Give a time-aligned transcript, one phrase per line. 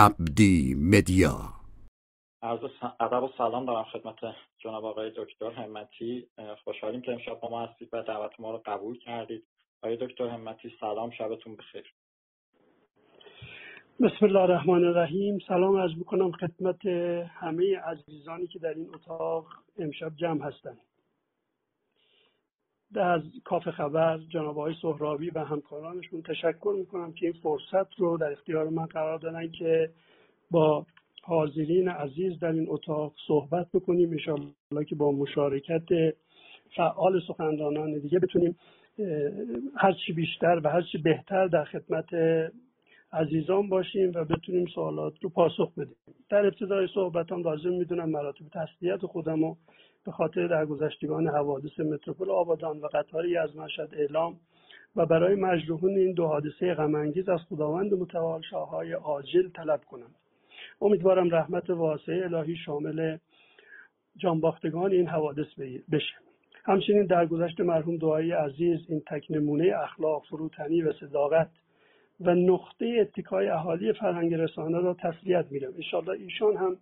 [0.00, 1.36] عبدی مدیا
[2.42, 2.60] عرض
[3.00, 4.16] ادب و سلام دارم خدمت
[4.58, 6.26] جناب آقای دکتر همتی.
[6.64, 9.42] خوشحالیم که امشب با ما هستید و دعوت ما رو قبول کردید.
[9.82, 11.84] آقای دکتر همتی سلام شبتون بخیر.
[14.00, 15.38] بسم الله الرحمن الرحیم.
[15.48, 16.86] سلام از می‌کنم خدمت
[17.26, 19.46] همه عزیزانی که در این اتاق
[19.78, 20.80] امشب جمع هستند.
[22.98, 28.32] از کاف خبر جناب آقای سهرابی و همکارانشون تشکر می‌کنم که این فرصت رو در
[28.32, 29.90] اختیار من قرار دادن که
[30.50, 30.86] با
[31.22, 34.10] حاضرین عزیز در این اتاق صحبت بکنیم.
[34.10, 35.88] انشاءالله که با مشارکت
[36.76, 38.56] فعال سخنرانان دیگه بتونیم
[39.76, 42.14] هرچی بیشتر و هرچی بهتر در خدمت
[43.12, 45.96] عزیزان باشیم و بتونیم سوالات رو پاسخ بدیم.
[46.30, 49.56] در ابتدای صحبتان لازم می‌دونم مراتب تسلیت خودم رو
[50.04, 54.40] به خاطر درگذشتگان حوادث متروپول آبادان و قطاری از مشهد اعلام
[54.96, 60.10] و برای مجروحون این دو حادثه غمانگیز از خداوند متعال شاههای عاجل طلب کنم
[60.80, 63.18] امیدوارم رحمت واسعه الهی شامل
[64.16, 65.46] جانباختگان این حوادث
[65.92, 66.14] بشه.
[66.64, 71.50] همچنین در گذشت مرحوم دعایی عزیز این تک نمونه اخلاق فروتنی و صداقت
[72.20, 76.76] و نقطه اتکای اهالی فرهنگ رسانه را تسلیت میرم انشاءالله ایشان هم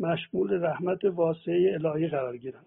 [0.00, 2.64] مشمول رحمت واسعه الهی قرار گیرن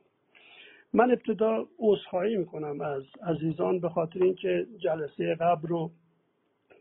[0.93, 5.91] من ابتدا عذرخواهی می‌کنم از عزیزان به خاطر اینکه جلسه قبل رو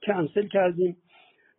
[0.07, 0.97] کنسل کردیم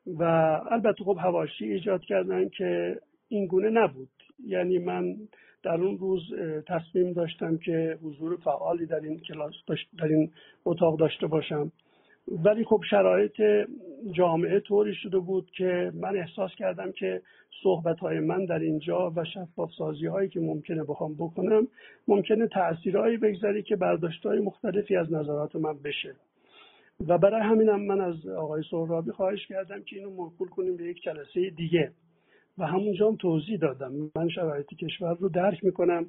[0.07, 0.23] و
[0.71, 4.09] البته خب هواشی ایجاد کردن که این گونه نبود.
[4.45, 5.15] یعنی من
[5.63, 6.21] در اون روز
[6.67, 9.53] تصمیم داشتم که حضور فعالی در این کلاس
[9.99, 10.31] در این
[10.65, 11.71] اتاق داشته باشم.
[12.27, 13.41] ولی خب شرایط
[14.11, 17.21] جامعه طوری شده بود که من احساس کردم که
[17.63, 21.67] صحبت های من در اینجا و شفاف سازی هایی که ممکنه بخوام بکنم
[22.07, 26.15] ممکنه تاثیرهایی بگذاری که برداشت های مختلفی از نظرات من بشه.
[27.07, 31.03] و برای همینم من از آقای سهرابی خواهش کردم که اینو موکول کنیم به یک
[31.03, 31.91] جلسه دیگه.
[32.57, 34.11] و همونجا هم توضیح دادم.
[34.15, 36.05] من شرایط کشور رو درک می‌کنم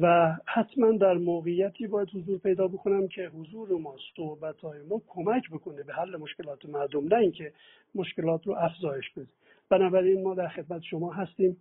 [0.00, 5.50] و حتما در موقعیتی باید حضور پیدا بکنم که حضور ما صحبت های ما کمک
[5.50, 7.52] بکنه به حل مشکلات مردم نه اینکه
[7.94, 9.26] مشکلات رو افزایش بده.
[9.70, 11.56] بنابراین ما در خدمت شما هستیم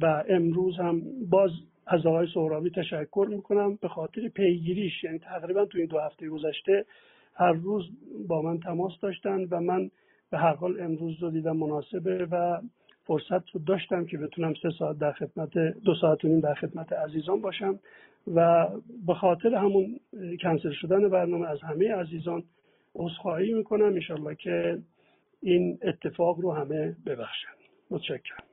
[0.00, 1.50] و امروز هم باز
[1.86, 5.04] از آقای سهرابی تشکر می‌کنم به خاطر پیگیریش.
[5.04, 6.84] یعنی تقریبا تو این دو هفته گذشته
[7.34, 7.84] هر روز
[8.28, 9.90] با من تماس داشتن و من
[10.30, 12.60] به هر حال امروز رو دیدم مناسبه و
[13.04, 16.92] فرصت رو داشتم که بتونم سه ساعت در خدمت دو ساعت و نیم در خدمت
[16.92, 17.78] عزیزان باشم
[18.34, 18.68] و
[19.06, 20.00] به خاطر همون
[20.42, 22.42] کنسل شدن برنامه از همه عزیزان
[22.94, 23.84] عذرخواهی می‌کنم.
[23.84, 24.78] انشالله که
[25.42, 27.48] این اتفاق رو همه ببخشن.
[27.90, 28.44] متشکرم.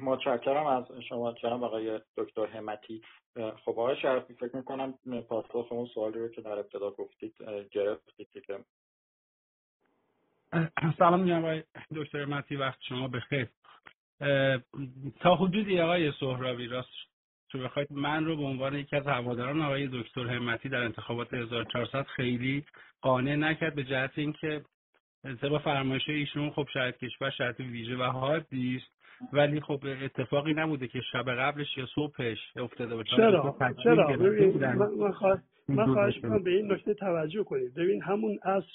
[0.00, 3.02] متشکرم از شما جناب آقای دکتر همتی
[3.34, 4.94] خب آقای شرفی فکر می‌کنم
[5.28, 7.34] پاسخ اون سوالی رو که در ابتدا گفتید
[7.70, 8.58] گرفتید که
[10.98, 11.62] سلام میگم آقای
[11.96, 13.48] دکتر متی وقت شما بخیر.
[15.20, 16.88] تا حدودی آقای سهرابی راست
[17.48, 22.06] تو بخواید من رو به عنوان یکی از هواداران آقای دکتر همتی در انتخابات 1400
[22.06, 22.64] خیلی
[23.00, 24.64] قانع نکرد به جهت اینکه
[25.24, 28.98] طبق فرمایش ایشون خب شاید کشور شرط ویژه و حادی است
[29.32, 34.16] ولی خب اتفاقی نبوده که شب قبلش یا صبحش افتاده باشه چرا؟ چرا؟
[34.96, 37.74] من خواهش من خواهش به این نکته توجه کنید.
[37.74, 38.72] ببین همون اصر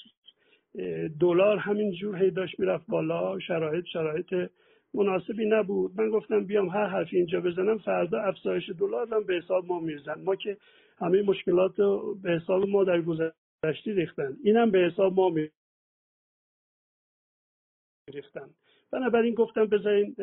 [1.20, 3.38] دلار همین جور هی داشت می‌رفت بالا.
[3.38, 4.50] شرایط شرایط
[4.94, 6.00] مناسبی نبود.
[6.00, 10.24] من گفتم بیام هر حرفی اینجا بزنم فردا افزایش دلار هم به حساب ما میرزن
[10.24, 10.56] ما که
[10.98, 11.76] همه مشکلات
[12.22, 14.36] به حساب ما در گذشته ریختن.
[14.44, 15.30] اینم به حساب ما
[18.08, 18.50] ریختن
[18.92, 20.14] بنابراین گفتم بذارین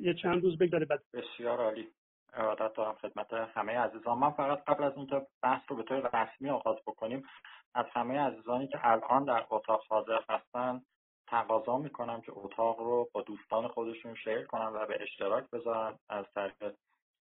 [0.00, 1.88] یه چند روز بگذره بعد بسیار عالی.
[2.32, 4.18] ارادت دارم خدمت همه عزیزان.
[4.18, 7.26] من فقط قبل از اینکه بحث رو به طور رسمی آغاز بکنیم
[7.74, 10.82] از همه عزیزانی که الان در اتاق حاضر هستن
[11.26, 15.98] تقاضا می‌کنم که اتاق رو با دوستان خودشون شیر کنن و به اشتراک بذارن.
[16.08, 16.74] از طریق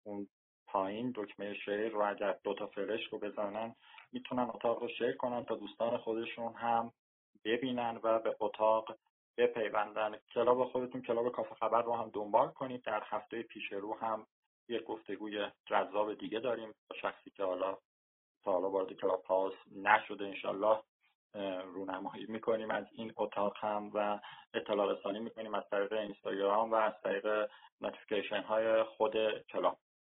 [0.05, 0.29] اون
[0.67, 3.75] پایین دکمه شیر رو اگر دوتا فرش رو بزنن
[4.13, 6.93] می‌تونن اتاق رو شیر کنن تا دوستان خودشون هم
[7.45, 8.99] ببینن و به اتاق
[9.39, 10.17] بپیوندن.
[10.35, 12.83] club خودتون club کافه خبر رو هم دنبال کنید.
[12.83, 14.27] در هفته پیش رو هم
[14.69, 17.79] یک گفتگوی جذاب دیگه داریم با شخصی که حالا
[18.45, 20.79] تا حالا وارد Clubhouse نشده انشالله
[21.65, 22.71] رونمایی می‌کنیم.
[22.71, 24.21] از این اتاق هم و
[24.55, 27.51] اطلاع رسانی می‌کنیم از طریق اینستاگرام و از طریق
[27.81, 29.79] notification های خود club.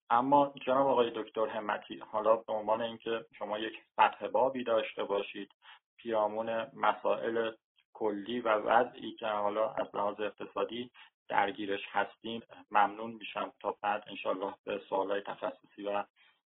[0.09, 5.51] اما جناب آقای دکتر همتی حالا به عنوان اینکه شما یک فتح بابی داشته باشید
[5.97, 7.51] پیامون مسائل
[7.99, 10.89] کلی و وضعی که حالا از لحاظ اقتصادی
[11.29, 12.41] درگیرش هستیم
[12.71, 16.03] ممنون میشم تا بعد انشالله به سوالای تخصصی و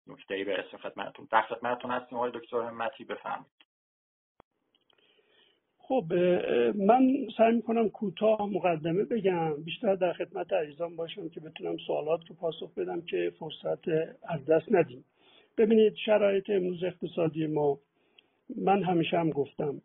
[0.07, 1.27] نکته ای برسیم خدمتتون.
[1.31, 3.63] در خدمتتون هستیم آقای دکتر همتی بفرمایید.
[5.77, 6.13] خب
[6.75, 9.63] من سعی می‌کنم کوتاه مقدمه بگم.
[9.63, 13.87] بیشتر در خدمت عزیزان باشم که بتونم سوالات رو پاسخ بدم که فرصت
[14.23, 15.05] از دست ندیم.
[15.57, 17.79] ببینید شرایط امروز اقتصادی ما
[18.57, 19.81] من همیشه هم گفتم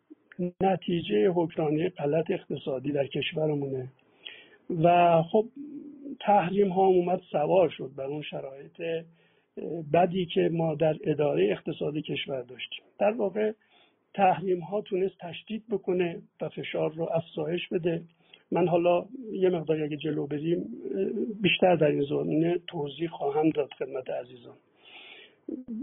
[0.61, 3.87] نتیجه حکرانی غلط اقتصادی در کشورمونه.
[4.83, 5.45] و خب
[6.19, 9.05] تحریم ها اومد سوار شد بر اون شرایط
[9.93, 12.83] بدی که ما در اداره اقتصادی کشور داشتیم.
[12.99, 13.51] در واقع
[14.13, 18.01] تحریم ها تونست تشدید بکنه و فشار رو افزایش بده.
[18.51, 20.65] من حالا یه مقداری اگه جلو بریم
[21.41, 24.55] بیشتر در این زمینه توضیح خواهم داد خدمت عزیزان.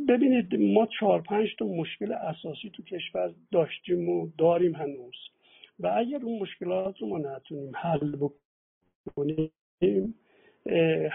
[0.09, 5.15] ببینید ما چهار پنج تا مشکل اساسی تو کشور داشتیم و داریم هنوز.
[5.81, 9.51] و اگر اون مشکلات رو ما نتونیم حل بکنیم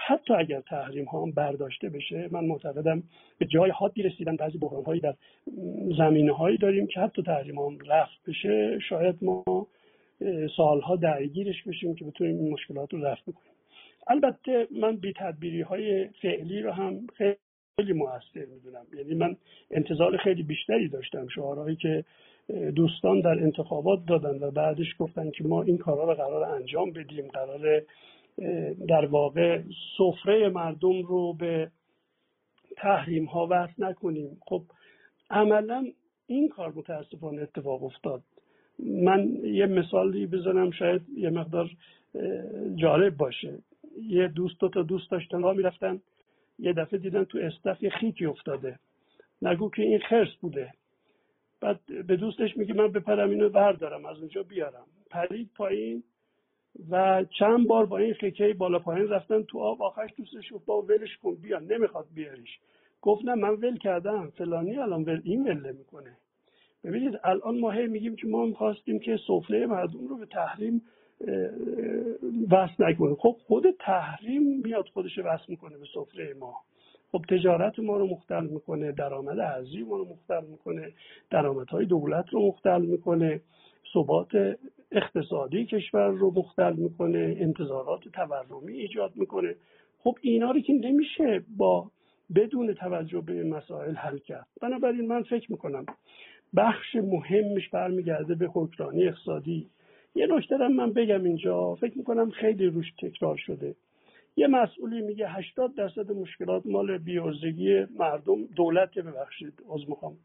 [0.08, 3.04] حتی اگر تحریم ها برداشته بشه من معتقدم
[3.38, 5.16] به جای حادی رسیدن بعضی بحران هایی در
[5.98, 9.68] زمینه هایی داریم که حتی تحریم ها هم رفت بشه شاید ما
[10.58, 13.54] سالها درگیرش بشیم که بتونیم این مشکلات رو رفت بکنیم.
[14.08, 17.36] البته من بی تدبیری های فعلی رو هم خیلی
[17.80, 18.86] موثر می‌دونم.
[18.98, 19.38] یعنی من
[19.72, 21.28] انتظار خیلی بیشتری داشتم.
[21.28, 22.06] شعارهایی که
[22.76, 27.28] دوستان در انتخابات دادن و بعدش گفتن که ما این کارها رو قرار انجام بدیم
[27.28, 27.82] قرار
[28.88, 29.62] در واقع
[29.98, 31.72] سفره مردم رو به
[32.78, 34.38] تحریم ها وصل نکنیم.
[34.42, 34.62] خب
[35.30, 35.86] عملا
[36.28, 38.22] این کار متاسفانه اتفاق افتاد.
[38.80, 41.70] من یه مثالی بزنم شاید یه مقدار
[42.76, 43.58] جالب باشه.
[44.02, 46.02] یه دوست دو تا دوست داشتن ها می‌رفتن.
[46.62, 48.80] یه دفعه دیدن تو استف یه خیکی افتاده.
[49.42, 50.72] نگو که این خرس بوده.
[51.62, 54.86] بعد به دوستش میگه من بپرم اینو بردارم از اونجا بیارم.
[55.10, 56.04] پرید پایین
[56.90, 59.82] و چند بار با این خیکه بالا پایین رفتن تو آب.
[59.82, 62.60] آخرش دوستش گفت با ولش کن بیا نمی‌خواد بیاریش.
[63.02, 66.18] گفت نه من ول کردم فلانی الان ول این ول می‌کنه
[66.84, 70.82] ببینید الان ما هی میگیم که ما می‌خواستیم که سفره مردم رو به تحریم
[72.52, 73.16] وصل نکنه.
[73.16, 76.56] خب خود تحریم میاد خودش وصل می‌کنه به سفره ما.
[77.12, 80.92] خب تجارت ما رو مختل می‌کنه درآمد ارزی ما رو مختل می‌کنه
[81.30, 83.42] درآمدهای دولت رو مختل می‌کنه
[83.94, 84.58] ثبات
[84.92, 89.56] اقتصادی کشور رو مختل می‌کنه انتظارات تورمی ایجاد می‌کنه.
[90.04, 91.92] خب اینا رو که نمیشه با
[92.36, 94.48] بدون توجه به مسائل حل کرد.
[94.62, 95.86] بنابراین من فکر می‌کنم
[96.56, 99.68] بخش مهمش برمیگرده به حکمرانی اقتصادی
[100.16, 101.76] یه نکته من بگم اینجا.
[101.76, 103.76] فکر می‌کنم خیلی روش تکرار شده.
[104.36, 110.18] یه مسئولی میگه 80 درصد مشکلات مال بیارزگی مردم دولت ببخشید از می‌خوام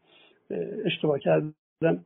[0.85, 2.05] اشتباه کردم.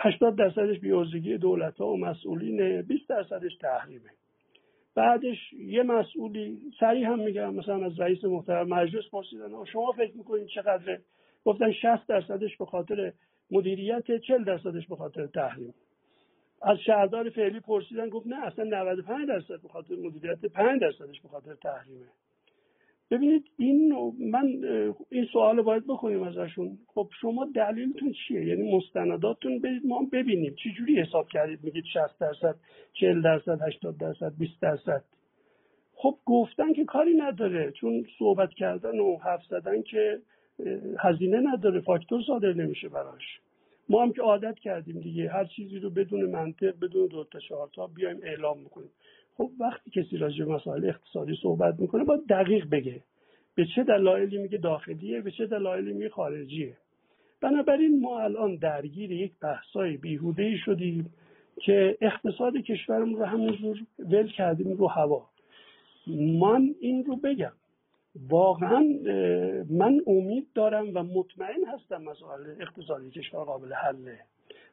[0.00, 4.10] 80 درصدش بیارزگی دولت ها و مسئولین 20 درصدش تحریمه.
[4.94, 10.46] بعدش یه مسئولی سریع هم میگم مثلا از رئیس محترم مجلس پرسیدن شما فکر می‌کنید
[10.46, 10.98] چقدر
[11.44, 13.12] گفتن 60 درصدش به خاطر
[13.50, 15.74] مدیریت 40 درصدش به خاطر تحریم.
[16.66, 21.28] از شهردار فعلی پرسیدن گفت نه اصلا 95 درصد به خاطر مدیریت 5 درصدش به
[21.28, 22.06] خاطر تحریمه.
[23.10, 24.46] ببینید این من
[25.10, 26.78] این سوال باید بکنیم ازشون.
[26.86, 30.54] خب شما دلیلتون چیه؟ یعنی مستنداتتون برید ما ببینیم.
[30.62, 32.54] چی جوری حساب کردید؟ میگید 60 درصد
[32.92, 35.04] 40 درصد 80 درصد 20 درصد.
[35.94, 37.72] خب گفتن که کاری نداره.
[37.72, 40.18] چون صحبت کردن و حرف زدن که
[40.98, 43.40] هزینه نداره فاکتور صادر نمیشه براش.
[43.88, 45.30] ما هم که عادت کردیم دیگه.
[45.30, 48.90] هر چیزی رو بدون منطق بدون دو تا چهار تا بیایم اعلام می‌کنیم
[49.36, 53.00] خب وقتی کسی راجع مسائل اقتصادی صحبت می‌کنه باید دقیق بگه.
[53.54, 56.76] به چه دلایلی میگه داخلیه به چه دلایلی میگه خارجیه.
[57.40, 61.10] بنابراین ما الان درگیر یک بحثای بیهوده شدیم
[61.56, 65.26] که اقتصاد کشورمون رو همونجور ول کردیم رو هوا.
[66.40, 67.52] من این رو بگم.
[68.14, 68.84] واقعا
[69.70, 74.18] من امید دارم و مطمئن هستم مسائل اقتصادی کشور قابل حله.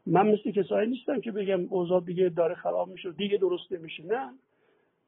[0.05, 4.33] من مثل کسایی نیستم که بگم اوضاع دیگه داره خراب میشه دیگه درست نمیشه نه.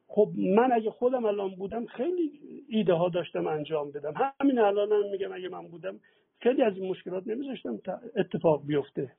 [0.08, 2.32] خب من اگه خودم الان بودم خیلی
[2.70, 4.13] ایده ها داشتم انجام بدم.
[4.42, 6.00] همین الان هم میگم اگه من بودم
[6.40, 7.80] خیلی از این مشکلات نمیذاشتم
[8.16, 9.12] اتفاق بیفته.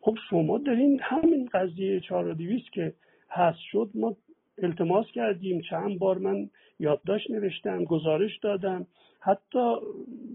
[0.00, 2.36] خب شما دارین همین قضیه چهار
[2.72, 2.94] که
[3.30, 4.16] هست شد ما
[4.62, 5.62] التماس کردیم.
[5.70, 8.86] چند بار من یادداشت نوشتم گزارش دادم.
[9.20, 9.76] حتی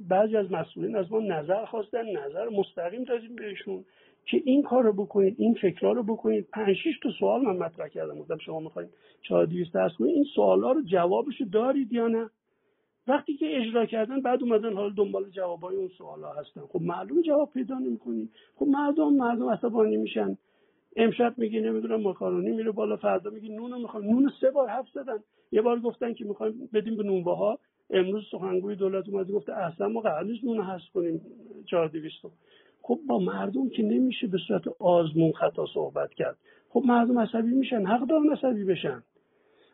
[0.10, 3.86] بعضی از مسئولین از ما نظر خواستن نظر مستقیم دادیم بهشون
[4.26, 6.48] که این کار رو بکنید این فکرها رو بکنید.
[6.54, 8.20] پنج شیش تا سوال من مطرح کردم.
[8.20, 8.90] گفتم شما می‌خواید
[9.22, 12.30] چهار دیویست درس کنید؟ این سوالا رو جوابش دارید یا نه؟
[13.08, 16.62] وقتی که اجرا کردن بعد اومدن حالا دنبال جوابای اون سوالا هستن.
[16.62, 18.30] خب معلوم جواب پیدا نمی‌کنی.
[18.56, 20.38] خب مردم مردم عصبانی میشن.
[21.00, 24.04] امشب میگی نمی‌دونم ماکارونی میره بالا فردا میگی نونو می‌خوام.
[24.04, 25.18] نون سه بار حرف زدن.
[25.52, 29.88] یه بار گفتن که می‌خوایم بدیم به نونبه ها امروز سخنگوی دولت اومد گفته اصلا
[29.88, 31.22] ما قرار نیست نون حذف کنیم
[31.66, 32.16] 4200
[32.82, 36.38] خب با مردم که نمیشه به صورت آزمون خطا صحبت کرد.
[36.70, 39.04] خب مردم عصبی میشن حق دارن عصبی بشن.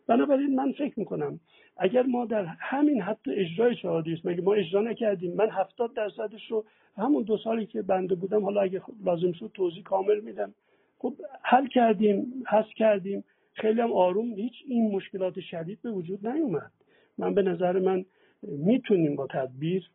[0.07, 1.39] بنابراین من فکر می‌کنم
[1.77, 6.65] اگر ما در همین حتی اجرای چهاردیست مگه ما اجرا نکردیم؟ من هفتاد درصدش رو
[6.97, 10.53] همون دو سالی که بنده بودم حالا اگه لازم شد توضیح کامل میدم.
[10.97, 13.23] خب حل کردیم حس کردیم.
[13.53, 16.71] خیلی هم آروم هیچ این مشکلات شدید به وجود نیومد.
[17.17, 18.05] من به نظر من
[18.43, 19.89] می‌تونیم با تدبیر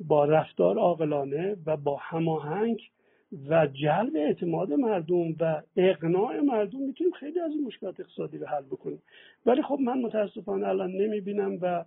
[0.00, 2.80] با رفتار عاقلانه و با هماهنگ
[3.48, 8.62] و جلب اعتماد مردم و اقناع مردم می‌تونیم خیلی از این مشکلات اقتصادی رو حل
[8.62, 9.02] بکنیم.
[9.46, 11.84] ولی خب من متاسفانه الان نمی‌بینم و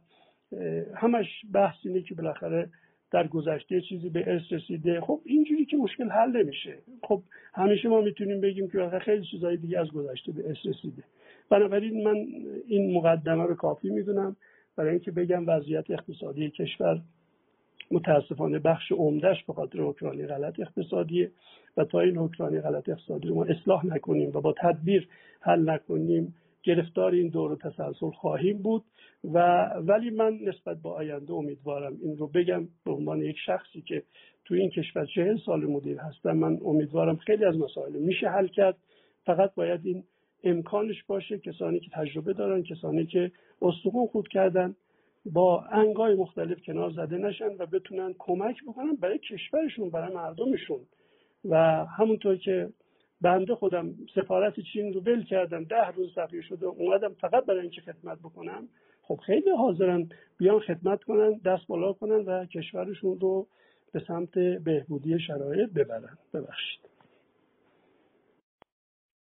[0.96, 2.70] همش بحث اینه که بالاخره
[3.12, 5.02] در گذشته چیزی به ارث رسیده.
[5.02, 6.74] خب اینجوری که مشکل حل نمیشه.
[7.04, 7.22] خب
[7.54, 11.04] همیشه ما می‌تونیم بگیم که خیلی چیزهای دیگه از گذشته به ارث رسیده.
[11.50, 12.16] بنابراین من
[12.68, 14.36] این مقدمه رو کافی می‌دونم.
[14.76, 17.02] برای اینکه بگم وضعیت اقتصادی کشور
[17.92, 21.32] متاسفانه بخش عمدهش به خاطر حکمرانی غلط اقتصادیه
[21.78, 25.08] و تا این حکمرانی غلط اقتصادی رو ما اصلاح نکنیم و با تدبیر
[25.42, 26.36] حل نکنیم.
[26.68, 28.84] گرفتار این دور تسلسل خواهیم بود
[29.24, 34.04] و ولی من نسبت به آینده امیدوارم این رو بگم به عنوان یک شخصی که
[34.46, 38.78] تو این کشور چهل سال مدیر هستم من امیدوارم خیلی از مسائل میشه حل کرد.
[39.26, 40.04] فقط باید این
[40.44, 43.32] امکانش باشه کسانی که تجربه دارن کسانی که
[43.62, 44.76] استخون خود کردن
[45.26, 50.80] با انگای مختلف کنار زده نشن و بتونن کمک بکنن برای کشورشون برای مردمشون.
[51.46, 52.70] و همونطور که
[53.22, 57.82] بنده خودم سفارت چین رو ول کردم ده روز تغییر شده اومدم فقط برای اینکه
[57.82, 58.70] خدمت بکنم.
[59.02, 63.48] خب خیلی حاضرن بیان خدمت کنن دست بالا کنن و کشورشون رو
[63.94, 66.18] به سمت بهبودی شرایط ببرن.
[66.34, 66.90] ببخشید.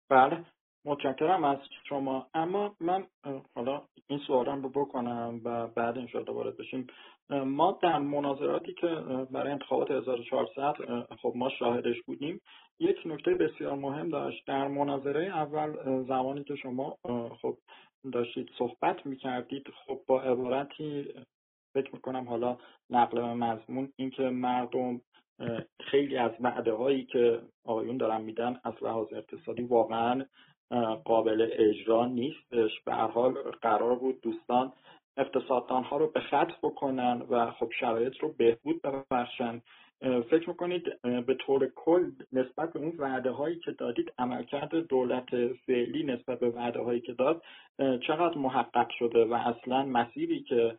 [0.10, 0.46] بله.
[0.86, 1.58] متشکرم از
[1.90, 2.28] شما.
[2.34, 3.08] اما من
[3.56, 6.88] حالا این سوالم رو بکنم و بعد انشاءالله وارد بشیم.
[7.30, 8.88] ما در مناظراتی که
[9.32, 10.74] برای انتخابات 1400
[11.22, 12.42] خب ما شاهدش بودیم
[12.80, 14.48] یک نکته بسیار مهم داشت.
[14.48, 16.98] در مناظره اول زمانی که شما
[17.42, 17.58] خب
[18.14, 21.14] داشتید صحبت می‌کردید خب با عبارتی
[21.74, 22.58] فکر می‌کنم حالا
[22.90, 25.02] نقل مضمون اینکه مردم
[25.80, 30.26] خیلی از وعده هایی که آقایون دارن میدن از لحاظ اقتصادی واقعا
[31.06, 34.74] قابل اجرا نیستش به هر حال قرار بود دوستان
[35.18, 39.62] اقتصاددان ها رو به خط بکنن و خب شرایط رو بهبود ببخشن.
[40.02, 46.04] فکر می‌کنید به طور کل نسبت به اون وعده هایی که دادید عملکرد دولت فعلی
[46.04, 47.44] نسبت به وعده هایی که داد
[48.08, 50.78] چقدر محقق شده و اصلا مسیری که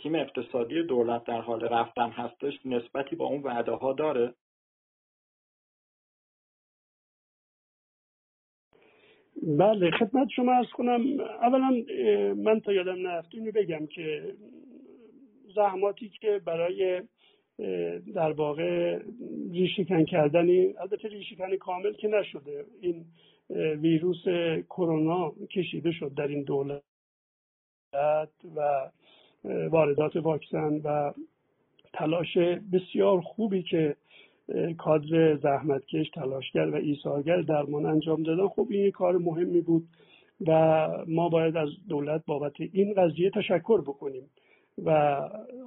[0.00, 4.34] تیم اقتصادی دولت در حال رفتن هستش نسبتی با اون وعده ها داره؟
[9.42, 11.20] بله خدمت شما از کنم.
[11.20, 11.84] اولا
[12.36, 14.34] من تا یادم نرفت اینو بگم که
[15.54, 17.02] زحماتی که برای
[18.14, 18.98] در واقع
[19.52, 22.64] ریشکن کردنی البته ریشکن کامل که نشده.
[22.80, 23.04] این
[23.80, 24.24] ویروس
[24.70, 26.82] کرونا کشیده شد در این دولت
[28.56, 28.90] و
[29.70, 31.12] واردات واکسن و
[31.92, 32.38] تلاش
[32.72, 33.96] بسیار خوبی که
[34.78, 38.48] کادر زحمتکش تلاشگر و ایثارگر درمان انجام دادن.
[38.48, 39.88] خب این کار مهمی بود
[40.46, 44.30] و ما باید از دولت بابت این قضیه تشکر بکنیم.
[44.84, 45.20] و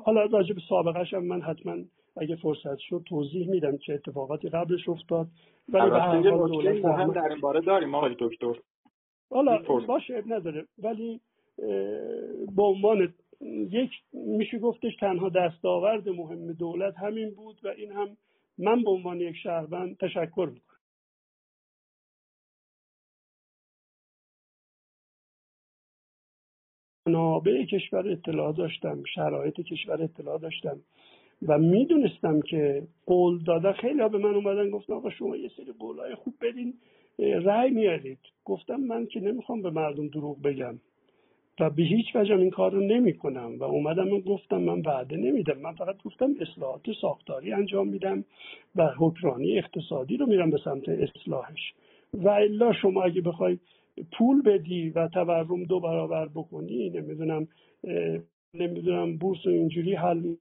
[0.06, 1.76] حالا راجع به سابقش هم من حتما
[2.18, 5.28] اگه فرصت شد توضیح میدم که اتفاقاتی قبلش افتاد.
[5.70, 8.54] ولی به هر حال مهم در این باره داریم آقای دکتر.
[9.30, 10.66] حالا باشه نداره.
[10.84, 11.20] ولی
[12.56, 13.14] به عنوان
[13.72, 18.08] یک میشه گفتش تنها دستاورد مهم دولت همین بود و این هم
[18.60, 20.78] من به عنوان یک شهروند تشکر می‌کنم.
[27.08, 30.82] منابع کشور اطلاع داشتم شرایط کشور اطلاع داشتم
[31.48, 35.74] و می‌دونستم که قول داده خیلی ها به من اومدن گفتن آقا شما یه سری
[35.80, 36.74] قولای خوب بدین
[37.20, 38.20] رأی میارید.
[38.46, 40.80] گفتم من که نمی‌خوام به مردم دروغ بگم.
[41.60, 45.18] و به هیچ وجه این کار رو نمی کنم و اومدم من گفتم من وعده
[45.18, 45.58] نمیدم.
[45.58, 48.26] من فقط گفتم اصلاحات ساختاری انجام میدم
[48.76, 51.74] و حکرانی اقتصادی رو میرم به سمت اصلاحش.
[52.14, 53.58] و الا شما اگه بخوای
[54.18, 57.48] پول بدی و تورم دو برابر بکنی نمی‌دونم
[58.54, 60.36] نمی‌دونم بورس و اینجوری حل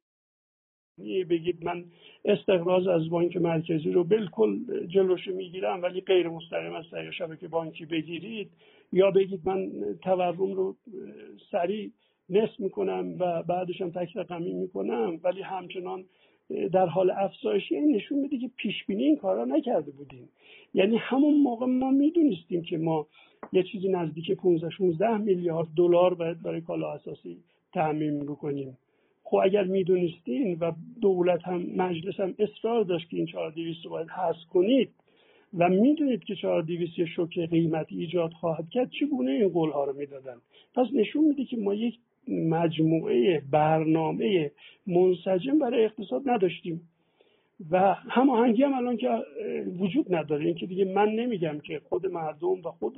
[1.31, 1.85] بگید من
[2.25, 7.87] استقراض از بانک مرکزی رو بالکل جلوش می‌گیرم ولی غیر مستقیم از طریق شبکه بانکی
[7.87, 8.51] بگیرید.
[8.93, 9.71] یا بگید من
[10.03, 10.77] تورم رو
[11.51, 11.91] سریع
[12.31, 16.05] نصف می‌کنم و بعدش هم تک رقمی می‌کنم ولی همچنان
[16.73, 20.29] در حال افزایشی این نشون میده که پیش بینی این کارا نکرده بودیم.
[20.75, 23.07] یعنی همون موقع ما می‌دونستیم که ما
[23.53, 27.39] یه چیزی نزدیک 15 16 میلیارد دلار باید برای کالا اساسی
[27.73, 28.79] تعمین بکنیم.
[29.25, 34.09] خب اگر می‌دونستین و دولت هم مجلس هم اصرار داشت که این 4200 رو باید
[34.09, 34.91] حذف کنید
[35.59, 40.37] و می‌دونید که 4200 شوک قیمتی ایجاد خواهد کرد چگونه این قول ها رو می‌دادن؟
[40.75, 44.51] پس نشون میده که ما یک مجموعه برنامه
[44.87, 46.89] منسجم برای اقتصاد نداشتیم.
[47.71, 49.09] و هماهنگی هم الان که
[49.79, 50.47] وجود نداره.
[50.47, 52.97] اینکه دیگه من نمیگم که خود مردم و خود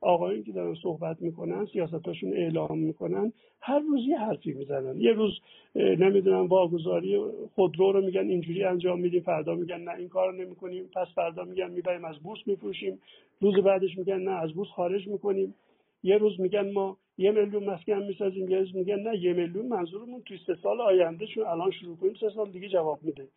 [0.00, 5.00] آقایون که دارن صحبت می‌کنن سیاستاشون اعلام می‌کنن هر روز یه حرفی می‌زنن.
[5.00, 5.32] یه روز
[5.74, 7.20] نمی‌دونم واگذاری
[7.54, 10.84] خودرو رو میگن اینجوری انجام میدیم فردا میگن نه این کار نمی‌کنیم.
[10.94, 12.98] پس فردا میگن می‌بریم از بورس میفروشیم.
[13.40, 15.54] روز بعدش میگن نه از بورس خارج می‌کنیم.
[16.02, 20.22] یه روز میگن ما یه میلیون مسکن می‌سازیم یه روز میگن نه یه میلیون منظورمون
[20.22, 23.28] توی سه سال آینده چون الان شروع کنیم سه سال دیگه جواب میده.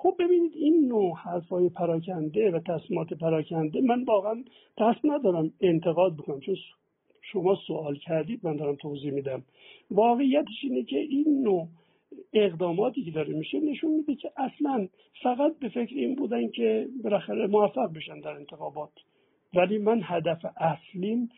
[0.00, 4.44] خب ببینید این نوع حرفای پراکنده و تصمیمات پراکنده من واقعا
[4.78, 6.56] دست ندارم انتقاد بکنم چون
[7.22, 9.42] شما سوال کردید من دارم توضیح میدم.
[9.90, 11.68] واقعیتش اینه که این نوع
[12.32, 14.88] اقداماتی که داره میشه نشون میده که اصلا
[15.22, 18.92] فقط به فکر این بودن که بالاخره موفق بشن در انتخابات.
[19.54, 21.28] ولی من هدف اصلیم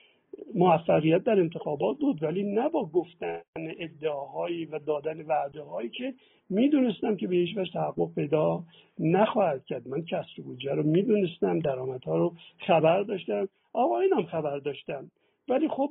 [0.54, 6.14] موفقیت در انتخابات بود ولی نه با گفتن ادعاهایی و دادن وعده هایی که
[6.50, 8.64] می‌دونستم که به هیچ وجه تحقق پیدا
[8.98, 9.88] نخواهد کرد.
[9.88, 12.34] من کسر بودجه رو می‌دونستم درآمدها رو
[12.66, 15.10] خبر داشتم آقایون هم خبر داشتم
[15.48, 15.90] ولی خب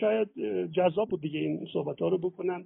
[0.00, 0.28] شاید
[0.72, 2.64] جذاب بود دیگه این صحبت ها رو بکنن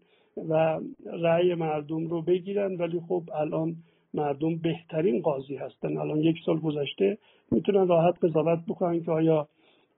[0.49, 2.75] و رأی مردم رو بگیرن.
[2.77, 3.77] ولی خب الان
[4.15, 5.97] مردم بهترین قاضی هستن.
[5.97, 7.19] الان یک سال گذشته
[7.51, 9.49] می‌تونن راحت قضاوت بکنن که آیا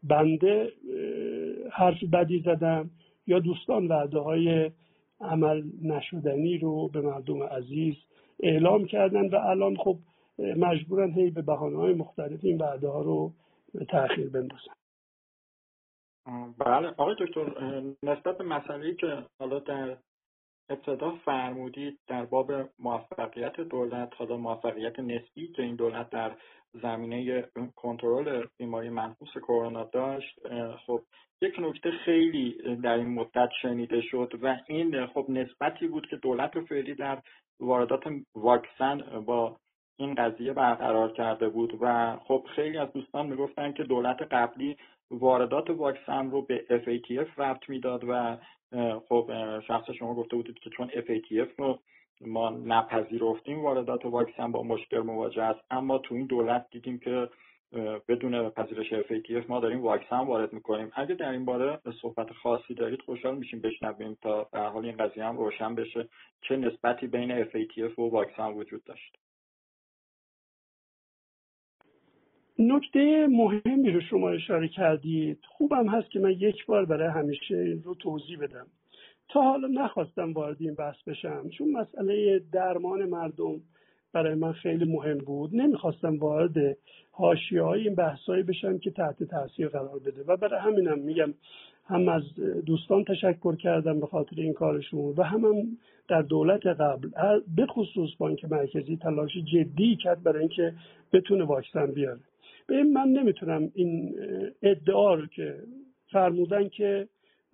[0.09, 0.73] بنده
[1.73, 2.91] حرف بدی زدم
[3.27, 4.71] یا دوستان وعده های
[5.21, 7.95] عمل نشدنی رو به مردم عزیز
[8.41, 9.99] اعلام کردن و الان خب
[10.39, 13.33] مجبورن هی به بحانه های مختلف این وعده ها رو
[13.89, 14.73] تاخیر بندازن.
[16.59, 17.45] بله آقای دکتر
[18.03, 19.97] نسبت به مسئله که حالا در
[20.69, 26.37] ابتدا فرمودید در باب موفقیت دولت حالا موفقیت نسبی که این دولت در
[26.83, 30.41] زمینه کنترل بیماری منحوس کرونا داشت.
[30.87, 31.03] خب
[31.43, 36.61] یک نکته خیلی در این مدت شنیده شد و این خب نسبتی بود که دولت
[36.61, 37.23] فعلی در
[37.61, 38.03] واردات
[38.35, 39.57] واکسن با
[39.99, 44.77] این قضیه برقرار کرده بود و خب خیلی از دوستان می‌گفتن که دولت قبلی
[45.11, 48.37] واردات واکسن رو به FATF ربط می‌داد و
[49.09, 49.31] خب
[49.67, 51.79] شخص شما گفته بودید که چون FATF رو
[52.21, 57.29] ما نپذیرفتیم واردات واکسن با مشکل مواجه است اما تو این دولت دیدیم که
[58.09, 60.91] بدون پذیرش FATF ما داریم واکسن وارد می‌کنیم.
[60.95, 65.25] اگه در این باره صحبت خاصی دارید خوشحال میشیم بشنویم تا در حال این قضیه
[65.25, 66.09] هم روشن بشه
[66.41, 69.17] چه نسبتی بین FATF و واکسن وجود داشت.
[72.59, 75.39] نکته مهمی رو شما اشاره کردید.
[75.49, 78.67] خوبم هست که من یک بار برای همیشه این رو توضیح بدم.
[79.29, 81.49] تا حالا نخواستم وارد این بحث بشم.
[81.49, 83.61] چون مسئله درمان مردم
[84.13, 85.55] برای من خیلی مهم بود.
[85.55, 86.77] نمی‌خواستم وارد
[87.11, 90.23] حاشیه های این بحثایی بشم که تحت تاثیر قرار بده.
[90.27, 91.35] و برای همینم میگم
[91.87, 92.23] هم از
[92.67, 97.09] دوستان تشکر کردم به خاطر این کارشون و هم, هم در دولت قبل
[97.57, 100.75] به خصوص بانک مرکزی تلاش جدی کرد برای اینکه
[101.13, 102.21] بتونه واکسن بیاره.
[102.67, 104.15] به من نمی‌تونم این
[104.63, 105.55] ادعا رو که
[106.13, 107.09] فرمودن که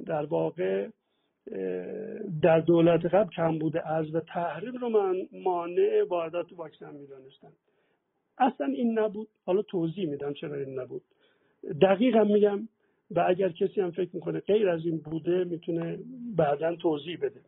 [0.07, 0.89] در واقع
[2.43, 7.53] در دولت قبل کم بوده از و تحریم رو من مانع واردات واکسن می‌دانستم
[8.39, 9.29] اصلا این نبود.
[9.47, 11.03] حالا توضیح میدم چرا این نبود.
[11.83, 12.69] دقیقا میگم
[13.11, 15.99] و اگر کسی هم فکر می‌کنه غیر از این بوده می‌تونه
[16.37, 17.41] بعدا توضیح بده.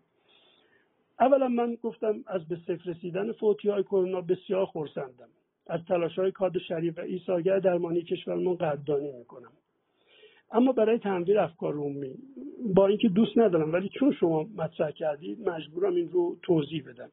[1.21, 5.29] اولا من گفتم از به صفر رسیدن فوتی های کرونا بسیار خورسندم
[5.67, 9.53] از تلاش های کاد شریف و ایساگر درمانی کشورمون قدردانی می‌کنم.
[10.55, 12.15] اما برای تنویر افکار عمومی
[12.75, 17.11] با اینکه دوست ندارم ولی چون شما مطرح کردید مجبورم این رو توضیح بدم.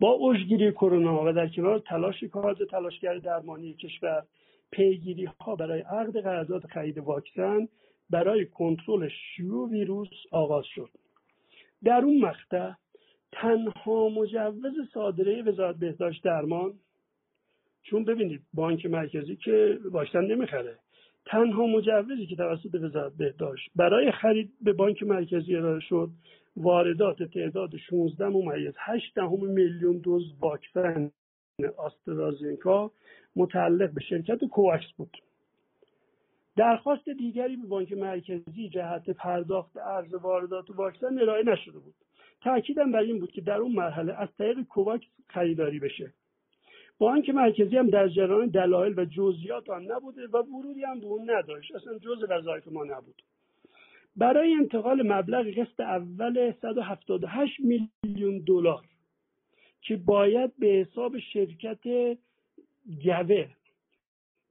[0.00, 4.22] با اوجگیری کرونا و در کنار تلاش کارد تلاشگر درمانی کشور
[4.70, 7.68] پیگیری ها برای عقد قرارداد خرید واکسن
[8.10, 10.90] برای کنترل شیوع ویروس آغاز شد.
[11.84, 12.72] در اون مقطع
[13.32, 16.72] تنها مجوز صادره وزارت بهداشت درمان
[17.82, 20.78] چون ببینید بانک مرکزی که واکسن نمی‌خره
[21.26, 26.10] تنها مجوزی که توسط وزارت بهداشت برای خرید به بانک مرکزی ارائه شد
[26.56, 31.10] واردات تعداد 16 ممیز 8 دهم میلیون دوز واکسن
[31.76, 32.90] آسترازینکا
[33.36, 35.16] متعلق به شرکت کوواکس بود.
[36.56, 41.94] درخواست دیگری به بانک مرکزی جهت پرداخت ارز واردات واکسن ارائه نشده بود.
[42.40, 46.12] تاکیدم بر این بود که در اون مرحله از طریق کوواکس خریداری بشه.
[47.00, 51.30] بانک مرکزی هم در جریان دلایل و جزئیات آن نبوده و ورودی هم به اون
[51.30, 51.74] نداشت.
[51.74, 53.22] اصلا جز وظایف ما نبود.
[54.16, 58.84] برای انتقال مبلغ قسط اول 178 میلیون دلار
[59.80, 61.82] که باید به حساب شرکت
[63.04, 63.48] گوه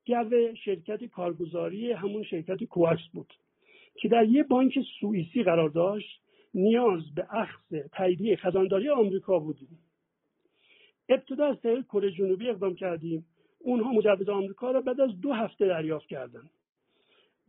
[0.06, 3.34] گوه شرکت کارگزاری همون شرکت کوارس بود
[3.96, 6.22] که در یه بانک سوئیسی قرار داشت
[6.54, 9.80] نیاز به اخذ تاییدیه خزانداری آمریکا بودیم
[11.10, 13.26] ابتدا از طریق کره جنوبی اقدام کردیم.
[13.60, 16.50] اونها مجوز آمریکا را بعد از دو هفته دریافت کردند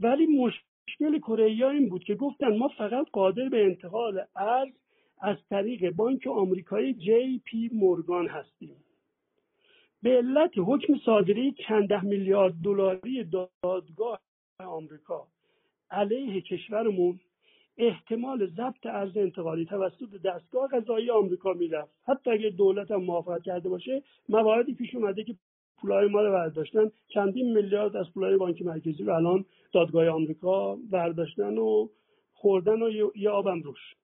[0.00, 4.72] ولی مشکل کره این بود که گفتن ما فقط قادر به انتقال ارز
[5.20, 8.76] از طریق بانک آمریکایی جی پی مورگان هستیم.
[10.02, 14.20] به علت حکم صادری چند ده میلیارد دلاری دادگاه
[14.58, 15.28] آمریکا
[15.90, 17.20] علیه کشورمون
[17.80, 21.90] احتمال ضبط ارز انتقالی توسط دستگاه قضایی آمریکا می‌رفت.
[22.08, 25.34] حتی اگر دولت هم موافقت کرده باشه مواردی پیش اومده که
[25.80, 26.90] پولای ما رو برداشتن.
[27.08, 31.88] چندین میلیارد از پولای بانک مرکزی رو الان دادگاه آمریکا برداشتن و
[32.32, 33.94] خوردن و یه آبم روش.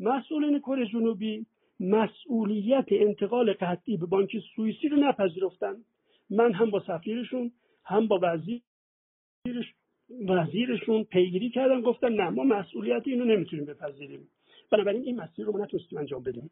[0.00, 1.46] مسئولین کره جنوبی
[1.80, 5.76] مسئولیت انتقال قطعی به بانک سوئیسی رو نپذیرفتن.
[6.30, 7.52] من هم با سفیرشون
[7.84, 9.74] هم با وزیرش
[10.28, 14.28] وزیرشون پیگیری کردن گفتن نه ما مسئولیت اینو نمی‌تونیم بپذیریم.
[14.72, 16.50] بنابراین این مسیر رو ما نتونستیم انجام بدیم.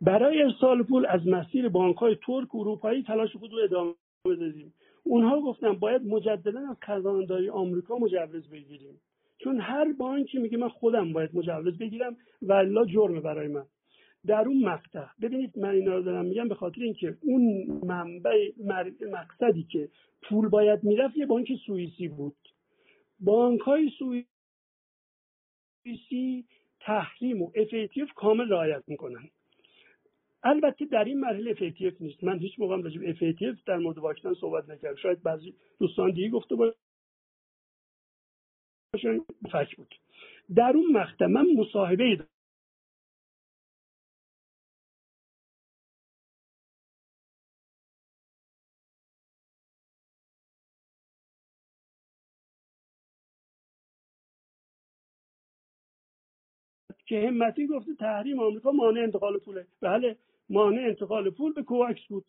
[0.00, 4.74] برای ارسال پول از مسیر بانک های ترک اروپایی تلاش خود رو ادامه بدیم.
[5.04, 9.00] اونها گفتن باید مجددا از خزانداری آمریکا مجوز بگیریم.
[9.38, 13.64] چون هر بانکی میگه من خودم باید مجوز بگیرم و جرمه برای من.
[14.26, 18.50] در اون مقطع ببینید من اینا رو دارم میگم به خاطر اینکه اون منبع
[19.12, 19.88] مقصدی که
[20.22, 22.36] پول باید می‌رفت یه بانک سوئیسی بود.
[23.20, 23.90] بانک های
[25.84, 26.48] سوئیسی
[26.80, 29.30] تحریم و FATF کامل رعایت می‌کنن.
[30.42, 32.24] البته در این مرحله FATF نیست.
[32.24, 34.96] من هیچ موقع راجع به در مورد واکسن صحبت نکردم.
[34.96, 36.74] شاید بعضی دوستان دیگه گفته باشن
[39.52, 39.94] فک بود.
[40.56, 42.26] در اون مقطع من مصاحبه
[57.10, 59.66] که همتی گفته تحریم آمریکا مانع انتقال پوله.
[59.80, 60.16] بله
[60.50, 62.24] مانع انتقال پول به کوواکس بود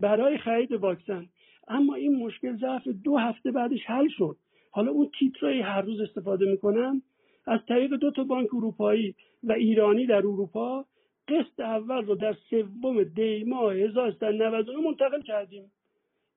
[0.00, 1.26] برای خرید واکسن.
[1.68, 4.36] اما این مشکل ضعف دو هفته بعدش حل شد.
[4.70, 7.02] حالا اون تیترایی هر روز استفاده می‌کنم.
[7.46, 10.84] از طریق دو تا بانک اروپایی و ایرانی در اروپا
[11.28, 15.72] قسط اول رو در سوم دی ماه 1399 منتقل کردیم.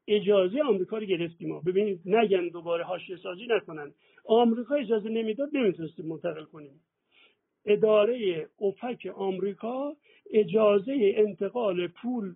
[0.08, 1.50] اجازه آمریکا رو گرفتیم.
[1.50, 3.92] ما ببینید نگن دوباره حاشیه سازی نکنن.
[4.26, 6.82] آمریکا اجازه نمی‌داد نمی‌تونستیم منتقل کنیم.
[7.66, 9.96] اداره اوپک آمریکا
[10.32, 12.34] اجازه انتقال پول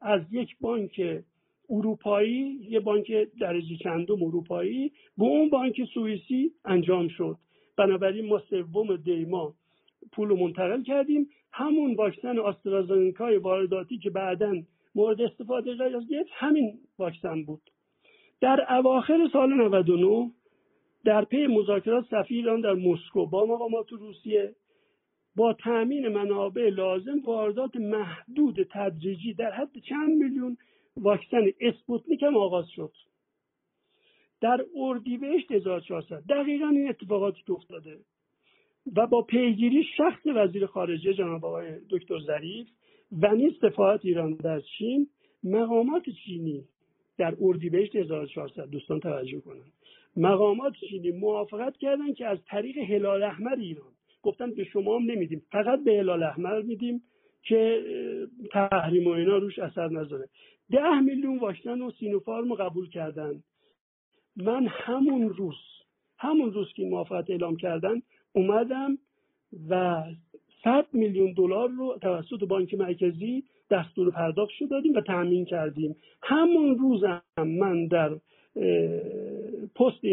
[0.00, 1.22] از یک بانک
[1.70, 7.36] اروپایی یه بانک درجه چندم اروپایی به اون بانک سوئیسی انجام شد.
[7.76, 9.54] بنابراین ما سوم دیما
[10.12, 11.28] پول رو منتقل کردیم.
[11.52, 14.54] همون واکسن آسترازنکای وارداتی که بعدا
[14.94, 17.62] مورد استفاده قرار گرفت همین واکسن بود.
[18.40, 20.30] در اواخر سال 99
[21.04, 24.54] در پی مذاکرات سفیر ایران در مسکو با مقامات روسیه
[25.40, 30.56] با تأمین منابع لازم واردات محدود تدریجی در حد چند میلیون
[30.96, 32.92] واکسن اسپوتنیک هم آغاز شد.
[34.40, 37.98] در اردیبهشت 1400 دقیقا این اتفاقاتی که افتاده.
[38.96, 42.68] و با پیگیری شخص وزیر خارجه جناب آقای دکتر ظریف
[43.22, 45.08] و نیز سفارت ایران در چین
[45.44, 46.64] مقامات چینی
[47.18, 49.72] در اردیبهشت 1400 دوستان توجه کنند
[50.16, 55.42] مقامات چینی موافقت کردند که از طریق هلال احمر ایران گفتن به شما هم نمیدیم.
[55.52, 57.02] فقط به هلال احمر میدیم
[57.42, 57.82] که
[58.52, 60.28] تحریم و اینا روش اثر نذاره.
[60.70, 63.42] ده میلیون واکسن و سینوفارم قبول کردن.
[64.36, 65.56] من همون روز
[66.18, 68.02] همون روز که این موافقت اعلام کردن
[68.32, 68.98] اومدم
[69.70, 70.02] و
[70.64, 75.96] 100 میلیون دلار رو توسط بانک مرکزی دستور پرداخت شد دادیم و تامین کردیم.
[76.22, 78.10] همون روز هم من در
[79.74, 80.04] پست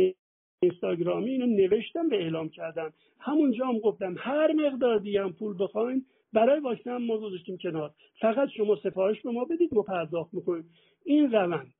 [0.59, 2.93] اینستاگرامی اینو نوشتم به اعلام کردم.
[3.19, 7.93] همونجا هم گفتم هر مقدار دیگه هم پول بخواین برای واکسن ما گذاشتیم کنار.
[8.21, 10.69] فقط شما سفارش به ما بدید ما پرداخت می‌کنیم.
[11.05, 11.73] این روند.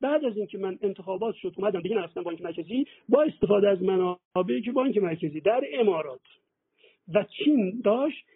[0.00, 2.86] بعد از اینکه من انتخابات شد اومدم دیگه نرفتم بانک مرکزی.
[3.08, 6.20] با استفاده از منابعی که بانک مرکزی در امارات
[7.14, 8.26] و چین داشت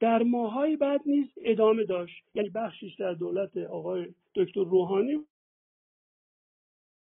[0.00, 2.24] در ماهای بعد نیز ادامه داشت.
[2.34, 5.24] یعنی بخشیش در دولت آقای دکتر روحانی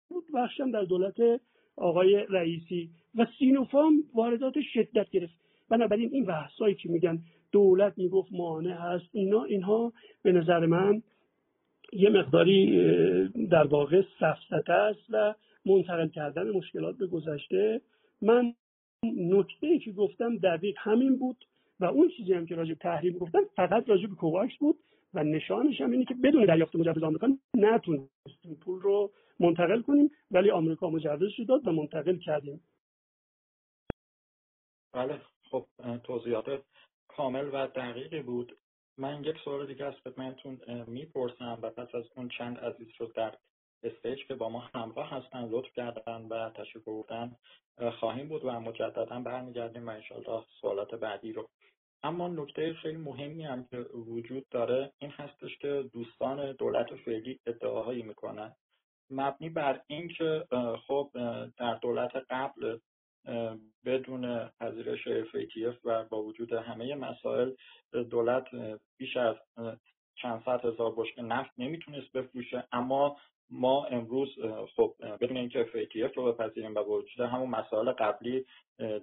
[0.09, 1.41] بود بخشم در دولت
[1.77, 5.33] آقای رئیسی و سینوفام واردات شدت گرفت.
[5.69, 7.19] بنابراین این بحثایی که میگن
[7.51, 11.01] دولت می‌گفت مانع هست اینا اینها به نظر من
[11.93, 12.87] یه مقداری
[13.51, 15.35] در واقع سفسته است و
[15.65, 17.81] منتقل کردن مشکلات به گذشته.
[18.21, 18.53] من
[19.03, 21.45] نکته که گفتم دقیق همین بود
[21.79, 24.75] و اون چیزی هم که راجع تحریم گفتم فقط راجع به کوواکس بود
[25.13, 30.51] و نشانش هم اینه که بدون دریافت مجوز آمریکا نتونستیم پول رو منتقل کنیم ولی
[30.51, 32.67] آمریکا مجوزش داد و منتقل کردیم.
[34.93, 35.21] بله
[35.51, 35.65] خب
[36.03, 36.63] توضیحات
[37.07, 38.57] کامل و دقیقی بود.
[38.97, 43.37] من یک سوال دیگه از خدمتتون می‌پرسم و پس از اون چند عزیز رو در
[43.83, 47.35] استیج که با ما همراه هستن لطف کردن و تشریف بردن
[47.99, 51.49] خواهیم بود و مجددا برمیگردیم و انشالله سوالات بعدی رو.
[52.03, 58.03] اما نکته خیلی مهمی هم که وجود داره این هستش که دوستان دولت فعلی ادعاهایی
[58.03, 58.55] می‌کنن.
[59.09, 60.47] مبنی بر اینکه
[60.87, 61.11] خب
[61.57, 62.77] در دولت قبل
[63.85, 67.51] بدون پذیرش FATF و با وجود همه مسائل
[68.09, 68.45] دولت
[68.97, 69.35] بیش از
[70.15, 72.67] چند صد هزار بشکه نفت نمی‌تونست بفروشه.
[72.71, 73.17] اما
[73.49, 74.39] ما امروز
[74.75, 78.45] خب بدون اینکه FATF رو بپذیریم و با وجود همون مسائل قبلی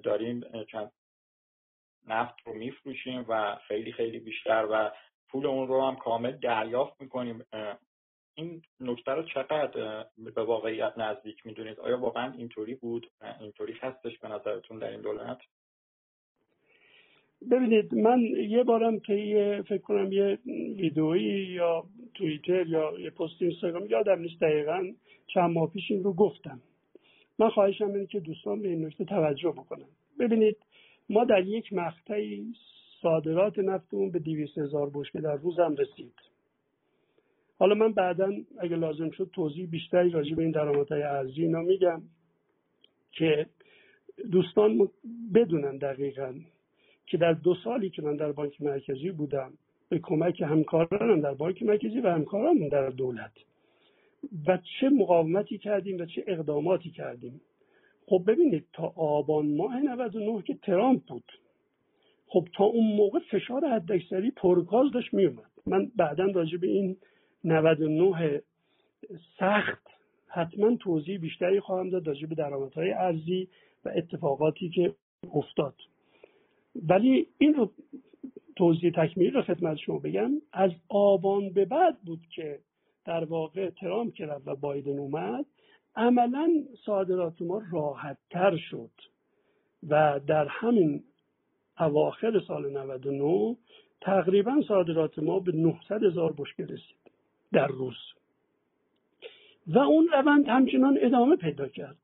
[0.03, 0.93] داریم چند
[2.09, 4.91] نفت رو میفروشیم و خیلی خیلی بیشتر و
[5.29, 7.45] پول اون رو هم کامل دریافت می‌کنیم
[8.35, 14.29] این نکته رو چقدر به واقعیت نزدیک می‌دونید؟ آیا واقعا اینطوری بود؟ اینطوری هستش به
[14.29, 15.39] نظرتون در این دولت؟
[17.51, 20.39] ببینید من یه بارم یه فکر کنم یه
[20.77, 24.93] ویدئویی یا توییتر یا یه پست اینستاگرام یادم نیست دقیقا
[25.27, 26.61] چند ماه پیش این رو گفتم.
[27.39, 29.89] من خواهشم اینه که دوستان به این نکته توجه بکنن.
[30.21, 30.57] ببینید
[31.11, 32.55] ما در یک مقطعی
[33.03, 36.32] صادرات نفتمون به دیویست هزار بشکه در روز هم رسید.
[37.63, 42.03] حالا من بعدا اگه لازم شد توضیح بیشتری راجع به این درآمدهای ارزی اینا میگم
[43.13, 43.47] که
[44.33, 44.89] دوستان
[45.35, 46.35] بدونن دقیقا
[47.07, 49.53] که در دو سالی که من در بانک مرکزی بودم
[49.89, 53.33] به کمک همکارانم در بانک مرکزی و همکارانم در دولت
[54.47, 57.41] و چه مقاومتی کردیم و چه اقداماتی کردیم.
[58.07, 61.33] خب ببینید تا آبان ماه 99 که ترامپ بود.
[62.27, 66.97] خب تا اون موقع فشار حداکثری پرگاز داشت میومد من بعدا راجع به این
[67.45, 68.43] 99
[69.39, 69.83] سخت.
[70.27, 73.49] حتما توضیح بیشتری خواهم داد راجع به درآمدهای ارزی
[73.85, 74.95] و اتفاقاتی که
[75.35, 75.75] افتاد.
[76.89, 77.71] ولی این رو
[78.57, 80.31] توضیح تکمیلی رو خدمت شما بگم.
[80.53, 82.59] از آبان به بعد بود که
[83.05, 85.47] در واقع ترامپ که رفت و بایدن اومد
[85.97, 88.91] عملا صادرات ما راحت تر شد.
[89.89, 91.05] و در همین
[91.81, 93.57] اواخر سال 99
[94.01, 97.02] تقریبا صادرات ما به 900 هزار بشکه رسید.
[97.53, 97.97] در روز.
[99.67, 101.99] و اون روند همچنان ادامه پیدا کرد.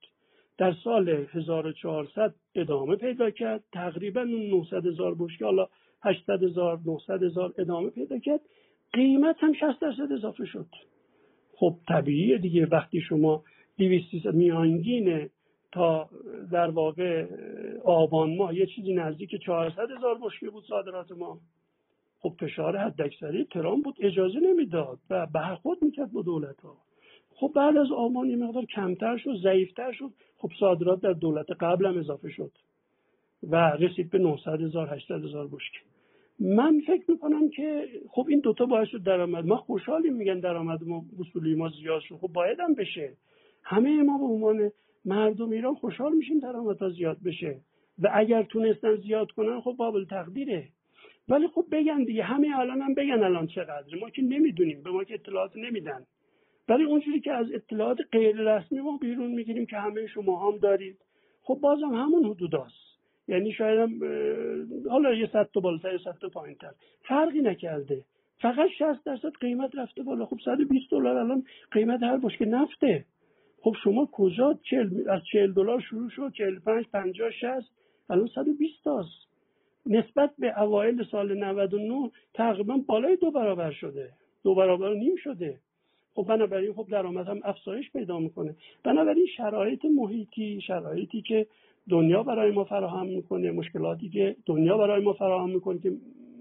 [0.59, 3.65] در سال 1400 ادامه پیدا کرد.
[3.73, 5.69] تقریبا اون 900 هزار بشکه حالا
[6.05, 8.41] 800 هزار 900 هزار ادامه پیدا کرد.
[8.93, 10.67] قیمت هم 60 درصد اضافه شد.
[11.57, 12.67] خب طبیعیه دیگه.
[12.67, 13.45] وقتی شما
[13.79, 15.31] 200 میانگین
[15.73, 16.11] تا
[16.53, 17.27] در واقع
[17.85, 21.39] آبان ماه یه چیزی نزدیک 400 هزار بشکه بود صادرات ما.
[22.21, 26.77] خب فشار حداکثری ترام بود اجازه نمی‌داد و برخورد می‌کرد با دولت ها
[27.35, 30.11] خب بعد از آبان یه مقدار کمتر شد ضعیفتر شد.
[30.39, 32.53] خب صادرات در دولت قبل هم اضافه شد
[33.43, 35.79] و رسید به 900 هزار 800 هزار بشکه
[36.41, 39.47] من فکر می‌کنم که خب این دوتا باعث شد درآمد.
[39.47, 42.15] ما خوشحالیم میگن درآمد ما وصولی ما زیاد شد.
[42.15, 43.13] خب باید هم بشه.
[43.63, 44.71] همه ما به عنوان
[45.05, 47.61] مردم ایران خوشحال میشیم درآمدها زیاد بشه.
[47.99, 50.69] و اگر تونستن زیاد کنن خب بابل تقدیره.
[51.29, 52.23] ولی خب بگن دیگه.
[52.23, 54.83] همه الان هم بگن الان چقدر ما که نمی‌دونیم.
[54.83, 56.05] به ما که اطلاعات نمیدن.
[56.69, 60.97] ولی اونجوری که از اطلاعات غیر رسمی ما بیرون می‌گیریم که همه شما هم دارید.
[61.43, 62.89] خب بازم همون حدود هست.
[63.29, 64.01] یعنی شاید هم
[64.91, 66.71] حالا یه صد تا بالاتر یه صد تا پایینتر.
[67.09, 68.05] فرقی نکرده.
[68.41, 70.27] فقط 60 درصد قیمت رفته بالا.
[70.27, 73.05] خب 120 دلار الان قیمت هر بشکه نفته.
[73.61, 75.11] خب شما کجا چل...
[75.11, 76.33] از 40 دلار شروع شد.
[76.33, 77.71] 45 50 60
[78.11, 79.28] الان 120 تاست
[79.89, 84.11] نسبت به اوایل سال 99 تقریبا بالای دو برابر شده.
[84.45, 85.59] دو برابر نیم شده.
[86.15, 88.57] خب بنابراین خب درآمد هم افزایش پیدا می‌کنه.
[88.85, 91.47] بنابراین شرایط محیطی شرایطی که
[91.91, 95.93] دنیا برای ما فراهم می‌کنه مشکلاتی که دنیا برای ما فراهم می‌کنه که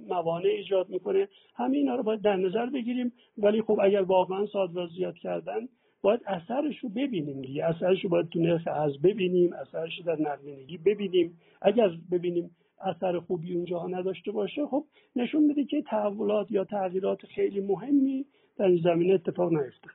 [0.08, 3.14] موانع ایجاد می‌کنه همه اینا رو باید در نظر بگیریم.
[3.38, 5.68] ولی خب اگر واقعا صادرات زیاد کردن
[6.02, 7.66] باید اثرش رو ببینیم دیگه.
[7.66, 11.38] اثرش رو باید تو نرخ از ببینیم اثرش رو در نقدینگی ببینیم.
[11.62, 14.86] اگر ببینیم اثر خوبی اونجا نداشته باشه خب
[15.16, 18.26] نشون میده که تحولات یا تغییرات خیلی مهمی
[18.58, 19.94] در این زمینه اتفاق نیفتاده.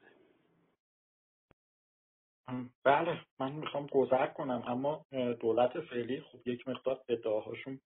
[2.85, 5.05] بله من می‌خوام گذر کنم اما
[5.41, 7.81] دولت فعلی خب یک مقدار ادعاهاشون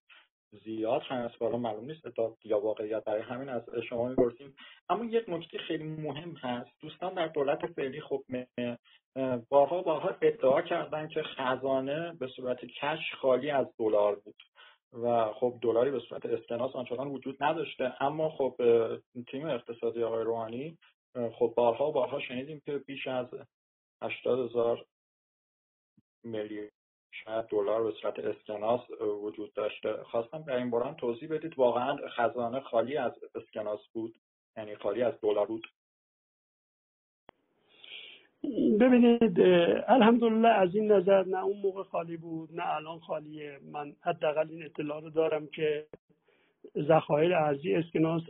[0.65, 1.43] زیاد هست.
[1.43, 2.05] حالا معلوم نیست
[2.45, 4.55] یا واقعیت برای همین از شما می‌پرسیم.
[4.89, 6.71] اما یک نکته خیلی مهم هست.
[6.81, 8.25] دوستان در دولت فعلی خب
[9.49, 14.43] بارها بارها ادعا کردن که خزانه به صورت کش خالی از دلار بود.
[14.93, 18.03] و خب دلاری به صورت اسکناس آنچنان وجود نداشته.
[18.03, 18.57] اما خب
[19.31, 20.79] تیم اقتصادی آقای روحانی
[21.39, 23.27] خب بارها بارها شنیدیم که بیش از
[24.03, 24.87] 80 هزار
[26.25, 26.71] میلیون
[27.25, 30.03] شاید دلار به صورت اسکناس وجود داشته.
[30.03, 34.15] خواستم در این باران توضیح بدید واقعا خزانه خالی از اسکناس بود؟
[34.57, 35.67] یعنی خالی از دلار بود؟
[38.81, 39.41] ببینید
[39.89, 43.59] الحمدلله از این نظر نه اون موقع خالی بود نه الان خالیه.
[43.73, 45.87] من حداقل این اطلاع رو دارم که
[46.89, 48.23] ذخایر ارزی اسکناس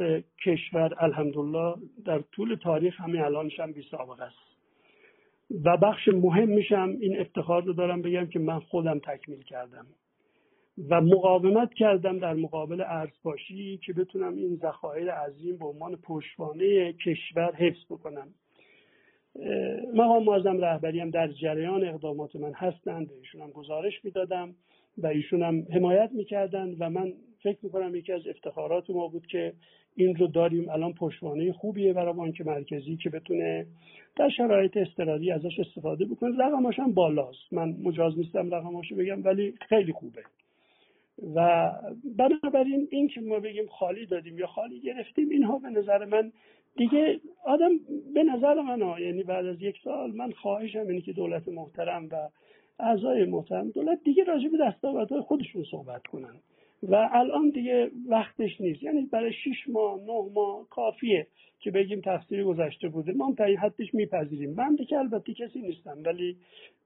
[0.45, 1.75] کشور الحمدلله
[2.05, 4.57] در طول تاریخ همین الانش هم بی سابقه است.
[5.65, 9.87] و بخش مهم میشم این افتخار رو دارم بگم که من خودم تکمیل کردم
[10.91, 17.55] و مقاومت کردم در مقابل ارزپاشی که بتونم این ذخایر عظیم به عنوان پشتوانه کشور
[17.55, 18.29] حفظ بکنم.
[19.95, 23.11] مقام معظم رهبری هم در جریان اقدامات من هستند.
[23.21, 24.55] ایشون هم گزارش می‌دادم
[24.99, 29.53] و ایشون هم حمایت می‌کردن و من فکر می‌کنم یکی از افتخارات ما بود که
[29.95, 30.69] این رو داریم.
[30.69, 33.67] الان پشتوانه خوبیه برای بانک مرکزی که بتونه
[34.17, 36.45] در شرایط استرادی ازش استفاده بکنه.
[36.45, 37.53] رقماش هم بالاست.
[37.53, 40.23] من مجاز نیستم رقماشو بگم ولی خیلی خوبه.
[41.35, 41.71] و
[42.19, 46.33] بنابراین این که ما بگیم خالی دادیم یا خالی گرفتیم اینها به نظر من
[46.77, 47.71] دیگه آدم
[48.15, 52.09] به نظر من ها یعنی بعد از یک سال من خواهشم اینه که دولت محترم
[52.13, 52.29] و
[52.79, 56.35] اعضای محترم دولت دیگه راجع به دستاوردهای خودشون صحبت کنن.
[56.83, 58.83] و الان دیگه وقتش نیست.
[58.83, 61.27] یعنی برای شیش ماه نه ماه کافیه
[61.61, 63.13] که بگیم تفسیر گذشته بوده.
[63.13, 64.51] ما تا این حدش میپذیریم.
[64.51, 66.37] من که البته کسی نیستم ولی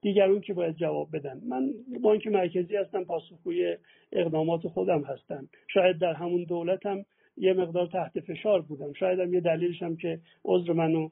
[0.01, 1.41] دیگرون که باید جواب بدن.
[1.47, 3.77] من بانک مرکزی هستم پاسخگوی
[4.11, 5.49] اقدامات خودم هستم.
[5.67, 7.05] شاید در همون دولتم
[7.37, 8.93] یه مقدار تحت فشار بودم.
[8.93, 11.09] شاید هم یه دلیلش هم که عذر منو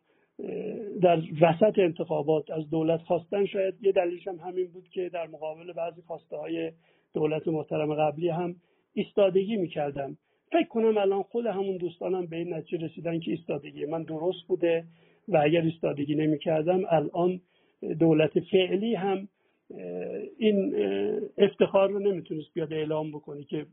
[1.01, 5.73] در وسط انتخابات از دولت خواستن شاید یه دلیلش هم همین بود که در مقابل
[5.73, 6.71] بعضی خواسته های
[7.13, 8.55] دولت محترم قبلی هم
[8.93, 10.17] ایستادگی می‌کردم.
[10.51, 14.84] فکر کنم الان خود همون دوستانم به این نتیجه رسیدن که ایستادگی من درست بوده
[15.27, 17.41] و اگر ایستادگی نمی‌کردم الان
[17.99, 19.27] دولت فعلی هم
[20.38, 20.75] این
[21.38, 23.65] افتخار رو نمی‌تونست بیاد اعلام بکنه که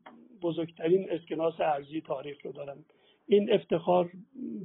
[0.42, 2.84] بزرگترین اسکناس ارزی تاریخ رو دارم.
[3.26, 4.10] این افتخار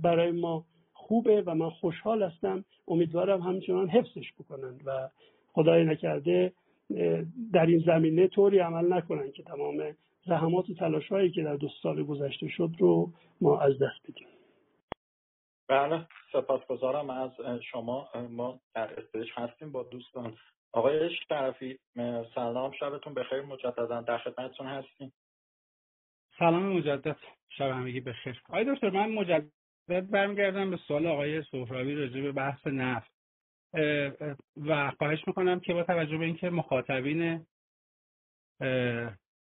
[0.01, 2.65] برای ما خوبه و من خوشحال هستم.
[2.87, 5.09] امیدوارم همچنان حفظش بکنن و
[5.53, 6.53] خدای نکرده
[7.53, 11.67] در این زمینه طوری عمل نکنن که تمام زحمات و تلاش هایی که در دو
[11.83, 14.27] سال گذشته شد رو ما از دست بدیم.
[15.67, 17.31] بله سپاسگزارم از
[17.71, 18.07] شما.
[18.29, 20.37] ما در استیج هستیم با دوستان.
[20.71, 21.79] آقای شرفی
[22.35, 23.41] سلام شبتون بخیر.
[23.41, 25.13] مجددا در خدمتتون هستیم.
[26.41, 27.17] سلام مجدد.
[27.49, 32.67] شب همگی بخیر آقای دکتر من مجدد برمیگردم به سوال آقای سهراوی راجع به بحث
[32.67, 33.11] نفت.
[34.57, 37.45] و خواهش می‌کنم که با توجه به اینکه مخاطبین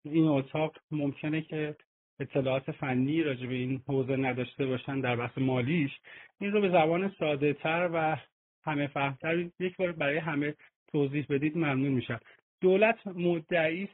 [0.06, 1.75] این اتاق ممکنه که
[2.19, 5.91] اطلاعات فنی راجع به این حوزه نداشته باشن در بحث مالیش
[6.39, 8.17] این رو به زبان ساده تر و
[8.63, 10.56] همه فهمتر یک بار برای همه
[10.88, 12.19] توضیح بدید ممنون میشم.
[12.62, 13.89] دولت مدعی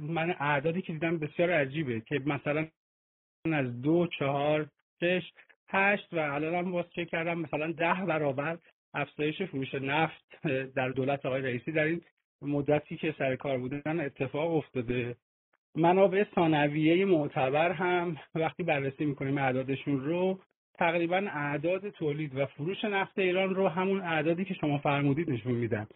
[0.00, 2.66] من اعدادی که دیدم بسیار عجیبه که مثلا
[3.52, 4.66] از دو چهار
[5.00, 5.32] شش
[5.68, 8.58] هشت و الان هم باز چک کردم مثلا ده برابر
[8.94, 12.00] افزایش فروش نفت در دولت آقای رئیسی در این
[12.42, 15.16] مدتی که سر کار بودن اتفاق افتاده.
[15.74, 20.40] منابع ثانویه معتبر هم وقتی بررسی می‌کنیم اعدادشون رو
[20.74, 25.86] تقریبا اعداد تولید و فروش نفت ایران رو همون اعدادی که شما فرمودید نشون میدن.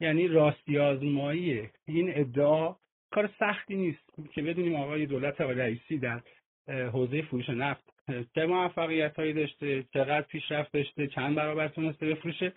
[0.00, 2.76] یعنی راستی آزمایی این ادعا
[3.10, 6.20] کار سختی نیست که بدونیم آقای دولت آقای رئیسی در
[6.68, 7.90] حوزه فروش نفت
[8.34, 12.52] چه موفقیت هایی داشته چقدر پیشرفت داشته چند برابر تونسته بفروشه.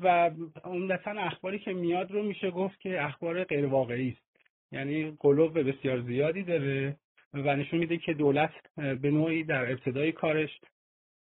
[0.00, 0.30] و
[0.64, 4.28] عمدتا اخباری که میاد رو میشه گفت که اخبار غیر واقعی است.
[4.72, 6.96] یعنی قلوب بسیار زیادی داره
[7.34, 10.60] و نشون میده که دولت به نوعی در ابتدای کارش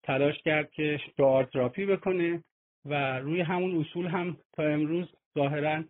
[0.02, 2.44] تلاش کرد که شعار تراپی بکنه
[2.84, 5.84] و روی همون اصول هم تا امروز ظاهرا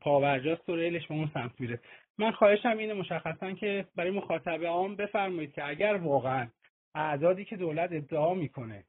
[0.00, 1.80] پاورجاست و ریلش به اون سمت میره.
[2.20, 6.48] من خواهشم اینه مشخصا که برای مخاطب عام بفرمایید که اگر واقعا
[6.94, 8.84] اعدادی که دولت ادعا می‌کنه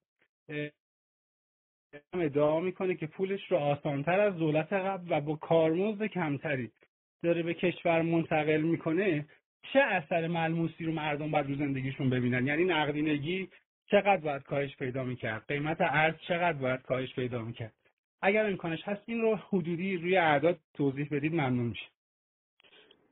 [2.13, 6.71] ادعا می‌کنه که پولش رو آسانتر از دولت قبل و با کارمزد کمتری
[7.23, 9.25] داره به کشور منتقل می‌کنه
[9.73, 13.49] چه اثر ملموسی رو مردم باید رو زندگیشون ببینن؟ یعنی نقدینگی
[13.91, 17.73] چقدر باید کاهش پیدا می‌کرد؟ قیمت ارز چقدر باید کاهش پیدا می‌کرد؟
[18.21, 21.85] اگر امکانش هست این رو حدودی روی اعداد توضیح بدید ممنون میشه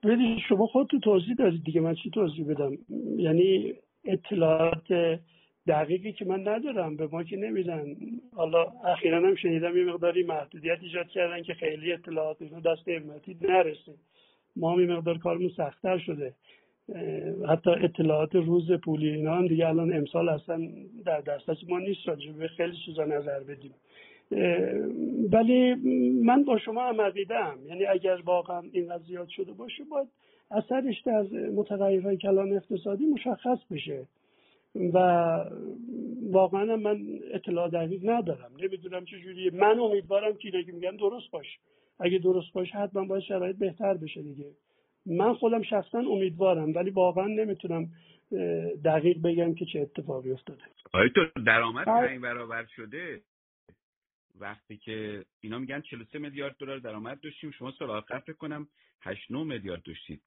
[0.04, 2.72] ببینید شما خودتون توضیح دادید دیگه من چی توضیح بدم؟
[3.18, 3.74] یعنی
[4.06, 5.20] اطلاعات
[5.68, 7.96] دقیقی که من ندارم به ما که نمیدن.
[8.36, 13.94] حالا اخیرا هم شنیدم یه مقداری محدودیت ایجاد کردن که خیلی اطلاعات دست امتی نرسه.
[14.56, 16.34] ما هم مقدار کارمون سختتر شده.
[17.50, 20.68] حتی اطلاعات روز پولی اینا هم دیگه الان امسال اصلا
[21.06, 23.74] در دسترس ما نیست راجع به خیلی چیزا نظر بدیم.
[25.32, 25.76] ولی
[26.24, 30.08] من با شما هم عقیدم یعنی اگر واقعا این زیاد شده باشه باید
[30.52, 31.22] اثرش در
[31.56, 34.08] متغیرهای کلان اقتصادی مشخص بشه.
[34.94, 34.98] و
[36.32, 37.02] واقعا من
[37.34, 38.52] اطلاع دقیق ندارم.
[38.62, 41.58] نمی‌دونم چجوریه من امیدوارم که اینا میگن درست باشه.
[42.00, 44.46] اگه درست باشه حتما باید شرایط بهتر بشه دیگه.
[45.06, 47.90] من خودم شخصا امیدوارم ولی واقعا نمی‌تونم
[48.86, 50.62] دقیق بگم که چه اتفاقی افتاده.
[50.94, 53.20] آیا تو درآمد پنج برابر شده.
[54.40, 58.68] وقتی که اینا میگن 43 میلیارد دلار درآمد داشتیم شما سال آخر فکر کنم
[59.02, 60.22] 8 9 میلیارد داشتید.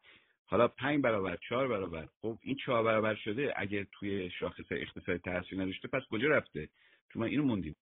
[0.46, 2.08] حالا 5 برابر 4 برابر.
[2.20, 6.68] خب این 4 برابر شده اگه توی شاخص اقتصادی تاثیر نداشته پس کجا رفته؟
[7.12, 7.76] چون من اینو موندیم.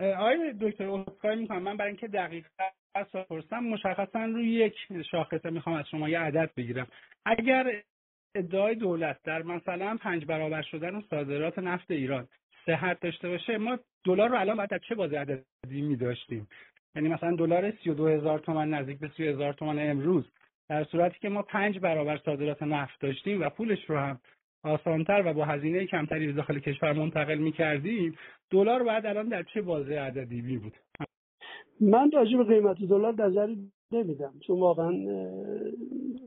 [0.00, 1.62] آقای دکتر عذرخواهی می‌کنم.
[1.62, 2.46] من برای اینکه دقیق
[2.94, 4.74] از پرسم مشخصا روی یک
[5.10, 6.86] شاخصه می‌خوام از شما یه عدد بگیرم.
[7.24, 7.82] اگر
[8.34, 12.28] ادعای دولت در مثلا پنج برابر شدن صادرات نفت ایران
[12.66, 16.48] صحت داشته باشه ما دلار رو الان باید در چه بازی عددی می داشتیم
[16.96, 20.24] یعنی مثلا دلار 32 هزار تومن نزدیک به 30 هزار تومن امروز
[20.68, 24.20] در صورتی که ما پنج برابر صادرات نفت داشتیم و پولش رو هم
[24.64, 28.16] آسانتر و با هزینه کمتری به داخل کشور منتقل می کردیم
[28.50, 30.72] دلار باید الان در چه بازه عددی می بود؟
[31.80, 34.92] من راجع به قیمت دلار نظری نمیدم چون واقعا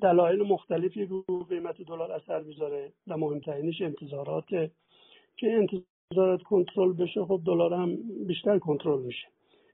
[0.01, 4.45] دلایل مختلفی رو قیمت دلار اثر می‌ذاره و مهمترینش انتظارات
[5.38, 5.47] که
[6.12, 7.97] انتظارات کنترل بشه خب دلار هم
[8.28, 9.28] بیشتر کنترل میشه.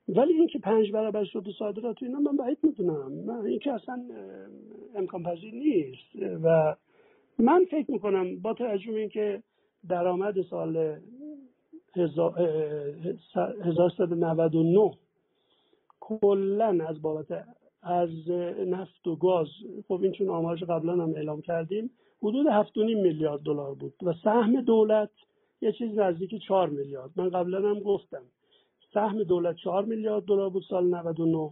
[0.07, 3.11] ولی اینکه پنج برابر شد صادرات اینا من بعید می‌دونم.
[3.11, 4.03] من اینکه اصلا
[4.95, 6.15] امکان پذیر نیست.
[6.43, 6.75] و
[7.39, 9.43] من فکر می‌کنم با توجه اینکه
[9.89, 10.97] درآمد سال
[11.95, 14.91] 1199
[15.99, 17.45] کلا از بابت
[17.83, 18.29] از
[18.67, 19.47] نفت و گاز.
[19.87, 21.91] خب این چون آمارش قبلا هم اعلام کردیم
[22.23, 23.93] حدود 7.5 میلیارد دلار بود.
[24.03, 25.09] و سهم دولت
[25.61, 27.11] یه چیز نزدیک 4 میلیارد.
[27.15, 28.21] من قبلا هم گفتم.
[28.93, 31.51] سهم دولت 4 میلیارد دلار بود سال 99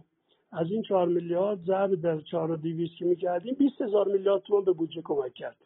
[0.52, 4.64] از این 4 میلیارد ضرب در 4 و 200 که می‌کردیم 20 هزار میلیارد تومان
[4.64, 5.56] به بودجه کمک کرد.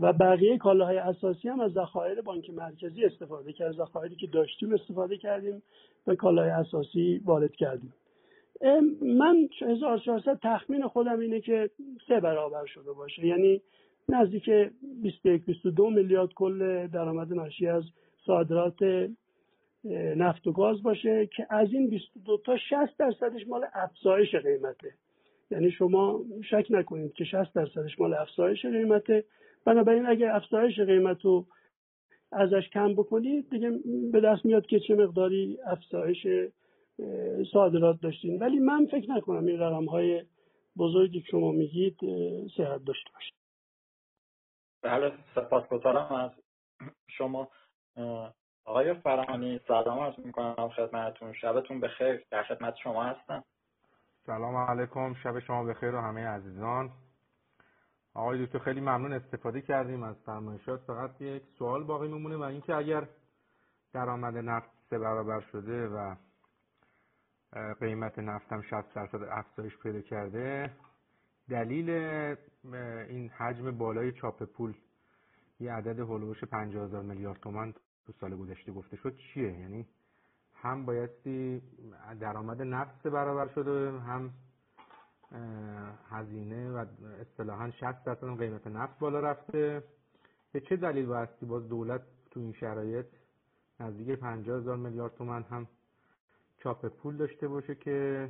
[0.00, 3.72] و بقیه کالاهای اساسی هم از ذخایر بانک مرکزی استفاده کرد.
[3.72, 5.62] ذخایری که داشتیم استفاده کردیم
[6.06, 7.94] و کالاهای اساسی وارد کردیم.
[9.02, 11.70] من 1400 تخمین خودم اینه که
[12.08, 13.26] سه برابر شده باشه.
[13.26, 13.60] یعنی
[14.08, 14.50] نزدیک
[15.02, 17.84] 21 22 میلیارد کل درآمد ناشی از
[18.26, 19.10] صادرات
[20.16, 24.94] نفت و گاز باشه که از این 22 تا 60 درصدش مال افزایش قیمته.
[25.50, 29.24] یعنی شما شک نکنید که 60 درصدش مال افزایش قیمته.
[29.64, 31.46] بنابراین اگر افزایش قیمت رو
[32.32, 33.70] ازش کم بکنید دیگه
[34.12, 36.26] به دست میاد که چه مقداری افزایش
[37.52, 38.38] صادرات داشتین.
[38.38, 40.22] ولی من فکر نکنم این رقم های
[40.76, 41.96] بزرگی که شما میگید
[42.56, 43.43] صحت داشته باشه.
[44.84, 46.30] بله سپاسگزارم از
[47.10, 47.48] شما.
[48.64, 51.32] آقای فرانی سلام عرض می‌کنم خدمتتون.
[51.32, 52.24] شبتون بخیر.
[52.30, 53.44] در خدمت شما هستم.
[54.26, 55.14] سلام علیکم.
[55.14, 56.90] شب شما بخیر و همه عزیزان.
[58.14, 60.80] آقای دکتر خیلی ممنون استفاده کردیم از فرمایشات.
[60.80, 63.08] فقط یک سوال باقی میمونه و اینکه اگر
[63.92, 66.14] درآمد نفت سه برابر شده و
[67.80, 70.70] قیمت نفتم 60 درصد افزایش پیدا کرده
[71.50, 71.90] دلیل
[73.08, 74.74] این حجم بالای چاپ پول
[75.60, 77.74] یه عدد هلوش 50 هزار میلیارد تومان
[78.06, 79.86] تو سال گذشته گفته شد چیه؟ یعنی
[80.54, 81.62] هم بایستی
[82.20, 84.32] درآمد نفت برابر شده هم
[86.10, 86.84] هزینه و
[87.20, 89.84] اصطلاحا 60 درصد قیمت نفت بالا رفته.
[90.52, 93.06] به چه دلیل بایستی باز دولت تو این شرایط
[93.80, 95.68] نزدیک 50 هزار میلیارد تومان هم
[96.58, 98.28] چاپ پول داشته باشه که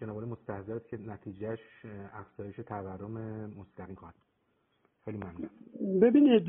[0.00, 1.60] جناب مستحضرت که نتیجهش
[2.12, 3.12] افزایش تورم
[3.60, 4.14] مستقیم خواهد
[5.04, 5.50] خیلی ممنون.
[6.00, 6.46] ببینید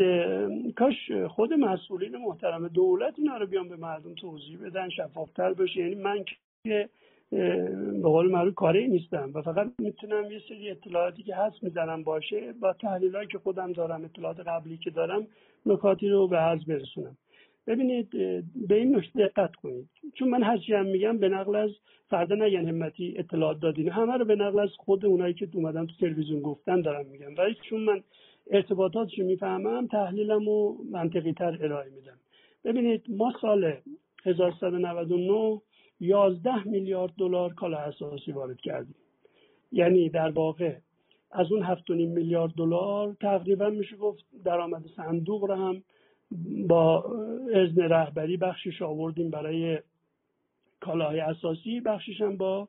[0.75, 5.79] کاش خود مسئولین محترم دولت اینا رو بیان به مردم توضیح بدن شفافتر بشه.
[5.79, 6.25] یعنی من
[6.63, 6.89] که
[7.29, 12.53] به قول معروف کاری نیستم و فقط می‌تونم یه سری اطلاعاتی که هست می‌زنم باشه
[12.53, 15.27] با تحلیلایی که خودم دارم اطلاعات قبلی که دارم
[15.65, 17.17] نکاتی رو به عرض برسونم.
[17.67, 18.09] ببینید
[18.67, 19.89] به این نکته دقت کنید.
[20.13, 21.71] چون من هرچی هم میگم به نقل از
[22.09, 23.89] فردا نگن همتی اطلاعات دادین.
[23.89, 27.35] همه رو به نقل از خود اونایی که اومدن تو تلویزیون گفتن دارم میگم.
[27.37, 28.03] ولی چون من
[28.51, 32.17] ارتباطاتشو می‌فهمم تحلیلم و منطقی تر ارائه میدم.
[32.63, 33.73] ببینید ما سال
[34.25, 35.61] 1199
[35.99, 38.95] 11 میلیارد دلار کالا اساسی وارد کردیم.
[39.71, 40.75] یعنی در واقع
[41.31, 45.83] از اون هفت میلیارد دلار تقریبا میشه گفت درآمد صندوق رو هم
[46.67, 47.03] با
[47.53, 49.79] اذن رهبری بخشش آوردیم برای
[50.79, 51.79] کالاهای اساسی.
[51.79, 52.67] بخشش هم با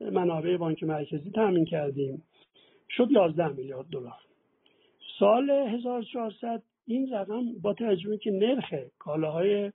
[0.00, 2.22] منابع بانک مرکزی تامین کردیم.
[2.90, 4.20] شد 11 میلیارد دلار.
[5.18, 9.72] سال 1400 این رقم با توجه که نرخ کالاهای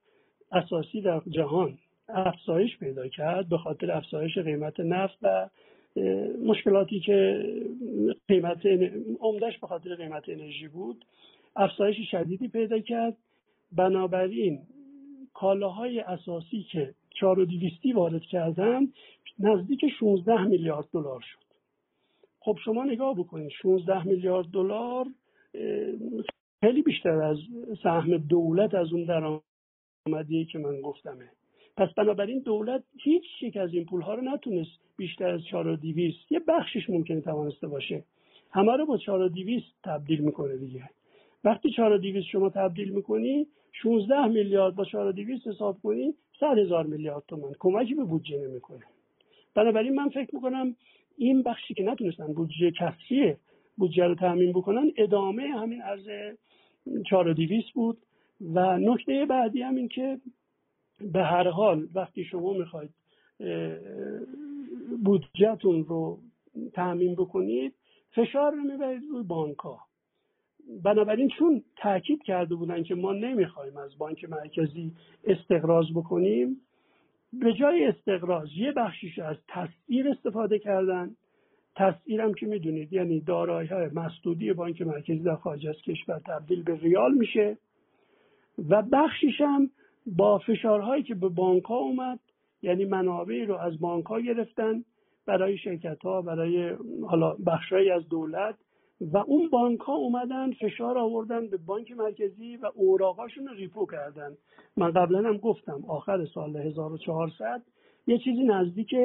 [0.52, 1.78] اساسی در جهان
[2.10, 5.50] افزایش پیدا کرد به خاطر افزایش قیمت نفت و
[6.46, 7.44] مشکلاتی که
[8.28, 8.66] قیمت
[9.20, 11.06] عمدهش به خاطر قیمت انرژی بود
[11.56, 13.18] افزایش شدیدی پیدا کرد.
[13.76, 14.62] بنابراین
[15.34, 18.88] کالاهای اساسی که چهار و دیویستی وارد کردن
[19.40, 21.46] نزدیک 16 میلیارد دلار شد.
[22.40, 25.06] خب شما نگاه بکنید 16 میلیارد دلار
[26.62, 27.38] خیلی بیشتر از
[27.84, 31.30] سهم دولت از اون درآمدی که من گفتمه.
[31.78, 35.78] پس بنابراین دولت هیچ یک از این پولها رو نتونست بیشتر از 4 و
[36.30, 38.04] یه بخشش ممکنه توانسته باشه.
[38.52, 39.30] همه رو با 4 و
[39.84, 40.90] تبدیل می‌کنه دیگه.
[41.44, 43.48] وقتی 4 و شما تبدیل می‌کنی
[43.82, 45.12] 16 میلیارد با 4 و
[45.48, 48.84] حساب کنی 100 هزار میلیارد تومن کمکی به بودجه نمی‌کنه.
[49.56, 50.76] بنابراین من فکر می‌کنم
[51.18, 53.36] این بخشی که نتونستن بودجه کسری
[53.78, 56.36] بودجه رو تعمین بکنن ادامه همین ارز
[57.10, 57.34] 4 و
[57.74, 57.98] بود.
[58.54, 60.20] و نکته بعدی هم این که
[61.02, 62.90] به هر حال وقتی شما می‌خواید
[65.04, 66.20] بودجهتون رو
[66.74, 67.74] تعمین بکنید
[68.12, 69.85] فشار رو می‌برید روی بانک ها
[70.84, 74.92] بنابراین چون تاکید کرده بودن که ما نمی‌خوایم از بانک مرکزی
[75.24, 76.58] استقراض بکنیم
[77.34, 81.16] به جای استقراض یه بخشیش از تسعیر استفاده کردن.
[82.20, 86.76] هم که می‌دونید یعنی دارایی های مسدودی بانک مرکزی در خارج از کشور تبدیل به
[86.76, 87.58] ریال میشه
[88.70, 89.70] و بخشیش هم
[90.06, 92.20] با فشارهایی که به بانک ها اومد
[92.62, 94.84] یعنی منابعی رو از بانک ها گرفتن
[95.26, 96.76] برای شرکت ها برای
[97.08, 98.56] حالا بخشهایی از دولت
[99.02, 104.38] و اون بانک ها اومدن فشار آوردن به بانک مرکزی و اوراقاشون رو ریپو کردن.
[104.78, 107.62] من قبلا هم گفتم آخر سال 1400
[108.08, 108.96] یه چیزی نزدیک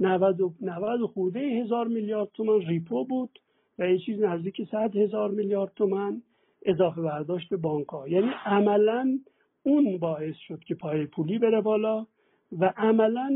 [0.00, 3.38] 90 و 90 خورده هزار میلیارد تومن ریپو بود
[3.78, 6.22] و یه چیزی نزدیک 100 هزار میلیارد تومن
[6.66, 9.18] اضافه برداشت بانک ها یعنی عملا
[9.62, 12.06] اون باعث شد که پای پولی بره بالا
[12.52, 13.30] و عملا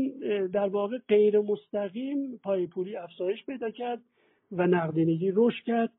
[0.53, 4.01] در واقع غیر مستقیم پای پولی افزایش پیدا کرد
[4.51, 5.91] و نقدینگی رشد کرد.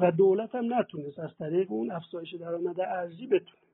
[0.00, 3.64] و دولت هم نتونست از طریق اون افزایش درآمد ارزی بتونه.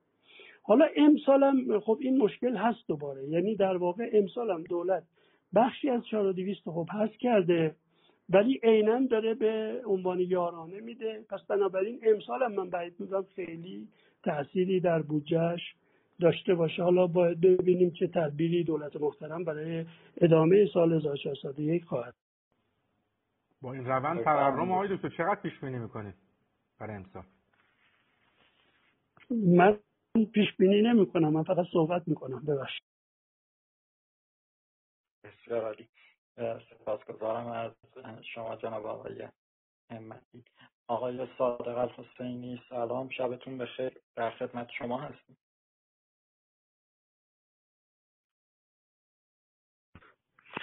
[0.62, 3.28] حالا امسال هم خب این مشکل هست دوباره.
[3.28, 5.02] یعنی در واقع امسال هم دولت
[5.54, 7.74] بخشی از 4200 خب هست کرده
[8.28, 11.24] ولی عینا داره به عنوان یارانه میده.
[11.30, 13.88] پس بنابراین امسال هم من باید می‌دونم خیلی
[14.24, 15.60] تأثیری در بودجهش
[16.20, 16.82] داشته باشه.
[16.82, 19.84] حالا باید ببینیم چه تدبیری دولت محترم برای
[20.20, 22.14] ادامه سال 1401 خواهد
[23.62, 26.14] با این روند تورم آقای دکتر چقدر پیش بینی می‌کنید
[26.78, 27.24] برای امسال؟
[29.30, 29.80] من
[30.34, 32.44] پیش بینی نمی کنم من فقط صحبت می‌کنم.
[32.44, 32.82] ببخشید.
[35.24, 35.88] بسیار عالی.
[36.70, 37.72] سپاسگزارم از
[38.34, 39.28] شما جناب آقای
[39.90, 40.44] همتی.
[40.88, 43.08] آقای صادق الحسینی سلام.
[43.08, 44.00] شبتون بخیر.
[44.14, 45.36] در خدمت شما هستیم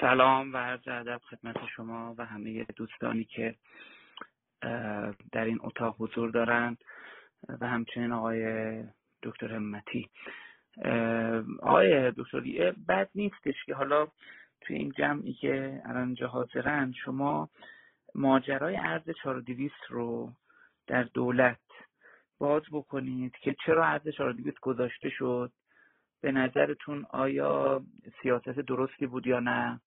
[0.01, 3.55] سلام و عرض ادب خدمت شما و همه دوستانی که
[5.31, 6.77] در این اتاق حضور دارند
[7.61, 8.83] و همچنین آقای
[9.23, 10.09] دکتر همتی.
[11.61, 12.39] آقای دکتر
[12.87, 14.07] بد نیستش که حالا
[14.61, 17.49] توی این جمعی که الان اینجا حاضرن شما
[18.15, 20.33] ماجرای ارز 4200 رو
[20.87, 21.59] در دولت
[22.39, 25.51] باز بکنید که چرا ارز 4200 گذاشته شد؟
[26.21, 27.83] به نظرتون آیا
[28.21, 29.79] سیاست درستی بود یا نه؟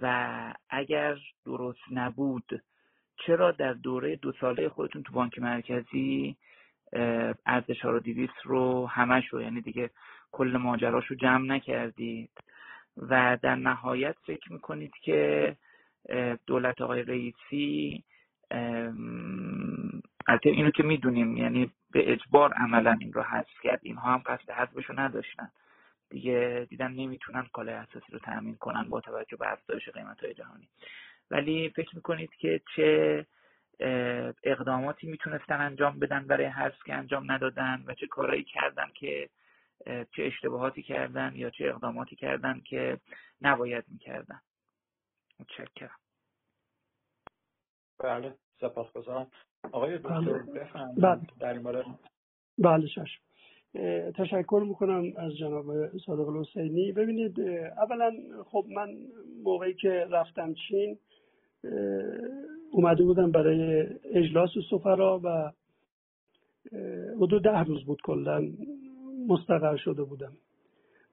[0.00, 2.62] و اگر درست نبود
[3.26, 6.36] چرا در دوره دو ساله خودتون تو بانک مرکزی
[7.46, 9.90] ارز 4200 رو همش رو یعنی دیگه
[10.32, 12.30] کل ماجراش رو جمع نکردید.
[12.96, 15.56] و در نهایت فکر می‌کنید که
[16.46, 18.04] دولت آقای رئیسی
[20.28, 23.80] البته اینو که می‌دونیم یعنی به اجبار عملا این رو حذف کرد.
[23.82, 25.50] اینها هم قصد حذفش رو نداشتن.
[26.12, 30.68] دیگه دیدن نمی‌تونن کالای اساسی رو تامین کنن با توجه به افزایش قیمت های جهانی.
[31.30, 33.26] ولی فکر می‌کنید که چه
[34.42, 39.28] اقداماتی می‌تونستن انجام بدن برای حذف که انجام ندادن و چه کارهایی کردن که
[39.86, 43.00] چه اشتباهاتی کردن یا چه اقداماتی کردن که
[43.40, 44.40] نباید می‌کردن؟
[45.40, 45.98] متشکرم.
[47.98, 49.30] بله سپاسگزارم.
[49.72, 50.32] آقای دکتر بله.
[50.32, 51.00] بفرمایید.
[51.00, 51.20] بله.
[51.40, 51.84] در این باره.
[52.58, 52.86] بله
[54.16, 56.92] تشکر می‌کنم از جناب صادق الحسینی.
[56.92, 57.40] ببینید
[57.82, 58.12] اولا
[58.44, 58.88] خب من
[59.42, 60.98] موقعی که رفتم چین
[62.72, 65.52] اومده بودم برای اجلاس سفرا و
[67.16, 68.48] حدود ده روز بود کلا
[69.28, 70.32] مستقر شده بودم.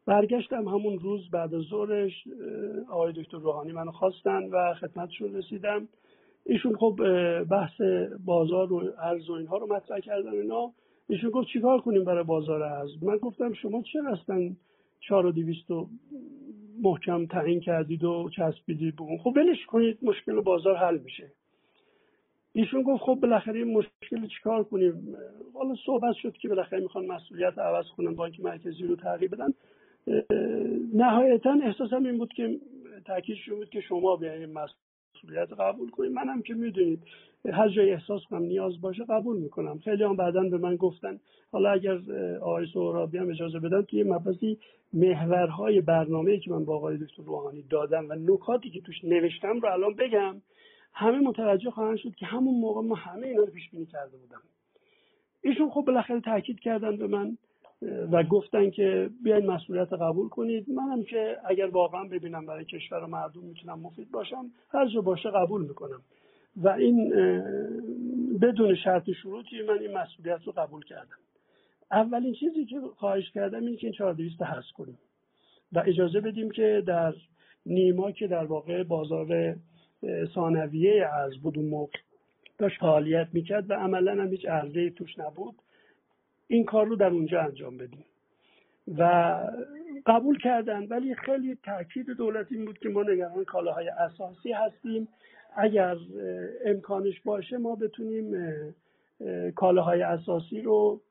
[0.06, 2.28] برگشتم همون روز بعد از ظهرش
[2.90, 5.88] آقای دکتر روحانی منو خواستن و خدمتشون رسیدم.
[6.46, 7.00] ایشون خب
[7.44, 7.82] بحث
[8.26, 10.74] بازار و ارز و اینها رو مطرح کردن اینا.
[11.10, 14.58] ایشون گفت چیکار کنیم برای بازار ارز؟ من گفتم شما چه هستن
[15.00, 15.72] چهار و دیویست
[16.82, 21.32] محکم تعیین کردید و چسبیدید بگون خب ولش کنید مشکل بازار حل میشه.
[22.54, 25.16] ایشون گفت خب بالاخره این مشکل چیکار کنیم؟
[25.54, 29.54] حالا صحبت شد که بالاخره می‌خوان مسئولیت عوض کنن بانک مرکزی رو تغییر بدن.
[30.94, 32.60] نهایتا احساسم این بود که
[33.06, 34.54] تاکیدشون بود که شما بیاین
[35.24, 37.00] مسئولیت قبول کنید منم که می‌دونید
[37.54, 39.80] هر جای احساس کنم نیاز باشه قبول می‌کنم.
[39.80, 41.20] خیلی هم بعدا به من گفتن.
[41.52, 41.98] حالا اگر
[42.42, 44.58] آقای سهرابی هم اجازه بدن یه مبحثی
[44.94, 49.74] محورهای برنامه که من با آقای دکتر روحانی دادم و نکاتی که توش نوشتم رو
[49.74, 50.42] الان بگم
[50.94, 54.42] همه متوجه خواهند شد که همون موقع ما همه اینا رو پیش بینی کرده بودم.
[55.42, 57.38] ایشون خب بالاخره تاکید کردن به من
[57.82, 60.70] و گفتن که بیاین مسئولیت قبول کنید.
[60.70, 65.30] منم که اگر واقعا ببینم برای کشور و مردم می‌تونم مفید باشم هر جا باشه
[65.30, 66.02] قبول می‌کنم.
[66.58, 67.10] و این
[68.42, 71.18] بدون شرط شروطی من این مسئولیت رو قبول کردم.
[71.92, 74.98] اولین چیزی که خواهش کردم این که این 4200 هست کنیم.
[75.74, 77.14] و اجازه بدیم که در
[77.66, 79.56] نیما که در واقع بازار
[80.36, 82.00] ثانویه از بود موقع
[82.58, 85.56] داشت فعالیت می‌کرد و عملا هم هیچ عرضه توش نبود.
[86.52, 88.06] این کار رو در اونجا انجام بدیم.
[88.98, 89.34] و
[90.06, 95.08] قبول کردن ولی خیلی تاکید دولت این بود که ما نگران کالاهای اساسی هستیم.
[95.56, 95.96] اگر
[96.66, 98.34] امکانش باشه ما بتونیم
[99.56, 101.02] کالاهای اساسی رو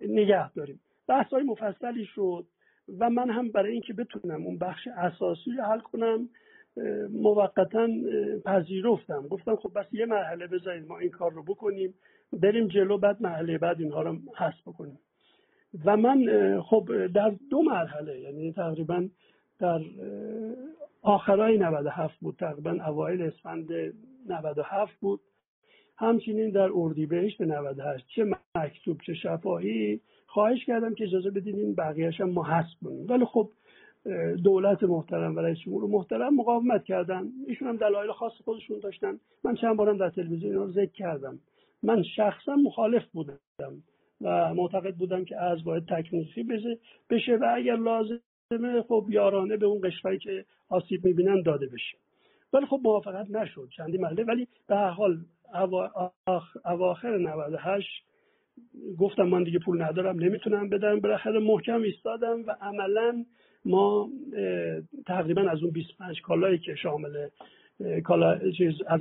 [0.00, 0.80] نگه داریم.
[1.08, 2.46] بحث های مفصلی شد
[2.98, 6.28] و من هم برای اینکه بتونم اون بخش اساسی رو حل کنم
[7.10, 7.88] موقتا
[8.44, 9.28] پذیرفتم.
[9.28, 11.94] گفتم خب بس یه مرحله بذارید ما این کار رو بکنیم.
[12.32, 14.98] بریم جلو بعد مرحله بعد اینها رو حذف بکنیم.
[15.84, 19.08] و من خب در دو مرحله یعنی تقریبا
[19.58, 19.80] در
[21.02, 23.68] آخرای 97 بود تقریبا اوایل اسفند
[24.28, 25.20] 97 بود.
[25.96, 28.24] همچنین در اردیبهشت 98 چه
[28.56, 32.46] مکتوب چه شفاهی خواهش کردم که اجازه بدین این بقیهش هم ما
[32.82, 33.06] کنیم.
[33.08, 33.50] ولی خب
[34.44, 37.28] دولت محترم و رئیس جمهور محترم مقاومت کردن.
[37.46, 39.18] ایشون هم دلایل خاص خودشون داشتن.
[39.44, 41.38] من چند بارم در تلویزیون رو ذکر کردم.
[41.82, 43.38] من شخصا مخالف بودم
[44.20, 46.42] و معتقد بودم که از باید تکنیکی
[47.10, 51.98] بشه و اگر لازمه خب یارانه به اون قشفایی که آسیب می‌بینن داده بشه.
[52.52, 55.18] ولی خب موافقت نشد چندی محله ولی به هر حال
[56.64, 57.88] اواخر 98
[58.98, 61.00] گفتم من دیگه پول ندارم نمی‌تونم بدم.
[61.00, 63.24] بالاخره محکم ایستادم و عملا
[63.64, 64.08] ما
[65.06, 67.28] تقریبا از اون 25 کالایی که شامل
[68.04, 69.00] کالا چیز از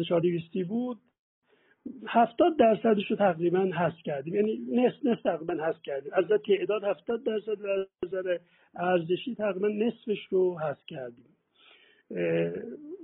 [0.67, 0.97] بود
[2.07, 4.35] هفتاد درصدش رو تقریبا حذف کردیم.
[4.35, 6.11] یعنی نصف نصف تقریبا حذف کردیم.
[6.13, 7.67] از تعداد هفتاد درصد و
[8.03, 8.38] از
[8.75, 11.25] ارزشی تقریبا نصفش رو حذف کردیم.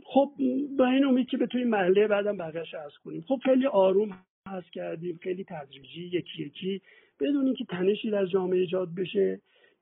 [0.06, 0.32] خب
[0.78, 3.22] با این امید که بتونیم محله بعدم بقیهش حذف کنیم.
[3.28, 4.10] خب خیلی آروم
[4.50, 5.20] حذف کردیم.
[5.24, 6.82] خیلی تدریجی یکی یکی.
[7.20, 9.42] بدون اینکه تنشی در جامعه ایجاد بشه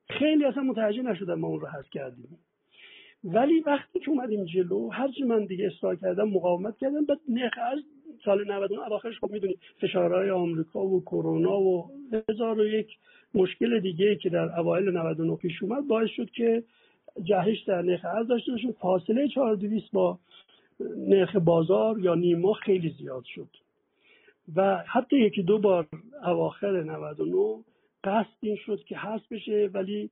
[0.10, 2.38] خیلی اصلا متوجه نشدن ما اون رو حذف کردیم.
[3.24, 7.06] ولی وقتی که اومدیم جلو هرچی من دیگه اصلاح کردم مقاومت کردم.
[7.06, 7.20] بعد
[7.72, 7.80] از
[8.26, 11.92] سال 99 اواخرش خب می‌دونید فشارهای آمریکا و کرونا و
[12.30, 12.98] هزار و یک
[13.34, 16.64] مشکل دیگه که در اوایل 99 پیش اومد باعث شد که
[17.24, 20.20] جهش در نرخ ارز داشته باشیم فاصله 4200 با
[20.98, 23.50] نرخ بازار یا نیما خیلی زیاد شد.
[24.56, 25.88] و حتی یکی دو بار
[26.26, 27.64] اواخر 99
[28.04, 30.10] قصد این شد که هست بشه ولی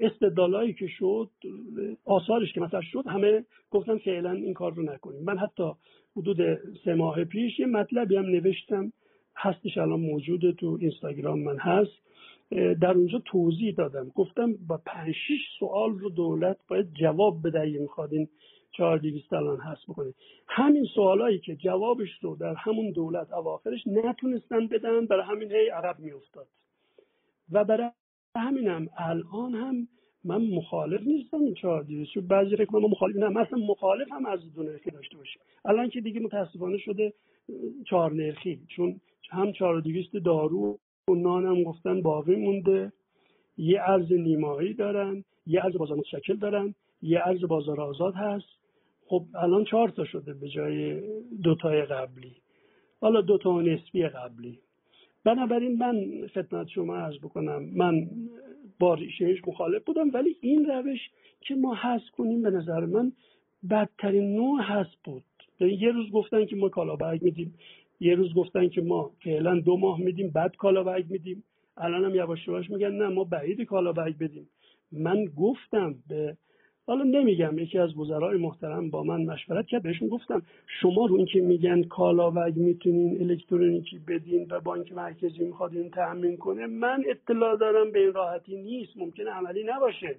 [0.00, 1.30] استدلالایی که شد
[2.04, 5.22] آثارش که مثلا شد همه گفتن فعلا این کار رو نکنیم.
[5.24, 5.72] من حتی
[6.16, 6.36] حدود
[6.84, 8.92] سه ماه پیش یه مطلبی هم نوشتم.
[9.36, 12.02] هستش الان موجوده تو اینستاگرام من هست.
[12.80, 14.08] در اونجا توضیح دادم.
[14.08, 15.14] گفتم با پنج
[15.58, 18.28] سوال رو دولت باید جواب بده اگه می‌خواد این
[18.76, 20.14] چهار دیویست الان هست بکنه.
[20.48, 25.98] همین سوالایی که جوابش رو در همون دولت اواخرش نتونستن بدن برای همین هی عقب
[25.98, 26.46] میافتاد.
[27.52, 27.90] و برای
[28.36, 29.88] همینم الان هم
[30.24, 34.54] من مخالف نیستم این چهار دیویست بعضی فکر ما مخالف نه مثلا مخالف هم از
[34.54, 35.42] دو نرخی داشته باشیم.
[35.64, 37.12] الان که دیگه متاسفانه شده
[37.86, 38.60] چهار نرخی.
[38.68, 39.00] چون
[39.30, 42.92] هم چهار دیویست دارو و نان هم گفتن باقی مونده.
[43.56, 48.62] یه ارز نیمایی دارن یه ارز بازار متشکل دارن یه ارز بازار آزاد هست.
[49.06, 51.00] خب الان چهار تا شده به جای
[51.42, 52.32] دوتای قبلی.
[53.00, 54.58] حالا دوتا نسبی قبلی.
[55.24, 57.62] بنابراین من خدمت شما ارز بکنم.
[57.74, 58.08] من
[58.82, 60.98] با ریشهش مخالف بودم ولی این روش
[61.40, 63.12] که ما حذف کنیم به نظر من
[63.70, 65.24] بدترین نوع حذف بود.
[65.60, 67.54] یه روز گفتن که ما کالا برگ میدیم
[68.00, 71.44] یه روز گفتن که ما فعلا دو ماه میدیم بعد کالا برگ میدیم.
[71.76, 74.48] الان هم یواش یواش میگن نه ما بعید کالا برگ بدیم.
[74.92, 76.36] من گفتم به
[76.86, 80.42] حالا نمیگم یکی از وزرای محترم با من مشورت کرد بهشون گفتم
[80.80, 86.36] شما رو اینکه میگن کالا وگ می‌تونین الکترونیکی بدین و بانک مرکزی می‌خواد این تأمین
[86.36, 90.16] کنه من اطلاع دارم به این راحتی نیست ممکنه عملی نباشه.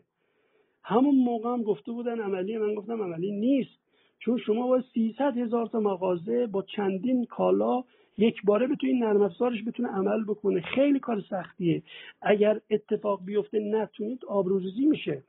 [0.83, 3.79] همون موقع هم گفته بودن عملی من گفتم عملی نیست
[4.19, 7.83] چون شما با 300 هزار تا مغازه با چندین کالا
[8.17, 11.83] یک باره بتونین نرم افزارش بتونه عمل بکنه خیلی کار سختیه.
[12.21, 15.23] اگر اتفاق بیفته نتونید آبروریزی میشه.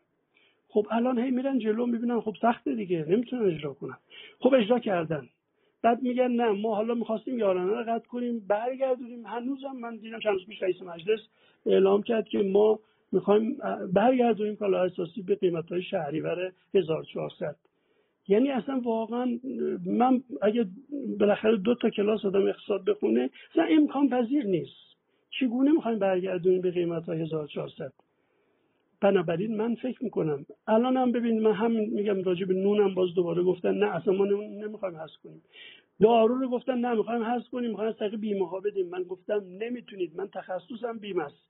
[0.74, 3.98] خب الان هی میرن جلو می‌بینن خب سخته دیگه نمی‌تونن اجرا کنن.
[4.40, 5.28] خب اجرا کردن.
[5.82, 9.26] بعد میگن نه ما حالا می‌خواستیم یارانه رو قطع کنیم برگردونیم.
[9.26, 11.20] هنوزم من دیدم چند روز پیش رئیس مجلس
[11.66, 12.78] اعلام کرد که ما
[13.12, 13.56] می‌خوایم
[13.92, 17.56] برگردونیم کالا اساسی به قیمت های شهریور 1400
[18.28, 19.38] یعنی اصلا واقعا
[19.86, 20.66] من اگه
[21.18, 24.84] بالاخره دو تا کلاس آدم اقتصاد بخونه اصلا امکان پذیر نیست.
[25.40, 27.92] چگونه می‌خوایم برگردونیم به قیمت های 1400
[29.04, 30.46] بنابراین من فکر می‌کنم.
[30.66, 34.24] الان هم ببین من همین میگم راجع به نونم باز دوباره گفتن نه اصلا ما
[34.64, 35.42] نمی‌خوایم حذف کنیم.
[36.00, 38.88] دارو رو گفتن نه می‌خوایم حذف کنیم می‌خوایم از طریق بیمه ها بدیم.
[38.88, 41.42] من گفتم نمی‌تونید من تخصصم بیمه است.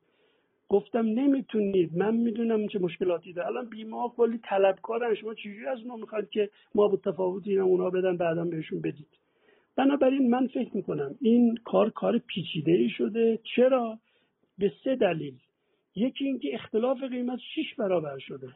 [0.68, 3.48] گفتم نمی‌تونید من می‌دونم چه مشکلاتی داره.
[3.48, 5.14] الان بیمه ها کلی طلبکارن.
[5.14, 9.08] شما چجوری از ما می‌خواید که ما با تفاوت اینا اونا بدن بعدا بهشون بدید؟
[9.76, 13.38] بنابراین من فکر می‌کنم این کار کار پیچیده ای شده.
[13.56, 13.98] چرا؟
[14.58, 15.34] به سه دلیل.
[15.96, 18.48] یکی اینکه اختلاف قیمت شیش برابر شده.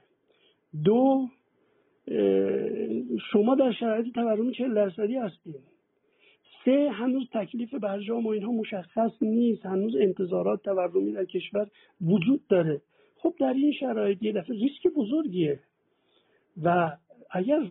[0.84, 1.28] دو
[3.32, 5.62] شما در شرایط تورم چه درصدی هستیم
[6.64, 9.66] سه هنوز تکلیف برجام و اینها مشخص نیست.
[9.66, 11.68] هنوز انتظارات تورمی در کشور
[12.01, 12.80] وجود داره.
[13.16, 15.61] خب در این شرایط یه دفعه ریسک بزرگیه.
[16.62, 16.97] و
[17.30, 17.70] اگر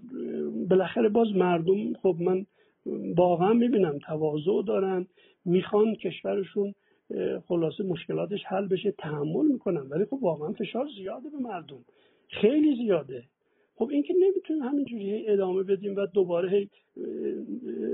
[0.70, 2.45] بالاخره باز مردم خب من
[3.15, 5.07] واقعا می‌بینم تواضع دارن.
[5.45, 6.74] می‌خوان کشورشون
[7.47, 11.86] خلاصه مشکلاتش حل بشه تحمل می‌کنن ولی خب واقعا فشار زیاده به مردم.
[12.30, 13.24] خیلی زیاده.
[13.76, 16.68] خب این که نمی‌تونیم همینجوری ادامه بدیم و دوباره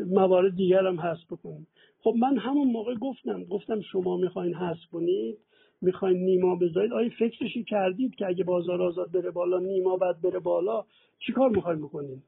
[0.08, 1.68] موارد دیگر هم حذف بکنیم.
[2.00, 5.38] خب من همون موقع گفتم گفتم شما می‌خواین حذف کنید
[5.82, 6.94] می‌خواین نیما بذارید.
[6.94, 10.86] آیا فکرشی کردید که اگه بازار آزاد بره بالا نیما بعد بره بالا
[11.20, 12.24] چیکار می‌خواین بکنید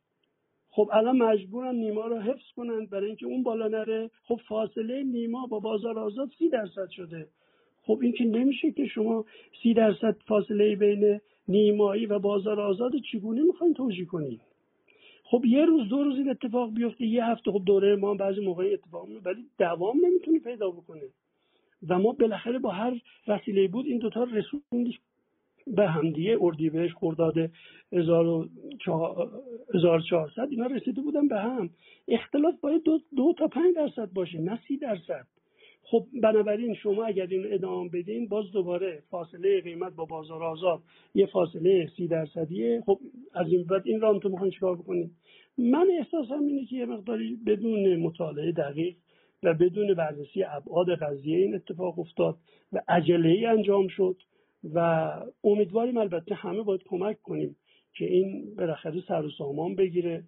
[0.75, 4.09] خب الان مجبورن نیما رو حفظ کنند برای اینکه اون بالا نره.
[4.23, 7.27] خب فاصله نیما با بازار آزاد سی درصد شده.
[7.83, 9.25] خب این که نمیشه که شما
[9.63, 14.41] سی درصد فاصله بین نیمایی و بازار آزاد چگونه می‌خواین توجیه کنید
[15.23, 18.73] خب یه روز دو روز این اتفاق بیفته یه هفته خب دوره ما بعضی موقعی
[18.73, 21.01] اتفاق میفته ولی دوام نمی‌تونی پیدا بکنه.
[21.89, 22.93] و ما بالاخره با هر
[23.27, 24.99] وسیله بود این دوتا رسوندیم
[25.67, 27.51] به همدیگه اردیبهشت خرداد
[27.91, 31.69] 1400 اینا رسیده بودن به هم.
[32.07, 35.27] اختلاف باید دو, دو تا پنج درصد باشه نه سی درصد.
[35.83, 40.81] خب بنابراین شما اگر این ادامه بدین باز دوباره فاصله قیمت با بازار آزاد
[41.15, 42.83] یه فاصله سی درصدیه.
[42.85, 42.99] خب
[43.33, 45.11] از این بعد این تو می‌خواین چیکار بکنید
[45.57, 48.95] من احساسم اینه که یه مقداری بدون مطالعه دقیق
[49.43, 52.37] و بدون بررسی ابعاد قضیه این اتفاق افتاد
[52.73, 54.15] و عجله ای انجام شد.
[54.73, 55.09] و
[55.43, 57.55] امیدواریم البته همه باید کمک کنیم
[57.97, 60.23] که این بالاخره سر و سامان بگیره.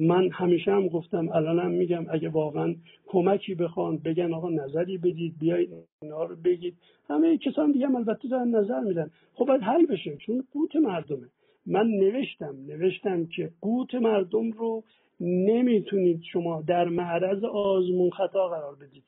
[0.00, 2.74] من همیشه هم گفتم الانم میگم اگه واقعا
[3.06, 5.70] کمکی بخوان بگن آقا نظری بدید بیایید
[6.02, 6.76] اینا رو بگید.
[7.08, 9.10] همه کسان دیگه هم البته دارن نظر میدن.
[9.34, 11.28] خب باید حل بشه چون قوت مردمه.
[11.66, 14.84] من نوشتم نوشتم که قوت مردم رو
[15.20, 19.04] نمی‌تونید شما در معرض آزمون خطا قرار بدید.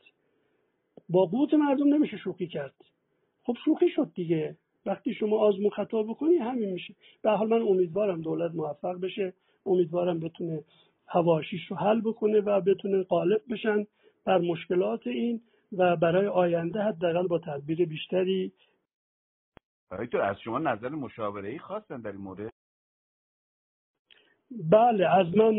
[1.08, 2.74] با قوت مردم نمیشه شوخی کرد.
[3.42, 4.56] خب شوخی شد دیگه.
[4.86, 6.94] وقتی شما آزمون خطا بکنی همین میشه.
[7.22, 9.32] به حال من امیدوارم دولت موفق بشه.
[9.66, 10.64] امیدوارم بتونه
[11.06, 13.86] هواشیش رو حل بکنه و بتونه غالب بشن
[14.24, 18.52] بر مشکلات این و برای آینده حداقل با تدبیر بیشتری.
[20.12, 22.52] تو از شما نظر مشاوره ای خواستن در این مورد.
[24.50, 25.54] بله از من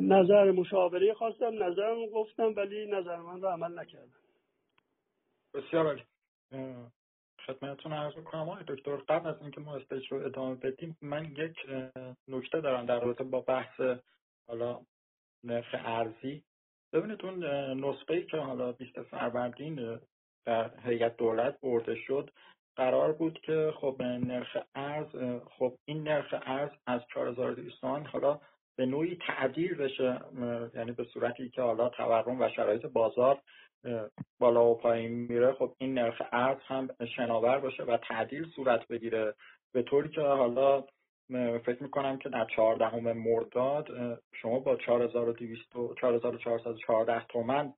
[0.00, 4.20] نظر مشاوره خواستم نظرم گفتم ولی نظر من رو عمل نکردم.
[5.54, 6.02] بسیار
[7.46, 11.56] خدمتتون عرض می‌کنم آقای دکتر قبل از اینکه ما استیج رو ادامه بدیم من یک
[12.28, 13.80] نکته دارم در رابطه با بحث
[14.48, 14.80] حالا
[15.44, 16.42] نرخ ارزی.
[16.92, 17.44] ببینید اون
[17.84, 20.00] نسخه که حالا 20 فروردین
[20.46, 22.30] در هیئت دولت برده شد
[22.76, 28.40] قرار بود که خب نرخ ارز خب این نرخ ارز از 4200 تومان حالا
[28.76, 30.20] به نوعی تعدیل بشه
[30.74, 33.42] یعنی به صورتی که حالا تورم و شرایط بازار
[34.38, 39.34] بالا و پایین میره خب این نرخ ارز هم شناور باشه و تعدیل صورت بگیره.
[39.74, 40.84] به طوری که حالا
[41.66, 43.88] فکر می‌کنم که در چهاردهم مرداد
[44.34, 47.72] شما با 4200 4414 تومن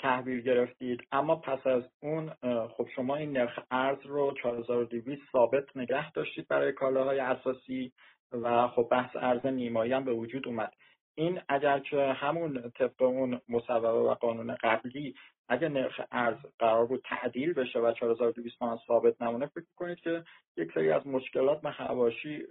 [0.00, 1.00] تحویل گرفتید.
[1.12, 2.30] اما پس از اون
[2.68, 7.92] خب شما این نرخ ارز رو 4200 ثابت نگه داشتید برای کالاهای اساسی
[8.32, 10.72] و خب بحث ارز نیمایی هم به وجود اومد.
[11.14, 15.14] این اگر که همون طبق اون مصوبه و قانون قبلی
[15.48, 20.24] اگر نرخ ارز قرار بود تعدیل بشه و 4200 تومان ثابت نمونه فکر کنید که
[20.56, 22.42] یک سری از مشکلات و حواشی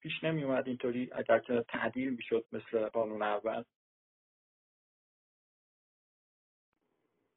[0.00, 3.62] پیش نمی اومد اینطوری اگر که تعدیل می‌شد مثل قانون اول؟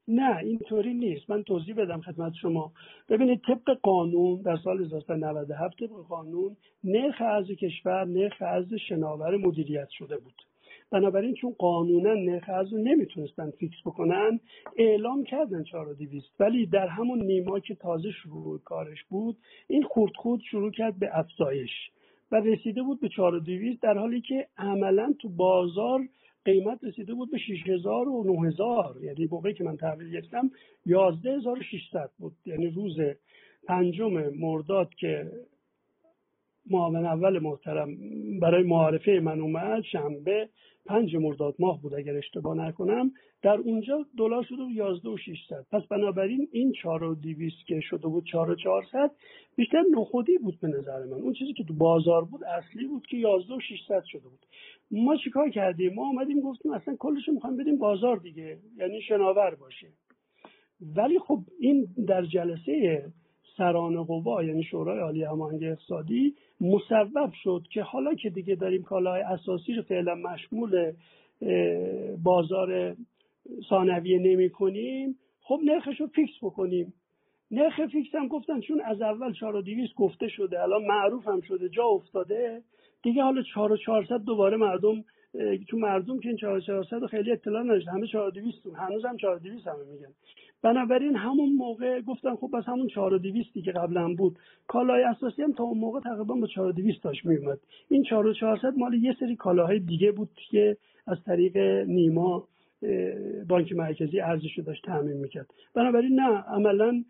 [0.07, 1.29] نه اینطوری نیست.
[1.29, 2.73] من توضیح بدم خدمت شما.
[3.09, 9.89] ببینید طبق قانون در سال 1997 طبق قانون نرخ ارز کشور نرخ ارز شناور مدیریت
[9.89, 10.52] شده بود.
[10.91, 14.39] بنابراین چون قانونا نرخ ارز رو نمی‌تونستن فیکس بکنن
[14.77, 20.41] اعلام کردن 4200 ولی در همون نیما که تازه شروع کارش بود این خورد خورد
[20.51, 21.71] شروع کرد به افزایش
[22.31, 26.07] و رسیده بود به 4200 در حالی که عملا تو بازار
[26.45, 30.51] قیمت رسیده بود به 6000 و 9000 یعنی موقعی که من تحویل گرفتم
[30.85, 32.33] 11600 بود.
[32.45, 32.97] یعنی روز
[33.67, 35.31] پنجم مرداد که
[36.69, 37.89] معاون اول محترم
[38.41, 40.49] برای معارفه من اومد شنبه
[40.85, 43.11] پنج مرداد ماه بود اگر اشتباه نکنم.
[43.41, 47.79] در اونجا دلار شده بود 11 و 600 پس بنابراین این 4 و 200 که
[47.79, 49.11] شده بود 4 و 400
[49.55, 51.21] بیشتر نخودی بود به نظر من.
[51.21, 54.45] اون چیزی که تو بازار بود اصلی بود که 11 و 600 شده بود.
[54.91, 59.87] ما چیکار کردیم؟ ما اومدیم گفتیم اصلا کلش می‌خوایم بدیم بازار دیگه یعنی شناور باشه.
[60.95, 63.03] ولی خب این در جلسه
[63.57, 69.21] سران قوا یعنی شورای عالی هماهنگی اقتصادی مصوب شد که حالا که دیگه داریم کالاهای
[69.21, 70.93] اساسی رو فعلا مشمول
[72.23, 72.95] بازار
[73.69, 76.93] ثانویه نمی کنیم خب نرخش رو fix بکنیم.
[77.51, 81.83] نرخ fix هم گفتن چون از اول 4200 گفته شده الان معروف هم شده جا
[81.83, 82.61] افتاده.
[83.03, 85.03] دیگه حالا 4400 دوباره مردم
[85.69, 87.87] چون مردم که این 4400 رو خیلی اطلاع نداشت.
[87.87, 90.13] همه 4200 هنوز هم 4200 همه میگن.
[90.63, 94.37] بنابراین همون موقع گفتن خب پس همون 4200 که قبلا بود.
[94.67, 97.59] کالای اساسی هم تا اون موقع تقریبا با 4200 داشت میومد
[97.89, 101.57] این 4400 مال یه سری کالاهای دیگه بود که از طریق
[101.87, 102.47] نیما
[103.49, 105.53] بانک مرکزی ارزش داشت تعمین می‌کرد.
[105.75, 107.03] بنابراین نه عملا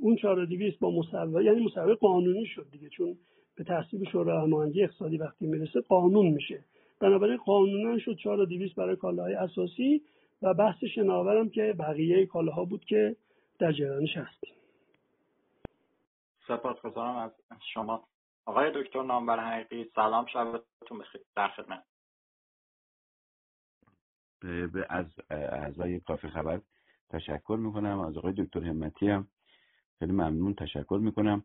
[0.00, 3.16] اون 4200 با مصوبه یعنی مصوبه قانونی شد دیگه چون
[3.56, 6.58] به تصویب شورای هماهنگی اقتصادی وقتی می‌رسه قانون میشه.
[7.00, 10.02] بنابراین قانونا شد 4200 برای کالاهای اساسی
[10.44, 13.16] و بحث شناورم که بقیه کالاها بود که
[13.58, 14.54] در جریانش هستیم
[16.48, 17.32] سپاسگزارم از
[17.74, 18.08] شما.
[18.44, 21.20] آقای دکتر نامبر حقیقی سلام شبتون بخیر.
[21.36, 21.84] در خدمت.
[24.88, 26.60] از اعضای کافی خبر
[27.10, 28.00] تشکر می‌کنم.
[28.00, 29.28] از آقای دکتر همتی هم
[29.98, 31.44] خیلی ممنون تشکر می‌کنم.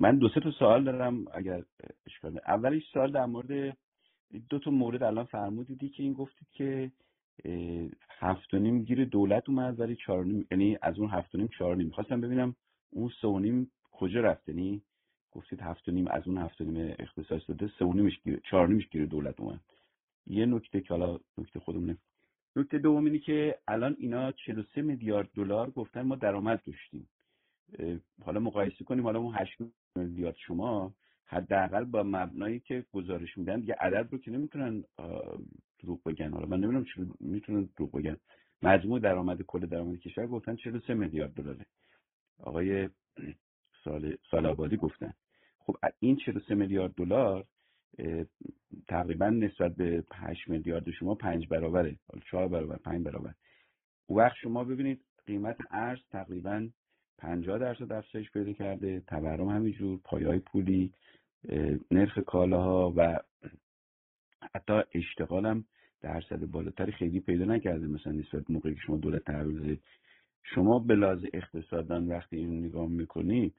[0.00, 1.62] من دو سه تا سوال دارم اگر
[2.06, 3.76] اشکال اولیش سوال در مورد
[4.48, 6.92] دو تا مورد الان فرمودیدی که این گفتید که
[8.08, 11.48] هفت و نیم گیر دولت اومد ولی چهار نیم یعنی از اون هفت و نیم
[11.58, 12.56] چهار نیم می‌خواستم ببینم
[12.90, 14.82] اون سه و نیم کجا رفت یعنی
[15.32, 18.40] گفتید هفت و نیم از اون هفت و نیم اختصاص داده سه و نیمش گیر
[18.50, 19.60] چهار نیمش گیر دولت اومد.
[20.26, 21.96] یه نکته که حالا نکته خودمونه
[22.56, 27.08] نکته دوم اینه که الان اینا 43 میلیارد دلار گفتن ما درآمد داشتیم.
[28.24, 29.58] حالا مقایسه کنیم حالا اون 8
[29.96, 34.84] میلیارد شما حداقل با مبنایی که گزارش میدن یه عدد رو که نمی‌تونن
[35.82, 36.30] دروغ بگن.
[36.30, 38.16] حالا من نمی‌دونم چرا می‌تونن دروغ بگن.
[38.62, 41.66] مجموع درآمد کل درآمد کشور گفتن 43 میلیارد دلاره.
[42.38, 42.88] آقای
[43.84, 45.12] سال سال آبادی گفتن.
[45.58, 47.44] خب این 43 میلیارد دلار
[48.88, 51.96] تقریبا نسبت به 8 میلیارد شما 5 برابره.
[52.30, 53.34] 4 برابر 5 برابر.
[54.06, 56.68] اون وقت شما ببینید قیمت ارز تقریبا
[57.18, 59.00] 50 درصد افزایش پیدا کرده.
[59.00, 60.92] تورم همینجور پایای پولی
[61.90, 63.18] نرخ کالاها و
[64.54, 65.64] حتی اشتغال هم
[66.00, 69.82] درصد بالاتری خیلی پیدا نکرده مثلا نسبت موقعی که شما دولت تحویل دادید.
[70.42, 73.54] شما به لحاظ اقتصادان وقتی این نگاه می‌کنید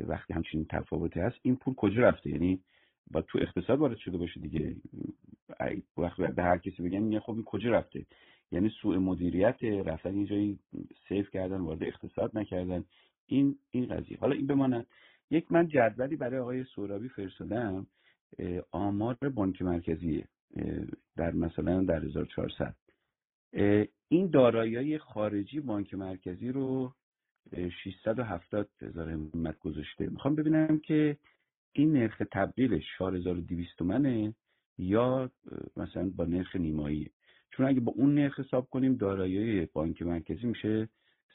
[0.00, 2.60] وقتی همچین تفاوتی هست این پول کجا رفته؟ یعنی
[3.10, 4.76] با تو اقتصاد وارد شده باشه دیگه.
[5.96, 8.06] وقتی به هر کسی بگن میگن خب کجا رفته؟
[8.52, 10.58] یعنی سوء مدیریت رفتن یه جایی
[11.08, 12.84] سیف کردن وارد اقتصاد نکردن.
[13.26, 14.18] این این قضیه.
[14.20, 14.86] حالا این بماند.
[15.30, 17.86] یک من جدولی برای آقای سورابی فرستادم.
[18.70, 20.24] آمار بانک مرکزی
[21.16, 22.74] در مثلا در 1400
[24.08, 26.94] این دارایی خارجی بانک مرکزی رو
[27.84, 30.06] 670 هزار همت گذاشته.
[30.06, 31.16] می‌خوام ببینم که
[31.72, 34.34] این نرخ تبدیلش 4200 تومنه
[34.78, 35.30] یا
[35.76, 37.10] مثلا با نرخ نیمایی.
[37.50, 40.88] چون اگه با اون نرخ حساب کنیم دارایی بانک مرکزی میشه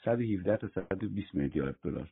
[0.05, 2.11] 117 تا 120 میلیارد دلار.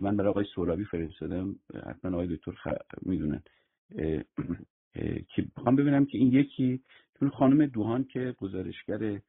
[0.00, 1.56] من برای آقای سورابی فرستادم.
[1.86, 2.68] حتما آقای دکتر خ...
[3.02, 3.42] می‌دونن
[5.34, 6.80] که می‌خوام ببینم که این یکی
[7.18, 9.20] چون خانم دوهان که گزارشگر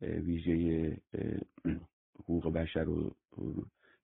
[0.00, 0.96] ویژه
[2.20, 3.14] حقوق بشر و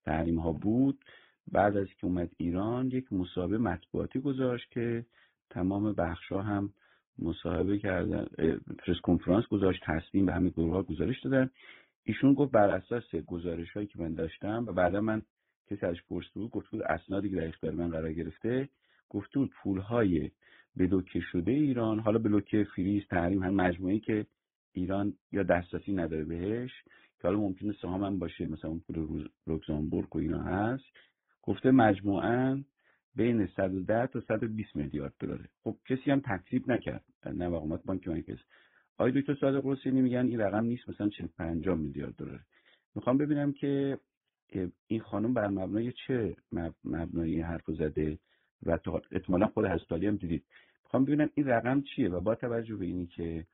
[0.05, 1.05] تحریم ها بود
[1.53, 5.07] بعد از که اومد ایران یک مصاحبه مطبوعاتی گذاشت که
[5.51, 6.73] تمام بخش ها هم
[7.19, 8.25] مصاحبه کردن
[8.79, 11.51] پرس کنفرانس گذاشت تصمیم به همه گروه ها گزارش دادن.
[12.05, 15.23] ایشون گفت بر اساس گزارش هایی که من داشتم و بعدا من
[15.71, 18.69] کسی ازش پرسید گفت بود اسنادی که در اختیار من قرار گرفته
[19.13, 20.31] گفت بود پول های
[20.77, 24.27] بلوکه شده ایران حالا بلوکه فریز تحریم هم مجموعی که
[24.73, 26.71] ایران یا دسترسی نداره بهش
[27.21, 30.85] که حالا ممکنه سهام هم باشه مثلا اون پول لوکزامبورگ و اینا هست.
[31.43, 32.63] گفته مجموعا
[33.17, 35.49] بین 110 تا 120 میلیارد دلاره.
[35.65, 37.05] خب کسی هم تکذیب نکرد.
[37.27, 38.39] نه مقامات بانک مرکز.
[38.99, 42.41] آقای دکتر صادق حسینی میگن این رقم نیست مثلا 40 50 میلیارد دلاره.
[42.95, 43.99] می‌خوام ببینم که
[44.87, 46.37] این خانم بر مبنای چه
[46.85, 48.19] مبنایی حرف زده؟
[48.63, 48.79] و
[49.13, 50.45] احتمالا خود هستالی هم دیدید.
[50.85, 53.47] می‌خوام ببینم این رقم چیه و با توجه به اینی که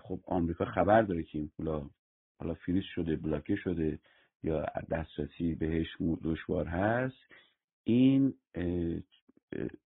[0.00, 1.90] خب آمریکا خبر داره که این پولا
[2.38, 3.98] حالا فریز شده بلاکه شده
[4.42, 5.86] یا دسترسی بهش
[6.24, 7.16] دشوار هست
[7.84, 8.34] این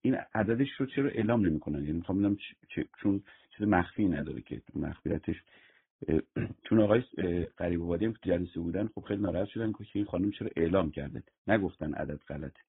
[0.03, 2.37] این عددش رو چرا اعلام نمی‌کنن؟ یعنی می‌خوام ببینم
[3.01, 3.23] چون
[3.57, 5.37] چیز مخفی نداره که مخفیتش.
[6.69, 7.03] چون آقای
[7.57, 11.23] قریب آبادی هم جلسه بودن خب خیلی ناراحت شدن که این خانم چرا اعلام کرده؟
[11.47, 12.61] نگفتن عدد غلطه.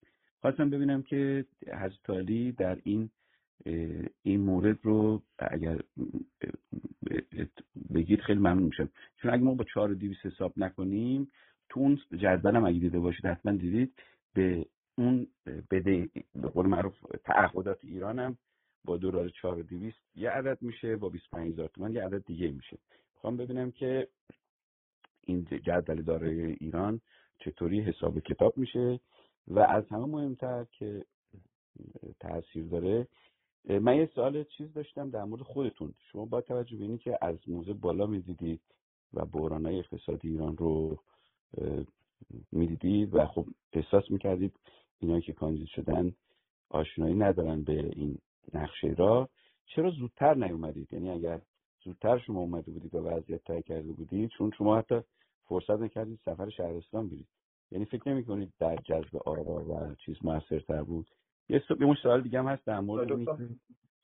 [0.41, 3.09] خواستم ببینم که حضرت در این
[4.23, 5.81] این مورد رو اگر
[7.93, 8.89] بگید خیلی ممنون میشم.
[9.15, 11.31] چون اگه ما با چهار دیویس حساب نکنیم
[11.69, 13.93] تو اون جدول هم اگه دیده باشید حتما دیدید
[14.33, 14.65] به
[14.97, 15.27] اون
[15.71, 18.37] بده به قول معروف تعهدات ایران هم
[18.85, 22.77] با دلار چهار دیویست یه عدد میشه با 25 هزار تومن یه عدد دیگه میشه.
[23.15, 24.07] می‌خوام ببینم که
[25.21, 27.01] این جدول دارای ایران
[27.39, 28.99] چطوری حساب کتاب میشه.
[29.49, 31.05] و از همه مهمتر که
[32.19, 33.07] تاثیر داره.
[33.65, 35.93] من یه سوال چیز داشتم در مورد خودتون.
[36.11, 38.61] شما با توجه به که از موزه بالا می‌دیدید
[39.13, 39.25] و
[39.65, 40.99] های اقتصادی ایران رو
[42.51, 44.53] می‌دیدید و خب احساس می‌کردید
[44.99, 46.13] اینا که کاندید شدن
[46.69, 48.17] آشنایی ندارن به این
[48.53, 49.29] نقشه را
[49.65, 51.41] چرا زودتر نیومدید؟ یعنی اگر
[51.83, 55.01] زودتر شما اومده بودید و وضعیت تای کرده بودید چون شما حتی
[55.43, 57.27] فرصت نکردید سفر شهرستان برید
[57.71, 61.05] یعنی فکر نمی کنید در جذب آرا و چیز موثرتر بود؟
[61.49, 61.61] یه
[62.03, 63.07] سوال دیگه هم هست در مورد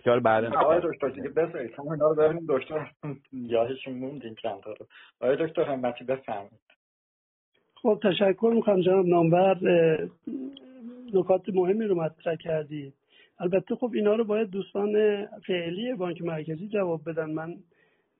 [0.03, 2.91] خیال بعدا آقای دکتر دیگه بذارید شما اینا رو ببینید دکتر
[3.33, 4.85] یادشون موندین چند تا رو
[5.21, 6.59] آقای دکتر همتی بفهمید
[7.75, 9.57] خب تشکر می‌کنم جناب نامور.
[11.13, 12.93] نکات مهمی رو مطرح کردید
[13.39, 17.31] البته خب اینا رو باید دوستان فعلی بانک مرکزی جواب بدن.
[17.31, 17.55] من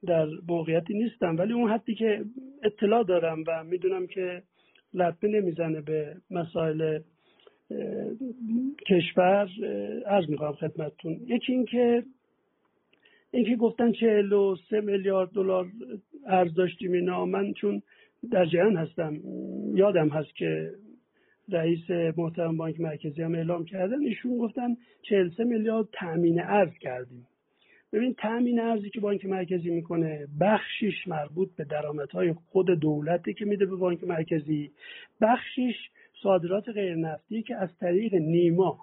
[0.05, 2.25] در موقعیتی نیستم ولی اون حدی که
[2.63, 4.43] اطلاع دارم و می‌دونم که
[4.95, 6.99] لطمه نمی‌زنه به مسائل
[8.87, 9.49] کشور
[10.05, 11.13] از می‌خوام خدمتتون.
[11.27, 12.03] یکی اینکه
[13.31, 15.67] اینکه گفتن چهل و سه میلیارد دلار
[16.27, 17.25] ارز داشتیم اینا.
[17.25, 17.81] من چون
[18.31, 19.17] در جهان هستم
[19.75, 20.71] یادم هست که
[21.49, 27.27] رئیس محترم بانک مرکزی هم اعلام کردن ایشون گفتن 43 میلیارد تامین ارز کردیم.
[27.95, 33.65] ببین تامین ارزی که بانک مرکزی می‌کنه بخشیش مربوط به درآمدهای خود دولتی که میده
[33.65, 34.71] به بانک مرکزی.
[35.21, 35.75] بخشیش
[36.23, 38.79] صادرات غیر نفتی که از طریق نیما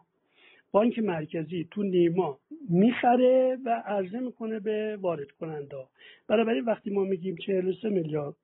[0.70, 2.38] بانک مرکزی تو نیما
[2.70, 5.76] می‌خره و عرضه می‌کنه به وارد کننده
[6.28, 8.34] بنابراین وقتی ما میگیم 43 میلیارد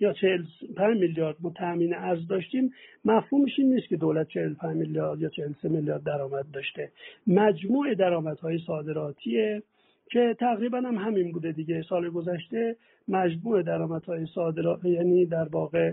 [0.00, 2.72] یا 45 میلیارد ما تامین ارز داشتیم
[3.04, 6.92] مفهومش این نیست که دولت 45 میلیارد یا 43 میلیارد درآمد داشته.
[7.26, 9.62] مجموع درآمدهای صادراتیه
[10.10, 11.82] که تقریبا هم همین بوده دیگه.
[11.88, 12.76] سال گذشته
[13.08, 15.92] مجموع درآمدهای صادرات یعنی در واقع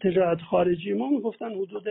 [0.00, 1.88] تجارت خارجی ما می‌گفتن حدود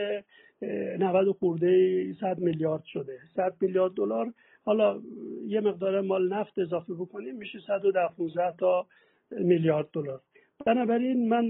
[1.00, 3.18] 90 خورده 100 میلیارد شده.
[3.36, 4.34] 100 میلیارد دلار
[4.66, 5.02] حالا
[5.48, 8.86] یه مقدار مال نفت اضافه بکنیم میشه 115 تا
[9.32, 10.22] میلیارد دلار.
[10.66, 11.46] بنابراین من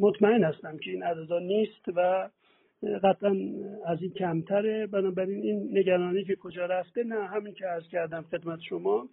[0.00, 2.28] مطمئن هستم که این عددا نیست و
[2.82, 3.36] قطعا
[3.86, 4.86] از این کمتره.
[4.86, 9.08] بنابراین این نگرانی که کجا رفته نه همین که عرض کردم خدمت شما.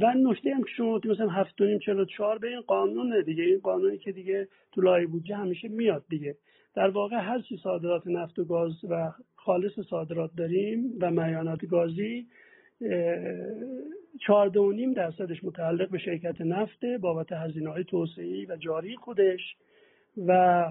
[0.00, 3.42] و نشته هم که شما مثلا هفت و چلو چهار به این قانون دیگه.
[3.42, 6.36] این قانونی که دیگه تو لایه بودجه همیشه میاد دیگه.
[6.74, 12.26] در واقع هر چی صادرات نفت و گاز و خالص صادرات داریم و معیانات گازی
[14.26, 19.40] چهارده و نیم درصدش متعلق به شرکت نفته بابت هزینه های توسعه و جاری خودش
[20.26, 20.64] و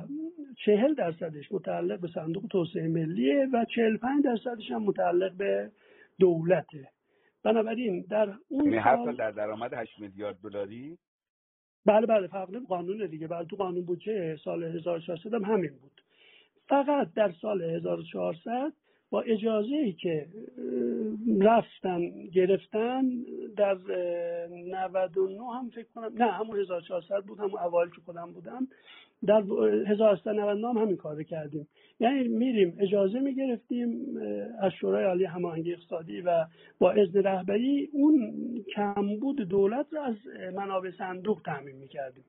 [0.57, 5.71] چهل درصدش متعلق به صندوق توسعه ملیه و چهل پنج درصدش هم متعلق به
[6.19, 6.89] دولته.
[7.43, 10.97] بنابراین در اون یعنی سال در درآمد 8 میلیارد دلاری؟
[11.85, 13.27] بله بله فرق قانون دیگه.
[13.27, 16.01] بله تو قانون بودجه سال 1400 هم همین بود.
[16.67, 18.73] فقط در سال 1400
[19.09, 20.27] با اجازه ای که
[21.41, 23.01] رفتن گرفتن
[23.57, 23.77] در
[24.49, 28.67] 99 هم فکر کنم نه همون 1400 بود همون اوایل که خودم بودم.
[29.27, 29.43] در
[29.87, 31.67] 1399 هم همین کار کردیم.
[31.99, 34.17] یعنی میریم اجازه می‌گرفتیم
[34.59, 36.45] از شورای عالی هماهنگی اقتصادی و
[36.79, 38.33] با اذن رهبری اون
[38.75, 40.15] کمبود دولت رو از
[40.55, 42.23] منابع صندوق تعمین می‌کردیم.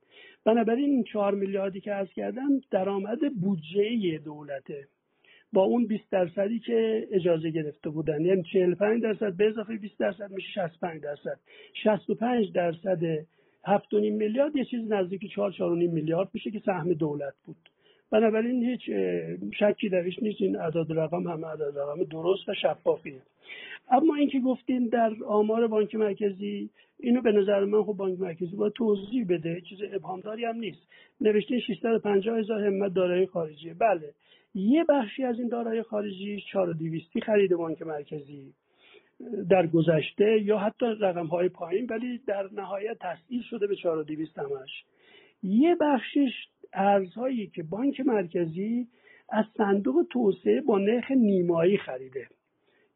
[0.44, 4.86] بنابراین این چهار میلیاردی که از کردم درآمد بودجه دولته.
[5.52, 8.24] با اون 20 درصدی که اجازه گرفته بودن.
[8.24, 11.38] یعنی 45 درصد به اضافه 20 درصد میشه 65 درصد.
[11.84, 12.98] 65 درصد
[13.66, 15.58] 7.5 میلیارد یه چیز نزدیک 4 4.5
[15.92, 17.56] میلیارد میشه که سهم دولت بود.
[18.10, 18.80] بنابراین هیچ
[19.58, 20.42] شکی درش نیست.
[20.42, 23.22] این اعداد رقم همه اعداد رقم درست و شفافیه.
[23.90, 28.72] اما اینکه گفتین در آمار بانک مرکزی اینو به نظر من خب بانک مرکزی باید
[28.72, 29.60] توضیح بده.
[29.60, 30.88] چیز ابهامداری هم نیست.
[31.20, 33.74] نوشته 650 هزار همت دارایی خارجیه.
[33.74, 34.14] بله.
[34.54, 38.52] یه بخشی از این دارایی خارجی 4200 خرید بانک مرکزی.
[39.50, 44.84] در گذشته یا حتی رقم های پایین ولی در نهایت تسهیل شده به 4200 همش.
[45.42, 46.32] یه بخشش
[46.72, 48.88] ارزهایی که بانک مرکزی
[49.28, 52.28] از صندوق توسعه با نرخ نیمایی خریده.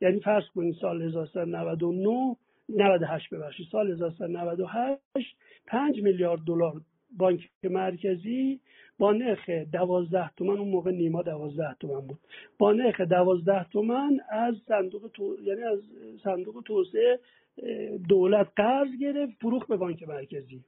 [0.01, 2.37] یعنی فرض کنید سال 1399
[2.69, 6.81] 98 ببخشید سال 1398 5 میلیارد دلار
[7.17, 8.61] بانک مرکزی
[8.99, 12.19] با نرخ دوازده تومن اون موقع نیما دوازده تومن بود.
[12.59, 15.37] با نرخ دوازده تومن از صندوق تو...
[15.43, 15.81] یعنی از
[16.25, 17.21] صندوق توسعه
[18.09, 20.65] دولت قرض گرفت فروخت به بانک مرکزی.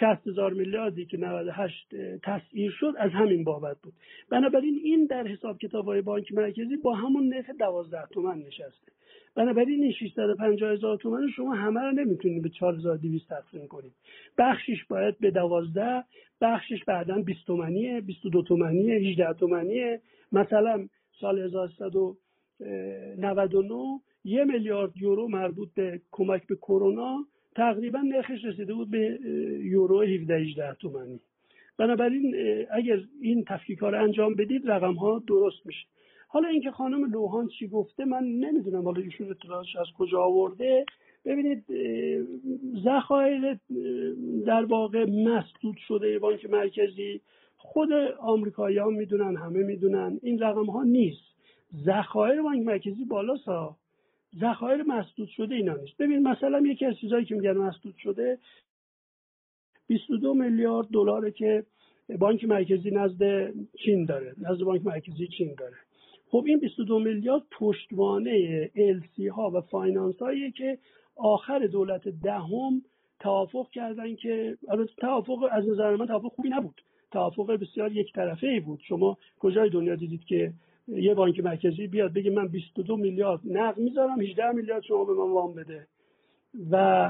[0.00, 3.92] 60 هزار میلیاردی که 98 تسعیر شد از همین بابت بود.
[4.30, 8.92] بنابراین این در حساب کتاب های بانک مرکزی با همون نرخ 12 تومن نشسته.
[9.38, 13.92] بنابراین این 650 هزار تومن شما همه رو نمی‌تونید به 4200 تقسیم کنید
[14.38, 16.04] بخشش باید به 12
[16.40, 20.00] بخشش بعدا 20 تومنیه 22 تومنیه 18 تومنیه
[20.32, 20.88] مثلا
[21.20, 27.26] سال 1199 یه میلیارد یورو مربوط به کمک به کرونا
[27.56, 29.18] تقریبا نرخش رسیده بود به
[29.62, 31.20] یورو 17 18 تومانی.
[31.78, 32.34] بنابراین
[32.70, 35.86] اگر این تفکیک ها رو انجام بدید رقم ها درست میشه.
[36.30, 40.84] حالا اینکه خانم لوهان چی گفته من نمی‌دونم حالا ایشون اطلاعاتش از کجا آورده.
[41.24, 41.64] ببینید
[42.84, 43.58] ذخایر
[44.46, 47.20] در واقع مسدود شده بانک مرکزی.
[47.56, 50.18] خود آمریکایی ها می‌دونن همه می‌دونن.
[50.22, 51.22] این رقم ها نیست.
[51.84, 53.36] ذخایر بانک مرکزی بالا
[54.40, 55.96] ذخایر مسدود شده اینا نیست.
[55.96, 58.38] ببین مثلا یکی از چیزایی که میگن مسدود شده
[59.86, 61.64] 22 میلیارد دلاره که
[62.18, 63.52] بانک مرکزی نزد
[63.84, 65.76] چین داره نزد بانک مرکزی چین داره.
[66.30, 70.78] خب این 22 میلیارد پشتوانه LC ها و finance هایی که
[71.16, 72.82] آخر دولت دهم
[73.20, 76.80] توافق کردن که البته توافق از نظر من توافق خوبی نبود.
[77.10, 78.80] توافق بسیار یک طرفه ای بود.
[78.88, 80.52] شما کجای دنیا دیدید که
[80.88, 85.32] یه بانک مرکزی بیاد بگه من 22 میلیارد نقد می‌ذارم 18 میلیارد شما به من
[85.32, 85.86] وام بده.
[86.70, 87.08] و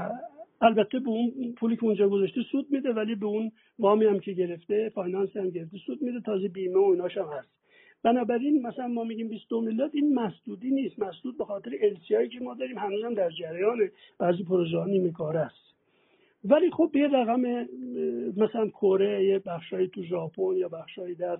[0.61, 4.33] البته به اون پولی که اونجا گذاشته سود میده ولی به اون وامی هم که
[4.33, 7.58] گرفته فاینانس هم گرفته سود میده تازه بیمه و ایناش هم هست.
[8.03, 10.99] بنابراین مثلا ما میگیم 22 میلیارد این مسدودی نیست.
[10.99, 13.77] مسدود به خاطر السیایی که ما داریم هنوزم در جریان
[14.19, 15.69] بعضی پروژه ها نیمه کار است.
[16.45, 17.41] ولی خب یه رقم
[18.37, 21.37] مثلا کره یه بخشایی تو ژاپن یا بخشایی در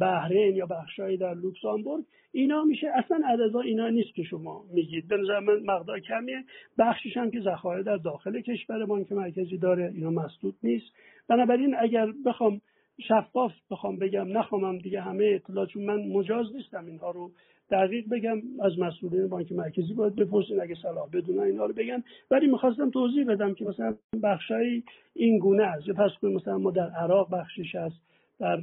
[0.00, 5.08] بحرین یا بخشایی در لوکسامبورگ اینا میشه اصلا عددا اینا نیست که شما میگید.
[5.08, 6.44] به نظر من مقدار کمیه.
[6.78, 10.86] بخشش هم که ذخایر در داخل کشور بانک مرکزی داره اینا مسدود نیست.
[11.28, 12.60] بنابراین اگر بخوام
[13.00, 17.30] شفاف بخوام بگم نخوامم دیگه همه اطلاع چون من مجاز نیستم اینها رو
[17.70, 18.42] دقیق بگم.
[18.62, 22.02] از مسئولین بانک مرکزی باید بپرسین اگه صلاح بدونن اینا رو بگن.
[22.30, 25.88] ولی می‌خواستم توضیح بدم که مثلا بخشایی این گونه است.
[25.88, 27.96] یا پس مثلا ما در عراق بخشش هست
[28.38, 28.60] در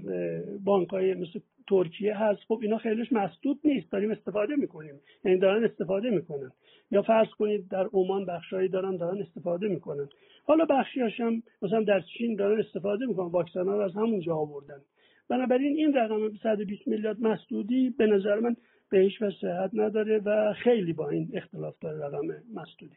[0.63, 4.99] بانک های مثل ترکیه هست خب اینا خیلیش مسدود نیست داریم استفاده می‌کنیم.
[5.25, 6.51] یعنی دارن استفاده می‌کنن.
[6.91, 10.09] یا فرض کنید در عمان بخشایی دارن دارن استفاده می‌کنن.
[10.43, 13.27] حالا بخشی هم مثلا در چین دارن استفاده می‌کنن.
[13.27, 14.81] واکسن ها رو از همونجا آوردن.
[15.29, 18.55] بنابراین این رقم 120 میلیارد مسدودی به نظر من
[18.89, 22.95] به هیچ صحت نداره و خیلی با این اختلاف داره رقم مسدودی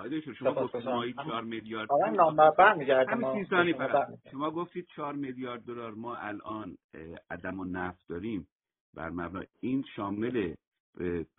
[0.00, 0.82] آقای شما گفتید
[1.26, 1.88] 4 میلیارد
[4.30, 6.76] شما گفتید 4 میلیارد دلار ما الان
[7.30, 8.46] عدم و نفت داریم.
[8.94, 10.54] بر مبنا این شامل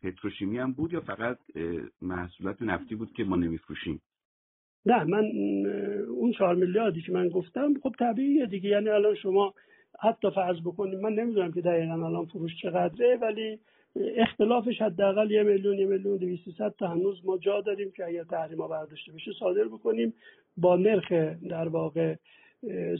[0.04, 1.38] پتروشیمی هم بود یا فقط
[2.02, 4.02] محصولات نفتی بود که ما نمیفروشیم؟
[4.86, 5.24] نه من
[6.10, 8.70] اون 4 میلیاردی که من گفتم خب طبیعیه دیگه.
[8.70, 9.54] یعنی الان شما
[10.00, 13.60] حتی فرض بکنیم من نمی‌دونم که دقیقا الان فروش چقدره ولی
[13.96, 16.44] اختلافش حداقل یه میلیون یه میلیون دویست
[16.80, 20.14] تا هنوز ما جا داریم که اگر تحریما برداشته بشه صادر بکنیم.
[20.58, 21.12] با نرخ
[21.50, 22.16] در واقع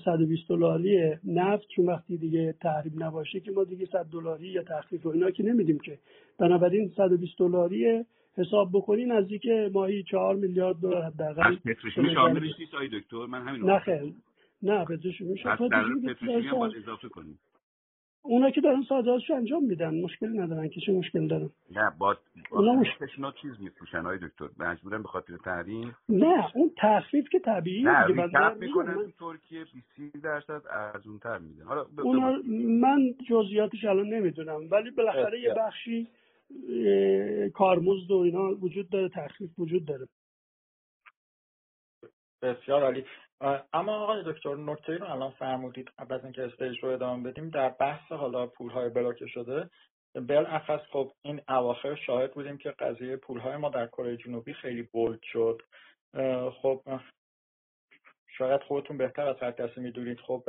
[0.06, 5.06] 120 دلاری نفت چون وقتی دیگه تحریم نباشه که ما دیگه 100 دلاری یا تخفیف
[5.06, 6.00] و اینا که نمیدیم که.
[6.40, 8.06] بنابراین 120 دلاری
[8.38, 11.56] حساب بکنی نزدیک ماهی 4 میلیارد دلار حداقل.
[11.56, 14.14] پتروشیمی شاملش نیست آقای دکتر؟ من همین نه خیر
[14.64, 17.40] نه پتروشیمی پتروشیمی هم باید اضافه کنیم.
[18.24, 20.02] اونا که دارن صادراتش انجام میدن.
[20.02, 20.70] مشکلی ندارن.
[20.70, 22.18] که چه مشکل دارن نه با
[22.52, 22.88] اونا مش...
[23.42, 28.58] چیز میفروشن های دکتر؟ مجبورن به خاطر تحریم؟ نه اون تخفیف که طبیعی نه ریکپ
[28.60, 29.14] می‌کنن من...
[29.20, 29.66] ترکیه
[29.98, 30.62] 20 درصد
[31.22, 31.64] تر میدن.
[31.64, 32.00] حالا ب...
[32.00, 32.42] اونا
[32.82, 34.68] من جزئیاتش الان نمی‌دونم.
[34.72, 36.08] ولی بالاخره یه بخشی
[37.54, 40.08] کارمزد و اینا وجود داره تخفیف وجود داره.
[42.42, 43.06] بسیار عالی.
[43.74, 47.70] اما آقای دکتر نکته رو الان فرمودید قبل از اینکه استیج رو ادامه بدیم در
[47.70, 49.70] بحث حالا پولهای بلاکه شده
[50.16, 55.20] بالاخص خب این اواخر شاهد بودیم که قضیه پولهای ما در کره جنوبی خیلی بولد
[55.24, 55.62] شد.
[56.62, 56.82] خب
[58.38, 60.20] شاید خودتون بهتر از هر کسی می‌دونید.
[60.20, 60.44] خب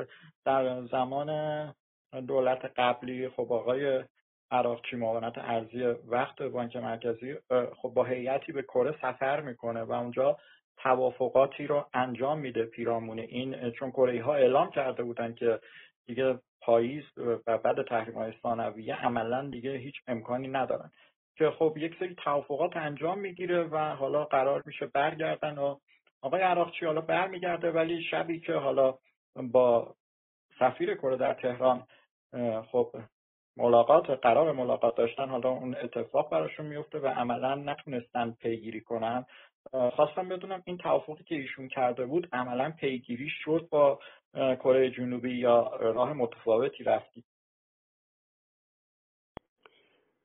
[0.44, 1.74] در زمان
[2.28, 4.05] دولت قبلی خب آقای
[4.51, 7.36] عراقچی معاونت ارزی وقت بانک مرکزی
[7.77, 10.36] خب با هیئتی به کره سفر می‌کنه و اونجا
[10.83, 15.61] توافقاتی رو انجام میده پیرامون این چون کره ها اعلام کرده بودن که
[16.07, 17.05] دیگه پاییز
[17.47, 20.91] و بعد تحریم های ثانویه عملا دیگه هیچ امکانی ندارن.
[21.37, 25.77] که خب یک سری توافقات انجام می‌گیره و حالا قرار میشه برگردن و
[26.23, 28.95] آقای عراقچی حالا برمیگرده ولی شبی که حالا
[29.37, 29.95] با
[30.59, 31.87] سفیر کره در تهران
[32.73, 32.97] خب
[33.57, 39.27] ملاقات قرار ملاقات داشتن حالا اون اتفاق براشون میفته و عملا نتونستن پیگیری کنن.
[39.71, 43.99] خواستم بدونم این توافقی که ایشون کرده بود عملا پیگیری شد با
[44.35, 47.25] کره جنوبی یا راه متفاوتی رفتی؟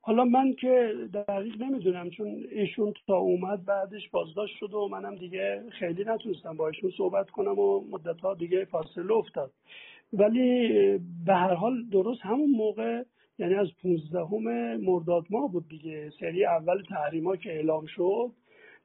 [0.01, 5.63] حالا من که دقیق نمی‌دونم چون ایشون تا اومد بعدش بازداشت شد و منم دیگه
[5.79, 9.51] خیلی نتونستم با ایشون صحبت کنم و مدت ها دیگه فاصله افتاد.
[10.13, 10.69] ولی
[11.25, 13.03] به هر حال درست همون موقع
[13.39, 18.31] یعنی از 15 مرداد ماه بود دیگه سری اول تحریما که اعلام شد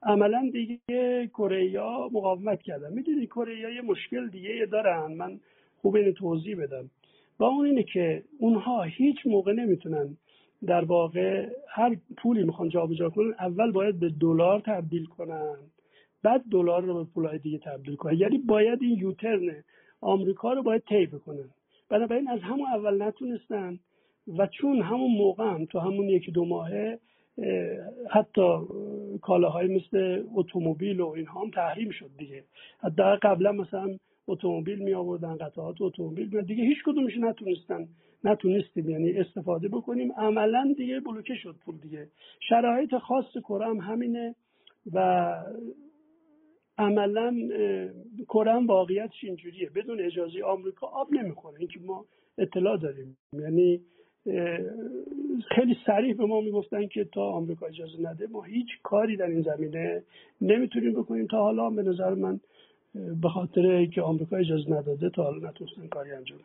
[0.05, 1.79] عملا دیگه کره
[2.11, 2.93] مقاومت کردن.
[2.93, 5.13] می‌دونی کره یه مشکل دیگه دارن.
[5.13, 5.39] من
[5.81, 6.89] خوب اینو توضیح بدم.
[7.37, 10.17] با اون اینه که اونها هیچ موقع نمی‌تونن
[10.65, 15.57] در واقع هر پولی می‌خوان جابجا کنن اول باید به دلار تبدیل کنن.
[16.23, 18.17] بعد دلار رو به پولهای دیگه تبدیل کنن.
[18.17, 19.63] یعنی باید این یوترن
[20.01, 21.49] آمریکا رو باید طی بکنن.
[21.89, 23.79] بنابراین از همون اول نتونستن
[24.37, 26.99] و چون همون موقع هم تو همون یکی دو ماهه
[28.09, 28.57] حتی
[29.21, 32.43] کالاهای مثل اتومبیل و اینها هم تحریم شد دیگه.
[32.79, 33.97] حتی قبلا مثلا
[34.27, 37.87] اتومبیل می آوردن قطعات اتومبیل دیگه هیچ کدومش نتونستن
[38.23, 40.11] نتونستیم یعنی استفاده بکنیم.
[40.11, 42.07] عملا دیگه بلوکه شد پول دیگه.
[42.49, 44.35] شرایط خاص کره هم همینه
[44.93, 45.33] و
[46.77, 47.35] عملا
[48.27, 49.69] کره واقعیتش اینجوریه.
[49.75, 51.59] بدون اجازه آمریکا آب نمی‌خوره.
[51.59, 52.05] اینکه ما
[52.37, 53.17] اطلاع داریم.
[53.33, 53.81] یعنی
[55.55, 59.41] خیلی سریع به ما می‌گفتن که تا آمریکا اجازه نده ما هیچ کاری در این
[59.41, 60.03] زمینه
[60.41, 61.27] نمی‌تونیم بکنیم.
[61.27, 62.39] تا حالا به نظر من
[63.21, 66.39] به خاطر که آمریکا اجازه نداده تا حالا نتونستن کاری انجام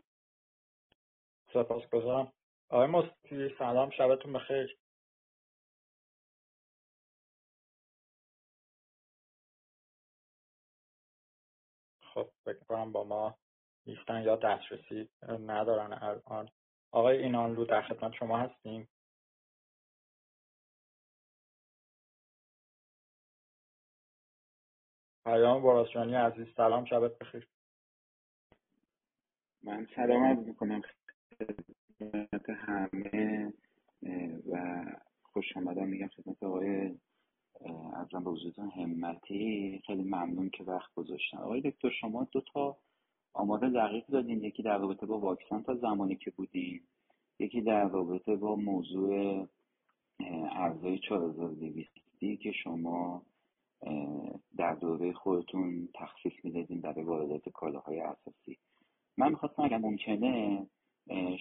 [1.53, 2.31] سپاس گذارم.
[2.69, 4.77] آقای مستی سلام شبتون بخیر.
[12.01, 13.35] خب فکر با ما
[13.87, 16.49] نیستن یا دسترسی ندارن الان.
[16.91, 18.87] آقای اینانلو در خدمت شما هستیم.
[25.25, 27.47] پیام براسجانی عزیز سلام شبت بخیر.
[29.63, 30.81] من سلام عرض می‌کنم
[31.99, 33.53] خدمت همه
[34.51, 34.83] و
[35.23, 36.99] خوش آمدم میگم خدمت آقای
[37.93, 39.81] ارزم به حضورتون همتی.
[39.85, 41.37] خیلی ممنون که وقت گذاشتن.
[41.37, 42.77] آقای دکتر شما دو تا
[43.39, 46.81] آماده دقیق دادین یکی در رابطه با واکسن تا زمانی که بودیم
[47.39, 49.47] یکی در رابطه با موضوع
[50.51, 51.89] ارزای 4200
[52.41, 53.21] که شما
[54.57, 58.57] در دوره خودتون تخفیف می‌دادین برای واردات کالاهای اساسی.
[59.17, 60.65] من می‌خواستم اگر ممکنه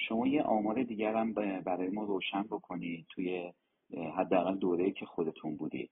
[0.08, 3.52] شما یه آمار دیگر هم برای ما روشن بکنید توی
[4.16, 5.90] حداقل دوره که خودتون بودید.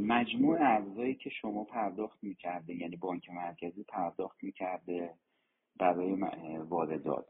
[0.00, 5.10] مجموع ارزایی که شما پرداخت می‌کرده یعنی بانک مرکزی پرداخت می‌کرده
[5.78, 6.12] برای
[6.68, 7.26] واردات.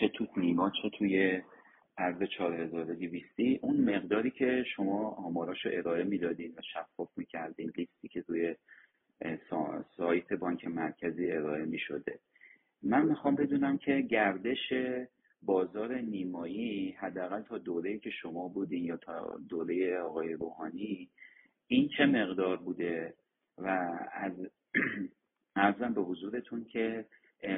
[0.00, 1.42] چه تو نیما چه توی
[1.98, 8.56] ارز 4200 اون مقداری که شما آماراشو ارائه می‌دادین و شفاف می‌کردین لیستی که توی
[9.96, 12.18] سایت بانک مرکزی ارائه می‌شده.
[12.82, 14.72] من می‌خوام بدونم که گردش
[15.46, 21.10] بازار نیمایی حداقل تا دوره که شما بودین یا تا دوره آقای روحانی
[21.66, 23.14] این چه مقدار بوده؟
[23.58, 23.66] و
[24.12, 24.32] از
[25.56, 27.06] ارزم به حضورتون که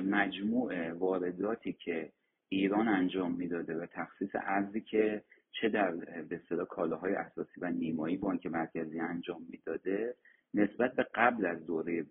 [0.04, 2.12] مجموع وارداتی که
[2.48, 5.22] ایران انجام می‌داده و تخصیص ارزی که
[5.60, 5.90] چه در
[6.28, 10.14] به کالاهای اساسی و نیمایی بانک مرکزی انجام می‌داده
[10.54, 12.04] نسبت به قبل از دوره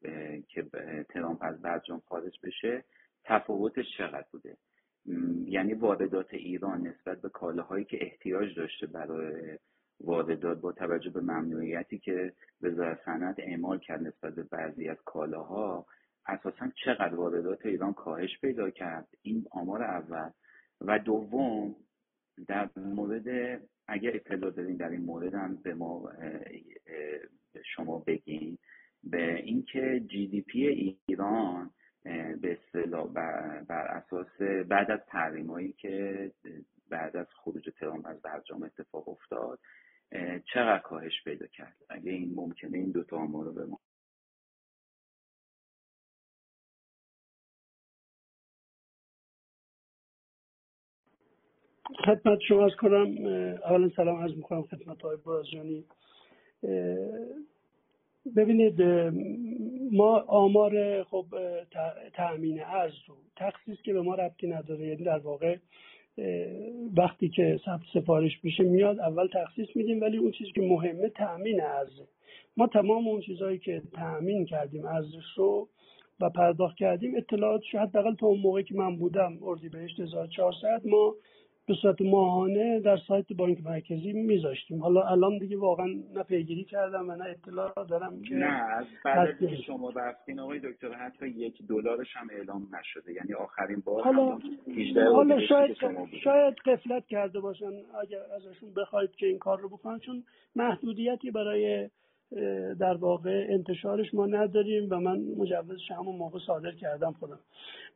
[0.48, 0.66] که
[1.10, 2.84] ترامپ از برجام خارج بشه
[3.24, 4.58] تفاوتش چقدر بوده؟
[5.46, 9.58] یعنی واردات ایران نسبت به کالاهایی که احتیاج داشته برای
[10.00, 15.86] واردات با توجه به ممنوعیتی که وزارت صنعت اعمال کرد نسبت به بعضی از کالاها
[16.26, 20.30] اساسا چقدر واردات ایران کاهش پیدا کرد؟ این آمار اول.
[20.82, 21.76] و دوم
[22.48, 26.12] در مورد اگر اطلاع دارین در این مورد هم به ما
[27.76, 28.58] شما بگین
[29.04, 30.68] به اینکه جی دی پی
[31.08, 31.70] ایران
[32.42, 33.08] به اصطلاح
[33.70, 36.32] بر, اساس بعد از تحریمایی که
[36.90, 39.60] بعد از خروج ترامپ از برجام اتفاق افتاد
[40.54, 43.80] چقدر کاهش پیدا کرد؟ اگه این ممکنه این دوتا آمار رو به ما
[52.06, 53.26] خدمت شما از کنم
[53.64, 55.86] اولا سلام عرض می‌کنم خدمت های برازیانی
[58.36, 58.82] ببینید
[59.92, 61.26] ما آمار خب
[62.14, 65.58] تأمین ارز رو تخصیص که به ما ربطی نداره یعنی در واقع
[66.98, 71.62] وقتی که ثبت سفارش میشه میاد اول تخصیص میدیم ولی اون چیزی که مهمه تأمین
[71.62, 72.08] ارزه.
[72.58, 75.68] ما تمام اون چیزهایی که تأمین کردیم ارزش رو
[76.20, 81.16] و پرداخت کردیم اطلاعاتش حداقل تا اون موقعی که من بودم اردیبهشت 1400 ما
[81.68, 84.82] به صورت ماهانه در سایت بانک مرکزی میذاشتیم.
[84.82, 89.40] حالا الان دیگه واقعا نه پیگیری کردم و نه اطلاع دارم که نه از بعد
[89.40, 93.14] که شما رفتین آقای دکتر حتی یک دلارش هم اعلام نشده.
[93.14, 94.40] یعنی آخرین بار حالا
[95.14, 95.78] حالا شاید
[96.24, 97.72] شاید قفلت کرده باشن
[98.02, 100.24] اگر ازشون بخواید که این کار رو بکنن چون
[100.56, 101.90] محدودیتی برای
[102.80, 107.40] در واقع انتشارش ما نداریم و من مجوزش همون موقع صادر کردم خودم.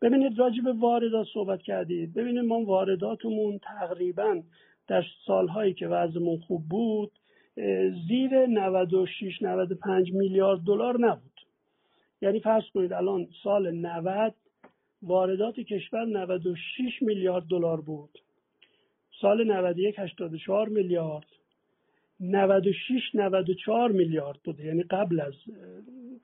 [0.01, 2.13] ببینید راجع به واردات صحبت کردید.
[2.13, 4.41] ببینید ما وارداتمون تقریبا
[4.87, 7.11] در سالهایی که وضعمون خوب بود
[8.07, 11.31] زیر 96 95 میلیارد دلار نبود.
[12.21, 14.33] یعنی فرض کنید الان سال 90
[15.01, 18.19] واردات کشور 96 میلیارد دلار بود.
[19.21, 21.25] سال 91 84 میلیارد.
[22.21, 24.65] 96 94 میلیارد بوده.
[24.65, 25.33] یعنی قبل از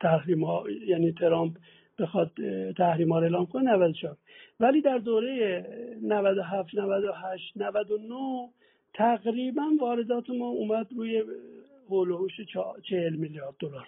[0.01, 1.57] تحریم ها یعنی ترامپ
[1.99, 2.31] بخواد
[2.77, 4.17] تحریم ها اعلام کنه 94
[4.59, 5.65] ولی در دوره
[6.01, 8.49] 97 98 99
[8.93, 11.23] تقریبا واردات ما اومد روی
[11.89, 12.31] هولوش
[12.89, 13.87] 40 میلیارد دلار.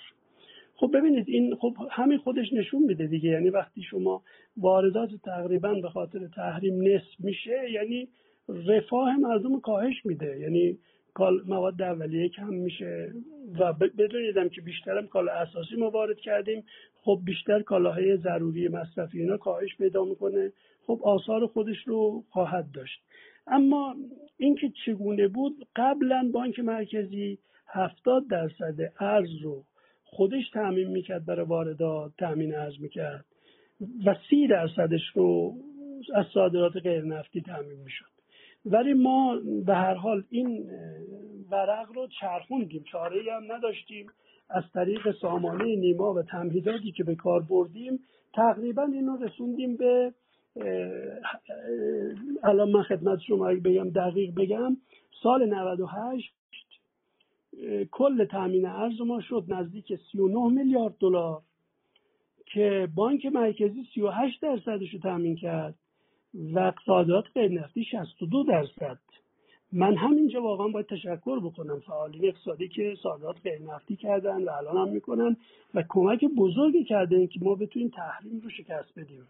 [0.75, 3.29] خب ببینید این خب همین خودش نشون میده دیگه.
[3.29, 4.23] یعنی وقتی شما
[4.57, 8.07] واردات تقریبا به خاطر تحریم نصف میشه یعنی
[8.49, 10.39] رفاه مردم کاهش میده.
[10.39, 10.77] یعنی
[11.47, 13.13] مواد اولیه کم میشه
[13.59, 16.63] و بدونیدم که بیشترم کالا اساسی ما وارد کردیم.
[17.01, 20.51] خب بیشتر کالاهای ضروری مصرفی اینا کاهش پیدا می‌کنه.
[20.87, 23.01] خب آثار خودش رو خواهد داشت.
[23.47, 23.95] اما
[24.37, 29.63] اینکه چگونه بود قبلا بانک مرکزی هفتاد درصد ارز رو
[30.03, 33.25] خودش تعمین می‌کرد برای واردات تامین ارز می‌کرد
[34.05, 35.53] و سی درصدش رو
[36.15, 38.08] از صادرات غیر نفتی تعمین می‌شد.
[38.65, 40.69] ولی ما به هر حال این
[41.51, 42.83] ورق رو چرخوندیم.
[42.91, 44.07] چاره هم نداشتیم.
[44.49, 47.99] از طریق سامانه نیما و تمهیداتی که به کار بردیم
[48.33, 50.13] تقریبا اینو رسوندیم به
[52.43, 54.77] الان من خدمت شما بگم دقیق بگم
[55.23, 56.33] سال 98
[57.91, 61.41] کل تامین ارز ما شد نزدیک 39 میلیارد دلار
[62.45, 65.75] که بانک مرکزی 38 درصدش رو تامین کرد.
[66.33, 68.99] و اقتصادات غیر نفتی 62 درصد.
[69.73, 74.87] من همینجا واقعا باید تشکر بکنم فعالین اقتصادی که صادرات غیر نفتی کردن و الان
[74.87, 75.37] هم می‌کنن
[75.73, 79.27] و کمک بزرگی کردن که ما بتونیم تحریم رو شکست بدیم.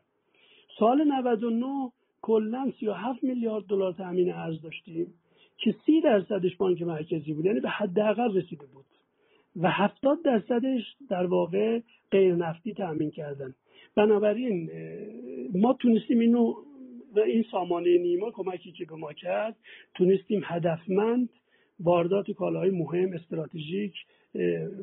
[0.80, 5.14] سال 99 کلا 37 میلیارد دلار تامین ارز داشتیم
[5.58, 8.86] که 30 درصدش بانک مرکزی بود یعنی به حداقل رسیده بود
[9.56, 11.80] و 70 درصدش در واقع
[12.12, 13.56] غیر نفتی تامین کردن.
[13.96, 14.70] بنابراین
[15.54, 16.54] ما تونستیم اینو
[17.16, 19.56] و این سامانه نیما کمکی که به ما کرد
[19.96, 21.30] تونستیم هدفمند
[21.80, 23.94] واردات کالاهای مهم استراتژیک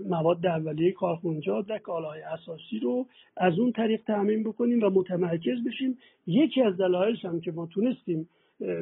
[0.08, 5.98] مواد اولیه کارخونجات و کالاهای اساسی رو از اون طریق تعمین بکنیم و متمرکز بشیم.
[6.26, 8.28] یکی از دلایلش هم که ما تونستیم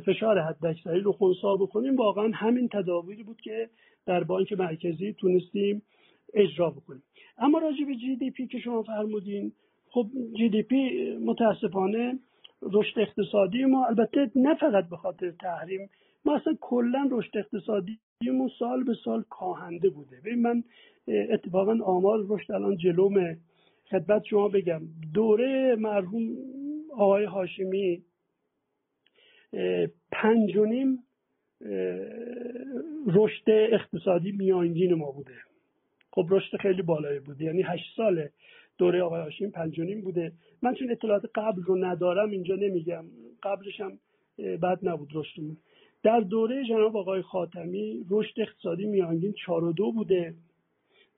[0.07, 3.69] فشار حداکثری رو خونسا بکنیم واقعا همین تدابیری بود که
[4.07, 5.83] در بانک مرکزی تونستیم
[6.35, 7.03] اجرا بکنیم.
[7.39, 9.53] اما راجع به جی دی پی که شما فرمودین
[9.89, 10.07] خب
[10.37, 12.19] جی دی پی متاسفانه
[12.73, 15.91] رشد اقتصادی ما البته نه فقط به خاطر تحریم
[16.24, 20.20] ما اصلا کلا رشد اقتصادیمون سال به سال کاهنده بوده.
[20.20, 20.65] ببین من
[21.09, 23.36] اتفاقا آمار رشد الان جلوم
[23.91, 24.82] خدمت شما بگم
[25.15, 26.28] دوره مرحوم
[26.93, 28.03] آقای هاشمی
[30.12, 30.99] پنج و نیم
[33.07, 35.35] رشد اقتصادی میانگین ما بوده.
[36.12, 38.28] خب رشد خیلی بالایی بوده یعنی هشت سال
[38.79, 40.33] دوره آقای هاشمی پنج و نیم بوده.
[40.63, 43.05] من چون اطلاعات قبل رو ندارم اینجا نمیگم.
[43.43, 43.99] قبلش هم
[44.39, 45.57] بد نبود رشدمون
[46.03, 50.35] در دوره جناب آقای خاتمی رشد اقتصادی میانگین چهار و دو بوده.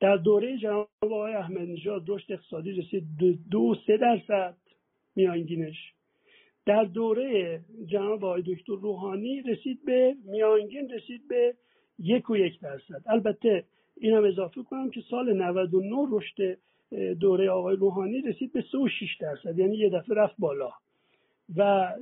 [0.01, 3.05] در دوره جناب آقای احمد نژاد رشد اقتصادی رسید
[3.51, 4.57] دو سه درصد
[5.17, 5.93] میانگینش.
[6.67, 11.55] در دوره جناب آقای دکتر روحانی رسید به میانگین رسید به
[11.99, 13.03] یک و یک درصد.
[13.07, 13.65] البته
[13.97, 16.59] این هم اضافه کنم که سال 99 رشد
[17.21, 20.71] دوره آقای روحانی رسید به 3 و 6 درصد یعنی یه دفعه رفت بالا.
[21.57, 21.93] و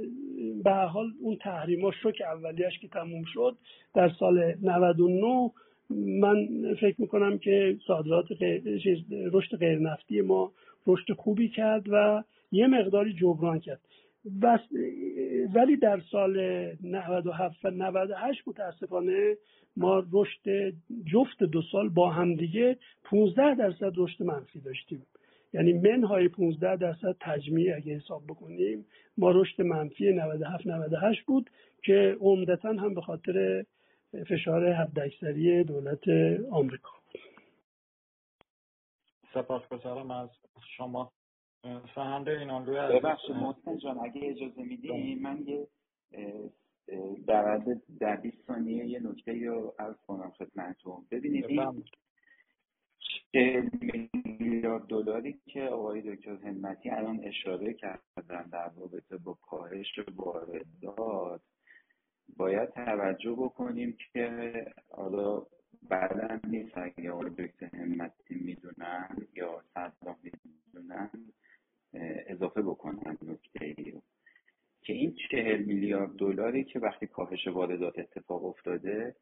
[0.65, 3.56] به حال اون تحریما شوک اولیش که تموم شد
[3.94, 5.51] در سال 99
[5.90, 6.48] من
[6.81, 8.27] فکر می‌کنم که صادرات
[9.32, 10.52] رشد غیر نفتی ما
[10.86, 13.81] رشد خوبی کرد و یه مقداری جبران کرد.
[15.55, 16.36] ولی در سال
[16.82, 19.36] 97 و 98 متاسفانه
[19.77, 20.75] ما رشد
[21.13, 25.07] جفت دو سال با همدیگه 15 درصد رشد منفی داشتیم.
[25.53, 28.87] یعنی منهای 15 درصد تجمیع اگه حساب بکنیم
[29.19, 31.51] ما رشد منفی 97 98 بود
[31.83, 33.65] که عمدتا هم به خاطر
[34.29, 36.09] فشار حداکثری دولت
[36.51, 36.91] آمریکا.
[39.35, 40.31] سپاسگزارم از
[40.77, 41.13] شما.
[41.95, 45.67] فهنده این ببخشید محسن جان اگه اجازه میدی من یه
[47.27, 47.59] در
[48.01, 51.06] در 20 ثانیه یه نکته رو عرض کنم خدمتتون.
[51.11, 51.44] ببینید
[53.31, 61.40] این میلیارد دلاری که آقای دکتر همتی الان اشاره کردن در رابطه با کاهش واردات
[62.36, 64.52] باید توجه بکنیم که
[64.89, 65.47] حالا
[65.89, 71.11] بعدا نیست اگه آقای دکتر همتی می‌دونن یا صدام می‌دونن
[72.27, 74.02] اضافه بکنن نکته ای رو.
[74.85, 79.16] که این چهل میلیارد دلاری که وقتی کاهش واردات اتفاق افتاده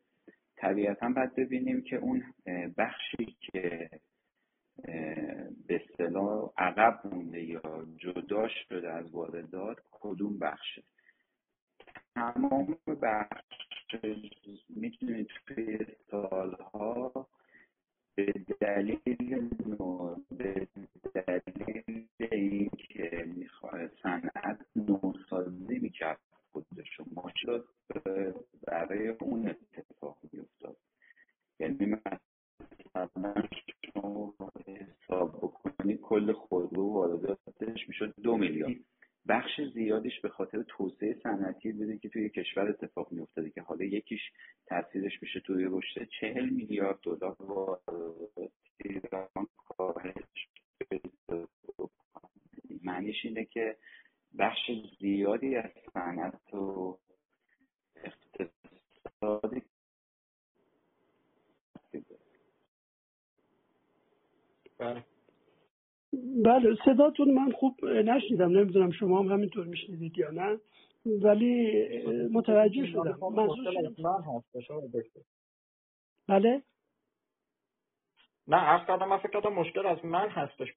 [0.57, 2.25] طبیعتا باید ببینیم که اون
[2.79, 3.91] بخشی که
[5.67, 10.83] به اصطلاح عقب مونده یا جدا شده از واردات کدوم بخشه؟
[12.15, 13.45] تمام بخش
[14.69, 15.79] می‌تونید توی
[16.11, 17.29] سالها
[18.15, 18.99] به دلیل
[20.39, 20.69] به
[21.15, 26.21] دلیل اینکه می‌خواد صنعت نوسازی می‌کرد
[26.53, 26.99] خودش
[27.37, 27.69] شد
[28.67, 30.77] برای اون اتفاق میافتاد.
[31.61, 31.97] یعنی
[32.95, 33.35] مثلا
[33.95, 34.35] شما
[34.67, 38.77] حساب بکنی کل خودرو وارداتش می‌شد دو میلیارد.
[39.29, 44.21] بخش زیادیش به خاطر توسعه صنعتی بوده که توی کشور اتفاق میافتاده که حالا یکیش
[44.67, 48.53] تاثیرش میشه توی رشد چهل میلیارد دلار واردات
[48.85, 50.49] ایران کاهش
[52.85, 53.77] معنیش اینه که
[54.39, 54.71] بخش
[55.01, 56.99] زیادی از صنعت و
[57.97, 59.63] اقتصادی
[64.79, 65.05] بله.
[66.45, 70.59] بله صداتون من خوب نشنیدم نمی‌دونم شما هم همینطور میشنیدید یا نه
[71.07, 71.73] ولی
[72.33, 73.19] متوجه شدم.
[76.29, 76.63] بله؟
[78.49, 80.69] نه عرض کردم من فکر کردم مشکل از من هستش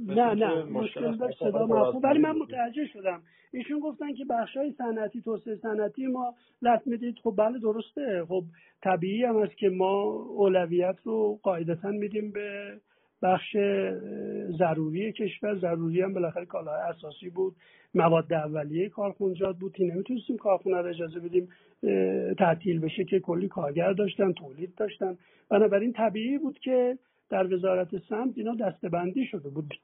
[0.00, 3.22] نه نه مشکل داشت صدا من ولی من متوجه شدم.
[3.52, 4.24] ایشون گفتن که
[4.54, 7.18] های صنعتی توسعه صنعتی ما لط می‌دید.
[7.22, 8.24] خب بله درسته.
[8.28, 8.42] خب
[8.82, 12.80] طبیعی هم است که ما اولویت رو قاعدتا میدیم به
[13.22, 13.56] بخش
[14.58, 15.58] ضروری کشور.
[15.58, 17.56] ضروری هم بالاخره کالاهای اساسی بود.
[17.94, 21.48] مواد اولیه کارخونجات بود که نمی‌تونستیم کارخونه رو اجازه بدیم
[22.38, 25.16] تعطیل بشه که کلی کارگر داشتن تولید داشتن.
[25.48, 26.98] بنابراین طبیعی بود که
[27.30, 29.74] در وزارت سمت اینا دستبندی شده بود.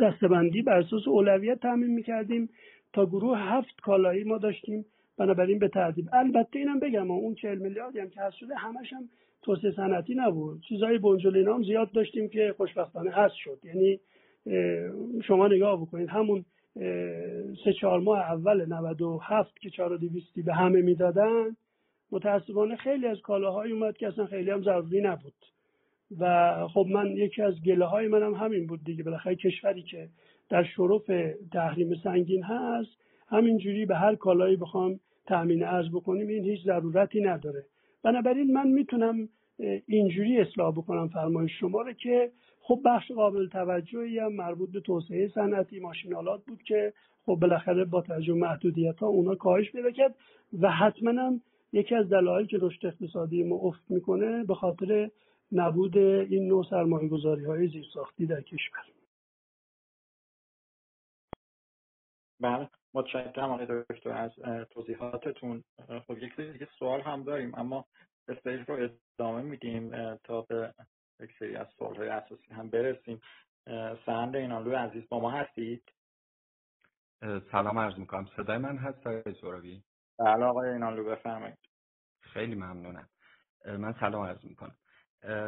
[0.00, 2.48] دستبندی بر اساس اولویت تعمین می‌کردیم.
[2.92, 4.84] تا گروه هفت کالایی ما داشتیم.
[5.18, 6.08] بنابراین به ترتیب.
[6.12, 9.08] البته اینم بگم اون چهل میلیاردی هم که هست شده همش هم
[9.42, 10.60] توسعه صنعتی نبود.
[10.68, 13.58] چیزای بنجلینا هم زیاد داشتیم که خوشبختانه هست شد.
[13.64, 14.00] یعنی
[15.22, 16.44] شما نگاه بکنید همون
[17.64, 21.56] سه چهار ماه اول 97 که چهار دویستی به همه می‌دادن
[22.12, 25.34] متاسفانه خیلی از کالاهایی اومد که اصلا خیلی هم ضروری نبود.
[26.18, 29.02] و خب من یکی از گله های منم هم همین بود دیگه.
[29.02, 30.08] بالاخره کشوری که
[30.50, 31.10] در شرف
[31.52, 32.90] تحریم سنگین هست
[33.28, 37.64] همینجوری به هر کالایی بخوام تأمین ارز بکنیم این هیچ ضرورتی نداره.
[38.02, 39.28] بنابراین من می‌تونم
[39.86, 45.28] اینجوری اصلاح بکنم فرمایش شما رو که خب بخش قابل توجهی هم مربوط به توسعه
[45.28, 46.92] صنعتی ماشینالات بود که
[47.26, 50.14] خب بالاخره با توجه محدودیت ها اونا کاهش پیدا کرد
[50.60, 51.40] و حتما
[51.72, 55.10] یکی از دلایل که رشد اقتصادی ما افت می‌کنه به خاطر
[55.52, 58.84] نبود این نوع سرمایه گذاری های زیرساختی در کشور.
[62.40, 62.68] بله.
[62.94, 64.32] متشکرم آقای دکتر از
[64.70, 65.64] توضیحاتتون
[66.06, 67.84] خب یک سری دیگه سوال هم داریم اما
[68.28, 70.74] استیج رو ادامه میدیم تا به
[71.20, 73.20] یک سری از سوالهای اساسی هم برسیم.
[74.06, 75.92] سند اینالو عزیز با ما هستید؟
[77.52, 78.26] سلام عرض می‌کنم.
[78.36, 79.82] صدای من هست آقای زوراوی
[80.18, 81.58] بله آقای اینالو بفرمایید.
[82.20, 83.08] خیلی ممنونم.
[83.66, 84.76] من سلام عرض می‌کنم.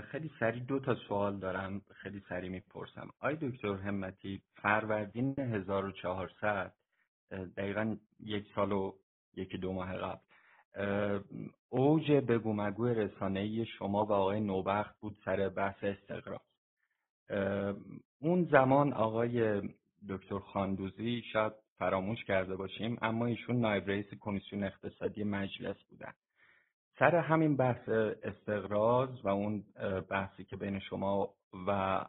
[0.00, 3.08] خیلی سریع دو تا سوال دارم خیلی سریع می‌پرسم.
[3.20, 6.74] آی دکتر همتی فروردین 1400
[7.56, 8.92] دقیقا یک سال و
[9.36, 10.20] یکی دو ماه قبل.
[11.68, 16.40] اوج بگو مگو رسانه‌ای شما و آقای نوبخت بود سر بحث استقرار.
[18.20, 19.62] اون زمان آقای
[20.08, 26.12] دکتر خاندوزی شاید فراموش کرده باشیم اما ایشون نایب رئیس کمیسیون اقتصادی مجلس بودن.
[26.98, 27.88] سر همین بحث
[28.22, 29.64] استقراض و اون
[30.10, 31.34] بحثی که بین شما
[31.66, 32.00] و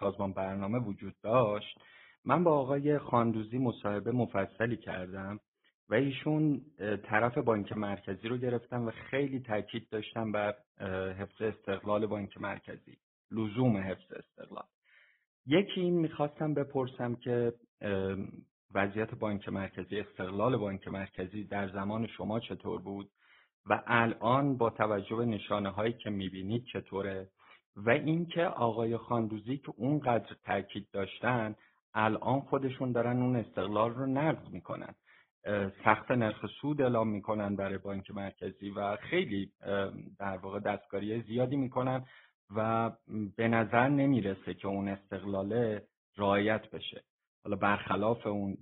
[0.00, 1.78] سازمان برنامه وجود داشت
[2.24, 5.40] من با آقای خاندوزی مصاحبه مفصلی کردم
[5.88, 6.60] و ایشون
[7.04, 10.54] طرف بانک مرکزی رو گرفتن و خیلی تاکید داشتن بر
[11.18, 12.96] حفظ استقلال بانک مرکزی
[13.30, 14.64] لزوم حفظ استقلال.
[15.46, 17.52] یکی این می‌خواستم بپرسم که
[18.74, 23.10] وضعیت بانک مرکزی استقلال بانک مرکزی در زمان شما چطور بود؟
[23.66, 27.28] و الان با توجه به نشانه هایی که می‌بینید چطوره؟
[27.76, 31.54] و اینکه آقای خاندوزی که اونقدر تاکید داشتن
[31.94, 34.94] الان خودشون دارن اون استقلال رو نقض می‌کنن.
[35.84, 39.52] سخت نرخ سود اعلام می‌کنن برای بانک مرکزی و خیلی
[40.18, 42.04] در واقع دستکاری زیادی می‌کنن
[42.56, 42.90] و
[43.36, 45.82] به نظر نمی‌رسه که اون استقلاله
[46.16, 47.02] رعایت بشه.
[47.44, 48.56] حالا برخلاف اون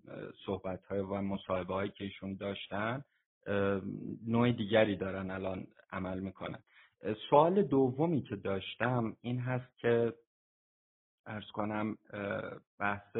[0.47, 3.05] صحبت های و مصاحبه هایی که ایشون داشتن
[4.27, 6.59] نوع دیگری دارن الان عمل می‌کنن.
[7.31, 10.13] سوال دومی که داشتم این هست که
[11.27, 11.97] ارز کنم
[12.79, 13.17] بحث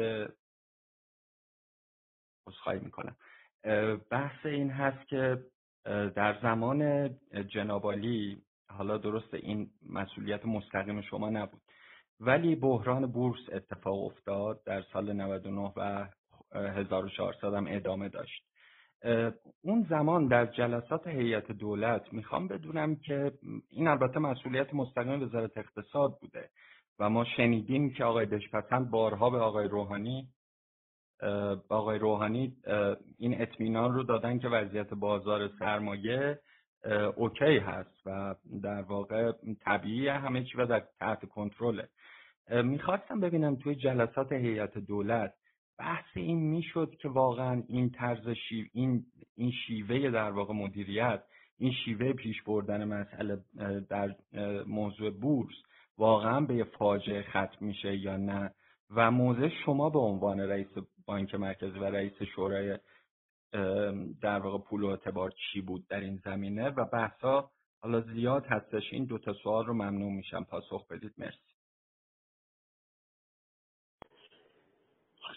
[2.63, 3.15] خواهی می‌کنم.
[4.11, 5.45] بحث این هست که
[5.85, 7.09] در زمان
[7.47, 11.61] جنابالی حالا درست این مسئولیت مستقیم شما نبود
[12.19, 16.07] ولی بحران بورس اتفاق افتاد در سال 99 و
[16.53, 18.43] 1400 هم ادامه داشت.
[19.61, 23.31] اون زمان در جلسات هیئت دولت می‌خوام بدونم که
[23.69, 26.49] این البته مسئولیت مستقیم وزارت اقتصاد بوده.
[27.01, 30.27] و ما شنیدیم که آقای دشپسند بارها به آقای روحانی
[31.69, 32.55] آقای روحانی
[33.17, 36.39] این اطمینان رو دادن که وضعیت بازار سرمایه
[37.15, 39.31] اوکی هست و در واقع
[39.65, 41.89] طبیعی همه چی و در تحت کنترله.
[42.63, 45.33] می‌خواستم ببینم توی جلسات هیئت دولت
[45.79, 49.05] بحث این می‌شد که واقعا این طرز شیو این
[49.35, 51.23] این شیوه در واقع مدیریت
[51.57, 53.37] این شیوه پیش بردن مسئله
[53.89, 54.15] در
[54.67, 55.55] موضوع بورس
[56.01, 58.53] واقعا به یه فاجعه ختم میشه یا نه؟
[58.89, 60.67] و موضع شما به عنوان رئیس
[61.05, 62.77] بانک مرکزی و رئیس شورای
[64.21, 67.49] در واقع پول و اعتبار چی بود در این زمینه؟ و بحثا
[67.81, 68.83] حالا زیاد هستش.
[68.91, 70.43] این دوتا سوال رو ممنون میشم.
[70.43, 71.13] پاسخ بدید.
[71.17, 71.37] مرسی.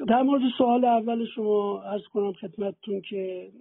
[0.08, 3.52] در مورد سوال اول شما از کنم خدمتتون که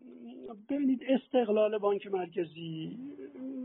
[0.70, 2.98] ببینید استقلال بانک مرکزی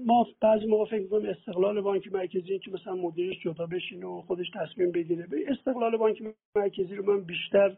[0.06, 4.46] ما بعضی موقع فکر می‌کنیم استقلال بانک مرکزی که مثلا مدیرش جدا بشین و خودش
[4.54, 5.26] تصمیم بگیره.
[5.26, 6.22] به استقلال بانک
[6.56, 7.76] مرکزی رو من بیشتر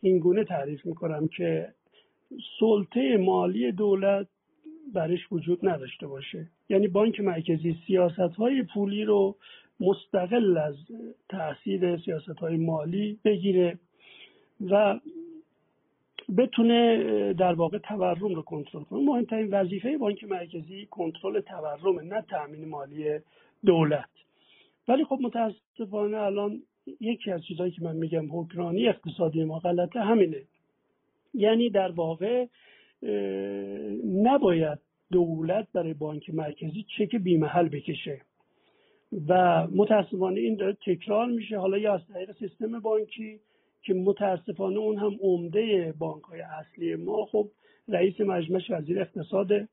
[0.00, 1.68] این گونه تعریف می‌کنم که
[2.60, 4.26] سلطه مالی دولت
[4.94, 6.46] برش وجود نداشته باشه.
[6.68, 9.36] یعنی بانک مرکزی سیاست های پولی رو
[9.80, 10.74] مستقل از
[11.28, 13.78] تاثیر سیاست های مالی بگیره
[14.70, 15.00] و
[16.36, 19.00] بتونه در واقع تورم رو کنترل کنه.
[19.00, 23.18] مهمترین وظیفه بانک مرکزی کنترل تورم نه تامین مالی
[23.64, 24.08] دولت.
[24.88, 26.62] ولی خب متاسفانه الان
[27.00, 30.42] یکی از چیزهایی که من میگم حکرانی اقتصادی ما غلطه همینه.
[31.34, 32.46] یعنی در واقع
[34.22, 34.78] نباید
[35.12, 38.20] دولت برای بانک مرکزی چک بیمحل بکشه.
[39.28, 41.58] و متاسفانه این داره تکرار میشه.
[41.58, 43.40] حالا یا از طریق سیستم بانکی
[43.82, 47.24] که متاسفانه اون هم عمده بانک های اصلی ما.
[47.24, 47.48] خب
[47.88, 49.68] رئیس مجمعش وزیر اقتصاده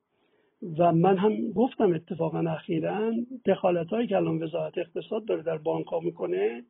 [0.78, 3.14] و من هم گفتم اتفاقا اخیرا
[3.46, 6.64] دخالت هایی که الان وزارت اقتصاد داره در بانک ها می‌کنه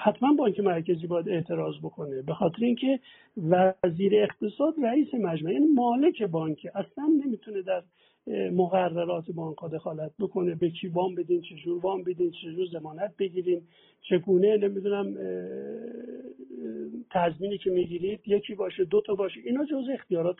[0.00, 2.22] حتما بانک مرکزی باید اعتراض بکنه.
[2.22, 3.00] به خاطر اینکه
[3.36, 7.82] وزیر اقتصاد رئیس مجمع یعنی مالک بانک اصلا نمی‌تونه در
[8.52, 13.62] مقررات بانک دخالت بکنه به کی وام بدین چجور وام بدین چجور زمانت بگیرین
[14.00, 15.14] چگونه نمی‌دونم
[17.10, 20.38] تضمینی که می‌گیرید یکی باشه دو تا باشه اینا جز اختیارات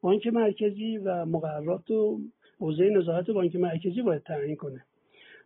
[0.00, 2.18] بانک مرکزی و مقررات و
[2.60, 4.84] حوزه نظارت بانک مرکزی باید تعیین کنه.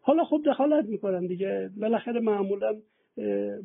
[0.02, 1.70] حالا خب دخالت می‌کنن دیگه.
[1.80, 2.74] بالاخره معمولا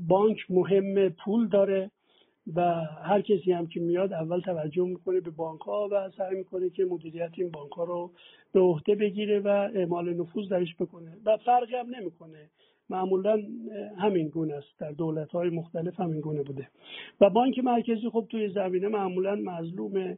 [0.07, 1.91] بانک مهم پول داره.
[2.55, 2.61] و
[3.03, 6.85] هر کسی هم که میاد اول توجه می‌کنه به بانک ها و سعی می‌کنه که
[6.85, 8.11] مدیریت این بانک ها رو
[8.53, 11.17] به عهده بگیره و اعمال نفوذ درش بکنه.
[11.25, 12.49] و فرقی هم نمی‌کنه.
[12.89, 13.43] معمولا
[13.97, 14.79] همین گونه است.
[14.79, 16.67] در دولت های مختلف همین گونه بوده.
[17.21, 20.17] و بانک مرکزی خب توی زمینه معمولا مظلوم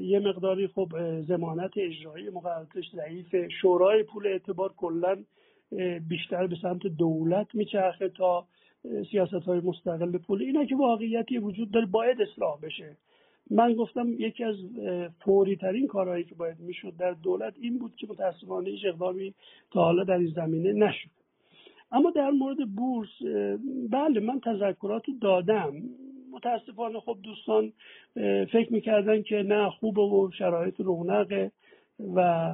[0.00, 0.88] یه مقداری خب
[1.28, 3.34] زمانت اجرایی مقرراتش ضعیف.
[3.62, 5.16] شورای پول اعتبار کلا
[6.08, 8.46] بیشتر به سمت دولت میچرخه تا
[9.10, 10.42] سیاست های مستقل پول.
[10.42, 12.96] اینا که واقعیتی وجود داره باید اصلاح بشه.
[13.50, 14.56] من گفتم یکی از
[15.24, 19.34] فوری ترین کارهایی که باید می‌شد در دولت این بود که متاسفانه هیچ اقدامی
[19.70, 21.10] تا حالا در این زمینه نشد.
[21.92, 23.22] اما در مورد بورس
[23.90, 25.72] بله من تذکرات دادم.
[26.32, 27.72] متاسفانه خب دوستان
[28.52, 31.52] فکر می‌کردن که نه خوبه و شرایط رونقه
[32.14, 32.50] و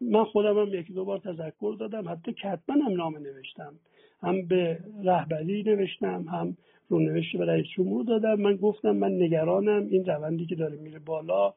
[0.00, 2.08] من خودم هم یکی دو بار تذکر دادم.
[2.08, 3.74] حتی کتبا هم نامه نوشتم.
[4.22, 6.56] هم به رهبری نوشتم هم
[6.88, 8.34] رونوشت به رئیس جمهور دادم.
[8.34, 11.54] من گفتم من نگرانم این روندی که داره میره بالا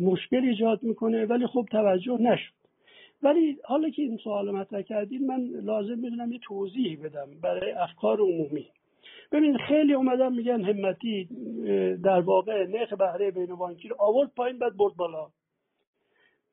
[0.00, 2.52] مشکل ایجاد می‌کنه ولی خب توجه نشد.
[3.22, 8.20] ولی حالا که این سوال مطرح کردین من لازم می‌دونم یه توضیحی بدم برای افکار
[8.20, 8.66] عمومی.
[9.32, 11.28] ببین خیلی اومدن میگن همتی
[12.04, 15.26] در واقع نرخ بهره بین بانکی رو آورد پایین بعد برد بالا.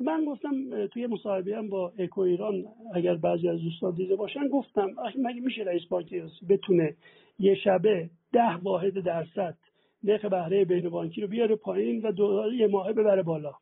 [0.02, 4.88] من گفتم توی مصاحبه با اکو ایران اگر بعضی از دوستان دیده باشن گفتم
[5.18, 6.14] مگه میشه رئیس بانک
[6.49, 6.95] بتونه
[7.40, 9.57] یه شبه ده واحد درصد
[10.03, 13.53] نرخ بهره بین بانکی رو بیاره پایین و دوباره یه ماهه ببره بالا؟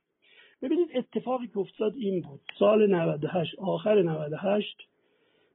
[0.61, 2.41] ببینید اتفاقی که افتاد این بود.
[2.59, 4.77] سال 98 آخر 98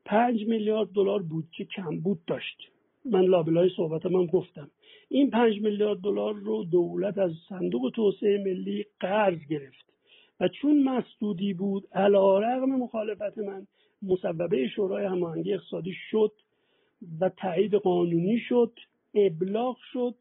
[0.04, 2.58] 5 میلیارد دلار بود که کم بود داشت.
[3.04, 4.70] من لابلای صحبتم هم گفتم.
[5.08, 9.93] این 5 میلیارد دلار رو دولت از صندوق توسعه ملی قرض گرفت.
[10.48, 13.66] چون مسدودی بود علا رغم مخالفت من
[14.02, 16.32] مصوبه شورای هماهنگی اقتصادی شد
[17.20, 18.78] و تایید قانونی شد
[19.14, 20.14] ابلاغ شد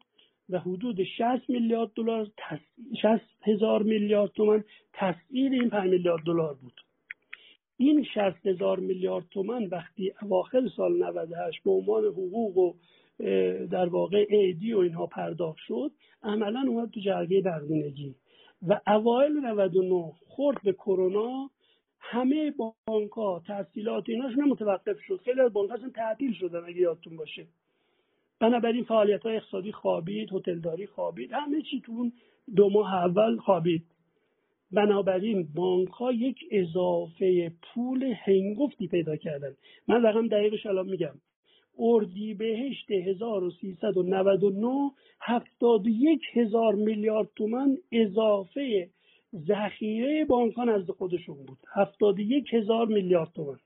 [0.50, 2.30] و حدود 60 میلیارد دلار
[3.02, 6.80] 60 هزار میلیارد تومن تسعیر این 5 میلیارد دلار بود.
[7.76, 12.72] این 60 هزار میلیارد تومن وقتی اواخر سال 98 به عنوان حقوق و
[13.66, 15.92] در واقع ایدی و اینها پرداخت شد
[16.22, 17.40] عملا اومد تو جرگه
[18.68, 21.50] و اوایل 99 خورد به کرونا
[22.00, 22.54] همه
[22.86, 25.20] بانک ها تحصیلات ایناشون متوقف شد.
[25.24, 27.46] خیلی از بانک اصلا تعطیل شدن اگه یادتون باشه.
[28.40, 32.12] بنابراین فعالیت های اقتصادی خوابید هتلداری خوابید همه چی تو اون
[32.56, 33.84] دو ماه اول خوابید.
[34.72, 39.54] بنابراین بانک ها یک اضافه پول هنگفتی پیدا کردن.
[39.88, 41.14] من رقم دقیقش الان میگم.
[41.78, 44.90] اردیبهشت 1399
[45.20, 48.88] 71 هزار میلیارد تومن اضافه
[49.34, 51.58] ذخیره بانک ها نزد خودشون بود.
[51.74, 53.58] 71 هزار میلیارد تومن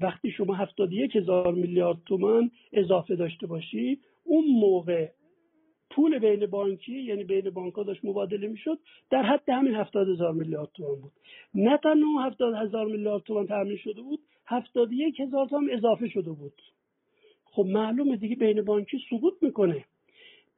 [0.00, 5.08] وقتی شما 71 هزار میلیارد تومن اضافه داشته باشی اون موقع
[5.90, 8.78] پول بین بانکی یعنی بین بانک داشت مبادله می‌شد
[9.10, 11.12] در حد همین 70 هزار میلیارد تومن بود.
[11.54, 16.62] نه تنها 70 هزار میلیارد تومن تامین شده بود 71 هزار تومن اضافه شده بود.
[17.52, 19.84] خب معلومه دیگه بین بانکی سقوط می‌کنه.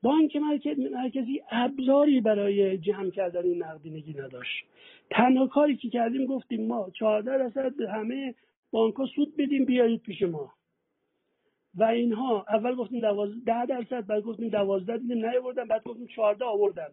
[0.03, 4.65] بانک مرکزی ابزاری برای جمع کردن این نقدینگی نداشت.
[5.11, 8.35] تنها کاری که کردیم گفتیم ما 14 درصد به همه
[8.71, 10.53] بانک ها سود بدیم بیایید پیش ما.
[11.75, 13.01] و اینها اول گفتیم
[13.47, 16.89] ده درصد بعد گفتیم دوازده دیدیم نیاوردن بعد گفتیم چهارده آوردن.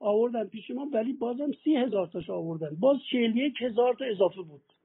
[0.00, 2.76] آوردن پیش ما ولی بازم سی هزار تاش آوردن.
[2.80, 4.75] باز چهل یک هزار تا اضافه بود.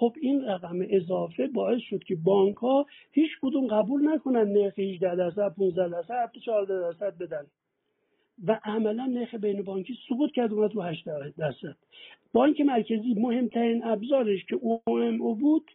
[0.00, 5.16] خب این رقم اضافه باعث شد که بانک ها هیچ کدوم قبول نکنن نرخ 18
[5.16, 7.46] درصد 15 درصد حتی 14 درصد بدن.
[8.46, 11.04] و عملا نرخ بین بانکی سقوط کرد اومد رو 8
[11.38, 11.76] درصد.
[12.32, 15.70] بانک مرکزی مهمترین ابزارش که او بود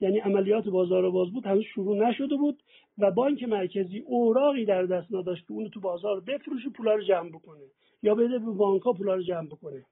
[0.00, 2.62] یعنی عملیات بازار باز بود هنوز شروع نشده بود
[2.98, 7.28] و بانک مرکزی اوراقی در دست نداشت که اونو تو بازار بفروشه پولا رو جمع
[7.28, 7.64] بکنه.
[8.02, 9.84] یا بده به بانک ها پولا رو جمع بکنه.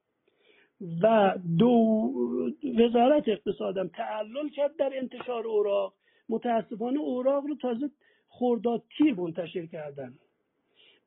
[1.03, 1.71] و دو
[2.79, 5.95] وزارت اقتصادم تعلل کرد در انتشار اوراق.
[6.29, 7.91] متاسفانه اوراق رو تازه
[8.29, 10.15] خورداد تیر منتشر کردن.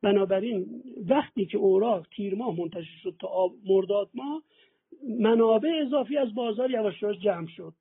[0.01, 4.43] بنابراین وقتی که اوراق تیر ماه منتشر شد تا مرداد ماه
[5.19, 7.73] منابع اضافی از بازار یواش یواش جمع شد.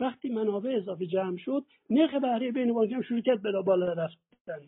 [0.00, 4.60] وقتی منابع اضافی جمع شد نرخ بهره بین بانکی هم شروع کرد به بالا رفتن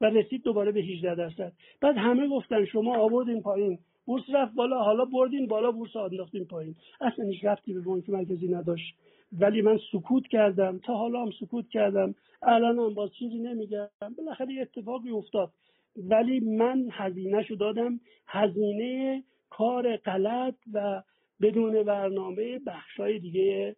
[0.00, 1.52] و رسید دوباره به 18 درصد.
[1.80, 3.78] بعد همه گفتن شما آوردین پایین.
[4.06, 6.74] بورس رفت بالا حالا بردین بالا بورس انداختین پایین.
[7.00, 8.94] اصلا هیچ رفتی به بانک مرکزی نداشت.
[9.32, 10.78] ولی من سکوت کردم.
[10.78, 12.14] تا حالا هم سکوت کردم.
[12.42, 13.88] الان هم باز چیزی نمیگم.
[14.18, 15.52] بالاخره اتفاقی افتاد.
[15.96, 18.00] ولی من هزینهشو دادم.
[18.28, 21.02] هزینه کار غلط و
[21.40, 23.76] بدون برنامه بخشای دیگه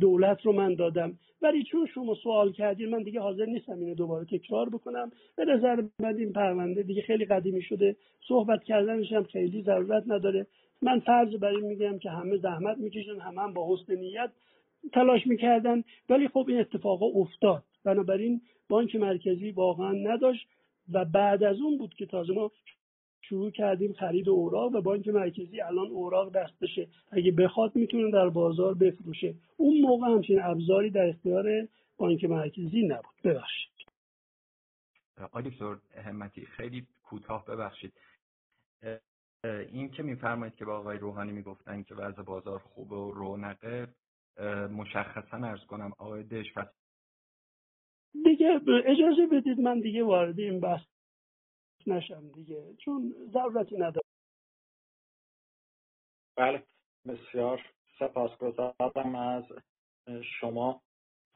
[0.00, 1.18] دولت رو من دادم.
[1.42, 5.10] ولی چون شما سوال کردین من دیگه حاضر نیستم اینو دوباره تکرار بکنم.
[5.36, 7.96] به نظر من این پرونده دیگه خیلی قدیمی شده.
[8.28, 10.46] صحبت کردنش هم خیلی ضرورت نداره.
[10.82, 14.30] من فرض بر این میگم که همه زحمت می‌کشن همه هم با حسن نیت
[14.92, 15.84] تلاش می‌کردن.
[16.08, 17.64] ولی خب این اتفاق افتاد.
[17.84, 20.46] بنابراین بانک مرکزی واقعا نداشت
[20.92, 22.50] و بعد از اون بود که تازه ما
[23.20, 26.88] شروع کردیم خرید اوراق و بانک مرکزی الان اوراق دستشه.
[27.10, 29.34] اگه بخواد می‌تونه در بازار بفروشه.
[29.56, 33.14] اون موقع همچین ابزاری در اختیار بانک مرکزی نبود.
[33.24, 33.70] ببخشید.
[35.20, 37.92] آقای دکتر همتی خیلی کوتاه ببخشید.
[39.44, 43.88] این که میفرمایید که با آقای روحانی می‌گفتن که وضع بازار خوبه و رونقه
[44.70, 46.78] مشخصا ارز کنم آقای دشفت
[48.24, 50.86] دیگه اجازه بدید من دیگه وارد این بحث
[51.88, 52.74] نشم دیگه.
[52.84, 54.06] چون ضرورتی نداره.
[56.36, 56.62] بله
[57.08, 57.62] بسیار.
[57.98, 59.44] سپاسگزارم از
[60.40, 60.82] شما.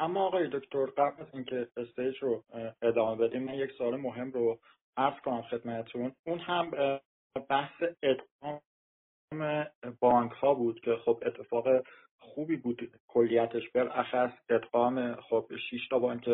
[0.01, 2.45] اما آقای دکتر قبل از اینکه استیج رو
[2.83, 4.59] ادامه بدیم من یک سوال مهم رو
[4.97, 6.13] عرض کنم خدمتتون.
[6.27, 6.71] اون هم
[7.49, 8.61] بحث ادغام
[10.01, 11.67] بانک ها بود که خب اتفاق
[12.19, 13.71] خوبی بود کلیتش.
[13.75, 16.29] بالاخص ادغام خب 6 تا بانک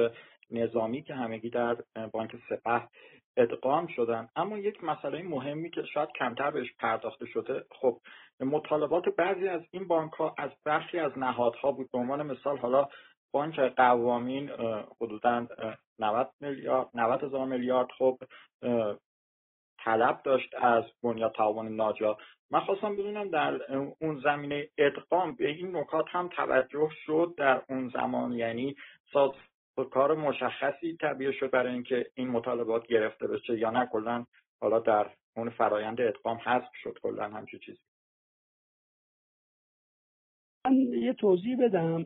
[0.50, 1.76] نظامی که همگی در
[2.12, 2.88] بانک سپه
[3.38, 4.28] ادغام شدن.
[4.36, 8.00] اما یک مسئله مهمی که شاید کمتر بهش پرداخته شده خب
[8.40, 11.90] مطالبات بعضی از این بانک ها از برخی از نهادها بود.
[11.92, 12.88] به عنوان مثال حالا
[13.32, 14.50] بانک قوامین
[15.00, 15.46] حدودا
[15.98, 18.18] 90 میلیارد 90 هزار میلیارد خب
[19.84, 22.16] طلب داشت از بنیاد تعاون ناجا.
[22.50, 27.88] من خواستم بدونم در اون زمینه ادغام به این نکات هم توجه شد در اون
[27.88, 28.32] زمان.
[28.32, 28.76] یعنی
[29.12, 29.30] ساز
[29.84, 34.24] کار مشخصی طبیعه شد برای اینکه این مطالبات گرفته بشه یا نه کلا
[34.60, 37.78] حالا در اون فرایند ادغام حذف شد کلا همچین چیزی.
[40.66, 42.02] من یه توضیح بدم.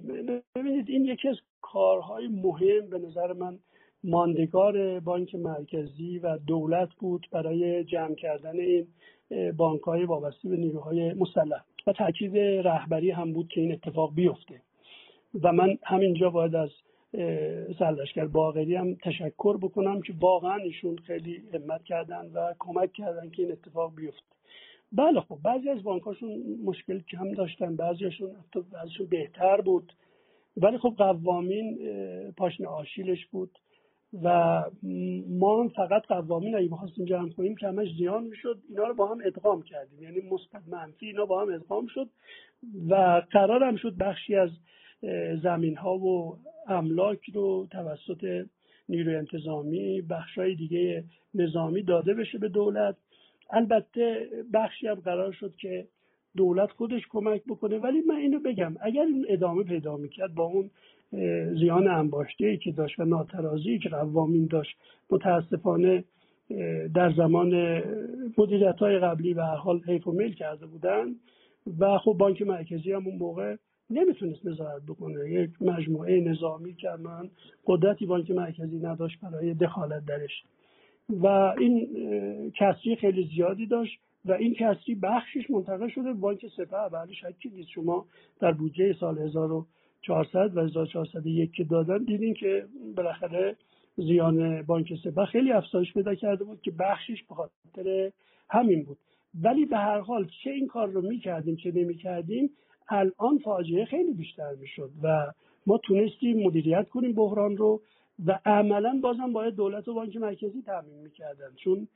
[0.55, 3.59] ببینید این یکی از کارهای مهم به نظر من
[4.05, 8.87] ماندگار بانک مرکزی و دولت بود برای جمع کردن این
[9.57, 14.63] بانک های وابسته به نیروهای مسلح و تاکید رهبری هم بود که این اتفاق بیفته.
[15.43, 16.71] و من همینجا باید از
[17.79, 23.43] سرلشکر باغری هم تشکر بکنم که واقعا ایشون خیلی همت کردن و کمک کردن که
[23.43, 24.33] این اتفاق بیفته.
[24.93, 28.31] بله خب بعضی از بانکاشون مشکل کم داشتن بعضیشون
[28.73, 29.93] بعضیشون بهتر بود.
[30.57, 31.79] ولی خب قوامین
[32.37, 33.59] پاشن آشیلش بود
[34.23, 34.63] و
[35.29, 39.07] ما هم فقط قوامین اگه بخواستیم جمع کنیم که همش زیان می‌شد اینا رو با
[39.07, 40.03] هم ادغام کردیم.
[40.03, 42.09] یعنی مثبت منفی اینا با هم ادغام شد
[42.89, 44.51] و قرار هم شد بخشی از
[45.43, 46.37] زمین ها و
[46.69, 48.47] املاک رو توسط
[48.89, 51.05] نیروی انتظامی بخشای دیگه
[51.35, 52.97] نظامی داده بشه به دولت.
[53.51, 55.87] البته بخشی هم قرار شد که
[56.37, 60.71] دولت خودش کمک بکنه ولی من اینو بگم اگر این ادامه پیدا می‌کرد با اون
[61.55, 64.77] زیان انباشته ای که داشت و ناترازی که قوامین داشت
[65.11, 66.05] متاسفانه
[66.95, 67.83] در زمان
[68.39, 71.07] مدیریت های قبلی هر حال حیف و میل کرده بودن
[71.79, 73.57] و خب بانک مرکزی هم اون موقع
[73.93, 75.31] نمی‌تونست نظارت بکنه.
[75.31, 77.31] یک مجموعه نظامی که من
[77.67, 80.43] قدرتی بانک مرکزی نداشت برای دخالت درش.
[81.09, 81.89] و این
[82.59, 87.69] کسری خیلی زیادی داشت و این کسری بخشش منتقل شده بانک سپه بله شکی نیست.
[87.69, 88.07] شما
[88.41, 92.67] در بودجه سال 1400 و 1401 که دادن دیدین که
[92.97, 93.57] بالاخره
[93.97, 98.13] زیان بانک سپه خیلی افزایش پیدا کرده بود که بخشش به خاطر
[98.51, 98.99] همین بود.
[99.43, 102.51] ولی به هر حال چه این کار رو می‌کردیم چه نمی‌کردیم
[102.93, 105.33] الان فاجعه خیلی بیشتر می‌شد و
[105.67, 107.81] ما تونستیم مدیریت کنیم بحران رو
[108.27, 111.55] و عملا بازم باید دولت و بانک مرکزی تعمین می‌کردن.
[111.57, 111.89] چون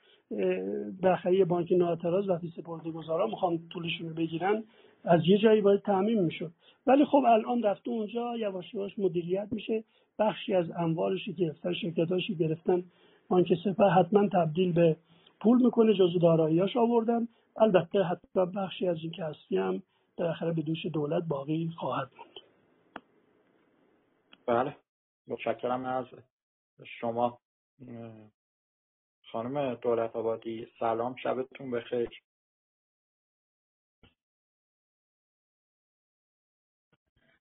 [1.02, 4.64] بالاخره بانک ناعتراض وقتی سپرده گذارا می‌خوان طولشون رو بگیرن
[5.04, 6.52] از یه جایی باید تعمین می‌شد.
[6.86, 9.84] ولی خب الان رفته اونجا یواش یواش مدیریت میشه.
[10.18, 12.82] بخشی از اموالشی گرفتن شرکتاشی گرفتن
[13.28, 14.96] بانک سپه حتما تبدیل به
[15.40, 17.28] پول می‌کنه جزو داراییاش آوردن.
[17.56, 19.82] البته حتما بخشی از این کسری هم
[20.16, 22.36] بالاخره به دوش دولت باقی خواهد موند
[24.46, 24.76] بله.
[25.26, 26.06] متشکرم از
[26.84, 27.40] شما.
[29.32, 31.16] خانم دولت آبادی سلام.
[31.16, 32.22] شبتون بخیر.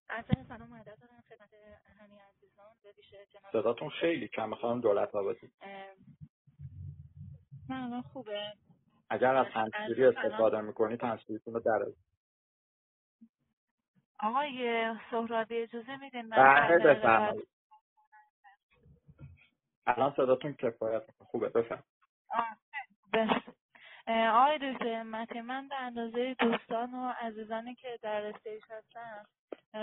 [0.10, 1.54] عرض سلام و دارم خدمت
[2.00, 2.76] همه عزیزان.
[3.34, 5.52] جناب صداتون خیلی کم خانم دولت آبادی.
[7.70, 8.54] نه خوبه.
[9.10, 11.86] اگر از هنسفیری استفاده می‌کنید هنسفیریتون رو در
[14.20, 17.48] آقای سهرابی اجازه میدین من بله بفرمایید.
[19.88, 21.84] الان صداتون کفایت خوبه بفرم
[24.08, 29.26] آقای دکتر همتی من به اندازه دوستان و عزیزانی که در استیج هستن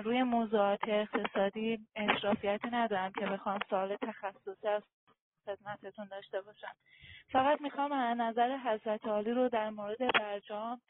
[0.05, 4.83] روی موضوعات اقتصادی اشرافیتی ندارم که بخوام سوال تخصصی از
[5.47, 6.75] خدمتتون داشته باشم.
[7.33, 7.93] فقط می‌خوام
[8.23, 10.81] نظر حضرت عالی رو در مورد برجام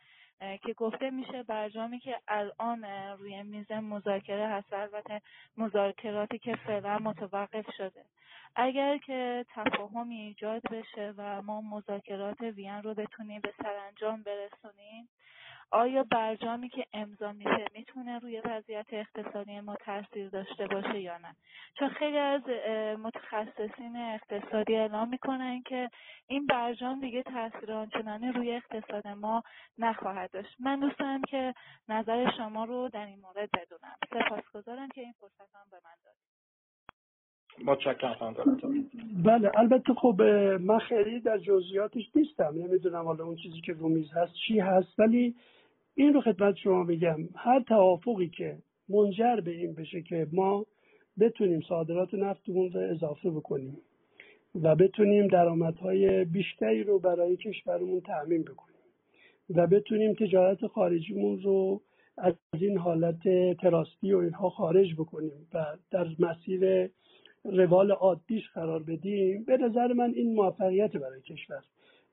[0.40, 2.84] که گفته میشه برجامی که الان
[3.18, 5.20] روی میز مذاکره هست البته
[5.56, 8.04] مذاکراتی که فعلا متوقف شده.
[8.56, 15.08] اگر که تفاهمی ایجاد بشه و ما مذاکرات وین رو بتونیم به سرانجام برسونیم
[15.72, 21.36] آیا برجامی که امضا میشه می‌تونه روی وضعیت اقتصادی ما تاثیر داشته باشه یا نه؟
[21.78, 22.42] چون خیلی از
[22.98, 25.90] متخصصین اقتصادی اعلام می‌کنن که
[26.26, 29.42] این برجام دیگه تاثیر آنچنانی روی اقتصاد ما
[29.78, 30.56] نخواهد داشت.
[30.60, 31.54] من دوست دارم که
[31.88, 33.96] نظر شما رو در این مورد بدونم.
[34.10, 36.32] سپاسگزارم که این فرصت هم به من دادید.
[37.64, 38.34] متشکرم
[39.24, 40.22] بله البته خب
[40.60, 42.54] من خیلی در جزئیاتش نیستم.
[42.54, 45.34] نمی‌دونم حالا اون چیزی که رو میز هست چی هست ولی
[45.94, 48.58] این رو خدمت شما بگم هر توافقی که
[48.88, 50.66] منجر به این بشه که ما
[51.20, 53.78] بتونیم صادرات نفتمون رو اضافه بکنیم
[54.54, 58.72] و بتونیم درآمدهای بیشتری رو برای کشورمون تعمین بکنیم
[59.50, 61.82] و بتونیم تجارت خارجیمون رو
[62.18, 63.22] از این حالت
[63.60, 66.90] تراستی و اینها خارج بکنیم و در مسیر
[67.44, 71.62] روال عادیش قرار بدیم به نظر من این موفقیت برای کشور.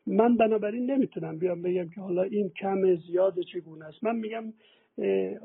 [0.08, 4.04] من بنابراین نمی‌تونم بیام بگم که حالا این کم زیاد چگونه است.
[4.04, 4.54] من میگم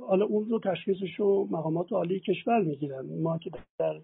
[0.09, 3.07] حالا اون رو تشخیصش رو مقامات عالی کشور می‌گیرن.
[3.23, 4.01] ما که در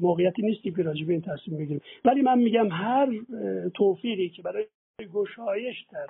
[0.00, 1.80] موقعیتی نیستیم که راجع به این تصمیم بگیریم.
[2.04, 3.08] ولی من میگم هر
[3.74, 4.66] توفیقی که برای
[5.14, 6.06] گشایش در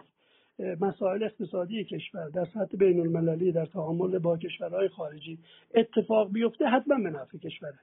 [0.80, 5.38] مسائل اقتصادی کشور در سطح بین المللی در تعامل با کشورهای خارجی
[5.74, 7.78] اتفاق بیفته حتما به نفع کشوره.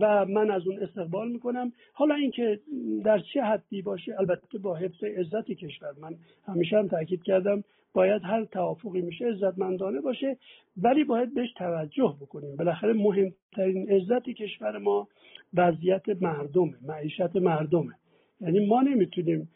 [0.00, 1.72] و من از اون استقبال می‌کنم.
[1.92, 2.60] حالا اینکه
[3.04, 5.92] در چه حدی باشه البته با حفظ عزت کشور.
[6.00, 6.14] من
[6.46, 7.64] همیشه هم تاکید کردم
[7.94, 10.36] باید هر توافقی میشه عزتمندانه باشه
[10.76, 12.56] ولی باید بهش توجه بکنیم.
[12.56, 15.08] بالاخره مهمترین عزت کشور ما
[15.54, 17.94] وضعیت مردمه معیشت مردمه.
[18.40, 19.48] یعنی ما نمی‌تونیم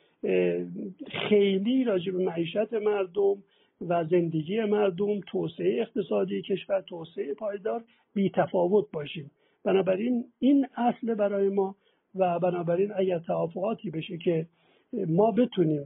[1.29, 3.43] خیلی راجع به معیشت مردم
[3.89, 7.85] و زندگی مردم توسعه اقتصادی کشور توسعه پایدار
[8.15, 9.31] بی تفاوت باشیم.
[9.67, 11.77] بنابراین این اصل برای ما
[12.15, 14.47] و بنابراین اگر توافقاتی بشه که
[14.93, 15.85] ما بتونیم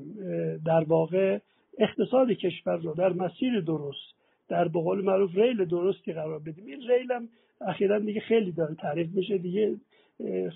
[0.66, 1.38] در واقع
[1.78, 4.14] اقتصاد کشور رو در مسیر درست
[4.48, 7.28] در بقول معروف ریل درستی قرار بدیم این ریل هم
[7.60, 9.74] اخیرا دیگه خیلی داره تعریف میشه دیگه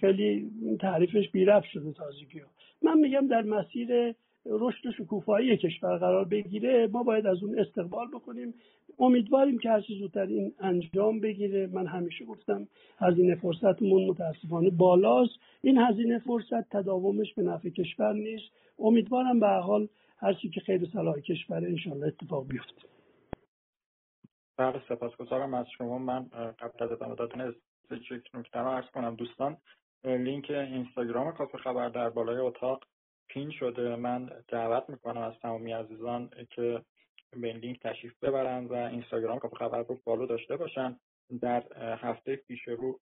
[0.01, 2.47] خیلی تعریفش بیرفت شده تازگی ها.
[2.83, 4.15] من میگم در مسیر
[4.47, 8.55] رشد و شکوفایی کشور قرار بگیره ما باید از اون استقبال بکنیم.
[8.99, 11.67] امیدواریم که هرچی زودتر این انجام بگیره.
[11.67, 12.69] من همیشه گفتم
[12.99, 15.35] هزینه فرصتمون متاسفانه بالاست.
[15.63, 18.53] این هزینه فرصت تداومش به نفع کشور نیست.
[18.79, 19.89] امیدوارم به هر حال
[20.19, 22.83] هرچی که خیر صلاح کشور انشالله اتفاق بیفته.
[24.59, 25.99] بله سپاسگزارم از شما.
[25.99, 26.23] من
[26.59, 27.53] قبل از ادامه
[27.91, 29.15] یک نکته رو عرض کنم.
[29.15, 29.57] دوستان
[30.05, 32.85] لینک اینستاگرام کافه خبر در بالای اتاق
[33.29, 33.97] pin شده.
[33.97, 36.85] من دعوت می‌کنم از تمامی عزیزان که
[37.31, 41.01] به این لینک تشریف ببرن و اینستاگرام کافه خبر رو follow داشته باشن.
[41.41, 43.01] در هفته پیش رو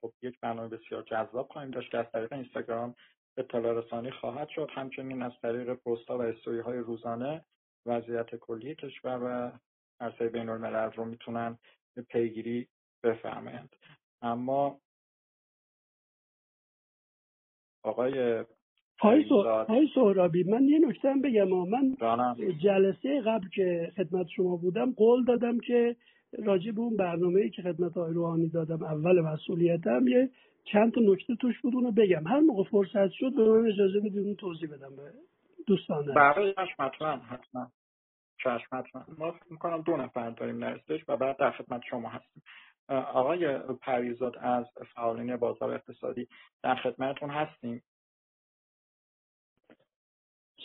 [0.00, 2.94] خب یک برنامه بسیار جذاب خواهیم داشت که از طریق اینستاگرام
[3.36, 4.70] اطلاع رسانی خواهد شد.
[4.70, 7.44] همچنین از طریق پستها و استوری های روزانه
[7.86, 9.58] وضعیت کلی کشور و
[10.04, 11.58] عرصه بین الملل رو می‌تونن
[12.08, 12.68] پیگیری
[13.02, 13.76] بفرمایند.
[14.22, 14.80] اما
[17.82, 18.44] آقای
[19.00, 21.96] های سهرابی من یه نکته هم بگم من
[22.62, 25.96] جلسه قبل که خدمت شما بودم قول دادم که
[26.44, 30.30] راجع به اون برنامه که خدمت آقای روحانی دادم اول مسئولیتم یه
[30.64, 32.26] چند تا نکته توش بود اونو بگم.
[32.26, 35.02] هر موقع فرصت شد به من اجازه می‌دید توضیح بدم به
[35.66, 37.70] دوستان بله حتما حتما.
[38.44, 42.42] چشم حتما ما می‌کنم دو نفر داریم نرسش و بعد در خدمت شما هستیم.
[42.88, 46.28] آقای پریزاد از فعالین بازار اقتصادی
[46.62, 47.82] در خدمتتون هستیم.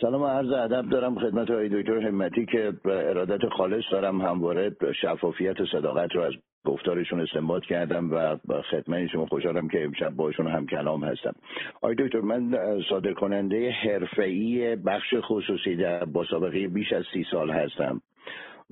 [0.04, 4.72] سلام عرض ادب دارم خدمت های دکتر همتی که ارادت خالص دارم همواره
[5.02, 6.34] شفافیت و صداقت رو از
[6.66, 8.38] گفتارشون استنباط کردم و
[8.72, 11.34] خدمت شما خوشحالم که امشب باشون هم کلام هستم.
[11.76, 12.58] آقای دکتر من
[12.90, 18.02] صادر کننده حرفه‌ای بخش خصوصی در با سابقه بیش از سی سال هستم.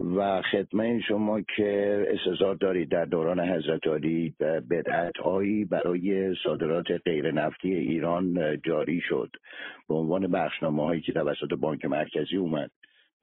[0.03, 4.35] و خدمت شما که استظهار دارید در دوران حضرت علی
[4.69, 9.29] بدعت هایی برای صادرات غیر نفتی ایران جاری شد.
[9.89, 12.71] به عنوان بخشنامه هایی که توسط بانک مرکزی اومد.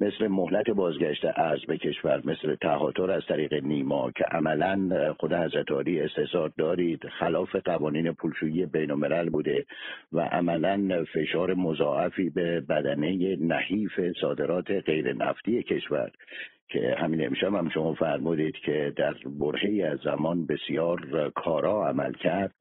[0.01, 5.71] مثل مهلت بازگشت ارز به کشور مثل تهاتر از طریق نیما که عملا خود حضرت
[5.71, 8.95] عالی استحصار دارید خلاف قوانین پولشویی بین
[9.33, 9.67] بوده
[10.13, 16.11] و عملا فشار مضاعفی به بدنه نحیف صادرات غیر نفتی کشور.
[16.71, 22.55] که همین امشب هم شما فرمودید که در برهی از زمان بسیار کارا عمل کرد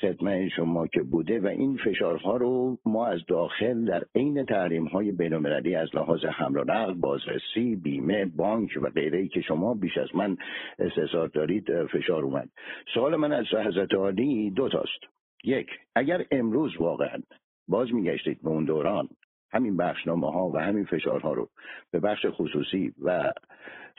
[0.00, 5.12] خدمت شما که بوده و این فشارها رو ما از داخل در عین تحریم های
[5.12, 5.46] بین
[5.76, 10.36] از لحاظ حمل و نقل بازرسی بیمه بانک و غیره که شما بیش از من
[10.78, 12.48] استحصال دارید فشار اومد.
[12.94, 15.00] سوال من از حضرت عالی دو تاست.
[15.44, 17.22] یک اگر امروز واقعا
[17.68, 19.08] باز میگشتید به اون دوران
[19.56, 21.48] همین بخشنامه ها و همین فشارها رو
[21.90, 23.32] به بخش خصوصی و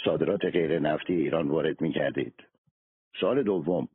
[0.05, 2.33] صادرات غیر نفتی ایران وارد می کردید
[3.21, 3.87] سال دوم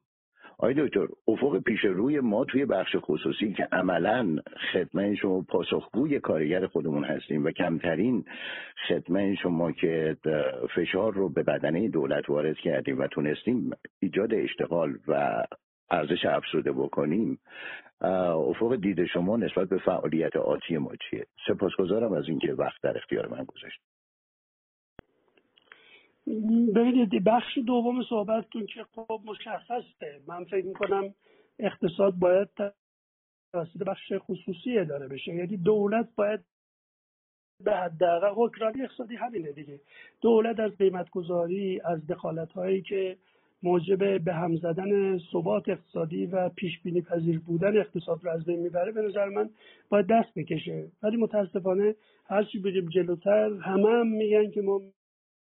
[0.58, 4.36] آقای دکتر افق پیش روی ما توی بخش خصوصی که عملا
[4.72, 8.24] خدمت شما پاسخگوی کارگر خودمون هستیم و کمترین
[8.88, 10.16] خدمت شما که
[10.74, 13.70] فشار رو به بدنه دولت وارد کردیم و تونستیم
[14.00, 15.44] ایجاد اشتغال و
[15.92, 17.38] ارزش افزوده بکنیم
[18.00, 23.28] افق دید شما نسبت به فعالیت آتی ما چیه؟ سپاسگزارم از اینکه وقت در اختیار
[23.28, 23.80] من گذاشت.
[26.74, 30.20] ببینید بخش دوم صحبتتون که خب مشخصه.
[30.26, 31.14] من فکر می‌کنم
[31.58, 32.48] اقتصاد باید
[33.52, 35.34] توسط بخش خصوصی اداره بشه.
[35.34, 36.40] یعنی دولت باید
[37.60, 39.80] به حداقل حکرانی اقتصادی همینه دیگه.
[40.20, 43.16] دولت از قیمت گذاری از دخالت هایی که
[43.62, 48.60] موجب به هم زدن ثبات اقتصادی و پیش بینی پذیر بودن اقتصاد رو از بین
[48.60, 49.50] می‌بره به نظر من
[49.88, 50.88] باید دست بکشه.
[51.02, 51.94] ولی متاسفانه
[52.26, 54.80] هرچی بریم جلوتر همه هم میگن که ما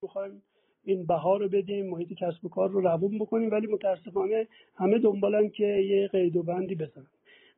[0.04, 0.42] می‌خوایم
[0.84, 5.50] این بها رو بدیم محیط کسب و کار رو روون بکنیم ولی متاسفانه همه دنبالن
[5.50, 7.08] که یه قید و بندی بزنن.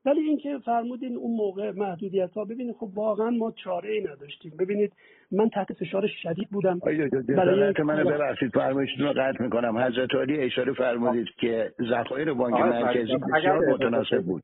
[0.08, 4.54] ولی اینکه فرمودین اون موقع محدودیت ها ببینید خب واقعا ما چاره ای نداشتیم.
[4.60, 4.94] ببینید
[5.32, 6.80] من تحت فشار شدید بودم.
[7.28, 9.78] برای من ببخشید فرمایشتون رو قطع می‌کنم.
[9.78, 14.44] حضرت علی اشاره فرمودید که ذخایر بانک مرکزی بسیار متناسب بود.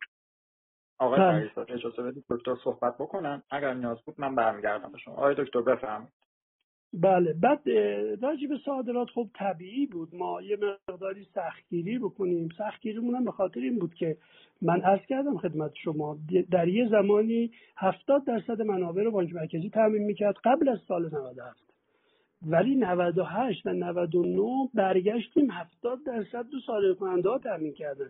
[0.99, 1.51] آقای بله.
[1.69, 3.43] اجازه بدید دکتر صحبت بکنم.
[3.51, 5.13] اگر نیاز بود من برمیگردم به شما.
[5.13, 6.13] آقای دکتر بفرمایید.
[6.93, 7.33] بله.
[7.33, 7.69] بعد
[8.21, 10.15] راجع به صادرات خب طبیعی بود.
[10.15, 10.57] ما یه
[10.89, 12.49] مقداری سختگیری بکنیم.
[12.57, 14.17] سختگیریمون هم به خاطر این بود که
[14.61, 16.17] من عرض کردم خدمت شما
[16.51, 21.59] در یه زمانی هفتاد درصد منابع رو بانک مرکزی تعمین می‌کرد قبل از سال 97
[22.47, 28.09] ولی 98 و 99 برگشتیم 70 درصد رو صادر کننده ها تامین کردن.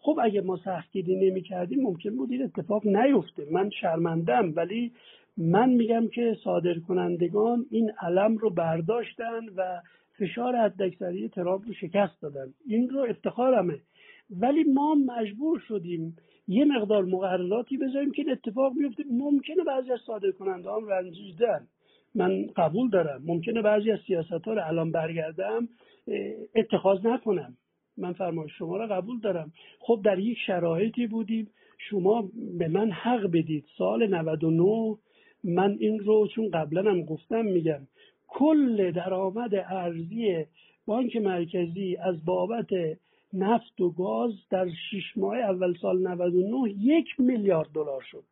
[0.00, 3.46] خب اگه ما سختگیری نمی کردیم ممکن بود این اتفاق نیفته.
[3.50, 4.92] من شرمندم ولی
[5.38, 9.80] من میگم که صادر کنندگان این علم رو برداشتن و
[10.18, 12.54] فشار حداکثری ترامپ رو شکست دادن.
[12.66, 13.78] این رو افتخارمه.
[14.30, 16.16] ولی ما مجبور شدیم
[16.48, 19.04] یه مقدار مقرراتی بذاریم که این اتفاق بیفته.
[19.10, 21.66] ممکنه بعضی از صادر کننده هم رنجیدن.
[22.14, 23.22] من قبول دارم.
[23.26, 25.68] ممکنه بعضی از سیاست ها رو الان برگردم
[26.54, 27.56] اتخاذ نکنم.
[27.98, 29.52] من فرمایش شما رو قبول دارم.
[29.80, 31.48] خب در یک شرایطی بودیم.
[31.78, 33.64] شما به من حق بدید.
[33.78, 34.96] سال 99
[35.44, 37.80] من این رو چون قبلا هم گفتم میگم
[38.28, 40.44] کل درآمد ارزی
[40.86, 42.68] بانک مرکزی از بابت
[43.32, 48.24] نفت و گاز در شش ماه اول سال 99 یک میلیارد دلار شد.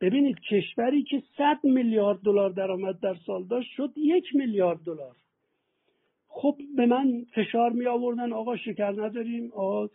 [0.00, 5.16] ببینید کشوری که 100 میلیارد دلار درآمد در سال داشت شد یک میلیارد دلار.
[6.36, 9.50] خب به من فشار می آوردن آقا شکر نداریم.
[9.52, 9.88] آقا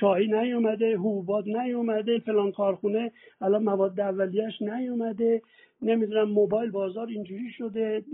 [0.00, 5.42] چای نیومده حبوبات نیومده فلان کارخونه الان مواد اولیش نیومده.
[5.82, 8.04] نمی‌دونم موبایل بازار اینجوری شده.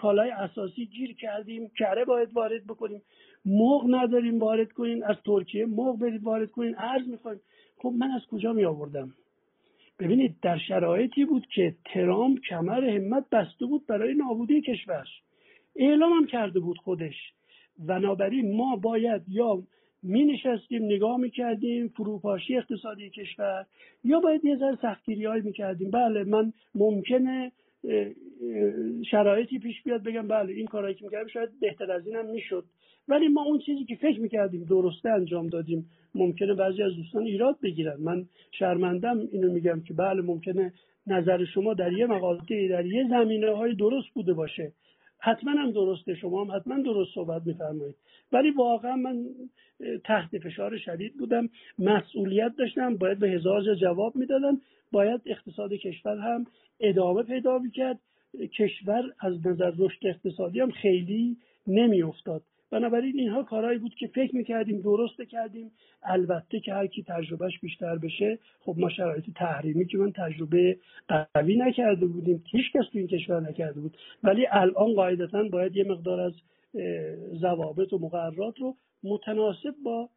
[0.00, 1.70] کالای اساسی گیر کردیم.
[1.78, 3.02] کره باید وارد بکنیم.
[3.44, 7.40] موق نداریم وارد کنیم از ترکیه موق برید وارد کنیم ارز می‌خوایم.
[7.78, 9.12] خب من از کجا می آوردم
[10.00, 15.04] ببینید در شرایطی بود که ترامپ کمر همت بسته بود برای نابودی کشور
[15.78, 17.14] اعلام هم کرده بود خودش.
[17.78, 19.62] بنابراین ما باید یا
[20.02, 23.66] می نشستیم نگاه می کردیم فروپاشی اقتصادی کشور
[24.04, 27.52] یا باید یه ذره سختگیری های می کردیم بله من ممکنه
[29.10, 32.64] شرایطی پیش بیاد بگم بله این کارهایی که می‌کردیم شاید بهتر از اینم می‌شد.
[33.08, 37.58] ولی ما اون چیزی که فکر می‌کردیم درسته انجام دادیم ممکنه بعضی از دوستان ایراد
[37.62, 37.96] بگیرن.
[38.00, 38.26] من
[38.58, 40.72] شرمندم اینو میگم که بله ممکنه
[41.06, 44.72] نظر شما در یه مقاطعی در یه زمینه های درست بوده باشه.
[45.20, 47.94] حتما هم درسته شما هم حتما درست صحبت میفرمایید.
[48.32, 49.26] ولی واقعا من
[50.04, 51.48] تحت فشار شدید بودم.
[51.78, 54.60] مسئولیت داشتم باید به هزار جواب می‌دادم
[54.92, 56.46] باید اقتصاد کشور هم
[56.80, 57.98] ادامه پیدا می‌کرد.
[58.58, 61.36] کشور از نظر رشد اقتصادی هم خیلی
[61.66, 62.42] نمیافتاد.
[62.70, 65.72] بنابراین اینها کارهایی بود که فکر می‌کردیم درسته کردیم.
[66.02, 70.78] البته که هر کی تجربهش بیشتر بشه خب ما شرایط تحریمی که من تجربه
[71.08, 73.96] قوی نکرده بودیم هیچ کس تو این کشور نکرده بود.
[74.22, 76.32] ولی الان قاعدتا باید یه مقدار از
[77.40, 80.08] ضوابط و مقررات رو متناسب با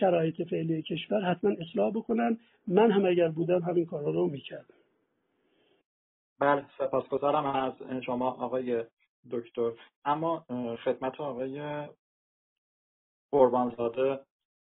[0.00, 2.38] شرایط فعلی کشور حتما اصلاح بکنن.
[2.68, 4.74] من هم اگر بودم همین کارا رو می‌کردم.
[6.40, 7.72] بله سپاسگزارم از
[8.06, 8.84] شما آقای
[9.30, 9.72] دکتر.
[10.04, 10.46] اما
[10.84, 11.88] خدمت آقای
[13.32, 14.24] قربانزاده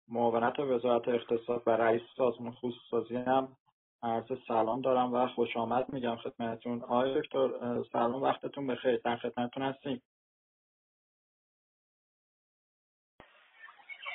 [0.08, 3.58] معاونت وزارت اقتصاد و رئیس سازمان خصوصی هم
[4.04, 6.82] عرض سلام دارم و خوش آمد میگم خدمتتون.
[6.82, 8.98] آقای دکتر سلام وقتتون بخیر.
[8.98, 10.02] در خدمتتون هستیم.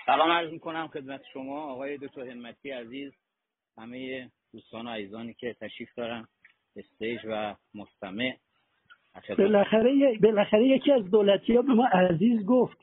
[0.07, 1.73] سلام عرض می‌کنم خدمت شما.
[1.73, 3.13] آقای دکتر همتی عزیز
[3.79, 6.29] همه دوستان و عزیزانی که تشریف دارن
[6.77, 8.37] استیج و مستمع.
[9.38, 12.76] بالاخره بالاخره یکی از دولتی ها به ما عزیز گفت.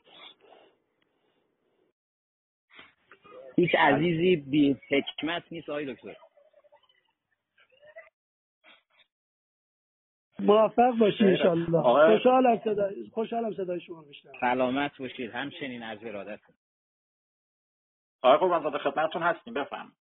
[3.56, 6.16] هیچ عزیزی بی حکمت نیست آقای دکتر.
[10.38, 15.30] موفق باشید انشالله خوشحالم صدای خوشحالم صدای شما میشنم سلامت باشید.
[15.30, 16.40] همچنین از ارادت
[18.22, 19.54] آقای قربانزاده خدمتتون هستیم.
[19.54, 19.92] بفهم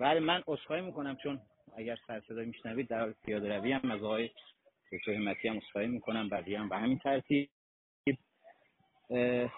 [0.00, 1.40] بله من عذرخواهی می‌کنم چون
[1.76, 4.30] اگر سر صدا میشنوید در پیاده روی هم از آقای
[4.92, 7.48] دکتر همتی هم عذرخواهی می‌کنم بقیه هم به همین ترتیب.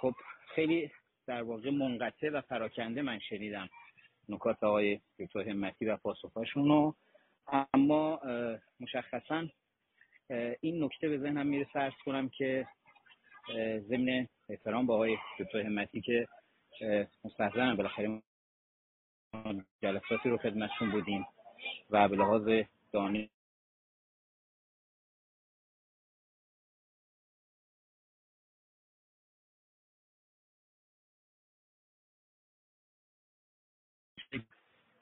[0.00, 0.14] خب
[0.54, 0.90] خیلی
[1.26, 3.68] در واقع منقطع و پراکنده من شنیدم
[4.28, 6.94] نکات آقای دکتر همتی و پاسخهاشون رو.
[7.74, 8.20] اما
[8.80, 9.46] مشخصا
[10.60, 12.66] این نکته به ذهنم میره فرض کنم که
[13.78, 16.28] ضمن احترام با آقای دکتر همتی که
[17.24, 18.22] مستحضرم بالاخره
[19.82, 21.26] جلساتی رو خدمتشون بودیم.
[21.90, 22.48] و به لحاظ
[22.92, 23.28] دانش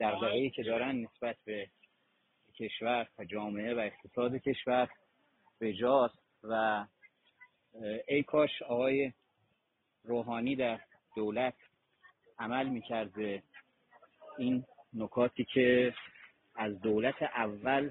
[0.01, 1.71] دغدغه‌ای که دارن نسبت به
[2.55, 4.89] کشور و جامعه و اقتصاد کشور
[5.59, 6.87] به جاست و
[8.09, 9.13] ای کاش آقای
[10.05, 10.81] روحانی در
[11.17, 11.55] دولت
[12.39, 13.43] عمل می‌کرده
[14.39, 14.65] این
[14.95, 15.95] نکاتی که
[16.57, 17.91] از دولت اول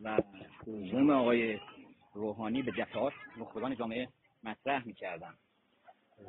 [0.00, 0.22] و
[0.66, 1.58] دوم آقای
[2.14, 4.08] روحانی به دفعات نخبگان جامعه
[4.44, 5.34] مطرح می‌کردم.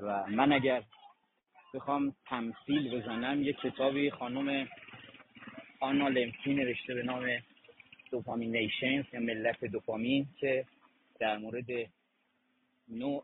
[0.01, 0.84] و من اگر
[1.73, 4.68] بخوام تمثیل بزنم یک کتابی خانم
[5.80, 7.27] آنا لمکی نوشته به نام
[8.11, 10.65] دوپامینیشنز یا ملت دوپامین که
[11.19, 11.65] در مورد
[12.88, 13.23] نوع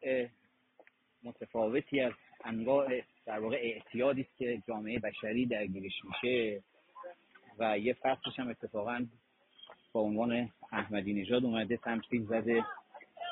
[1.24, 2.14] متفاوتی از
[2.44, 6.64] انواع در واقع اعتیادی است که جامعه بشری درگیرش میشه.
[7.60, 9.06] و یه فصلش هم اتفاقا
[9.94, 12.66] با عنوان احمدی نژاد اومده تمثیل زده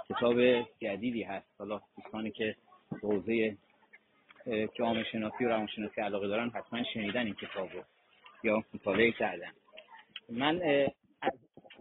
[0.09, 1.47] کتاب جدیدی هست.
[1.59, 2.55] حالا دوستانی که
[3.01, 3.57] حوزه
[4.73, 7.83] جامعه شناسی و روانشناسی علاقه دارن حتما شنیدن این کتاب رو
[8.43, 9.51] یا مطالعه کردن.
[10.29, 10.61] من
[11.21, 11.31] از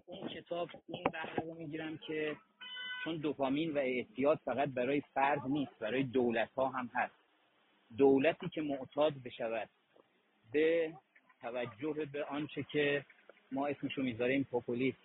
[0.07, 2.37] اون کتاب این بحث رو می‌گیرم که
[3.05, 7.15] چون دوپامین و اعتیاد فقط برای فرد نیست برای دولت ها هم هست.
[7.99, 9.69] دولتی که معتاد بشود
[10.53, 10.93] به
[11.43, 13.05] توجه به آنچه که
[13.53, 14.99] ما اسمشو می‌ذاریم پوپولیست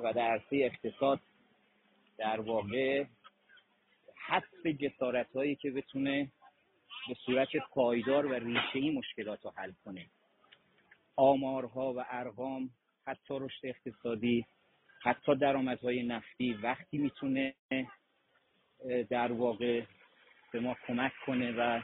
[0.00, 1.20] و در عرصه اقتصاد
[2.18, 3.04] در واقع
[4.26, 6.30] حذف جسارت هایی که بتونه
[7.08, 10.06] به صورت پایدار و ریشه مشکلات رو حل کنه.
[11.16, 12.70] آمارها و ارقام
[13.06, 14.46] حتی رشد اقتصادی
[15.02, 17.54] حتی درآمدهای نفتی وقتی می‌تونه
[19.10, 19.82] در واقع
[20.52, 21.80] به ما کمک کنه و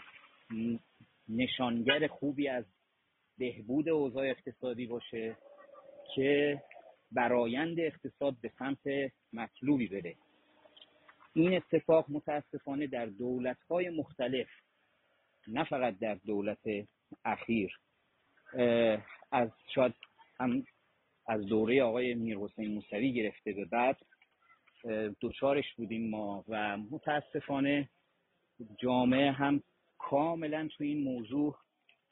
[1.28, 2.64] نشانگر خوبی از
[3.42, 5.36] بهبود اوضاع اقتصادی باشه
[6.14, 6.62] که
[7.12, 10.16] برایند اقتصاد به سمت مطلوبی بره.
[11.34, 14.46] این اتفاق متاسفانه در دولت‌های مختلف
[15.48, 16.58] نه فقط در دولت
[17.24, 17.78] اخیر
[19.32, 19.94] از شاید
[20.40, 20.64] هم
[21.28, 23.96] از دوره آقای میر حسین موسوی گرفته به بعد
[25.20, 27.88] دوچارش بودیم ما و متاسفانه
[28.78, 29.62] جامعه هم
[29.98, 31.56] کاملا تو این موضوع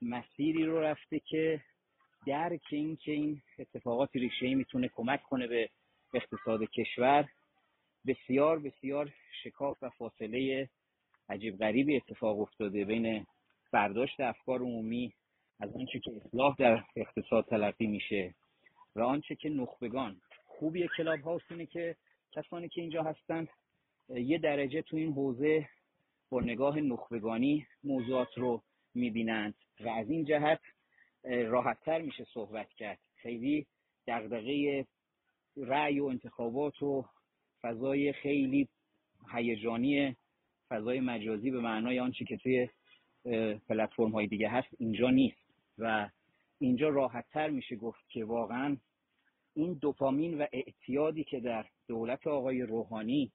[0.02, 1.60] مسیری رو رفته که
[2.26, 5.70] درک این که این اتفاقات ریشه ای می‌تونه کمک کنه به
[6.14, 7.28] اقتصاد کشور
[8.06, 9.12] بسیار بسیار
[9.42, 10.68] شکاف و فاصله
[11.28, 13.26] عجیب غریبی اتفاق افتاده بین
[13.72, 15.12] برداشت افکار عمومی
[15.60, 18.34] از آنچه که اصلاح در اقتصاد تلقی میشه
[18.96, 20.20] و آنچه که نخبگان.
[20.46, 21.96] خوبی کلاب هاوس اینه که
[22.32, 23.48] کسانی که اینجا هستن
[24.08, 25.68] یه درجه تو این حوزه
[26.30, 28.62] با نگاه نخبگانی موضوعات رو
[28.94, 29.54] می‌بینند.
[29.84, 30.60] و از این جهت
[31.24, 32.98] راحتتر میشه صحبت کرد.
[33.16, 33.66] خیلی
[34.06, 34.86] دغدغه
[35.56, 37.04] رأی و انتخابات و
[37.62, 38.68] فضای خیلی
[39.34, 40.16] هیجانی
[40.68, 42.68] فضای مجازی به معنای آنچه که توی
[43.68, 45.50] پلتفرم های دیگه هست اینجا نیست.
[45.78, 46.08] و
[46.58, 48.76] اینجا راحتتر میشه گفت که واقعا
[49.54, 53.32] این دوپامین و اعتیادی که در دولت آقای روحانی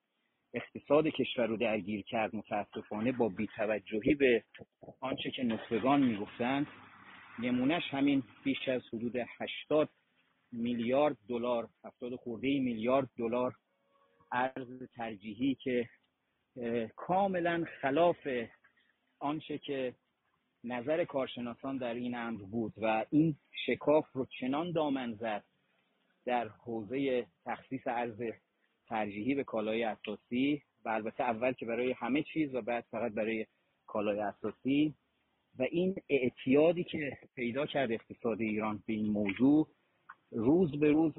[0.56, 4.44] اقتصاد کشور رو درگیر کرد متاسفانه با بیتوجهی به
[5.00, 6.68] آنچه که نخبگان می‌گفتند
[7.40, 9.90] نمونهش همین بیش از حدود 80
[10.52, 13.56] میلیارد دلار 70 خورده میلیارد دلار
[14.32, 15.90] ارز ترجیحی که
[16.96, 18.28] کاملا خلاف
[19.20, 19.96] آنچه که
[20.64, 25.44] نظر کارشناسان در این امر بود و این شکاف رو چنان دامن زد
[26.26, 28.22] در حوزه تخصیص ارز
[28.88, 33.46] ترجیحی به کالای اساسی و البته اول که برای همه چیز و بعد فقط برای
[33.86, 34.96] کالای اساسی.
[35.60, 39.68] و این اعتیادی که پیدا کرد اقتصاد ایران به این موضوع
[40.32, 41.14] روز به روز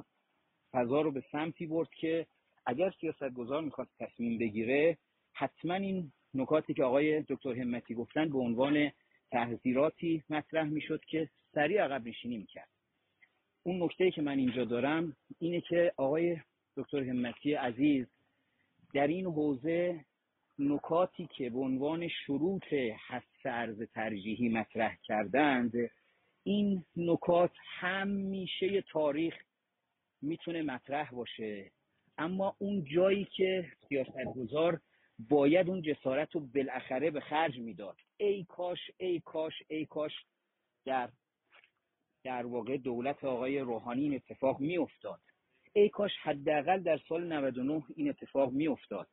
[0.73, 2.27] فضا رو به سمتی برد که
[2.67, 4.99] اگر سیاستگزار می‌خواست تصمیم بگیره
[5.33, 8.91] حتما این نکاتی که آقای دکتر همتی گفتن به عنوان
[9.31, 12.69] تحذیراتی مطرح می‌شد که سریع عقب نشینی می‌کرد.
[13.63, 16.37] اون نکته که من اینجا دارم اینه که آقای
[16.77, 18.07] دکتر همتی عزیز
[18.95, 20.05] در این حوزه
[20.59, 22.73] نکاتی که به عنوان شروط
[23.09, 25.73] حس ارز ترجیحی مطرح کردند
[26.43, 29.35] این نکات همیشه تاریخ
[30.23, 31.71] می‌تونه مطرح باشه.
[32.19, 34.81] اما اون جایی که سیاستگزار
[35.19, 37.97] باید اون جسارت رو بالاخره به خرج می‌داد.
[38.17, 40.13] ای کاش ای کاش ای کاش
[40.85, 41.11] در
[42.25, 45.21] در واقع دولت آقای روحانی این اتفاق میافتاد.
[45.77, 49.09] ای کاش حداقل در سال 99 این اتفاق میافتاد.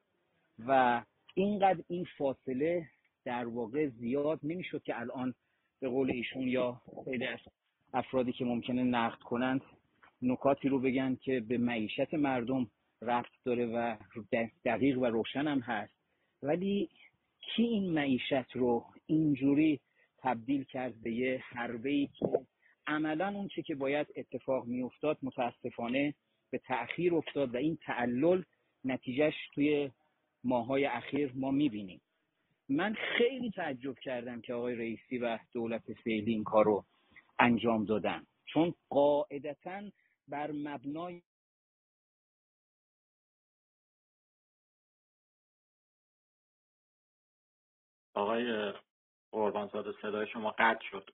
[0.59, 1.03] و
[1.33, 2.87] اینقدر این فاصله
[3.25, 5.33] در واقع زیاد نمی‌شد که الان
[5.79, 7.27] به قول ایشون یا خیلی
[7.93, 9.61] افرادی که ممکنه نقد کنند
[10.21, 12.67] نکاتی رو بگن که به معیشت مردم
[13.01, 13.95] رفت داره و
[14.65, 15.93] دقیق و روشن هم هست.
[16.43, 16.89] ولی
[17.39, 19.79] کی این معیشت رو اینجوری
[20.17, 22.25] تبدیل کرد به یه حربه ای که
[22.87, 26.13] عملا اون چه که باید اتفاق میافتاد متاسفانه
[26.53, 28.43] به تأخیر افتاد و این تعلل
[28.83, 29.91] نتیجهش توی
[30.43, 32.01] ماهای اخیر ما می‌بینیم.
[32.69, 36.85] من خیلی تعجب کردم که آقای رئیسی و دولت فعلی این کار رو
[37.39, 38.25] انجام دادن.
[38.45, 39.81] چون قاعدتا
[40.27, 41.21] بر مبنای
[48.13, 48.73] آقای
[49.31, 51.09] قربانزاده صدای شما قطع شد.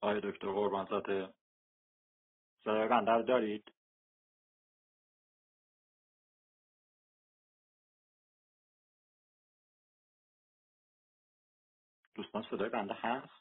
[0.00, 1.34] آقای دکتر قربانزاده
[2.64, 3.72] صدای بنده رو دارید؟
[12.14, 13.40] دوستان صدای بنده هست؟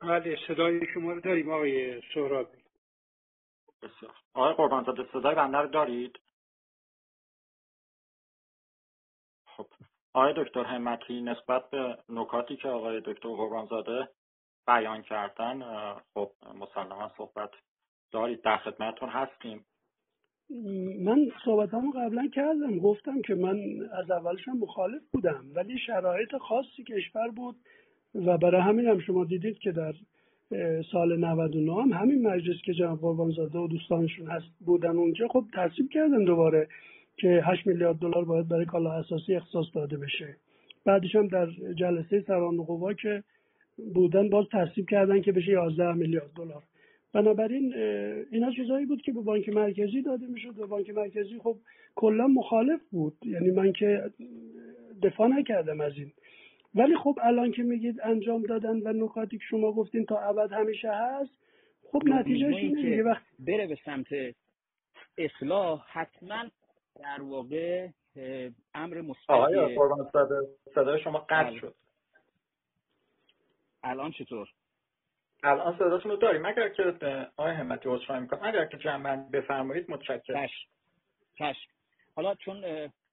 [0.00, 2.62] بله صدای شما رو داریم آقای سهرابی
[3.82, 6.20] بسیار آقای قربانزاده صدای بنده رو دارید؟
[9.46, 9.66] خب
[10.12, 14.08] آقای دکتر همتی نسبت به نکاتی که آقای دکتر قربانزاده
[14.66, 15.62] بیان کردن
[16.14, 17.50] خب مسلما صحبت
[18.12, 19.64] دارید در خدمتتون هستیم.
[21.04, 23.58] من صحبتامو قبلا کردم گفتم که من
[23.92, 27.56] از اولشم مخالف بودم ولی شرایط خاصی کشور بود
[28.14, 29.94] و برای همین هم شما دیدید که در
[30.92, 35.90] سال 99 هم همین مجلس که جناب قربانزاده و دوستانشون هست بودن اونجا خب تصویب
[35.90, 36.68] کردن دوباره
[37.16, 40.36] که 8 میلیارد دلار باید برای کالا اساسی اختصاص داده بشه.
[40.84, 43.22] بعدش هم در جلسه سران قوا که
[43.94, 46.62] بودن باز تصویب کردن که بشه 11 میلیارد دلار.
[47.12, 47.74] بنابراین
[48.30, 51.56] اینا چیزهایی بود که به بانک مرکزی داده می‌شد و بانک مرکزی خب
[51.94, 53.16] کلا مخالف بود.
[53.22, 54.10] یعنی من که
[55.02, 56.12] دفاع نکردم از این.
[56.74, 60.90] ولی خب الان که میگید انجام دادن و نکاتی که شما گفتین تا ابد همیشه
[60.92, 61.30] هست
[61.92, 64.06] خب نتیجهش اینه وقت بره به سمت
[65.18, 66.44] اصلاح حتما
[67.00, 67.88] در واقع
[68.74, 69.76] امر مثبت آقای
[70.74, 71.58] صدای شما قطع بله.
[71.60, 71.74] شد.
[73.86, 74.48] الان چطور؟
[75.42, 76.46] الان صداتون رو داریم.
[76.46, 76.82] اگر که
[77.36, 80.48] آقای همتی عذرخواهی می‌کنم اگر که جمع بفرمایید متشکرم.
[81.38, 81.70] چشم
[82.16, 82.64] حالا چون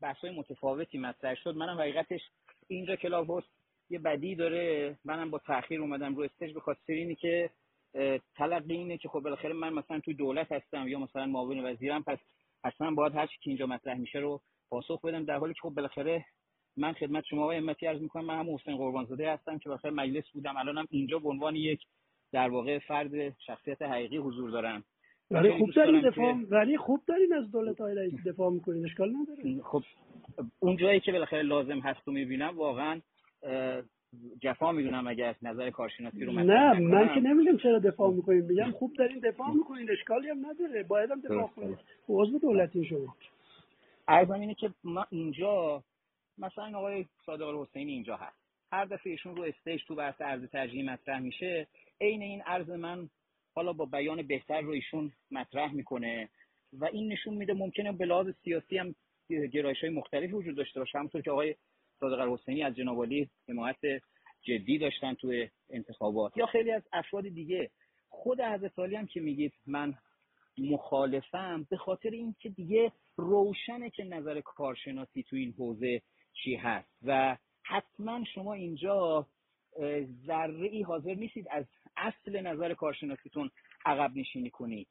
[0.02, 2.22] بحث متفاوتی مطرح شد منم حقیقتش
[2.68, 3.48] اینجا کلاب هست
[3.90, 4.98] یه بدی داره.
[5.06, 7.50] منم با تاخیر اومدم رو استیج به خاطر اینی که
[8.36, 12.18] تلقی اینه که خب بالاخره من مثلا توی دولت هستم یا مثلا معاون وزیرم پس
[12.64, 15.70] اصلا باید هر چی که اینجا مطرح میشه رو پاسخ بدم در حالی که خب
[15.70, 16.26] بالاخره
[16.78, 20.24] من خدمت شما آقای امتی عرض می‌کنم من هم حسین قربانزاده هستم که بالاخره مجلس
[20.34, 20.58] بودم.
[20.58, 21.82] الانم اینجا به عنوان یک
[22.32, 24.84] در واقع فرد شخصیت حقیقی حضور دارم.
[25.32, 28.86] ولی خوب دارین دفاع ولی خوب دارین از دولت های رئیس دفاع می‌کنین.
[28.86, 29.62] اشکال نداره.
[29.64, 29.84] خب
[30.60, 33.02] اون جایی که بالاخره لازم هست و می‌بینم واقعا
[34.42, 38.94] جفا می‌دونم اگر نظر کارشناسی رو نه من که نمی‌دونم چرا دفاع می‌کنیم میگم خوب
[38.94, 39.92] دارین دفاع می‌کنین.
[39.92, 40.84] اشکالی هم نداره.
[40.84, 41.78] باید هم دفاع کنید
[42.10, 43.16] عضو دولتی شما.
[44.08, 45.84] ارزم اینه که ما اینجا
[46.38, 48.44] مثلا آقای صادق حسینی اینجا هست.
[48.72, 51.68] هر دفعه ایشون رو استیج تو بحث ارز ترجیحی مطرح میشه.
[52.02, 53.10] عین این ارز من
[53.56, 56.30] حالا با بیان بهتر رو ایشون مطرح می‌کنه
[56.74, 58.96] و این نشون میده ممکنه به لحاظ سیاسی هم
[59.30, 60.98] گرایش های مختلفی وجود داشته باشه.
[60.98, 61.56] همونطور که آقای
[62.00, 63.06] صادق حسینی از جناب
[63.50, 64.02] حمایت
[64.42, 66.38] جدی داشتن توی انتخابات.
[66.38, 67.72] یا خیلی از افراد دیگه.
[68.10, 69.94] خود حضرت سالی هم که میگید من
[70.58, 76.02] مخالفم به خاطر اینکه دیگه روشنه که نظر کارشناسی تو این حوزه
[76.34, 76.90] چی هست.
[77.04, 79.28] و حتما شما اینجا
[80.26, 81.66] ذره ای حاضر نیستید از
[81.98, 83.50] اصل نظر کارشناسیتون
[83.86, 84.88] عقب نشینی کنید.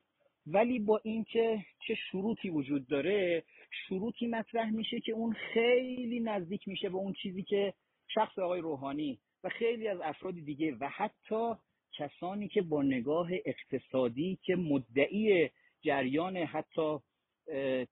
[0.47, 6.89] ولی با اینکه چه شروطی وجود داره شروطی مطرح میشه که اون خیلی نزدیک میشه
[6.89, 7.74] به اون چیزی که
[8.14, 11.55] شخص آقای روحانی و خیلی از افراد دیگه و حتی
[11.98, 15.51] کسانی که با نگاه اقتصادی که مدعی
[15.82, 16.98] جریان حتی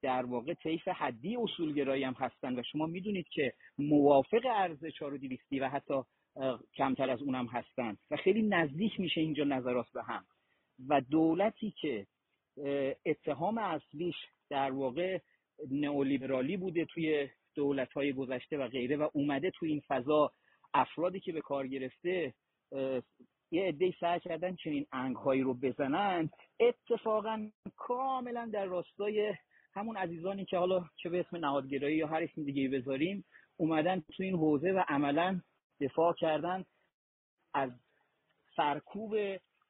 [0.02, 5.68] در واقع طیف حدی اصولگرایی هم هستن و شما می‌دونید که موافق ارز 4200 و
[5.68, 5.94] حتی
[6.74, 10.24] کمتر از اونم هستن و خیلی نزدیک میشه اینجا نظرات به هم.
[10.88, 12.06] و دولتی که
[13.06, 14.16] اتهام اصلیش
[14.50, 15.18] در واقع
[15.70, 20.32] نئولیبرالی بوده توی دولت های گذشته و غیره و اومده توی این فضا
[20.74, 22.34] افرادی که به کار گرفته
[23.50, 26.30] یه عده سعی کردن چنین انگهایی رو بزنن.
[26.60, 29.34] اتفاقا کاملا در راستای
[29.74, 33.24] همون عزیزانی که حالا چه به اسم نهادگرایی یا هر اسم دیگه بذاریم
[33.56, 35.40] اومدن تو این حوزه و عملا
[35.80, 36.64] دفاع کردن
[37.54, 37.70] از
[38.56, 39.14] سرکوب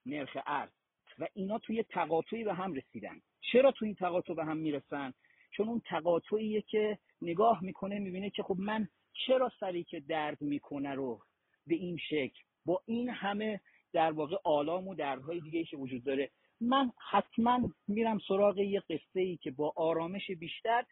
[0.07, 0.71] نرخ ارز.
[1.19, 3.21] و اینا توی تقاطعی به هم رسیدن.
[3.53, 5.13] چرا توی این تقاطع به هم می‌رسن؟
[5.51, 8.89] چون اون تقاطعیه که نگاه می‌کنه می‌بینه که خب من
[9.27, 11.21] چرا سری که درد می‌کنه رو
[11.67, 12.41] به این شکل.
[12.67, 13.61] با این همه
[13.93, 16.31] در واقع آلام و دردهای دیگه که وجود داره.
[16.61, 20.85] من حتما میرم سراغ یه قصه ای که با آرامش بیشتر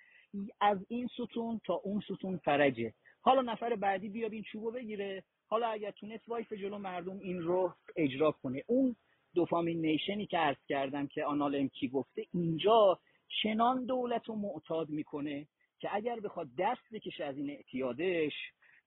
[0.61, 2.93] از این ستون تا اون ستون فرجه.
[3.21, 5.25] حالا نفر بعدی بیاد این چوبو بگیره.
[5.47, 8.63] حالا اگر تونست وایف جلو مردم این رو اجرا کنه.
[8.67, 8.97] اون
[9.35, 13.01] دوفامینیشنی که عرض کردم که آنال امکی گفته اینجا
[13.43, 15.47] چنان دولت رو معتاد می‌کنه
[15.79, 18.33] که اگر بخواد دست بکشه از این اعتیادش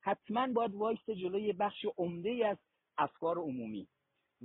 [0.01, 2.57] حتما باید وایست جلوی بخش عمده از
[2.97, 3.87] افکار عمومی.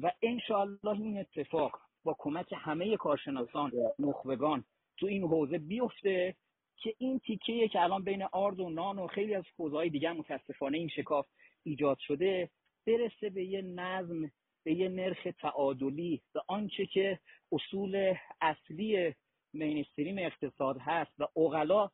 [0.03, 4.65] و انشاءالله این اتفاق با کمک همه کارشناسان نخبگان
[4.97, 6.35] تو این حوزه بیفته
[6.77, 10.79] که این تیکه که الان بین آرد و نان و خیلی از حوزه‌های دیگه متاسفانه
[10.79, 11.27] این شکاف
[11.63, 12.51] ایجاد شده
[12.87, 14.31] برسه به یه نظم
[14.65, 17.19] به یه نرخ تعادلی به آنچه که
[17.53, 19.15] اصول اصلی
[19.53, 21.91] مینستریم اقتصاد هست و اغلا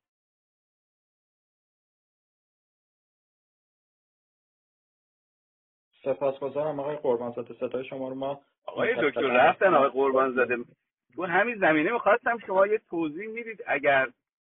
[6.05, 10.57] سپاسگزارم آقای قربان زاده صدای شما رو ما آقای دکتر رفتن آقای قربان زاده
[11.15, 14.09] تو همین زمینه می‌خواستم شما یه توضیح می‌دید اگر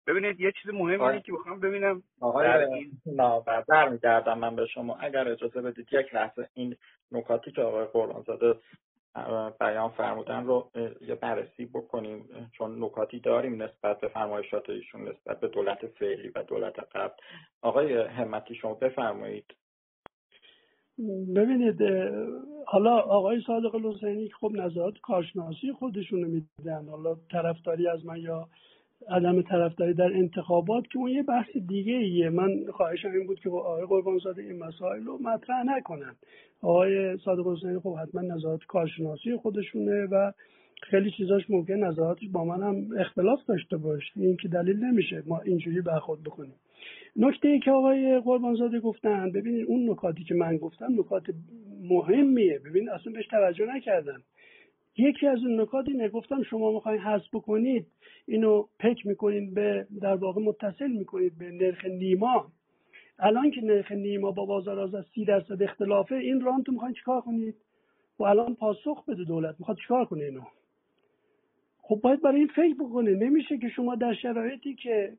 [0.08, 2.48] ببینید یه چیز مهمی اینه که می‌خوام ببینم آقای
[3.68, 4.98] در میگردم من به شما.
[5.00, 6.76] اگر اجازه بدید یک لحظه این
[7.12, 8.56] نکاتی که آقای قربان زاده
[9.60, 10.72] بیان فرمودن رو
[11.02, 16.44] یه بررسی بکنیم چون نکاتی داریم نسبت به فرمایشات ایشون نسبت به دولت فعلی و
[16.44, 17.14] دولت قبل.
[17.62, 19.46] آقای همتی شما بفرمایید.
[21.36, 21.82] ببینید
[22.66, 28.48] حالا آقای صادق الحسینی خب نظرات کارشناسی خودشونو میدن حالا طرفداری از من یا
[29.10, 33.50] عدم طرفداری در انتخابات که اون یه بحث دیگه ایه من خواهشم این بود که
[33.50, 36.16] با آقای قربانزاده این مسائل رو مطرح نکنن.
[36.62, 40.32] آقای صادق حسینی خب حتما نظرات کارشناسی خودشونه و
[40.90, 45.40] خیلی چیزاش ممکن نظراتش با من هم اختلاف داشته باشه این که دلیل نمیشه ما
[45.40, 46.56] اینجوری برخورد بکنیم.
[47.16, 51.24] نکته ای که آقای قربانزاده گفتن ببینید اون نکاتی که من گفتم نکات
[51.82, 52.60] مهمیه.
[52.60, 54.22] ببین اصلا بهش توجه نکردم.
[54.98, 57.88] یکی از اون نکات اینه گفتم شما می‌خواین حذف بکنید
[58.28, 62.52] اینو پک می‌کنید به در واقع متصل می‌کنید به نرخ نیما.
[63.20, 67.56] الان که نرخ نیما با بازار از سی درصد اختلافه این رانتو می‌خواین چیکار کنید؟
[68.20, 69.56] و الان پاسخ بده دولت.
[69.60, 70.42] می‌خواد چیکار کنه اینو؟
[71.86, 73.12] خب باید برای این فکر بکنه.
[73.12, 75.14] نمیشه که شما در شرایطی که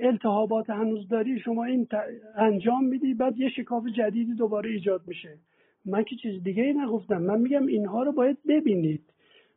[0.00, 1.88] التهابات هنوز داری شما این
[2.36, 5.38] انجام میدی بعد یه شکاف جدیدی دوباره ایجاد میشه.
[5.84, 7.22] من که چیز دیگه ای نگفتم.
[7.22, 9.00] من میگم اینها رو باید ببینید.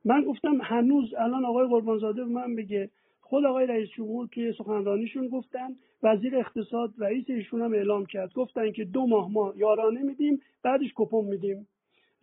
[0.06, 2.90] من گفتم هنوز الان آقای قربانزاده من بگه
[3.22, 8.34] خود آقای رئیس جمهور توی سخنرانیشون گفتن وزیر اقتصاد رئیس ایشون هم اعلام کرد.
[8.34, 11.68] گفتن که دو ماه ما یارانه میدیم بعدش کپون میدیم.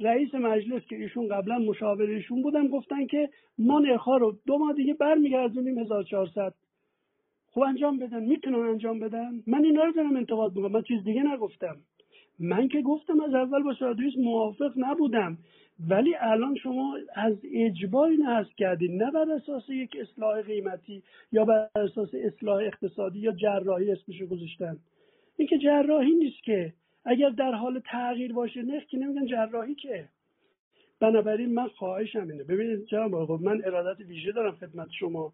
[0.01, 3.29] رئیس مجلس که ایشون قبلا مشاور ایشون بودن گفتن که
[3.59, 6.55] ما نرخها رو دو ماه دیگه برمیگردونیم 1400
[7.51, 11.23] خب انجام بدن می‌تونن انجام بدن؟ من اینا رو دارم انتقاد می‌کنم من چیز دیگه
[11.23, 11.77] نگفتم.
[12.39, 15.39] من که گفتم از اول با سرادویس موافق نبودم.
[15.89, 21.03] ولی الان شما از اجبار این حذف کردین نه بر اساس یک اصلاح قیمتی
[21.33, 24.77] یا بر اساس اصلاح اقتصادی یا جراحی اسمشو گذاشتن.
[25.37, 26.73] این که جراحی نیست که
[27.05, 30.09] اگر در حال تغییر باشه نرخ که نمیگن جراحی که.
[31.01, 32.45] بنابراین من خواهشم اینه.
[32.45, 35.33] ببینید جناب آقا من ارادت ویژه دارم خدمت شما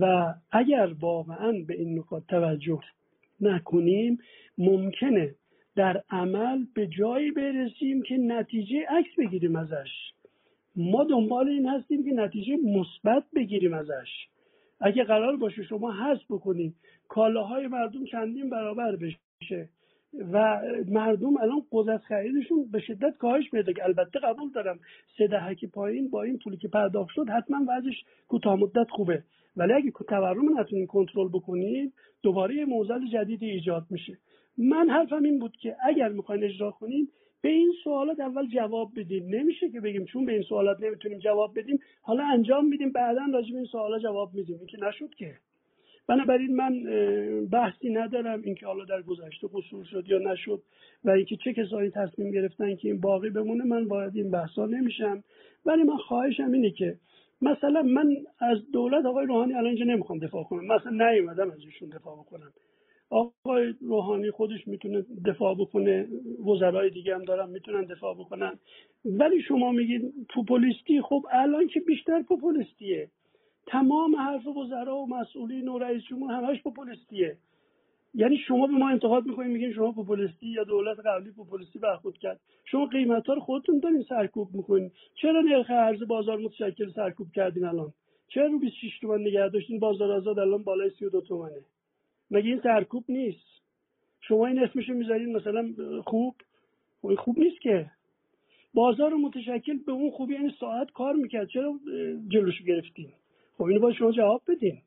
[0.00, 2.80] و اگر واقعا به این نکات توجه
[3.40, 4.18] نکنیم
[4.58, 5.34] ممکنه
[5.76, 9.88] در عمل به جایی برسیم که نتیجه عکس بگیریم ازش.
[10.76, 14.08] ما دنبال این هستیم که نتیجه مثبت بگیریم ازش.
[14.80, 16.74] اگه قرار باشه شما حذف بکنید
[17.08, 19.68] کالاهای مردم چندین برابر بشه.
[20.32, 24.78] و مردم الان قدرت خریدشون به شدت کاهش پیدا که البته قبول دارم
[25.18, 29.22] سه دهکی پایین با این پولی که پرداخت شد حتما وضعش کوتاه مدت خوبه.
[29.56, 34.18] ولی اگه تورم نتونین کنترل بکنید دوباره یه موزل جدیدی ایجاد میشه.
[34.58, 37.08] من حرفم این بود که اگر می‌خواین اجرا کنیم
[37.42, 41.58] به این سوالات اول جواب بدیم نمیشه که بگیم چون به این سوالات نمی‌تونیم جواب
[41.58, 44.56] بدیم حالا انجام میدیم بعدا راجع به این سوالا جواب میدیم.
[44.58, 45.34] این که نشد که.
[46.08, 46.84] بنابراین من
[47.52, 50.62] بحثی ندارم اینکه حالا در گذشته قصور شد یا نشد
[51.04, 55.24] و اینکه چه کسانی تصمیم گرفتن که این باقی بمونه من وارد این بحثا نمیشم.
[55.66, 56.96] ولی من خواهشم اینه که
[57.42, 60.66] مثلا من از دولت آقای روحانی الان اینجا نمی‌خوام دفاع کنم.
[60.66, 62.52] مثلا نیومدم از ایشون دفاع بکنم.
[63.10, 66.08] آقای روحانی خودش می‌تونه دفاع بکنه
[66.46, 68.58] وزرای دیگه هم دارن می‌تونن دفاع بکنن.
[69.04, 70.02] ولی شما میگید
[70.34, 73.10] پوپولیستی خب الان که بیشتر پوپولیستیه.
[73.68, 77.36] تمام حرف وزرا و مسئولین و رئیس جمهور همش پوپولیستیه.
[78.14, 82.40] یعنی شما به ما انتقاد می‌کنید میگین شما پوپولیستی یا دولت قبلی پوپولیستی برخورد کرد.
[82.64, 84.90] شما قیمت ها رو خودتون دارین سرکوب می‌کنین.
[85.14, 87.92] چرا نرخ ارز بازار متشکل سرکوب کردین الان؟
[88.28, 91.64] چرا رو 26 تومن نگه داشتین؟ بازار آزاد الان بالای 32 تومنه
[92.30, 93.62] مگه این سرکوب نیست؟
[94.20, 95.74] شما این اسمشو می‌ذارین مثلا
[96.06, 96.34] خوب؟
[97.02, 97.90] خب خوب نیست که.
[98.74, 101.48] بازار متشکل به اون خوبی یعنی ساعت کار می‌کرد.
[101.48, 101.80] چرا
[102.28, 103.12] جلوشو گرفتین؟
[103.58, 104.78] خب اینو باید شما جواب بدین.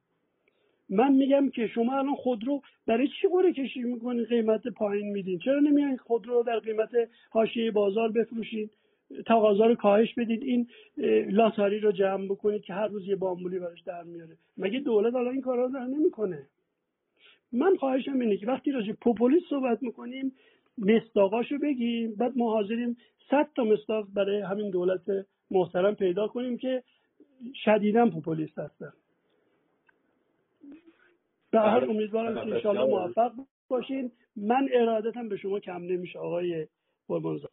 [0.89, 5.59] من میگم که شما الان خودرو برای چی قره کشی می‌کنین قیمت پایین میدین؟ چرا
[5.59, 6.89] نمیان خودرو رو در قیمت
[7.29, 8.69] حاشیه بازار بفروشین؟
[9.27, 10.67] تقاضا رو کاهش بدید این
[11.29, 14.37] لاتاری رو جمع بکنید که هر روز یه بامولی براش در میاره.
[14.57, 16.47] مگه دولت الان این کارا رو نمی‌کنه؟
[17.51, 20.31] من خواهشم اینه که وقتی راجع پوپولیست صحبت می‌کنیم
[20.77, 22.97] مستاقاشو بگیم بعد ما حاضریم
[23.29, 25.01] صد تا مستاق برای همین دولت
[25.51, 26.83] محترم پیدا کنیم که
[27.55, 28.93] شدیدا پوپولیست هستن.
[31.51, 31.89] به هر بله.
[31.89, 33.31] امیدوارم که انشاءالله موفق
[33.67, 34.11] باشین.
[34.35, 36.67] من ارادتم به شما کم نمیشه آقای
[37.07, 37.51] قربانزاد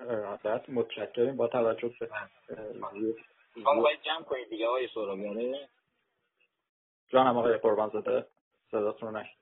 [0.00, 2.08] ارادت متشکریم با توجه به
[3.54, 5.68] شما باید جمع کنید دیگه آقای سهرابیانه
[7.08, 8.26] جانم آقای قربان زاده
[8.70, 9.36] صداتون رو نشد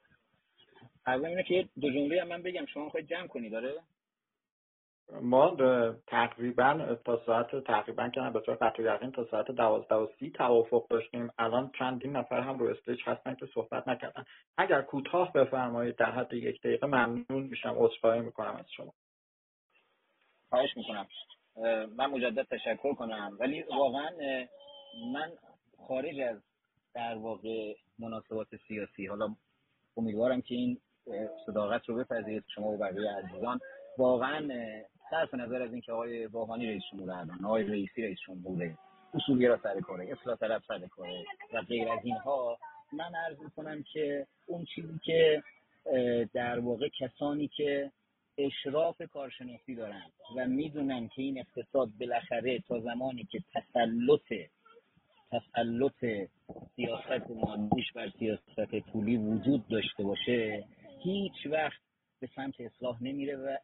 [1.06, 3.82] اینه که دو جمله هم من بگم شما خواهید جمع کنی داره
[5.22, 5.56] ما
[6.06, 10.88] تقریبا تا ساعت تقریبا که به طور قطعی یقین تا ساعت دوازده و سی توافق
[10.88, 11.30] داشتیم.
[11.38, 14.24] الان چندین نفر هم رو استیج هستن که صحبت نکردن.
[14.56, 17.74] اگر کوتاه بفرمایید در حد یک دقیقه ممنون میشم.
[17.78, 18.92] عذرخواهی می‌کنم از شما.
[20.48, 21.06] خواهش می‌کنم.
[21.96, 23.36] من مجدد تشکر کنم.
[23.40, 24.10] ولی واقعا
[25.12, 25.32] من
[25.88, 26.36] خارج از
[26.94, 29.34] در واقع مناسبات سیاسی حالا
[29.96, 30.78] امیدوارم که این
[31.46, 33.60] صداقت رو بپذیرید شما و بقیه عزیزان.
[33.98, 34.48] واقعا
[35.10, 38.78] صرف نظر از اینکه آقای واهانی رئیس جمهور الان آقای رئیسی رئیس جمهوره
[39.14, 42.58] اصولگرا سر کاره اصلاح طلب سر کاره و غیر از اینها
[42.92, 45.42] من عرض می‌کنم که اون چیزی که
[46.32, 47.92] در واقع کسانی که
[48.38, 50.02] اشراف کارشناسی دارن
[50.36, 54.50] و می‌دونن که این اقتصاد بالاخره تا زمانی که تسلط
[55.30, 56.28] تسلط
[56.76, 60.64] سیاست ماندیش بر سیاست پولی وجود داشته باشه
[61.02, 61.80] هیچ وقت
[62.20, 63.56] به سمت اصلاح نمیره و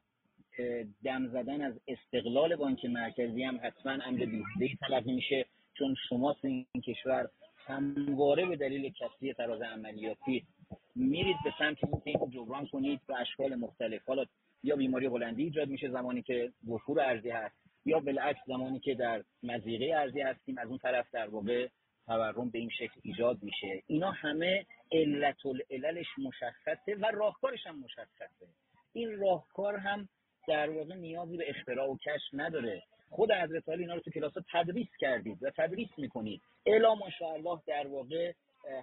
[1.05, 5.47] دم زدن از استقلال بانک مرکزی هم حتما امر بیهودهی تلقی میشه
[5.79, 7.29] چون شما این کشور
[7.67, 10.47] همواره به دلیل کسری تراز عملیاتی
[10.95, 14.03] میرید به سمت اینکه این جبران کنید به اشکال مختلف.
[14.07, 14.25] حالا
[14.63, 17.55] یا بیماری هلندی ایجاد میشه زمانی که وفور ارزی هست
[17.85, 21.69] یا بالعکس زمانی که در مزیقه ارزی هستیم از اون طرف در واقع
[22.07, 23.83] تورم به این شکل ایجاد میشه.
[23.87, 28.47] اینا همه علت العللش مشخصه و راهکارش هم مشخصه.
[28.93, 30.09] این راهکار هم
[30.49, 32.83] در واقع نیازی به اختراع و کشف نداره.
[33.11, 36.43] خود حضرت علی اینا رو تو کلاس تدریس کردید و تدریس می‌کنید.
[36.67, 38.33] الا ماشاءالله در واقع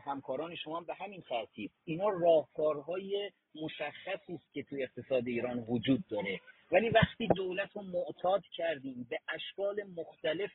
[0.06, 1.72] همکاران شما به همین ترتیب.
[1.85, 3.31] اینا راهکارهای
[3.64, 6.40] مشخصی است که توی اقتصاد ایران وجود داره.
[6.72, 10.52] ولی وقتی دولت رو معتاد کردیم به اشکال مختلف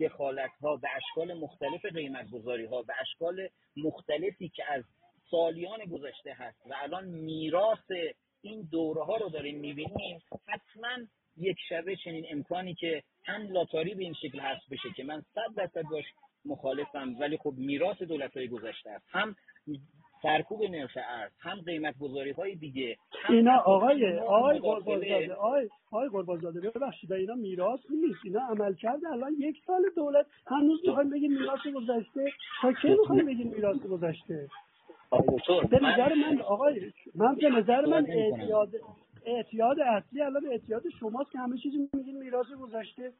[0.00, 4.84] دخالت ها به اشکال مختلف قیمت گذاری ها به اشکال مختلفی که از
[5.30, 7.90] سالیان گذشته هست و الان میراث
[8.42, 10.22] این دوره ها رو داریم می‌بینیم.
[10.48, 11.06] حتما
[11.36, 15.54] یک شبه چنین امکانی که هم لاتاری به این شکل هست بشه که من صد
[15.56, 16.04] درصد باش
[16.44, 19.06] مخالفم ولی خب میراث دولت های گذشته است.
[19.08, 19.36] هم
[20.22, 22.96] سرکوب نرخ ارز هم قیمت گذاری های دیگه
[23.28, 29.32] اینا آقای آقای قربانزاده آقای آقای قربانزاده ببخشید اینا میراث نیست اینا عمل کرده الان
[29.38, 32.32] یک سال دولت هنوز می‌خوایم بگیم میراث گذشته.
[32.62, 34.48] تا کی می‌خوایم بگیم میراث گذشته؟
[35.70, 38.68] به نظر من آقای من به نظر من اعتیاد
[39.26, 43.12] اعتیاد اصلی الان اعتیاد شماست که همه چیزی میگین میراث گذشته.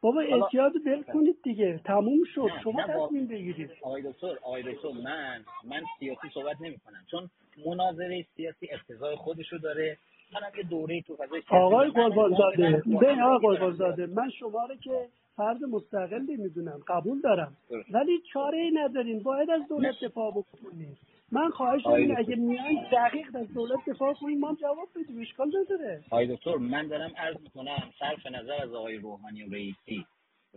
[0.00, 2.48] بابا اعتیاد بل کنید دیگه تموم شد.
[2.64, 3.70] شما تصمیم بگیرید.
[3.82, 7.30] آقای دکتر آقای دکتر من من سیاسی صحبت نمی کنم چون
[7.66, 9.98] مناظره سیاسی اقتضای خودشو داره.
[10.34, 15.64] منم یه دوره تو فضای آقای قربانزاده ببین آقای قربانزاده من شما رو که فرد
[15.64, 17.56] مستقلی می‌دونم قبول دارم.
[17.90, 19.22] ولی چاره ای ندارین.
[19.22, 20.98] باید از دولت دفاع بکنید
[21.34, 25.20] من خواهش اینه اگه میان دقیق از دولت دفاع کنیم ما جواب بدیم.
[25.20, 26.04] اشکال نداره.
[26.10, 30.06] آقای دکتر من دارم عرض می‌کنم صرف نظر از آقای روحانی و رئیسی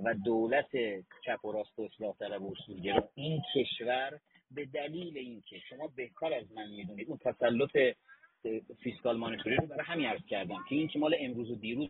[0.04, 0.70] و دولت
[1.26, 4.20] چپ و راست و اصلاح طلب و اصولگرا این کشور
[4.52, 7.96] به دلیل اینکه شما بهتر از من می‌دونید اون تسلط
[8.84, 11.90] fiscal monetary رو برای همین عرض کردم که این که مال امروز و دیروز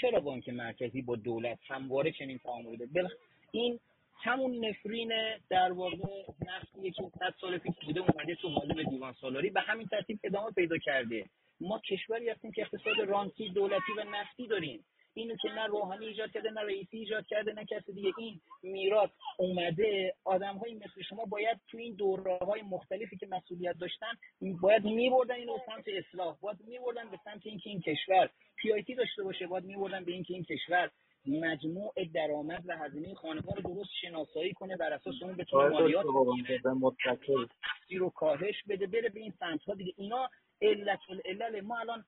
[0.00, 3.10] چرا بانک مرکزی با دولت همواره چنین تعاملی داره؟
[3.52, 3.80] این
[4.22, 5.12] همون نفرین
[5.50, 5.96] در واقع
[6.40, 9.50] نفتیه که صد سال پیش بوده اومده تو حالم دیوان سالاری.
[9.50, 11.24] به همین ترتیب ادامه پیدا کرده.
[11.60, 14.84] ما کشوری هستیم که اقتصاد رانتی دولتی و نفتی داریم.
[15.14, 18.12] اینو که نه روحانی ایجاد کرده نه رئیسی ایجاد کرده نه کسی دیگه.
[18.18, 20.14] این میراث اومده.
[20.24, 24.12] آدم های مثل شما باید تو این دوره های مختلفی که مسئولیت داشتن
[24.60, 29.46] باید میبردن اینو سمت اصلاح باید میبردن به سمت اینکه این کشور پی داشته باشه
[29.46, 30.90] باید میبردن به اینکه این کشور
[31.26, 36.04] مجموع درآمد و هزینه خانوار رو درست شناسایی کنه بر اساس اون بتونه مالیات
[37.98, 39.92] رو کاهش بده بره به این سمت ها دیگه.
[39.96, 40.28] اینا
[40.62, 41.60] علت العلل.
[41.60, 42.04] ما الان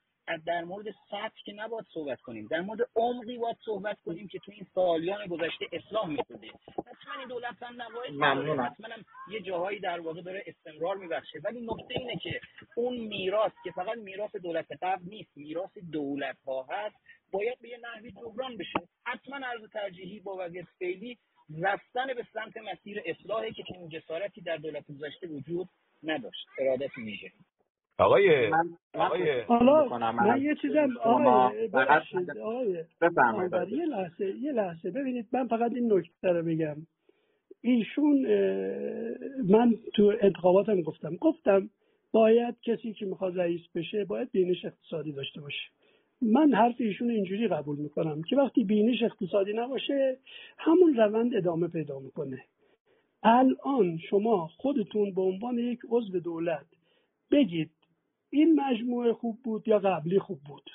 [0.46, 4.52] در مورد سطح که نباید صحبت کنیم در مورد عمقی باید صحبت کنیم که تو
[4.52, 8.88] این سالیان گذشته اصلاح می‌شده حتما این دولت هم نباید حتما
[9.30, 11.38] یه جاهایی در واقع داره استمرار میبخشه.
[11.44, 12.40] ولی نکته اینه که
[12.76, 16.96] اون میراث که فقط میراث دولت قبل نیست میراث دولت ها هست.
[17.34, 18.80] باید به یه نحوی جبران بشه.
[19.06, 21.18] حتما عرض ترجیحی با وضعیت فعلی
[21.62, 25.68] رفتن به سمت مسیر اصلاحی که چنین جسارتی در دولت گذشته وجود
[26.02, 26.46] نداشت.
[26.58, 27.30] ارادت ویژه.
[27.98, 31.68] آقای من آقای حالا من یه چیزم آقای
[32.42, 32.84] آقای
[33.70, 34.90] یه لحظه یه لحظه.
[34.90, 36.76] ببینید من فقط این نکته رو بگم
[37.60, 38.26] ایشون
[39.48, 41.16] من تو انتخاباتم گفتم.
[41.16, 41.70] گفتم
[42.12, 45.68] باید کسی که می‌خواد رئیس بشه باید بینش اقتصادی داشته باشه.
[46.32, 50.18] من حرف ایشون اینجوری قبول می‌کنم که وقتی بینش اقتصادی نباشه
[50.58, 52.44] همون روند ادامه پیدا می‌کنه.
[53.22, 56.66] الان شما خودتون به عنوان یک عضو دولت
[57.30, 57.70] بگید
[58.30, 60.70] این مجموعه خوب بود یا قبلی خوب بود.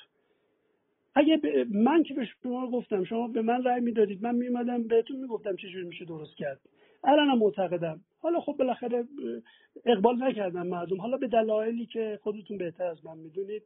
[1.14, 1.40] اگه
[1.70, 5.86] من که به شما گفتم شما به من رأی می‌دادید من میمدم بهتون می‌گفتم چجوری
[5.86, 6.60] میشه درست کرد.
[7.04, 8.00] الانم معتقدم.
[8.18, 9.04] حالا خب بالاخره
[9.84, 13.62] اقبال نکردم مردم حالا به دلایلی که خودتون بهتر از من می‌دونید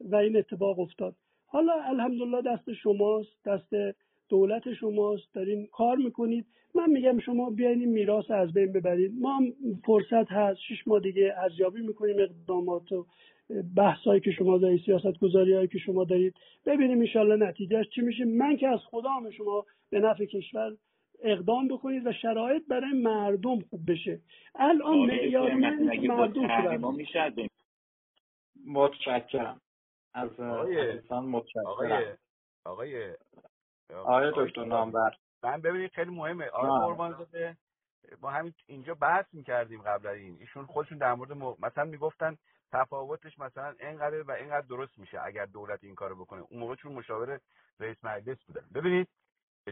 [0.00, 1.14] و این اتفاق افتاد.
[1.46, 3.96] حالا الحمدلله دست شماست دست
[4.28, 6.46] دولت شماست دارین کار می‌کنید.
[6.74, 9.12] من میگم شما بیاین این میراث از بین ببرید.
[9.20, 9.44] ما هم
[9.86, 13.06] فرصت هست شش ماه دیگه ارزیابی می‌کنیم اقدامات و
[13.76, 16.34] بحثایی که شما دارید سیاست گذاری هایی که شما دارید.
[16.66, 18.24] ببینیم انشالله نتیجهش چی میشه.
[18.24, 20.76] من که از خدام شما به نفع کشور
[21.22, 24.20] اقدام بکنید و شرایط برای مردم خوب بشه.
[24.54, 26.96] الان معیار مردم
[28.66, 29.60] متشکرم.
[30.16, 32.18] از آقای متشکرم.
[32.64, 33.16] آقای
[33.90, 36.46] آقای دکتر نامبر من ببینید خیلی مهمه.
[36.46, 37.56] آقای قربان زاده
[38.22, 40.36] ما همین اینجا بحث می‌کردیم قبل این.
[40.40, 41.56] ایشون خودشون در مورد م...
[41.58, 42.36] مثلا می‌گفتن
[42.72, 46.40] تفاوتش مثلا اینقدر و اینقدر درست میشه اگر دولت این کارو بکنه.
[46.50, 47.40] اون موقع چون مشاور
[47.80, 49.08] رئیس مجلس بودن ببینید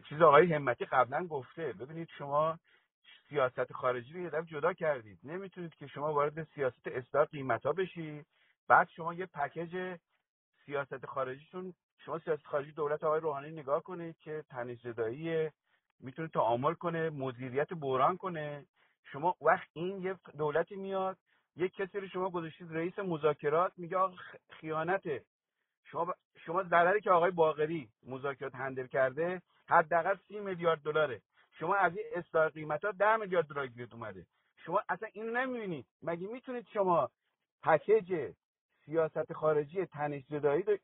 [0.08, 1.72] چیز آقای همتی قبلا گفته.
[1.72, 2.58] ببینید شما
[3.28, 5.18] سیاست خارجی رو یه جدا کردید.
[5.24, 8.26] نمی‌تونید که شما وارد سیاست اصلاح قیمتا بشید
[8.68, 9.98] بعد شما یه پکیج
[10.66, 15.50] سیاست خارجیتون شما سیاست خارجی دولت آقای روحانی نگاه کنید که تنش زدایی
[16.00, 18.66] می‌تونه تعامل کنه مدیریت بحران کنه.
[19.12, 21.18] شما وقت این یه دولتی میاد
[21.56, 24.16] یک کسی رو شما گذاشتید رئیس مذاکرات میگه آقا
[24.50, 25.24] خیانته
[25.84, 26.14] شما
[26.46, 31.20] شما ضرری که آقای باقری مذاکرات هندل کرده حداقل سی میلیارد دلاره.
[31.58, 34.26] شما از این اصلاح قیمت ها ده میلیارد دلار گیرد اومده.
[34.56, 35.86] شما اصلا این نمی‌بینید.
[36.02, 37.10] مگه می‌تونید شما
[37.62, 38.32] پکیج
[38.86, 39.86] سیاست خارجی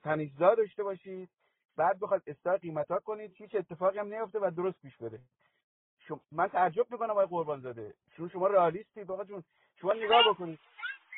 [0.03, 1.29] تنشزا داشته باشید.
[1.77, 5.19] بعد بخواد اصلاح قیمت ها کنید هیچ اتفاقی هم نیفته و درست پیش بره.
[5.99, 9.45] شما من تعجب می‌کنم آقای قربان زاده شما شما رئالیستی بابا جون.
[9.81, 10.59] شما نگاه بکنید.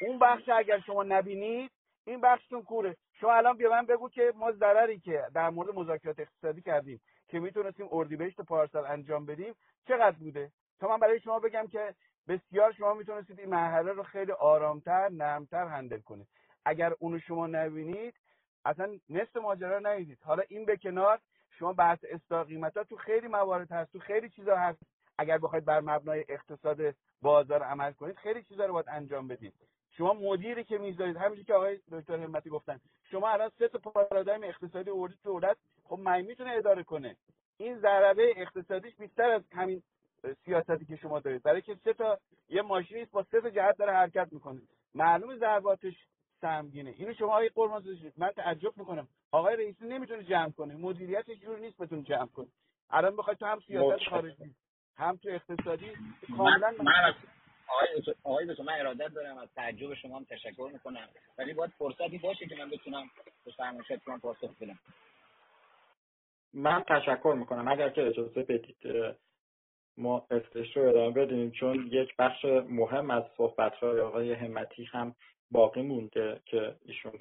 [0.00, 1.70] اون بخش اگر شما نبینید
[2.04, 2.96] این بخشتون کوره.
[3.20, 7.40] شما الان به من بگو که ما ضرری که در مورد مذاکرات اقتصادی کردیم که
[7.40, 9.54] می‌تونستیم اردیبهشت پارسال انجام بدیم
[9.88, 11.94] چقدر بوده؟ تا من برای شما بگم که
[12.28, 16.28] بسیار شما می‌تونستید این مرحله رو خیلی آرامتر نرمتر هندل کنید.
[16.64, 18.14] اگر اونو شما نبینید
[18.64, 20.18] اصلا نصف ماجرا ندیدید.
[20.22, 21.18] حالا این به کنار
[21.50, 24.82] شما بحث اصلاح قیمت ها تو خیلی موارد هست تو خیلی چیزا هست.
[25.18, 29.54] اگر بخواید بر مبنای اقتصاد بازار عمل کنید خیلی چیزا رو باید انجام بدید.
[29.90, 32.80] شما مدیری که می‌ذارید همینجوری که آقای دکتر همتی گفتن
[33.10, 37.16] شما الان سه تا پارادایم اقتصادی اوردید دولت خب من می‌تونه اداره کنه.
[37.56, 39.82] این ضربه اقتصادیش بیشتر از همین
[40.44, 41.42] سیاستی که شما دارید.
[41.42, 42.18] برای که سه تا
[42.48, 44.62] یه ماشینی با سه تا جهت داره حرکت می‌کنه.
[44.94, 45.94] معلوم ضرباتش
[46.42, 46.94] سمگینه.
[46.98, 47.82] اینو شما آقای قرمز
[48.16, 49.08] من تعجب می‌کنم.
[49.32, 50.76] آقای رئیسی نمی‌تونه جمع کنه.
[50.76, 52.48] مدیریتش جور نیست بتونه جمع کنه.
[52.90, 54.54] الان بخواید تو هم سیاست خارجی
[54.96, 55.92] هم تو اقتصادی
[56.36, 57.14] کاملا من, من
[57.68, 61.08] آقای آقای من ارادت دارم از تعجب شما هم تشکر می‌کنم.
[61.38, 63.10] ولی باید فرصتی باشه که من بتونم
[63.44, 64.78] به فرمایشات شما پاسخ بدم.
[66.52, 67.68] من تشکر می‌کنم.
[67.68, 68.76] اگر که اجازه بدید
[69.96, 75.14] ما استش رو ادامه بدیم چون یک بخش مهم از صحبت های آقای همتی هم
[75.52, 77.12] باقی مونده که ایشون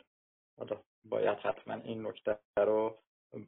[1.05, 2.97] باید حتما این نکته رو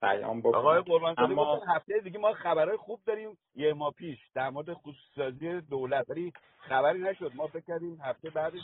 [0.02, 4.50] بیان بکنم آقای قربان اما هفته دیگه ما خبرهای خوب داریم یه ماه پیش در
[4.50, 7.32] مورد خصوصی دولت ولی خبری نشد.
[7.36, 8.62] ما فکر کردیم هفته بعدش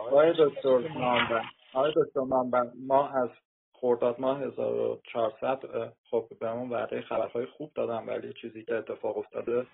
[0.00, 3.30] آقای دکتر منبن آقای دکتر منبن ما از
[3.72, 9.66] خرداد ماه 1400 خب بهمون وعده خبرهای خوب دادم ولی چیزی که اتفاق افتاده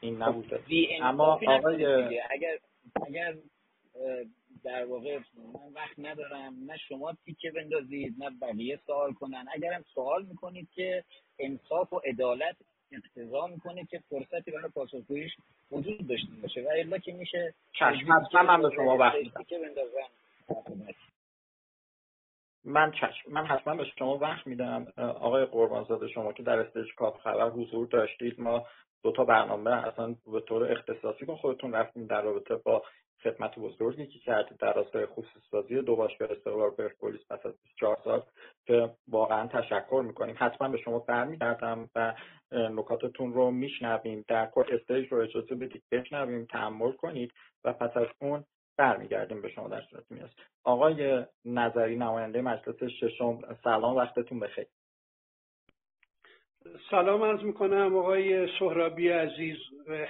[0.00, 0.60] این نبوده.
[1.02, 1.86] اما آقای
[2.30, 2.58] اگر
[3.06, 3.34] اگر
[4.64, 9.44] در واقع من وقت ندارم نه شما تیکه بندازید نه بقیه سوال کنن.
[9.54, 11.04] اگرم سوال می‌کنید که
[11.38, 12.56] انصاف و عدالت
[12.92, 15.32] اقتضا می‌کنه که فرصتی برای پاسخگوییش
[15.70, 16.62] وجود داشته باشه.
[16.62, 18.06] و الا که میشه چشم
[18.46, 19.16] من به شما وقت
[22.64, 27.18] من چشم من حتما به شما وقت میدم آقای قربانزاده شما که در استیج کاپ
[27.18, 28.66] خبر حضور داشتید ما
[29.02, 32.82] دو تا برنامه اصلا به طور اختصاصی با خودتون رفتیم در رابطه با
[33.22, 38.00] خدمت بزرگی که کردید در راستای خصوص سازی دو باشگاه استقلال پرسپولیس پس از 24
[38.04, 38.22] سال
[38.66, 40.36] که واقعا تشکر می‌کنیم.
[40.38, 42.14] حتما به شما برمیگردم و
[42.52, 44.24] نکاتتون رو میشنویم.
[44.28, 47.32] در کل استیج رو اجازه بدید بشنویم تحمل کنید
[47.64, 48.44] و پس از اون
[48.78, 50.30] برمیگردیم به شما در صورت میاد
[50.64, 54.66] آقای نظری نماینده مجلس ششم سلام وقتتون بخیر.
[56.90, 59.56] سلام عرض می‌کنم آقای سهرابی عزیز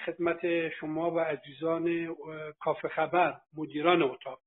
[0.07, 2.17] خدمت شما و عزیزان
[2.61, 4.39] کافه خبر مدیران اتاق.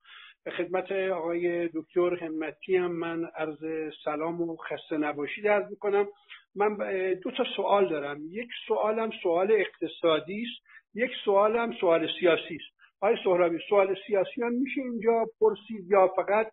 [0.46, 6.08] به خدمت آقای دکتر همتی هم من عرض سلام و خسته نباشید عرض می‌کنم.
[6.56, 6.78] من
[7.24, 8.18] دو تا سوال دارم.
[8.32, 12.78] یک سوالم سوال اقتصادی است یک سوالم سوال سیاسی است.
[13.02, 16.48] آقای سهرابی سوال سیاسی هم میشه اینجا پرسید یا فقط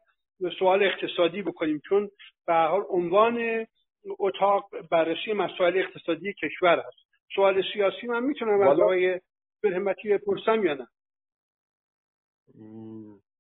[0.59, 2.11] سوال اقتصادی بکنیم؟ چون
[2.47, 3.67] به حال عنوان
[4.19, 6.99] اتاق بررسی مسائل اقتصادی کشور است.
[7.35, 9.21] سوال سیاسی من می‌تونم از آقای
[9.63, 10.87] برهمتی بپرسم یا نه؟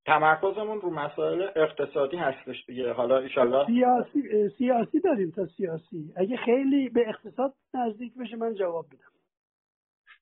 [0.06, 2.92] تمرکزمون رو مسائل اقتصادی هستش دیگه.
[2.92, 6.12] حالا ایشالله سیاسی سیاسی داریم تا سیاسی.
[6.16, 9.10] اگه خیلی به اقتصاد نزدیک بشه من جواب بدم.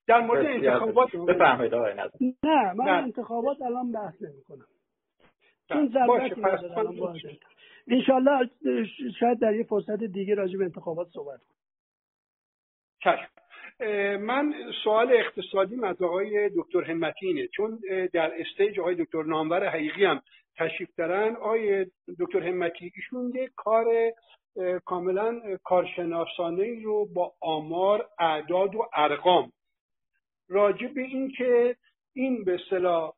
[0.07, 2.11] در مورد انتخابات بفرمایید آقای نه
[2.75, 2.91] من نه.
[2.91, 4.67] انتخابات الان بحث نمی کنم
[5.69, 7.39] چون ضرورتی نداره
[7.91, 8.51] انشالله
[9.21, 11.59] شاید در یه فرصت دیگه راجع به انتخابات صحبت کنم
[13.01, 13.29] چشم.
[14.21, 17.49] من سوال اقتصادی از آقای دکتر همتی اینه.
[17.49, 17.79] چون
[18.13, 20.23] در استیج آقای دکتر نامور حقیقی هم
[20.57, 21.87] تشریف دارن آقای
[22.19, 23.87] دکتر همتی ایشون یه کار
[24.85, 29.53] کاملا کارشناسانه رو با آمار اعداد و ارقام.
[30.49, 31.77] راجع به اینکه
[32.15, 33.13] این به اصطلاح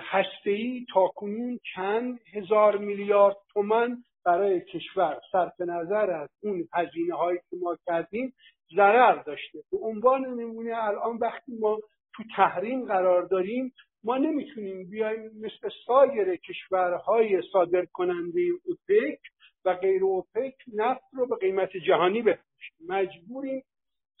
[0.00, 7.56] هسته‌ای تاکنون چند هزار میلیارد تومن برای کشور صرف نظر از اون هزینه هایی که
[7.60, 8.34] ما کردیم
[8.76, 9.58] ضرر داشته.
[9.72, 11.78] به عنوان نمونه الان وقتی ما
[12.14, 13.72] تو تحریم قرار داریم
[14.04, 19.20] ما نمی‌تونیم بیایم مثل سایر کشورهای صادر کننده اوپک
[19.64, 22.76] و غیر اوپک نفت رو به قیمت جهانی بفروشیم.
[22.88, 23.62] مجبوریم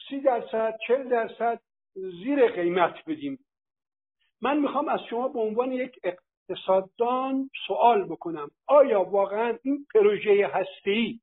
[0.08, 1.60] سی درصد چل درصد
[1.94, 3.38] زیر قیمت بدیم.
[4.42, 6.00] من می‌خوام از شما به عنوان یک
[6.48, 8.50] اقتصاددان سوال بکنم.
[8.66, 11.20] آیا واقعا این پروژه هستی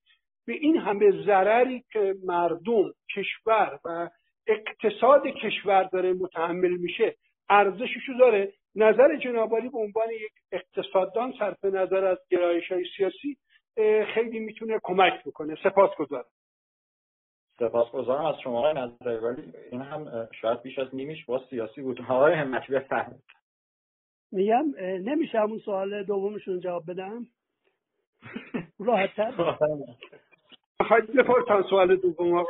[0.48, 4.10] به این همه ضرری که مردم کشور و
[4.48, 7.16] اقتصاد کشور داره متحمل میشه
[7.50, 13.38] ارزششو داره؟ نظر جنابالی به عنوان یک اقتصاددان صرف نظر از گرایش های سیاسی
[14.14, 15.56] خیلی می‌تونه کمک بکنه.
[15.64, 16.26] سپاس گذارم
[17.60, 22.34] سپاسگزارم از شما نظر ولی این هم شاید بیش از نیمیش با سیاسی بود آقای
[22.34, 23.24] همتی بفرمایید.
[24.36, 27.28] میگم نمیشه همون سوال دومشون جواب بدم؟
[28.80, 29.32] راحت
[30.88, 32.50] خواهید بپرسن سوال دوم آقا.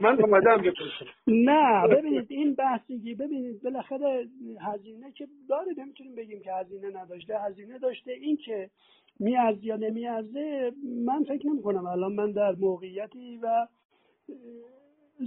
[0.00, 1.06] من اومدم بپرسم.
[1.26, 4.26] نه ببینید این بحثی ببینید بالاخره
[4.60, 7.38] هزینه که داره نمی‌تونیم بگیم که هزینه نداشته.
[7.38, 8.70] هزینه داشته این که
[9.20, 10.72] میارز یا نمیارزه
[11.06, 13.66] من فکر نمی کنم الان من در موقعیتی و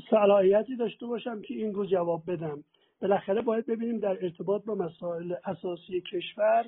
[0.10, 2.64] صلاحیتی داشته باشم که این رو جواب بدم.
[3.02, 6.66] بالاخره باید ببینیم در ارتباط با مسائل اساسی کشور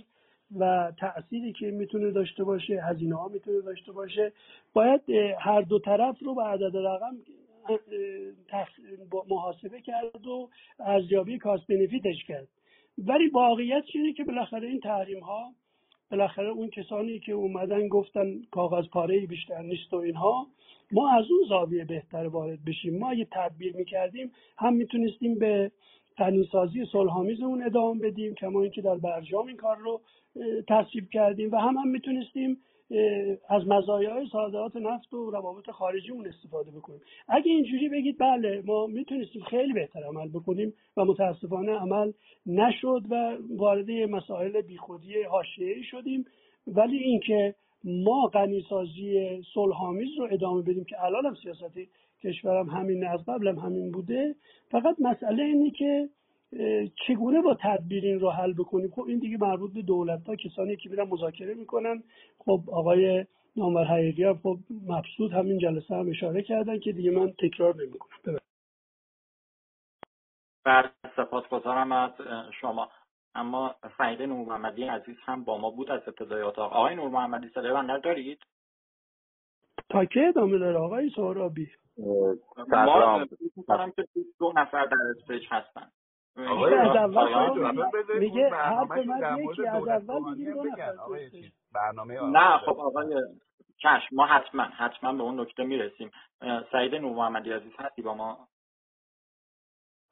[0.59, 4.31] و تأثیری که می‌تونه داشته باشه هزینه ها می‌تونه داشته باشه.
[4.73, 5.01] باید
[5.39, 7.17] هر دو طرف رو به عدد رقم
[9.29, 12.47] محاسبه کرد و ارزیابی کاست بنفیتش کرد.
[12.97, 15.51] ولی واقعیت اینه که بالاخره این تحریم ها
[16.11, 20.47] بالاخره اون کسانی که اومدن گفتن کاغذ پاره بیشتر نیست و اینها
[20.91, 22.99] ما از اون زاویه بهتر وارد بشیم.
[22.99, 25.71] ما اگه تدبیر می‌کردیم هم می‌تونستیم به
[26.17, 30.01] غنیسازی صلحآمیز اون ادامه بدیم کما اینکه در برجام این کار رو
[30.69, 32.57] تصویب کردیم و هم هم می‌تونستیم
[33.49, 37.01] از مزایای صادرات نفت و روابط خارجی اون استفاده بکنیم.
[37.27, 42.11] اگه اینجوری بگید بله ما می‌تونستیم خیلی بهتر عمل بکنیم و متاسفانه عمل
[42.45, 46.25] نشد و وارد مسائل بیخودی حاشیه‌ای شدیم.
[46.67, 51.89] ولی اینکه ما غنیسازی صلحآمیز رو ادامه بدیم که الان هم سیاستی
[52.23, 54.35] کشورم همین از قبل هم همین بوده.
[54.71, 56.09] فقط مسئله اینه که
[57.07, 60.75] چگونه با تدبیر این رو حل بکنیم خب این دیگه مربوط به دولت ها کسانی
[60.75, 62.03] که میرن مذاکره می‌کنن.
[62.37, 63.25] خب آقای
[63.55, 68.37] نامور حقیقی هم خب مبسوط همین جلسه هم اشاره کردن که دیگه من تکرار نمی‌کنم.
[70.65, 72.11] بر سپاسگزارم از
[72.61, 72.89] شما.
[73.35, 76.73] اما سعید نور محمدی عزیز هم با ما بود از ابتدای اتاق.
[76.73, 78.39] آقای نور محمدی صدای بنده دارید
[79.89, 81.69] تا که ادامه داره آقای سهرابی؟
[82.71, 83.25] ما
[83.95, 84.05] که
[84.39, 85.91] دو نفر در استیج هستن.
[86.37, 93.21] آقای از اول میگه حرف من یکی از اول میگه برنامه نه خب آقای
[93.77, 96.11] چشم ما حتما حتما به اون نکته می‌رسیم.
[96.71, 98.47] سعید نور محمدی عزیز هستی با ما؟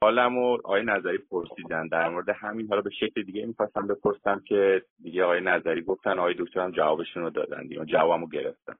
[0.03, 1.87] حالم و آقای نظری پرسیدن.
[1.87, 6.35] در مورد همین حالا به شکل دیگه می‌خواستم بپرسم که دیگه آقای نظری گفتن آقای
[6.39, 7.67] دکتر هم جوابشون رو دادن.
[7.67, 8.77] دیگه جوابمو گرفتم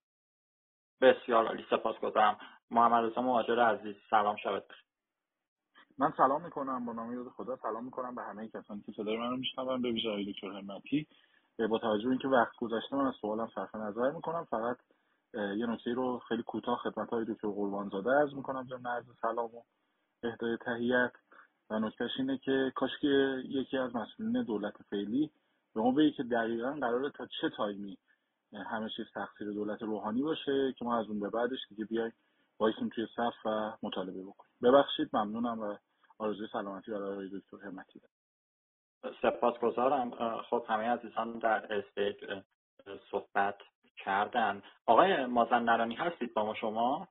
[1.02, 2.38] بسیار عالی سپاسگزارم.
[2.72, 4.64] محمد رضا مهاجر عزیز سلام شبت
[5.98, 9.30] من سلام می‌کنم با نام یاد خدا سلام می‌کنم به همه کسانی که صدای من
[9.30, 11.08] رو میشنون به ویژه آقای دکتر همتی.
[11.70, 14.48] با توجه به اینکه وقت گذشته من از سوالم صرف نظر می‌کنم.
[14.50, 14.78] فقط
[15.34, 18.68] یه نکته رو خیلی کوتاه خدمت های دکتر قربانزاده عرض می‌کنم.
[18.70, 19.62] ضمن عرض سلام و
[20.24, 21.12] اهدای تهیت.
[21.70, 25.32] و نکتهش اینه که کاش که یکی از مسئولین دولت فعلی
[25.76, 27.98] به ما بگه که دقیقا قراره تا چه تایمی
[28.54, 32.14] همه چیز تقصیر دولت روحانی باشه که ما از اون به بعدش دیگه بیایم
[32.60, 34.52] وایسیم توی صف و مطالبه بکنیم.
[34.64, 35.78] ببخشید ممنونم و
[36.18, 38.02] آرزوی سلامتی برای آقای دکتر همتی
[39.22, 42.44] سپاسگزارم خب همه عزیزان در stage
[43.12, 43.58] صحبت
[43.98, 44.64] کردن.
[44.86, 47.08] آقای مازندرانی هستید با ما شما؟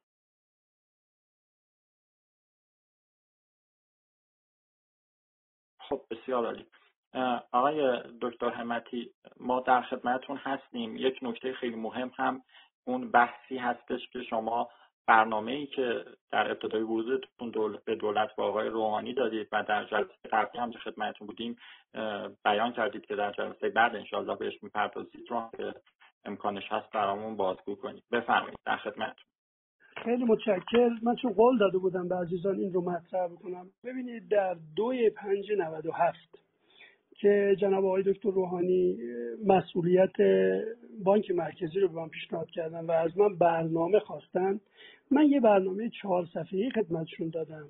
[5.81, 6.67] خب بسیار عالی.
[7.53, 10.97] آقای دکتر همتی ما در خدمتتون هستیم.
[10.97, 12.43] یک نکته خیلی مهم هم
[12.85, 14.71] اون بحثی هستش که شما
[15.09, 17.79] برنامه ای که در ابتدای ورودتون.
[17.85, 21.57] به دولت با آقای روحانی دادید و در جلسه قبلی هم که خدمتتون بودیم
[22.45, 25.75] بیان کردید که در جلسه بعد انشالله بهش می‌پردازید رو که
[26.25, 28.03] امکانش هست برامون بازگو کنید.
[28.13, 29.25] بفرمایید در خدمتتون.
[29.97, 33.67] خیلی متشکر من چون قول داده بودم به عزیزان این رو مطرح بکنم.
[33.85, 36.48] ببینید در دوی پنج نود و هفت
[37.21, 38.99] که جناب آقای دکتر روحانی
[39.47, 40.17] مسئولیت
[41.05, 44.61] بانک مرکزی رو به من پیشنهاد کردن و از من برنامه خواستن.
[45.11, 47.69] من یه برنامه چهار صفحه‌ای خدمتشون دادم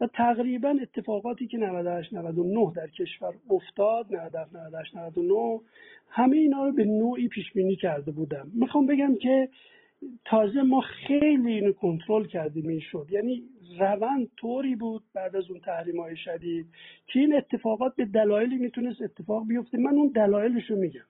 [0.00, 5.60] و تقریبا اتفاقاتی که 98 99 در کشور افتاد 97 98 99
[6.08, 8.50] همه اینا رو به نوعی پیش بینی کرده بودم.
[8.54, 9.48] می‌خوام بگم که
[10.24, 13.06] تازه ما خیلی اینو کنترل کردیم این شد.
[13.10, 13.42] یعنی
[13.78, 16.66] روند طوری بود بعد از اون تحریم های شدید
[17.06, 19.78] که این اتفاقات به دلایلی می‌تونست اتفاق بیفته.
[19.78, 21.04] من اون دلایلش رو میگم.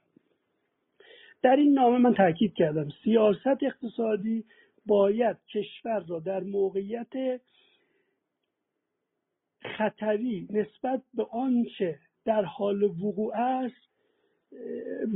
[1.43, 2.89] در این نامه من تاکید کردم.
[3.05, 4.45] سیاست اقتصادی
[4.87, 7.41] باید کشور را در موقعیت
[9.77, 13.89] خطری نسبت به آنچه در حال وقوع است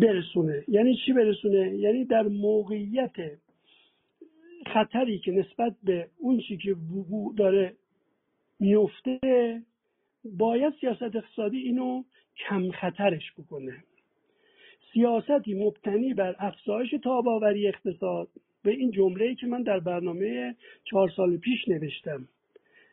[0.00, 0.64] برسونه.
[0.68, 3.16] یعنی چی برسونه؟ یعنی در موقعیت
[4.74, 7.74] خطری که نسبت به اون چی که وقوع داره
[8.60, 9.18] میفته
[10.24, 12.02] باید سیاست اقتصادی اینو
[12.48, 13.84] کم خطرش بکنه.
[14.92, 18.28] سیاستی مبتنی بر افزایش تاباوری اقتصاد
[18.62, 22.28] به این جمله که من در برنامه چهار سال پیش نوشتم.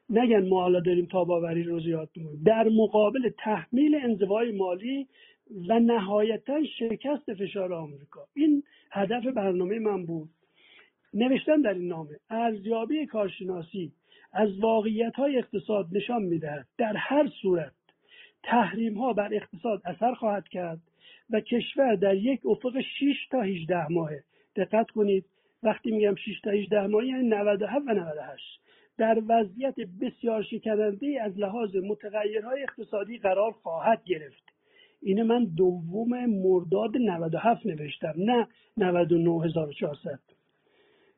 [0.10, 2.44] نگن ما حالا داریم تاباوری رو زیاد می‌کنیم.
[2.46, 5.08] در مقابل تحمیل انزوای مالی
[5.70, 8.28] و نهایتا شکست فشار آمریکا.
[8.34, 10.30] این هدف برنامه من بود.
[11.16, 13.92] نوشتن در این نامه ارزیابی کارشناسی
[14.34, 16.68] از واقعیت های اقتصاد نشان می‌دهد.
[16.78, 17.74] در هر صورت
[18.44, 20.80] تحریم ها بر اقتصاد اثر خواهد کرد
[21.30, 24.24] و کشور در یک افق 6 تا 18 ماهه.
[24.56, 25.26] دقت کنید
[25.64, 28.62] وقتی میگم 6 تا 18 ماه یعنی 97 و 98
[28.98, 34.44] در وضعیت بسیار شکننده از لحاظ متغیرهای اقتصادی قرار خواهد گرفت.
[35.02, 40.35] اینه من دوم مرداد 97 نوشتم نه 99400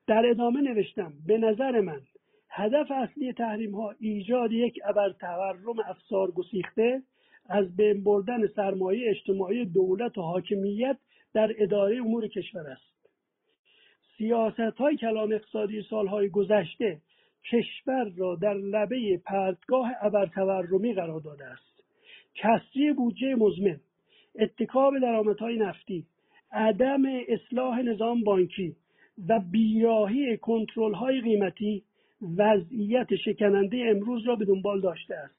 [0.07, 2.01] در ادامه نوشتم به نظر من
[2.49, 7.01] هدف اصلی تحریم ها ایجاد یک ابر تورم افسار گسیخته
[7.49, 10.97] از بین بردن سرمایه اجتماعی دولت و حاکمیت
[11.33, 13.09] در اداره امور کشور است.
[14.17, 17.01] سیاست های کلان اقتصادی سالهای گذشته
[17.51, 21.83] کشور را در لبه پرتگاه ابرتورمی قرار داده است.
[22.35, 23.79] کسری بودجه مزمن
[24.39, 26.05] اتکاب درآمدهای نفتی
[26.51, 28.75] عدم اصلاح نظام بانکی
[29.29, 31.83] و بیراهی کنترل های قیمتی
[32.37, 35.35] وضعیت شکننده امروز را به دنبال داشته است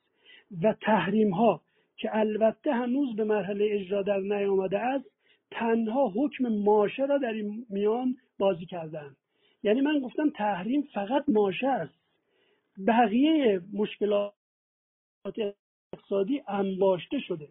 [0.63, 1.63] و تحریم ها
[1.97, 5.11] که البته هنوز به مرحله اجرا در نیامده است
[5.51, 9.17] تنها حکم ماشه را در این میان بازی کردن
[9.63, 11.95] یعنی من گفتم تحریم فقط ماشه است.
[12.87, 14.33] بقیه مشکلات
[15.95, 17.49] اقتصادی انباشته شده.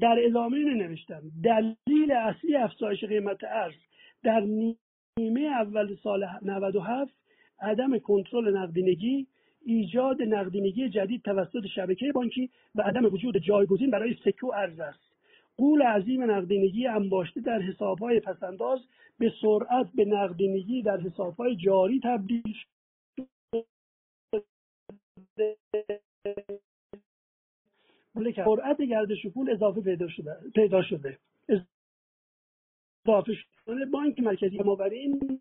[0.00, 1.22] در ادامه نوشتم.
[1.44, 3.74] دلیل اصلی افزایش قیمت ارز
[4.22, 4.40] در
[5.18, 7.14] نیمه اول سال 97
[7.60, 9.26] عدم کنترل نقدینگی
[9.64, 15.00] ایجاد نقدینگی جدید توسط شبکه بانکی و عدم وجود جایگزین برای سکه و ارز است.
[15.56, 18.80] قول عظیم نقدینگی انباشته در حسابهای پسنداز
[19.18, 22.42] به سرعت به نقدینگی در حسابهای جاری تبدیل
[28.36, 31.18] سرعت گردش پول اضافه پیدا شده پیدا شده.
[33.06, 33.59] اضافه شده.
[33.92, 35.40] بانک مرکزی ما برای این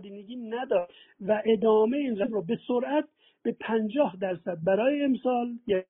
[0.00, 3.04] نقدینگی ندارد و ادامه این رو به سرعت
[3.42, 5.84] به پنجاه درصد برای امسال یعنی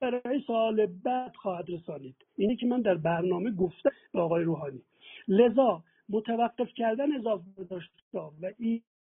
[0.00, 2.16] برای سال بعد خواهد رسانید.
[2.36, 4.82] اینه که من در برنامه گفتم به آقای روحانی.
[5.28, 8.30] لذا متوقف کردن اضافه داشت و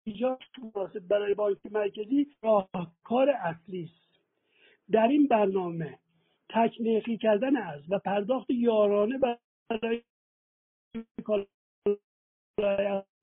[0.06, 0.40] ایجاد
[0.76, 4.20] مناسب برای بانک مرکزی راهکار اصلی است.
[4.92, 6.00] در این برنامه
[6.54, 10.02] تکنیخی کردن از و پرداخت یارانه برای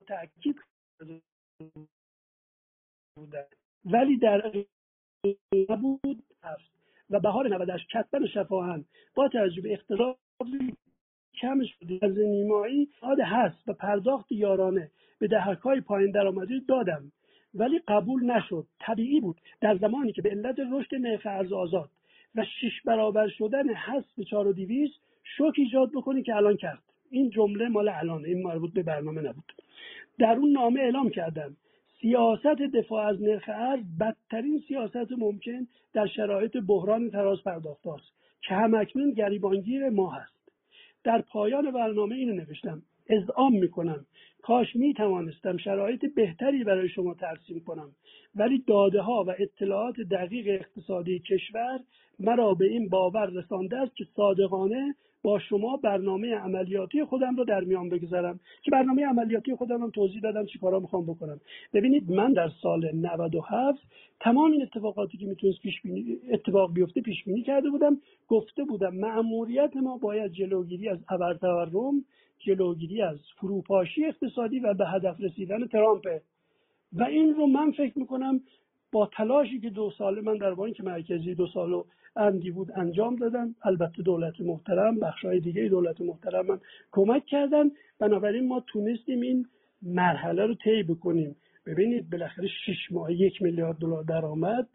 [0.07, 0.55] تاکید
[3.85, 4.65] ولی در
[5.69, 6.71] نبود هست
[7.09, 8.85] و بهار 98 کتبن شفاهن
[9.15, 10.77] با توجه به اختلافی
[11.41, 17.11] کم شده از نیمایی آده هست و پرداخت یارانه به دهک های پایین درآمدی دادم.
[17.53, 18.67] ولی قبول نشد.
[18.79, 19.41] طبیعی بود.
[19.61, 21.89] در زمانی که به علت رشد نرخ ارز آزاد
[22.35, 24.89] و شش برابر شدن حذف چهار و دیویز
[25.37, 26.83] شوک ایجاد بکنی که الان کرد.
[27.09, 29.53] این جمله مال الان این مربوط به برنامه نبود.
[30.19, 31.57] در اون نامه اعلام کردم.
[32.01, 38.11] سیاست دفاع از نرخ ارز بدترین سیاست ممکن در شرایط بحران تراز پرداخت است
[38.41, 40.33] که همکنون گریبانگیر ما هست.
[41.03, 42.81] در پایان برنامه اینو نوشتم.
[43.09, 44.05] اذعام می‌کنم.
[44.41, 47.91] کاش می توانستم شرایط بهتری برای شما ترسیم کنم
[48.35, 51.79] ولی داده ها و اطلاعات دقیق اقتصادی کشور
[52.19, 57.61] مرا به این باور رسانده است که صادقانه با شما برنامه عملیاتی خودم رو در
[57.61, 58.39] میان بگذارم.
[58.63, 61.39] که برنامه عملیاتی خودم هم توضیح دادم چیکارا می‌خوام بکنم.
[61.73, 63.79] ببینید من در سال 97
[64.19, 67.97] تمام این اتفاقاتی که می‌تونست پیش بینی اتفاق بیفته پیش بینی کرده بودم
[68.27, 72.05] گفته بودم مأموریت ما باید جلوگیری از ابرتورم
[72.45, 76.07] جلوگیری از فروپاشی اقتصادی و به هدف رسیدن ترامپ.
[76.93, 78.41] و این رو من فکر می‌کنم
[78.91, 81.83] با تلاشی که دو سال من در بانک مرکزی دو سال و
[82.15, 83.55] اندی بود انجام دادن.
[83.63, 86.59] البته دولت محترم بخشهای دیگه دولت محترم من
[86.91, 87.71] کمک کردن.
[87.99, 89.45] بنابراین ما تونستیم این
[89.81, 91.35] مرحله رو طی بکنیم.
[91.65, 94.67] ببینید بالاخره شش ماه یک میلیارد دلار درآمد.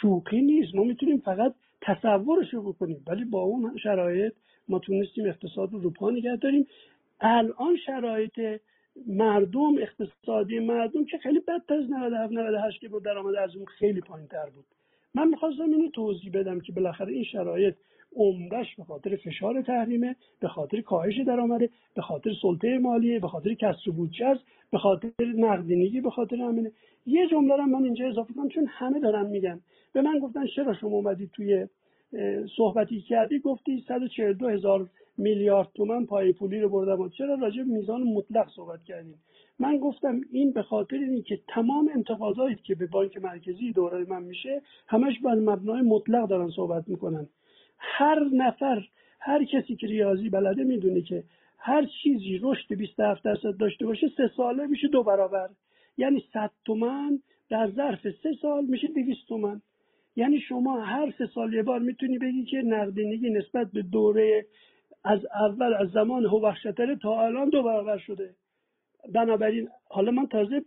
[0.00, 0.74] شوخی نیست.
[0.74, 3.04] ما می‌تونیم فقط تصورش رو بکنیم.
[3.06, 4.32] ولی با اون شرایط
[4.68, 6.66] ما تونستیم اقتصاد رو رو پا نگه داریم.
[7.20, 8.60] الان شرایط
[9.06, 14.00] مردم اقتصادی مردم که خیلی بدتر از 97 98 که با درآمد از اون خیلی
[14.00, 14.64] پایین تر بود.
[15.14, 17.74] من می‌خواستم اینو توضیح بدم که بالاخره این شرایط
[18.16, 23.54] عمدهش به خاطر فشار تحریمه به خاطر کاهش درآمده به خاطر سلطه مالیه به خاطر
[23.54, 24.40] کسر بودجه است
[24.70, 26.72] به خاطر نقدینگی به خاطر همینه.
[27.06, 29.60] یه جمله رو من اینجا اضافه کنم چون همه دارن میگن.
[29.92, 31.66] به من گفتن چرا شما اومدید توی
[32.56, 34.88] صحبتی کردی؟ گفتی 142 هزار
[35.18, 39.18] میلیارد تومن پای پولی رو بردم چرا راجع میزان مطلق صحبت کردیم؟
[39.58, 44.22] من گفتم این به خاطر اینه که تمام انتقاداتی که به بانک مرکزی دوره من
[44.22, 47.28] میشه همش بر مبنای مطلق دارن صحبت می‌کنن.
[47.78, 48.82] هر نفر
[49.20, 51.24] هر کسی که ریاضی بلده می‌دونه که
[51.58, 55.48] هر چیزی رشد 27 درصد داشته باشه سه ساله میشه دو برابر.
[55.96, 57.18] یعنی 100 تومن
[57.50, 59.62] در ظرف سه سال میشه 200 تومن.
[60.16, 64.46] یعنی شما هر سه سال یه بار می‌تونی بگی که نقدینگی نسبت به دوره
[65.08, 68.34] از اول از زمان هوخشتره تا الان دو برابر شده.
[69.14, 70.62] بنابراین حالا من تازه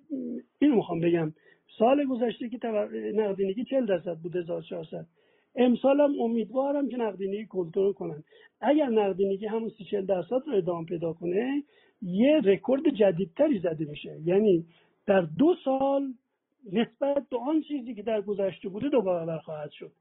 [0.60, 1.34] اینو می‌خوام بگم.
[1.80, 2.68] سال گذشته که
[3.16, 5.06] نقدینگی 40 درصد بود 1400
[5.56, 8.24] امسال هم امیدوارم که نقدینگی کنترل کنن.
[8.62, 11.64] اگر نقدینگی همون 30 درصد رو ادامه پیدا کنه
[12.02, 14.20] یه رکورد جدیدتری زده میشه.
[14.26, 14.66] یعنی
[15.08, 16.14] در دو سال
[16.74, 19.92] نسبت به آن چیزی که در گذشته بوده دو برابر خواهد شد.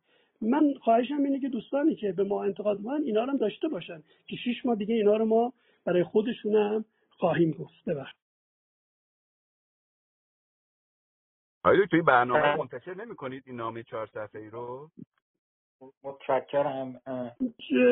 [0.40, 4.02] من خواهشم اینه که دوستانی که به ما انتقاد من اینا رو هم داشته باشن
[4.26, 5.52] که شیش ماه دیگه اینا رو ما
[5.84, 7.84] برای خودشون هم خواهیم گفت.
[7.86, 8.20] ببخشید.
[11.64, 14.90] آیا توی برنامه منتشر نمی کنید این نامه چهار صفحه ای رو؟
[16.02, 17.00] متشکرم.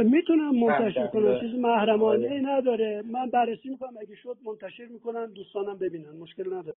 [0.04, 1.40] می‌تونم منتشر کنم.
[1.40, 3.02] چیز محرمانه نداره.
[3.02, 3.96] من بررسی می‌کنم.
[4.00, 5.26] اگه شد منتشر می‌کنم.
[5.26, 6.10] دوستانم ببینن.
[6.10, 6.76] مشکل نداره.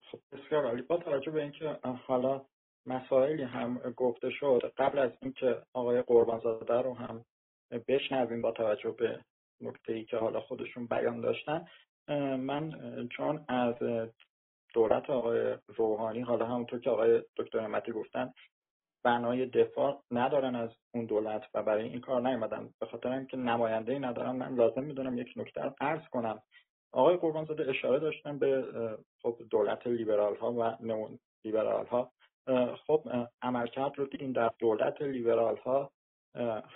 [0.00, 0.82] خب بسیار عالی.
[0.82, 2.44] با توجه به اینکه حالا
[2.86, 4.72] مسائلی هم گفته شد.
[4.76, 7.24] قبل از اینکه آقای قربانزاده رو هم
[7.88, 9.20] بشنویم با توجه به
[9.60, 11.66] نکته ای که حالا خودشون بیان داشتن
[12.36, 12.72] من
[13.08, 13.74] چون از
[14.74, 18.32] دولت آقای روحانی حالا همونطور که آقای دکتر نعمتی گفتن
[19.04, 22.70] بنای دفاع ندارن از اون دولت و برای این کار نیومدن.
[22.80, 26.42] به خاطر اینکه نماینده ای ندارن من لازم می‌دونم یک نکته رو عرض کنم.
[26.92, 28.64] آقای قربانزاده اشاره داشتن به
[29.22, 32.12] خب دولت لیبرال ها و نمون لیبرال ها
[32.86, 33.02] خب
[33.42, 35.90] عملکرد رو دیدیم در دولت لیبرال ها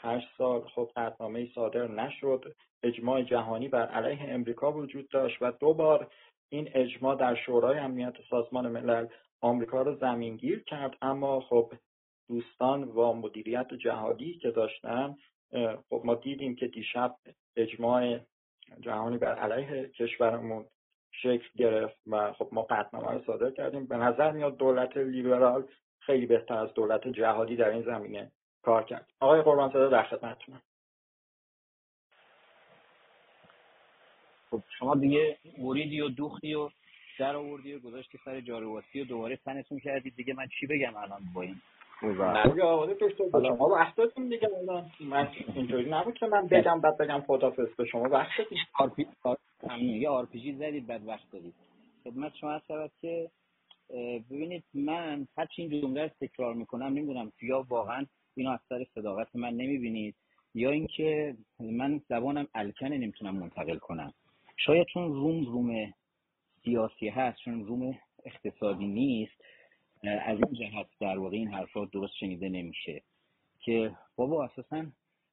[0.03, 2.55] هشت سال خب قطنامه صادر نشد.
[2.83, 6.11] اجماع جهانی بر علیه امریکا وجود داشت و دو بار
[6.49, 9.07] این اجماع در شورای امنیت سازمان ملل
[9.41, 10.97] آمریکا رو زمینگیر کرد.
[11.03, 11.73] اما خب
[12.29, 15.17] دوستان و مدیریت جهادی که داشتن
[15.91, 17.17] خب ما دیدیم که دیشب
[17.57, 18.19] اجماع
[18.81, 20.67] جهانی بر علیه کشورمون
[21.13, 23.87] شکل گرفت و خب ما قطنامه رو صادر کردیم.
[23.87, 25.65] به نظر میاد دولت لیبرال
[26.01, 28.33] خیلی بهتر از دولت جهادی در این زمینه
[28.63, 29.07] کار کرد.
[29.21, 30.63] آقای قربانزاده در خدمتتونم
[34.51, 36.71] خب شما دیگه بریدی و دوختی و
[37.19, 40.17] در آوردی و گذاشتی سر جارواسی و دوباره تنتون کردید.
[40.17, 41.57] دیگه من چی بگم الان با این؟
[42.01, 44.91] به شما دیگه الان.
[45.01, 48.03] من اینطوری نبود که من بگم بعد بگم خدافظ به شما.
[48.03, 48.31] وقت
[49.63, 51.55] آرپی یه آرپیجی زدید بعد وقت دادید.
[52.05, 52.67] خدمت شما هست
[53.01, 53.31] که
[54.31, 58.07] ببینید من هرچی این جمله رو تکرار می‌کنم نمی‌دونم یا واقعا
[58.37, 60.15] اینو از سر صداقت من نمی‌بینید
[60.55, 64.15] یا اینکه من زبانم الکنه نمی‌تونم منتقل کنم.
[64.57, 65.95] شاید چون روم روم
[66.65, 69.45] سیاسی هست چون روم اقتصادی نیست
[70.03, 73.03] از این جهت در واقع این حرفا درست شنیده نمیشه.
[73.61, 74.87] که بابا اساسا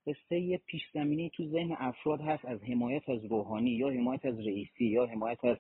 [0.08, 4.86] قصه پیش زمینی تو ذهن افراد هست از حمایت از روحانی یا حمایت از رئیسی
[4.86, 5.58] یا حمایت از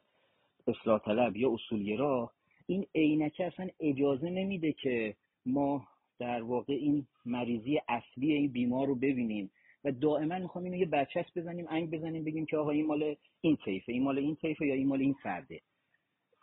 [0.67, 2.31] اصلاح طلب یا اصولگرا.
[2.67, 5.87] این عینکه اصلا اجازه نمیده که ما
[6.19, 9.51] در واقع این مریضی اصلی این بیمار رو ببینیم.
[9.83, 13.57] و دائما می‌خوام اینو یه برچسب بزنیم انگ بزنیم بگیم که آقا این مال این
[13.65, 15.61] طیفه این مال این طیفه یا این مال این فرده.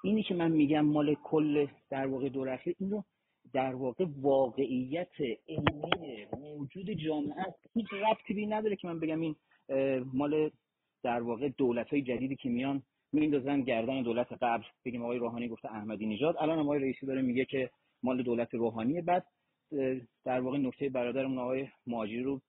[0.04, 3.04] اینی که من میگم مال کل در واقع دور اخیر این رو
[3.54, 9.36] در واقع واقعیت علمی موجود جامعه هیچ ربطی به نداره که من بگم این
[10.12, 10.50] مال
[11.02, 14.64] در واقع دولت های جدیدی که میان میندازن گردن دولت قبل.
[14.84, 16.36] بگیم آقای روحانی گفته احمدی نژاد.
[16.38, 17.70] الان آقای رئیسی داره میگه که
[18.02, 19.00] مال دولت روحانی.
[19.00, 19.26] بعد
[20.24, 22.40] در واقع نکته برادرمون آقای ماجری رو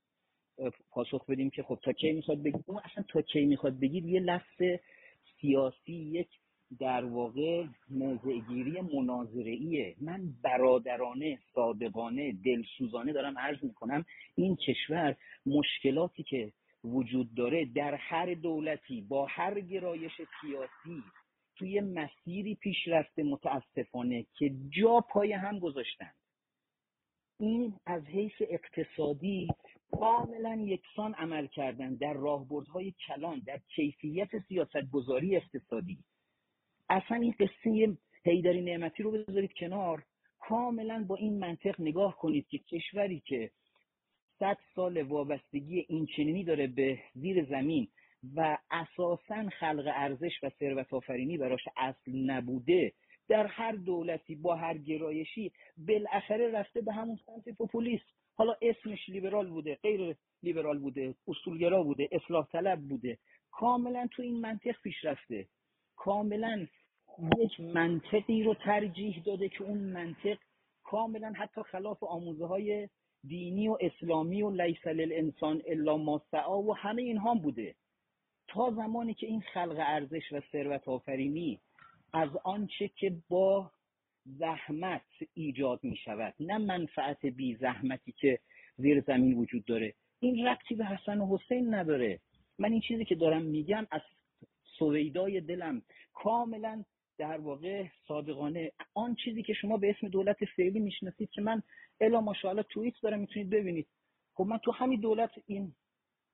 [0.92, 4.19] پاسخ بدیم که خب تا کی می‌خواد بگید اون اصلا تا کی می‌خواد بگید یه
[4.19, 4.61] لفظ
[5.42, 6.30] سیاسی یک
[6.80, 14.06] در واقع موضعگیری مناظره‌ایه من برادرانه صادقانه دلسوزانه دارم عرض می‌کنم
[14.36, 16.52] این کشور مشکلاتی که
[16.84, 21.04] وجود داره در هر دولتی با هر گرایش سیاسی
[21.56, 26.12] توی مسیری پیش رفته متاسفانه که جا پای هم گذاشتن
[27.40, 29.48] این از حیث اقتصادی
[29.92, 35.98] کاملا یکسان عمل کردن در راهبردهای کلان در کیفیت سیاست گذاری اقتصادی.
[36.90, 40.04] اصلا این قصه هیدری نعمتی رو بذارید کنار.
[40.40, 43.52] کاملا با این منطق نگاه کنید که کشوری که
[44.40, 47.88] صد سال وابستگی اینچنینی داره به زیر زمین
[48.36, 52.94] و اساسا خلق ارزش و ثروت آفرینی براش اصل نبوده
[53.28, 58.06] در هر دولتی با هر گرایشی بالاخره رفته به همون سمت پوپولیست
[58.36, 63.18] حالا اسمش لیبرال بوده غیر لیبرال بوده اصولگرا بوده اصلاح طلب بوده.
[63.52, 65.48] کاملا تو این منطق پیش رفته.
[66.06, 66.67] کاملا
[67.40, 70.38] یک منطقی رو ترجیح داده که اون منطق
[70.84, 72.90] کاملا حتی خلاف آموزه های
[73.27, 77.75] دینی و اسلامی و لیس للانسان الا ما سعا و همه اینها بوده.
[78.48, 81.59] تا زمانی که این خلق ارزش و ثروت آفرینی
[82.14, 83.72] از آنچه که با
[84.25, 88.40] زحمت ایجاد می شود نه منفعت بی زحمتی که
[88.77, 89.93] زیر زمین وجود داره.
[90.19, 92.19] این ربطی به حسن و حسین نداره.
[92.59, 94.01] من این چیزی که دارم میگم از
[94.80, 95.82] سویدای دلم
[96.14, 96.84] کاملا
[97.18, 98.72] در واقع صادقانه.
[98.94, 101.62] آن چیزی که شما به اسم دولت فعلی می‌شناسید که من
[102.02, 103.88] الا ماشاءالله توییت دارم می‌تونید ببینید.
[104.34, 105.74] خب من تو همین دولت این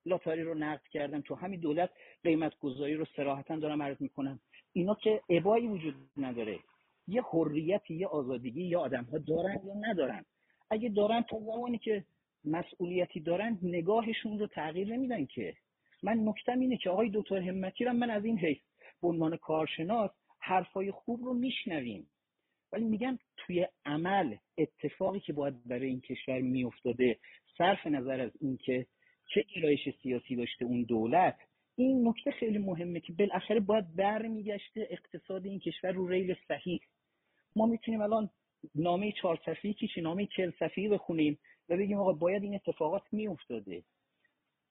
[0.06, 1.90] لاتاری رو نقد کردم تو همین دولت
[2.22, 4.40] قیمت گذاری رو سراحتا دارم عرض می‌کنم.
[4.72, 6.58] اینا که ابایی وجود نداره.
[7.08, 10.24] یه حریتی یه آزادگی یا آدم ها دارن یا ندارن.
[10.70, 12.04] اگه دارن تا زمانی که
[12.44, 15.54] مسئولیتی دارن نگاهشون رو تغییر نمیدن که.
[16.02, 18.58] من نکتم اینه که آقای دکتر همتی من از این حیث
[19.02, 22.06] به عنوان کارشناس حرفای خوب رو میشنویم.
[22.72, 27.18] ولی میگم توی عمل اتفاقی که باید برای این کشور میافتاده
[27.58, 28.86] صرف نظر از اینکه
[29.34, 31.38] چه گرایش سیاسی داشته اون دولت
[31.76, 36.80] این نکته خیلی مهمه که بالاخره باید برمیگشته اقتصاد این کشور رو ریل صحیح.
[37.56, 38.30] ما می‌تونیم الان
[38.74, 43.82] نامه چهار صفحه‌ای که نامه چهل صفحه‌ای بخونیم و بگیم آقا باید این اتفاقات میافتاده.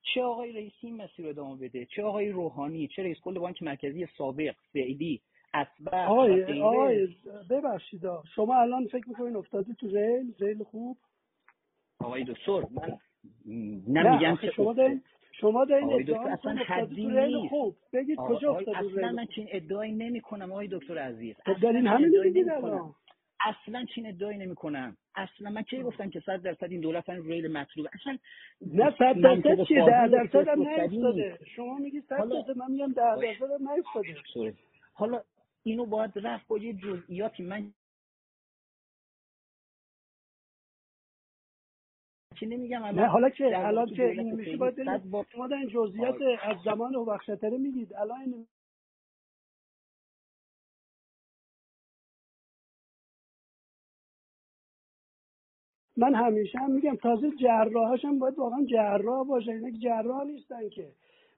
[0.02, 3.64] چه آقای رئیسی این مسیر رو ادامه بده؟ چه آقای روحانی؟ چه رئیس کل بانک
[3.64, 5.22] مرکزی سابق فعلی
[5.54, 7.08] اتبع آقای آقای
[7.50, 8.02] ببخشید
[8.36, 10.98] شما الان فکر می‌کنین افتاده تو ریل ریل خوب؟
[12.00, 12.98] آقای دکتر من
[13.88, 17.50] نمیگم که شما دارین شما دارین ادعا اصلا حدی نیست.
[17.50, 17.76] خوب.
[17.94, 21.36] بگید کجا افتاده اصلا من چین ادعایی نمی کنم آقای دکتر عزیز.
[21.46, 22.94] خب دارین همین میگید الان.
[23.46, 27.24] اصلا چین ادعایی نمی کنم اصلا من کی گفتم که صد درصد این دولت این
[27.24, 27.88] ریل مطلوب.
[27.94, 28.18] اصلا
[28.62, 31.40] نه صد درصد چیه؟ ده درصد هم نیفتاده.
[31.56, 34.58] شما میگی صد درصد من میگم ده درصد هم نیفتاده.
[34.94, 35.22] حالا
[35.64, 37.44] اینو باید رفت با یه جزئیاتی.
[37.44, 37.74] من
[42.36, 44.76] که نمیگم؟ نه حالا که الان که این میشه باید
[45.32, 47.94] شما در این جزئیات از زمان و بخشتره میگید.
[47.94, 48.48] الان
[55.98, 60.70] من همیشه هم میگم تازه جراحاش هم باید واقعا جراح باشه اینا که جراح نیستن
[60.70, 60.88] که.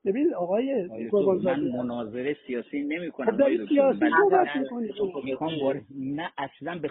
[0.05, 0.89] ببین آقای
[1.43, 3.99] من مناظره سیاسی نمی کنم خب سیاسی
[5.23, 5.85] می‌کنید.
[5.95, 6.89] نه اصلا به,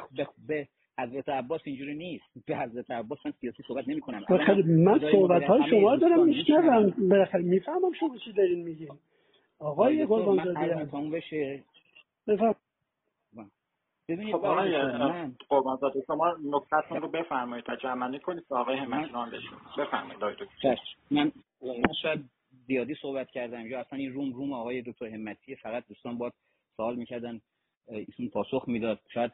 [0.49, 0.69] به,
[0.99, 2.25] حضرت عباس اینجوری نیست.
[2.47, 4.25] به حضرت عباس من سیاسی صحبت نمی کنم
[4.67, 8.89] من صحبت های شما دارم میشنوم بالاخره می‌فهمم شما چی دارین میگین.
[9.59, 11.63] آقای قربانزاده من بشه.
[12.27, 12.55] بفهم
[14.09, 14.79] ببینید خب آقای
[15.49, 20.77] قربانزاده شما نکتتون رو بفرمایید تا جمعنی کنید آقای همچنان بشید بفرمایید دکتر.
[21.11, 21.33] من
[21.63, 22.25] من شاید
[22.67, 26.33] زیادی صحبت کردم یا اصلا این روم روم آقای دکتر همتی فقط دوستان با
[26.77, 27.41] سوال می‌کردن
[27.89, 29.01] ایشون پاسخ می‌داد.
[29.15, 29.33] شاید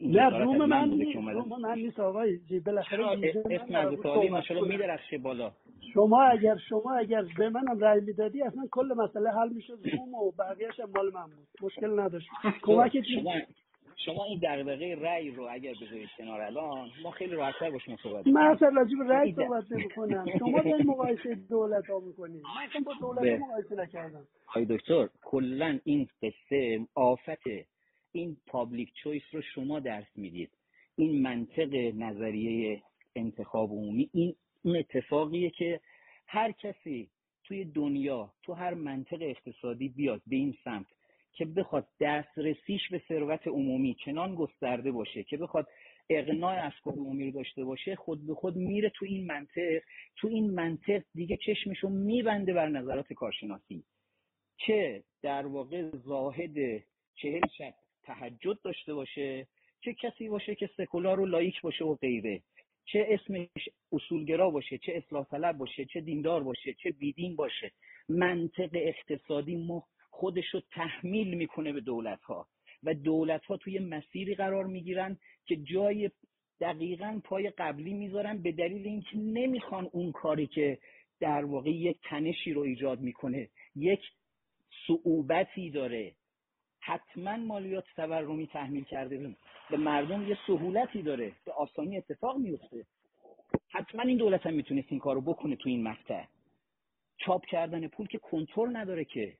[0.00, 3.06] نه روم من نیست روم من نیست آقای بالاخره
[3.50, 5.52] اسم از تعالی ماشاءالله میدرخشه بالا.
[5.94, 10.30] شما اگر شما اگر به منم رأی می‌دادی اصلا کل مسئله حل می‌شد روم و
[10.38, 11.48] بقیه‌اش مال من بود.
[11.62, 12.28] مشکل نداشت.
[12.62, 12.96] کمک
[13.96, 18.26] شما این دغدغه رأی رو اگر بذارید کنار الان ما خیلی راحت‌تر با شما صحبت
[18.26, 20.24] من اصلا راجع به رأی صحبت نمی‌کنم.
[20.38, 24.26] شما دارید مقایسه دولت ها می‌کنید من اصلا با دولت مقایسه نکردم.
[24.48, 27.46] آقای دکتر کلا این قصه آفت
[28.12, 30.50] این پابلیک چویس رو شما درس می‌دید.
[30.96, 32.82] این منطق نظریه
[33.16, 35.80] انتخاب عمومی این اون اتفاقیه که
[36.26, 37.08] هر کسی
[37.44, 40.86] توی دنیا تو هر منطق اقتصادی بیاد به این سمت.
[41.32, 45.68] که بخواد دسترسیش به ثروت عمومی چنان گسترده باشه که بخواد
[46.10, 49.82] اقناع افکار عمومی رو داشته باشه خود به خود میره تو این منطق
[50.16, 53.84] تو این منطق دیگه چشمشو میبنده بر نظرات کارشناسی
[54.56, 56.82] چه در واقع زاهد
[57.14, 59.46] چهل شب تهجد داشته باشه
[59.80, 62.42] چه کسی باشه که سکولار و لایک باشه و غیره
[62.84, 67.72] چه اسمش اصولگرا باشه چه اصلاح طلب باشه چه دیندار باشه چه بیدین باشه.
[68.08, 69.56] منطق اقتصادی
[70.12, 72.46] خودش رو تحمیل می‌کنه به دولت ها
[72.82, 76.10] و دولت ها توی مسیری قرار می‌گیرن که جای
[76.60, 80.78] دقیقا پای قبلی می‌ذارن به دلیل اینکه نمی‌خوان اون کاری که
[81.20, 84.00] در واقع یک تنشی رو ایجاد می‌کنه یک
[84.86, 86.14] صعوبتی داره.
[86.80, 89.36] حتما مالیات تورمی تحمیل کرده
[89.70, 91.32] به مردم یه سهولتی داره.
[91.44, 92.86] به آسانی اتفاق میفته
[93.68, 96.24] حتما این دولت هم می‌تونست این کارو بکنه تو این مقطع.
[97.16, 99.36] چاپ کردن پول که کنترل نداره که.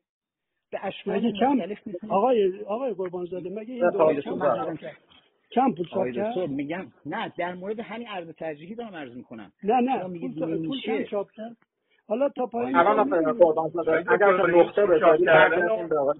[0.72, 4.78] به اشکال مختلف می‌تونه آقای آقای قربانزاده مگه این دولت کم
[5.50, 9.52] کم پول چاپ کرد؟ میگم نه در مورد همین ارز ترجیحی دارم عرض می‌کنم.
[9.64, 11.56] نه نه پول, کم چاپ کرد؟
[12.08, 12.92] حالا تا پایین اگر
[14.46, 15.16] نقطه بذارید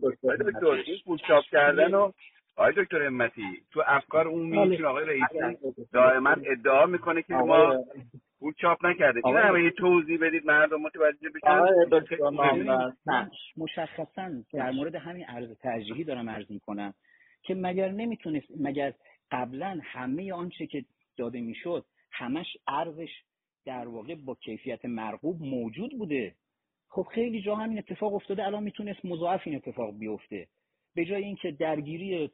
[0.03, 2.11] دکتر پول چاپ کردن و
[2.57, 4.65] آقای دکتر همتی تو افکار اون بله.
[4.65, 5.57] میشون آقای رئیسی
[5.93, 7.85] دائما ادعا می‌کنه که ما
[8.43, 9.21] پول چاپ نکرده.
[9.25, 11.61] این همه یه توضیح بدید مردم متوجه بشن.
[13.57, 16.95] مشخصا در مورد همین ارز ترجیحی دارم عرض می‌کنم
[17.43, 18.93] که مگر نمی‌تونست مگر
[19.31, 20.85] قبلا همه آنچه که
[21.17, 23.11] داده می‌شد همش ارزش
[23.65, 26.35] در واقع با کیفیت مرغوب موجود بوده؟
[26.89, 30.47] خب خیلی جا همین اتفاق افتاده الان می‌تونست مضاعف این اتفاق بیفته.
[30.95, 32.31] به جای اینکه درگیری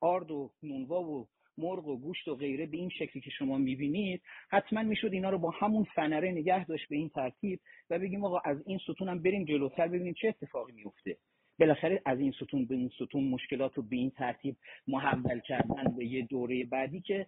[0.00, 1.26] آرد و نونوا و
[1.60, 5.38] مرغ و گوشت و غیره به این شکلی که شما می‌بینید حتما می‌شد اینا رو
[5.38, 9.22] با همون فنره نگه داشت به این ترتیب و بگیم آقا از این ستون هم
[9.22, 11.16] بریم جلوتر ببینیم چه اتفاقی میفته
[11.60, 14.56] بالاخره از این ستون به این ستون مشکلات رو به این ترتیب
[14.88, 17.26] محول کردن به یه دوره بعدی که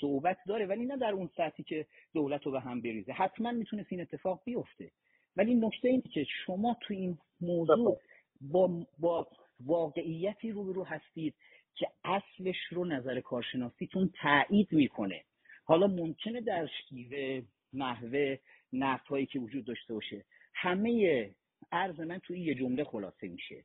[0.00, 3.12] صعوبت داره ولی نه در اون سطحی که دولت رو به هم بریزه.
[3.12, 4.90] حتما می‌تونست این اتفاق بیفته.
[5.36, 8.00] ولی نکته اینه که شما تو این موضوع
[8.40, 9.26] با, با
[9.60, 11.34] واقعیتی روبرو هستید.
[11.76, 15.24] که اصلش رو نظر کارشناسیتون تایید می‌کنه.
[15.64, 18.38] حالا ممکنه در شیوه نحوه
[18.72, 20.24] نقد هایی که وجود داشته باشه
[20.54, 21.30] همه
[21.72, 23.64] عرض من توی یه جمله خلاصه میشه.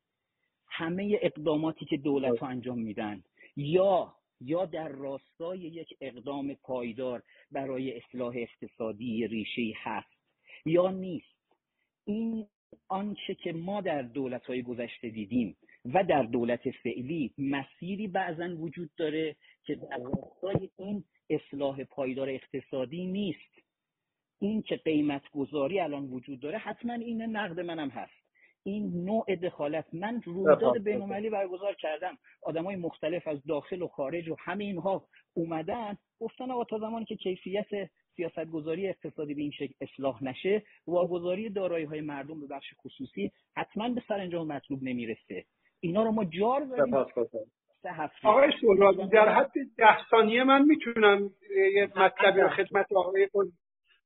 [0.67, 3.23] همه اقداماتی که دولت ها انجام میدن
[3.55, 10.21] یا یا در راستای یک اقدام پایدار برای اصلاح اقتصادی ریشه هست
[10.65, 11.41] یا نیست.
[12.05, 12.47] این
[12.87, 18.89] آنچه که ما در دولت های گذشته دیدیم و در دولت فعلی مسیری بعضا وجود
[18.97, 23.61] داره که در راستای این اصلاح پایدار اقتصادی نیست.
[24.39, 28.21] این که قیمت گذاری الان وجود داره حتما این نقد منم هست.
[28.63, 32.17] این نوع دخالت من رویداد بینالمللی برگزار کردم.
[32.41, 37.15] آدمای مختلف از داخل و خارج و همه اینها اومدن گفتن آقا تا زمانی که
[37.15, 43.31] کیفیت سیاستگذاری اقتصادی به این شکل اصلاح نشه واگذاری دارایی های مردم به بخش خصوصی
[43.55, 45.45] حتما به سرانجام مطلوب نمی‌رسه.
[45.81, 46.61] اینا رو ما جار
[47.85, 48.27] هفته.
[48.27, 51.29] آقای سهرابی در حد ده ثانیه من می‌تونم
[51.75, 53.51] یه مطلبی رو خدمت آقای قر-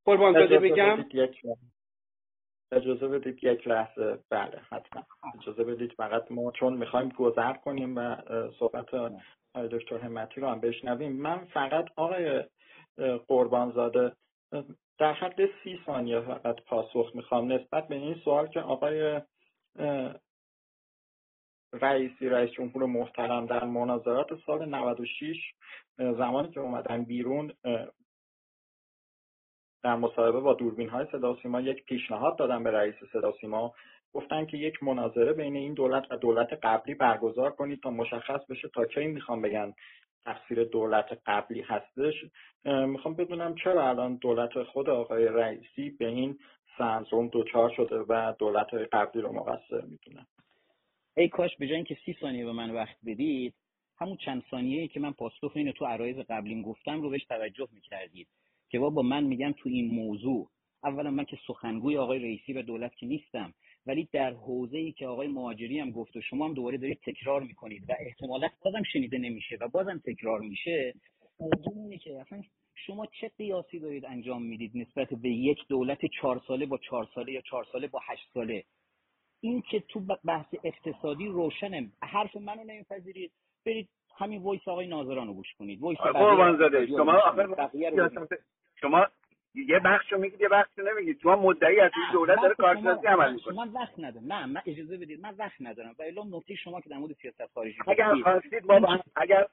[0.05, 1.41] قربانزاده بگم بدید یک
[2.71, 4.19] اجازه بدید یک لحظه.
[4.29, 5.03] بله حتما.
[5.41, 8.15] اجازه بدید فقط ما چون می‌خوایم گذر کنیم و
[8.59, 11.11] صحبت آقای دکتر همتی رو هم بشنویم.
[11.11, 12.43] من فقط آقای
[13.27, 14.11] قربانزاده
[14.99, 19.21] در حد سی ثانیه فقط پاسخ می‌خوام نسبت به این سوال که آقای
[21.81, 25.37] رئیسی رئیس جمهور محترم در مناظرات سال 96
[25.99, 27.53] اه، زمانی که اومدن بیرون
[29.85, 33.73] در مصاحبه با دوربین های صدا سیما یک پیشنهاد دادن به رئیس صدا و سیما.
[34.13, 38.67] گفتن که یک مناظره بین این دولت و دولت قبلی برگزار کنید تا مشخص بشه
[38.67, 39.73] تا کی می‌خوام بگن
[40.25, 42.13] تقصیر دولت قبلی هستش.
[42.65, 46.39] می‌خوام بدونم چرا الان دولت خود آقای رئیسی به این
[46.77, 50.25] سندروم دوچار شده و دولت های قبلی رو مقصر می‌دونن؟
[51.17, 53.53] ای کاش به جای اینکه سی ثانیه به من وقت بدید
[53.97, 58.27] همون چند ثانیه‌ای که من پاسخ اینو تو عرایز قبلیم گفتم رو بهش توجه می‌کردید
[58.69, 60.49] که بابا من میگم تو این موضوع.
[60.83, 63.53] اولا من که سخنگوی آقای رئیسی و دولت که نیستم
[63.85, 67.43] ولی در حوزه ای که آقای مهاجری هم گفت و شما هم دوباره دارید تکرار
[67.43, 70.93] می‌کنید و احتمالا بازم شنیده نمیشه و بازم تکرار میشه
[71.39, 72.43] موضوع اینه که اصلا
[72.75, 77.31] شما چه قیاسی دارید انجام می‌دید نسبت به یک دولت چهار ساله با چهار ساله
[77.31, 78.63] یا چهار ساله با هشت ساله؟
[79.41, 81.89] این که تو بحث اقتصادی روشنه.
[82.03, 83.31] حرف منو نمیپذیرید.
[83.65, 85.81] برید همین وایس آقای ناظران رو گوش کنید.
[85.81, 85.99] وایس
[86.95, 87.69] شما آخر
[88.81, 89.07] شما
[89.55, 91.19] یه بخش رو میگید یه بخش رو نمیگید.
[91.21, 93.55] شما مدعی از این دولت داره شما- کارشناسی عمل می‌کنه.
[93.55, 95.19] من وقت ندارم نه من اجازه بدید.
[95.21, 95.95] من وقت ندارم.
[95.99, 99.47] و الا نکته شما که در مورد سیاست خارجی اگر خواستید ما با اگر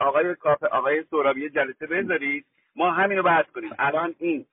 [0.00, 2.46] آقای کاف آقای سهرابی یه جلسه بذارید
[2.76, 3.70] ما همین رو بحث کنیم.
[3.78, 4.46] الان این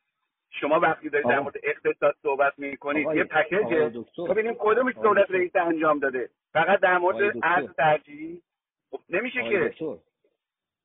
[0.59, 1.39] شما وقتی دارید در.
[1.39, 4.23] مورد اقتصاد صحبت می‌کنید یه پکیجه دکتر.
[4.23, 5.31] ببینیم کدومش دولت.
[5.31, 7.37] رئیس انجام داده فقط در مورد.
[7.43, 8.41] ارز ترجیحی
[8.91, 9.73] خب نمیشه که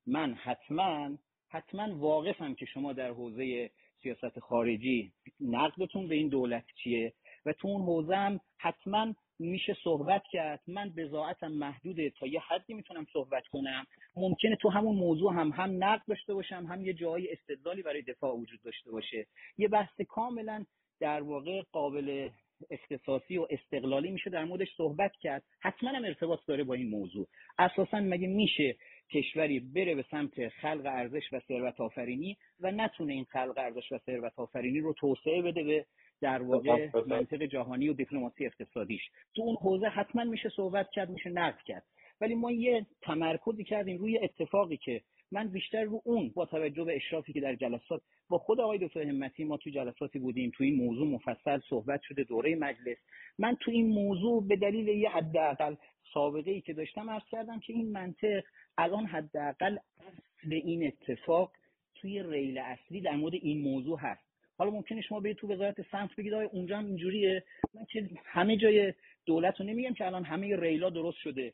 [0.07, 1.09] من حتما
[1.49, 3.69] حتما واقفم که شما در حوزه
[4.03, 7.13] سیاست خارجی نقدتون به این دولت چیه
[7.45, 10.61] و تو اون حوزه هم حتما میشه صحبت کرد.
[10.67, 12.09] من بضاعتم محدوده.
[12.09, 13.85] تا یه حدی می‌تونم صحبت کنم.
[14.15, 18.35] ممکنه تو همون موضوع هم هم نقد داشته باشم هم یه جایی استدلالی برای دفاع
[18.35, 19.27] وجود داشته باشه.
[19.57, 20.65] یه بحث کاملا
[20.99, 22.29] در واقع قابل
[22.69, 25.43] اختصاصی و استقلالی میشه در موردش صحبت کرد.
[25.59, 27.27] حتما هم ارتباط داره با این موضوع.
[27.59, 28.75] اساسا مگه میشه
[29.11, 33.97] کشوری بره به سمت خلق ارزش و ثروت آفرینی و نتونه این خلق ارزش و
[33.97, 35.85] ثروت آفرینی رو توسعه بده به
[36.21, 39.01] در واقع منطق جهانی و دیپلماسی اقتصادیش.
[39.35, 41.83] تو اون حوزه حتما میشه صحبت کرد میشه نقد کرد.
[42.21, 46.95] ولی ما یه تمرکزی کردیم روی اتفاقی که من بیشتر رو اون با توجه به
[46.95, 50.75] اشرافی که در جلسات با خود آقای دکتر همتی ما تو جلساتی بودیم تو این
[50.85, 52.97] موضوع مفصل صحبت شده دوره مجلس.
[53.39, 55.75] من تو این موضوع به دلیل یه حداقل
[56.13, 58.43] سابقه ای که داشتم عرض کردم که این منطق
[58.77, 61.51] الان حداقل اصل این اتفاق
[61.95, 64.26] توی ریل اصلی در مورد این موضوع هست.
[64.57, 67.43] حالا ممکنه شما برید تو وزارت سمت بگید آیا اونجا هم اینجوریه.
[67.73, 68.93] من که همه جای
[69.25, 71.53] دولت رو نمیگم که الان همه ریلا درست شده.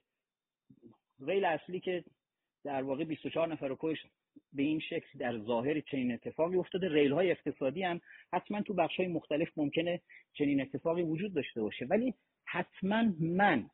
[1.20, 2.04] ریل اصلی که
[2.64, 3.98] در واقع 24 نفر رو کش
[4.54, 6.94] به این شکل در ظاهر چنین اتفاقی افتاده.
[6.94, 8.02] ریل های اقتصادی هم
[8.34, 10.02] حتما تو بخش های مختلف ممکنه
[10.34, 11.86] چنین اتفاقی وجود داشته باشه.
[11.86, 12.14] ولی
[12.46, 13.70] حتما من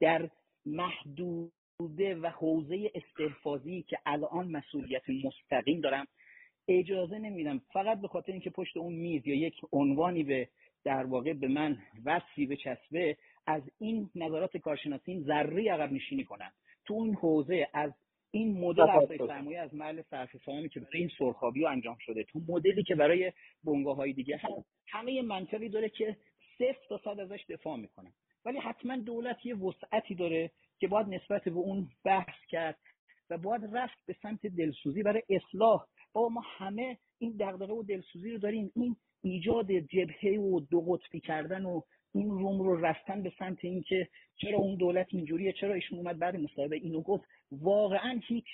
[0.00, 0.30] در
[0.66, 6.06] محدوده و حوزه استحفاظی که الان مسئولیت مستقیم دارم
[6.68, 7.58] اجازه نمیدم.
[7.72, 10.48] فقط به خاطر اینکه پشت اون میز یا یک عنوانی به
[10.84, 16.52] در واقع به من وصفی به چسبه از این نظرات کارشناسی ذره عقب نشینی کنم.
[16.84, 17.92] تو اون حوزه از
[18.30, 22.40] این مدل افزایش سرمایه از محل صرف سهامی که برای این سرخابی انجام شده تو
[22.48, 23.32] مدلی که برای
[23.64, 26.16] بنگاه های دیگه هست همه منطقی داره که
[26.58, 28.12] صفر تا صد ازش دفاع می‌کنن
[28.44, 32.78] ولی حتما دولت یه وسعتی داره که باید نسبت به اون بحث کرد
[33.30, 38.32] و باید رفت به سمت دلسوزی برای اصلاح با ما همه این دغدغه و دلسوزی
[38.32, 38.72] رو داریم.
[38.74, 41.80] این ایجاد جبهه و دو قطبی کردن و
[42.14, 46.36] این روم رو رفتن به سمت اینکه چرا اون دولت اینجوریه چرا ایشون اومد بعد
[46.36, 47.24] مصاحبه اینو گفت.
[47.52, 48.46] واقعا هیچ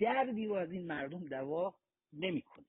[0.00, 1.74] دردی رو از این مردم دوا
[2.12, 2.64] نمی‌کنه.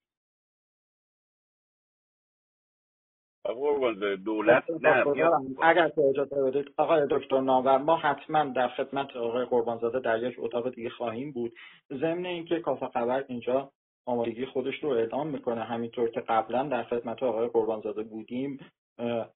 [4.16, 5.06] دولت نه
[5.62, 10.70] اگر اجازه بدید آقای دکتر نامور ما حتما در خدمت آقای قربانزاده در یک اتاق
[10.76, 11.54] دیگه خواهیم بود.
[11.90, 13.72] ضمن اینکه کافه خبر اینجا
[14.06, 15.64] آمادگی خودش رو اعلام می‌کنه.
[15.64, 18.60] همینطور که قبلا در خدمت آقای قربانزاده بودیم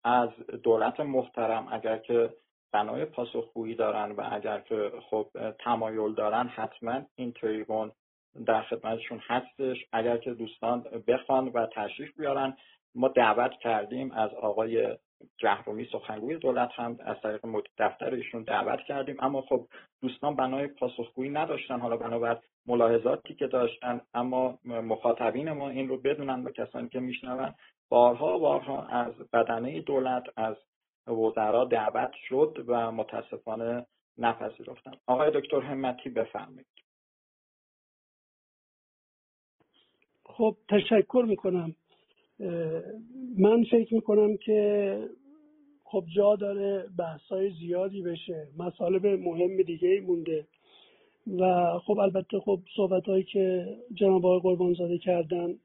[0.04, 0.30] از
[0.64, 2.30] دولت محترم اگر که
[2.74, 5.28] بنای پاسخگویی دارن و اگر که خب
[5.60, 7.92] تمایل دارن حتما این تریبون
[8.46, 9.78] در خدمتشون هستش.
[9.94, 12.58] اگر که دوستان بخوان و تشریف بیارن
[12.96, 14.98] ما دعوت کردیم از آقای
[15.38, 17.42] جهرومی سخنگوی دولت هم از طریق
[17.78, 19.16] دفتر ایشون دعوت کردیم.
[19.20, 19.68] اما خب
[20.02, 21.80] دوستان بنای پاسخگویی نداشتن.
[21.80, 27.54] حالا بنابر ملاحظاتی که داشتن اما مخاطبین ما این رو بدونن و کسانی که میشنون
[27.90, 30.56] بارها بارها از بدنه دولت از
[31.08, 33.86] وزرا دعوت شد و متاسفانه
[34.18, 34.92] نپذیرفتن.
[35.08, 36.68] آقای دکتر همتی بفرمایید.
[40.26, 41.76] خب تشکر می‌کنم.
[43.40, 45.00] من فکر می‌کنم که
[45.84, 50.48] خب جا داره بحثای زیادی بشه مطالب مهم دیگه ای مونده.
[51.40, 55.56] و خب البته خب صحبت هایی که جناب آقای قربانزاده کردن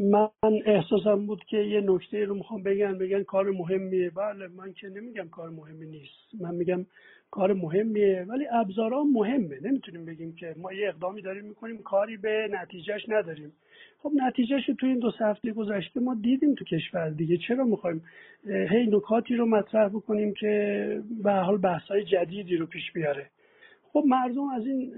[0.00, 0.30] من
[0.66, 4.10] احساسم بود که یه نکته رو می‌خوام بگن بگن کار مهمیه.
[4.10, 6.34] بله من که نمیگم کار مهمی نیست.
[6.40, 6.86] من میگم
[7.34, 8.24] کار مهمیه.
[8.28, 9.56] ولی ابزارا مهمه.
[9.62, 13.52] نمی‌تونیم بگیم که ما یه اقدامی داریم می‌کنیم کاری به نتیجهش نداریم.
[13.98, 17.36] خب نتیجهش تو این دو هفته گذشته ما دیدیم تو کشور دیگه.
[17.48, 18.02] چرا می‌خوایم؟
[18.46, 20.52] هی نکاتی رو مطرح بکنیم که
[21.24, 23.26] به حال بحثای جدیدی رو پیش بیاره.
[23.92, 24.92] خب مردم از این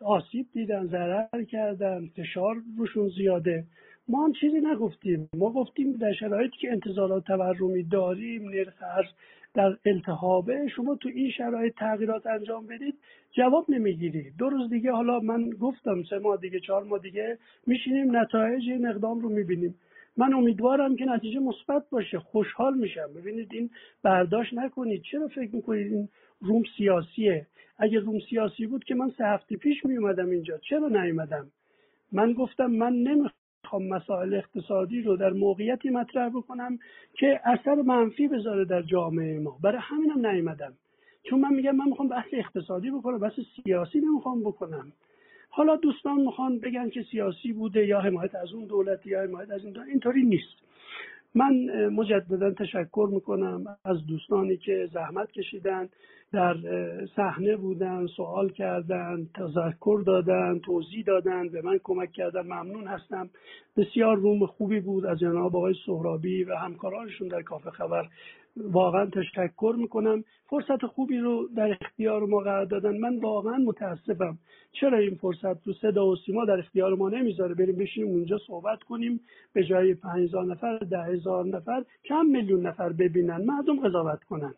[0.00, 3.64] آسیب دیدن ضرر کردن فشار روشون زیاده.
[4.08, 5.28] ما هم چیزی نگفتیم.
[5.36, 9.06] ما گفتیم در شرایطی که انتظارات تورمی داریم نرخ ارز
[9.54, 12.94] در التهابه شما تو این شرایط تغییرات انجام بدید
[13.36, 14.30] جواب نمی‌گیری.
[14.38, 18.86] دو روز دیگه حالا من گفتم سه ماه دیگه چهار ماه دیگه میشینیم نتایج این
[18.86, 19.74] اقدام رو می‌بینیم.
[20.16, 23.14] من امیدوارم که نتیجه مثبت باشه خوشحال میشم.
[23.16, 23.70] ببینید این
[24.02, 25.02] برداشت نکنید.
[25.02, 26.08] چرا فکر می‌کنید این
[26.40, 27.46] روم سیاسیه؟
[27.78, 31.50] اگه روم سیاسی بود که من سه هفته پیش میومدم اینجا چرا نیومدم؟
[32.12, 33.39] من گفتم من نمی‌خوام
[33.78, 36.78] مسائل اقتصادی رو در موقعیتی مطرح بکنم
[37.14, 39.58] که اثر منفی بذاره در جامعه ما.
[39.62, 40.72] برای همینم نیومدم.
[41.22, 44.92] چون من میگم من می‌خوام بحث اقتصادی بکنم بحث سیاسی نمی‌خوام بکنم.
[45.50, 49.64] حالا دوستان می‌خوان بگن که سیاسی بوده یا حمایت از اون دولت یا حمایت از
[49.64, 50.69] این اینطوری نیست.
[51.34, 55.88] من مجددا تشکر می‌کنم از دوستانی که زحمت کشیدن
[56.32, 56.56] در
[57.16, 62.42] صحنه بودن سوال کردن تذکر دادن توضیح دادن به من کمک کردن.
[62.42, 63.30] ممنون هستم.
[63.76, 68.08] بسیار روم خوبی بود از جناب آقای سهرابی و همکارانشون در کافه خبر
[68.56, 70.24] واقعا تشکر می‌کنم.
[70.46, 72.96] فرصت خوبی رو در اختیار ما قرار دادن.
[72.96, 74.38] من واقعا متاسفم.
[74.72, 78.82] چرا این فرصت رو صدا و سیما در اختیار ما نمی‌ذاره؟ بریم بشینیم اونجا صحبت
[78.82, 79.20] کنیم.
[79.52, 83.44] به جای هزار نفر ده هزار نفر چند میلیون نفر ببینن.
[83.44, 84.54] مردم قضاوت کنن.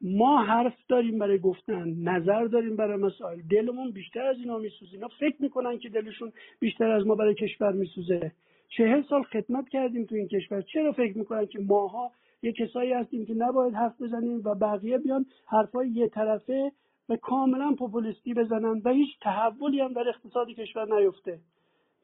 [0.00, 1.88] ما حرف داریم برای گفتن.
[1.88, 3.40] نظر داریم برای مسائل.
[3.50, 4.94] دلمون بیشتر از اینا میسوزه.
[4.94, 8.32] اینا فکر می‌کنن که دلشون بیشتر از ما برای کشور میسوزه.
[8.68, 10.62] چهل سال خدمت کردیم تو این کشور.
[10.62, 12.10] چرا فکر می‌کنن که ماها
[12.42, 16.72] یه کسایی هستیم که نباید حرف بزنیم و بقیه بیان حرفای یه طرفه
[17.08, 21.38] و کاملا پوپولیستی بزنن و هیچ تحولی هم در اقتصاد کشور نیفته.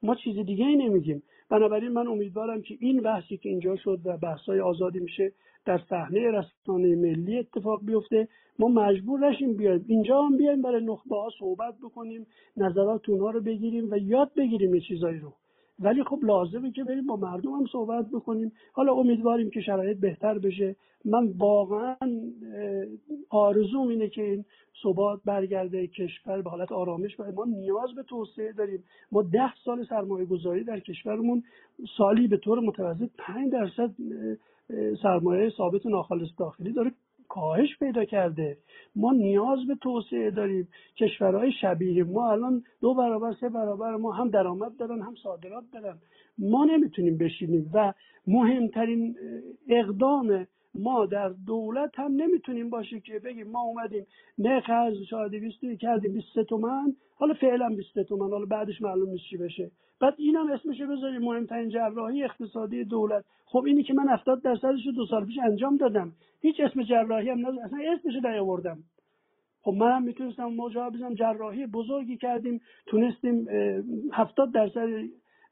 [0.02, 1.22] ما چیز دیگه ای نمیگیم.
[1.50, 5.32] بنابراین من امیدوارم که این بحثی که اینجا شد و بحثای آزادی میشه
[5.64, 8.28] در صحنه رسانه ملی اتفاق بیفته.
[8.58, 9.84] ما مجبور نشیم بیایم.
[9.88, 14.74] اینجا هم بیایم برای نخبه ها صحبت بکنیم نظرات اونها رو بگیریم و یاد بگیریم
[14.74, 15.32] یه چیزایی رو.
[15.78, 18.52] ولی خب لازمه که بریم با مردم هم صحبت بکنیم.
[18.72, 20.76] حالا امیدواریم که شرایط بهتر بشه.
[21.04, 21.96] من واقعا
[23.30, 24.44] آرزوم اینه که این
[24.82, 28.84] ثبات برگرده کشور به حالت آرامش و ما نیاز به توسعه داریم.
[29.12, 31.42] ما ده سال سرمایه گذاری در کشورمون
[31.96, 33.90] سالی به طور متوسط پنج درصد
[35.02, 36.92] سرمایه ثابت ناخالص داخلی داره.
[37.34, 38.56] کاهش پیدا کرده.
[38.96, 40.68] ما نیاز به توسعه داریم.
[40.96, 45.98] کشورهای شبیه ما الان دو برابر سه برابر ما هم درآمد دارن هم صادرات دارن.
[46.38, 47.92] ما نمی‌تونیم بشینیم و
[48.26, 49.16] مهمترین
[49.68, 54.06] اقدام ما در دولت هم نمی‌تونیم باشه که بگیم ما اومدیم
[54.38, 55.32] نرخ از شاید
[55.80, 59.70] کردیم 23 تومن حالا فعلا 23 تومن حالا بعدش معلوم نیست چی بشه.
[60.00, 63.24] بعد اینم اسمش بذاریم مهمترین جراحی اقتصادی دولت.
[63.46, 66.12] خب اینی که من 70 درصدش رو دو سال پیش انجام دادم.
[66.40, 68.78] هیچ اسم جراحی هم نزد اصلا اسمش نیاوردم.
[69.62, 73.46] خب منم می‌تونستم مجاب بزنم جراحی بزرگی کردیم تونستیم
[74.12, 74.88] 70 درصد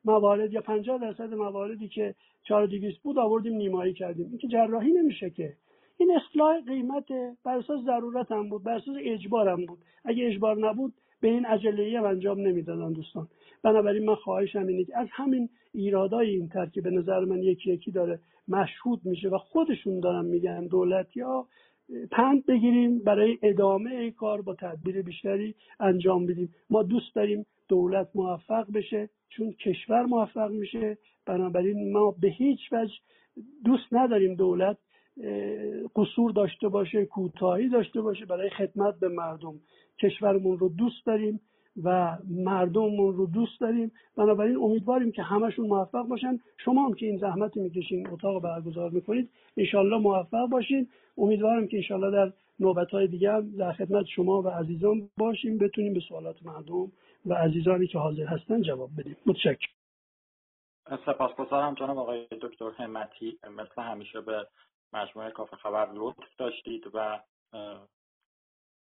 [0.05, 4.27] موارد یا 50 درصد مواردی که 4200 بود آوردیم نیمایی کردیم.
[4.27, 5.53] این که جراحی نمیشه که.
[5.99, 7.05] این اصلاح قیمت
[7.45, 9.79] بر اساس ضرورت هم بود بر اساس اجبار هم بود.
[10.05, 13.29] اگه اجبار نبود به این عجله هم انجام نمی‌دادن دوستان.
[13.63, 17.73] بنابراین من خواهشم اینه که از همین ایرادای این تر که به نظر من یکی
[17.73, 21.47] یکی داره مشهود میشه و خودشون دارن میگن دولت یا
[22.11, 26.55] پند بگیریم برای ادامه این کار با تدبیر بیشتری انجام بدیم.
[26.71, 29.09] ما دوست داریم دولت موفق بشه.
[29.37, 32.95] چون کشور موفق میشه بنابراین ما به هیچ وجه
[33.65, 34.77] دوست نداریم دولت
[35.97, 39.55] قصور داشته باشه کوتاهی داشته باشه برای خدمت به مردم.
[40.03, 41.41] کشورمون رو دوست داریم
[41.85, 43.93] و مردممون رو دوست داریم.
[44.17, 46.39] بنابراین امیدواریم که همشون موفق باشن.
[46.65, 50.89] شما هم که این زحمت می‌کشین اتاق برگزار می‌کنید انشالله موفق باشین.
[51.19, 55.95] امیدوارم که انشالله در نوبت های دیگه هم در خدمت شما و عزیزان باشیم بتونیم
[55.95, 56.93] به سوالات مردم
[57.27, 59.17] و عزیزانی که حاضر هستن جواب بدیم.
[59.27, 59.73] متشکرم.
[61.07, 63.39] سپاسگزارم جناب آقای دکتر همتی.
[63.51, 64.47] مثل همیشه به
[64.93, 67.21] مجموعه کافه خبر لطف داشتید و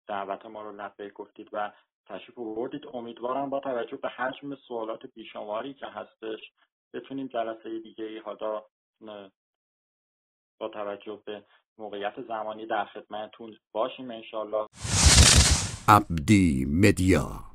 [0.07, 1.71] دعوت ما رو لبیک گفتید و
[2.05, 2.81] تشریف آوردید.
[2.93, 6.39] امیدوارم با توجه به حجم سوالات بیشماری که هستش
[6.93, 8.61] بتونیم جلسه دیگه ای حالا
[10.57, 11.43] با توجه به
[11.77, 14.67] موقعیت زمانی در خدمتتون باشیم انشالله
[15.87, 17.52] عبدی مدیا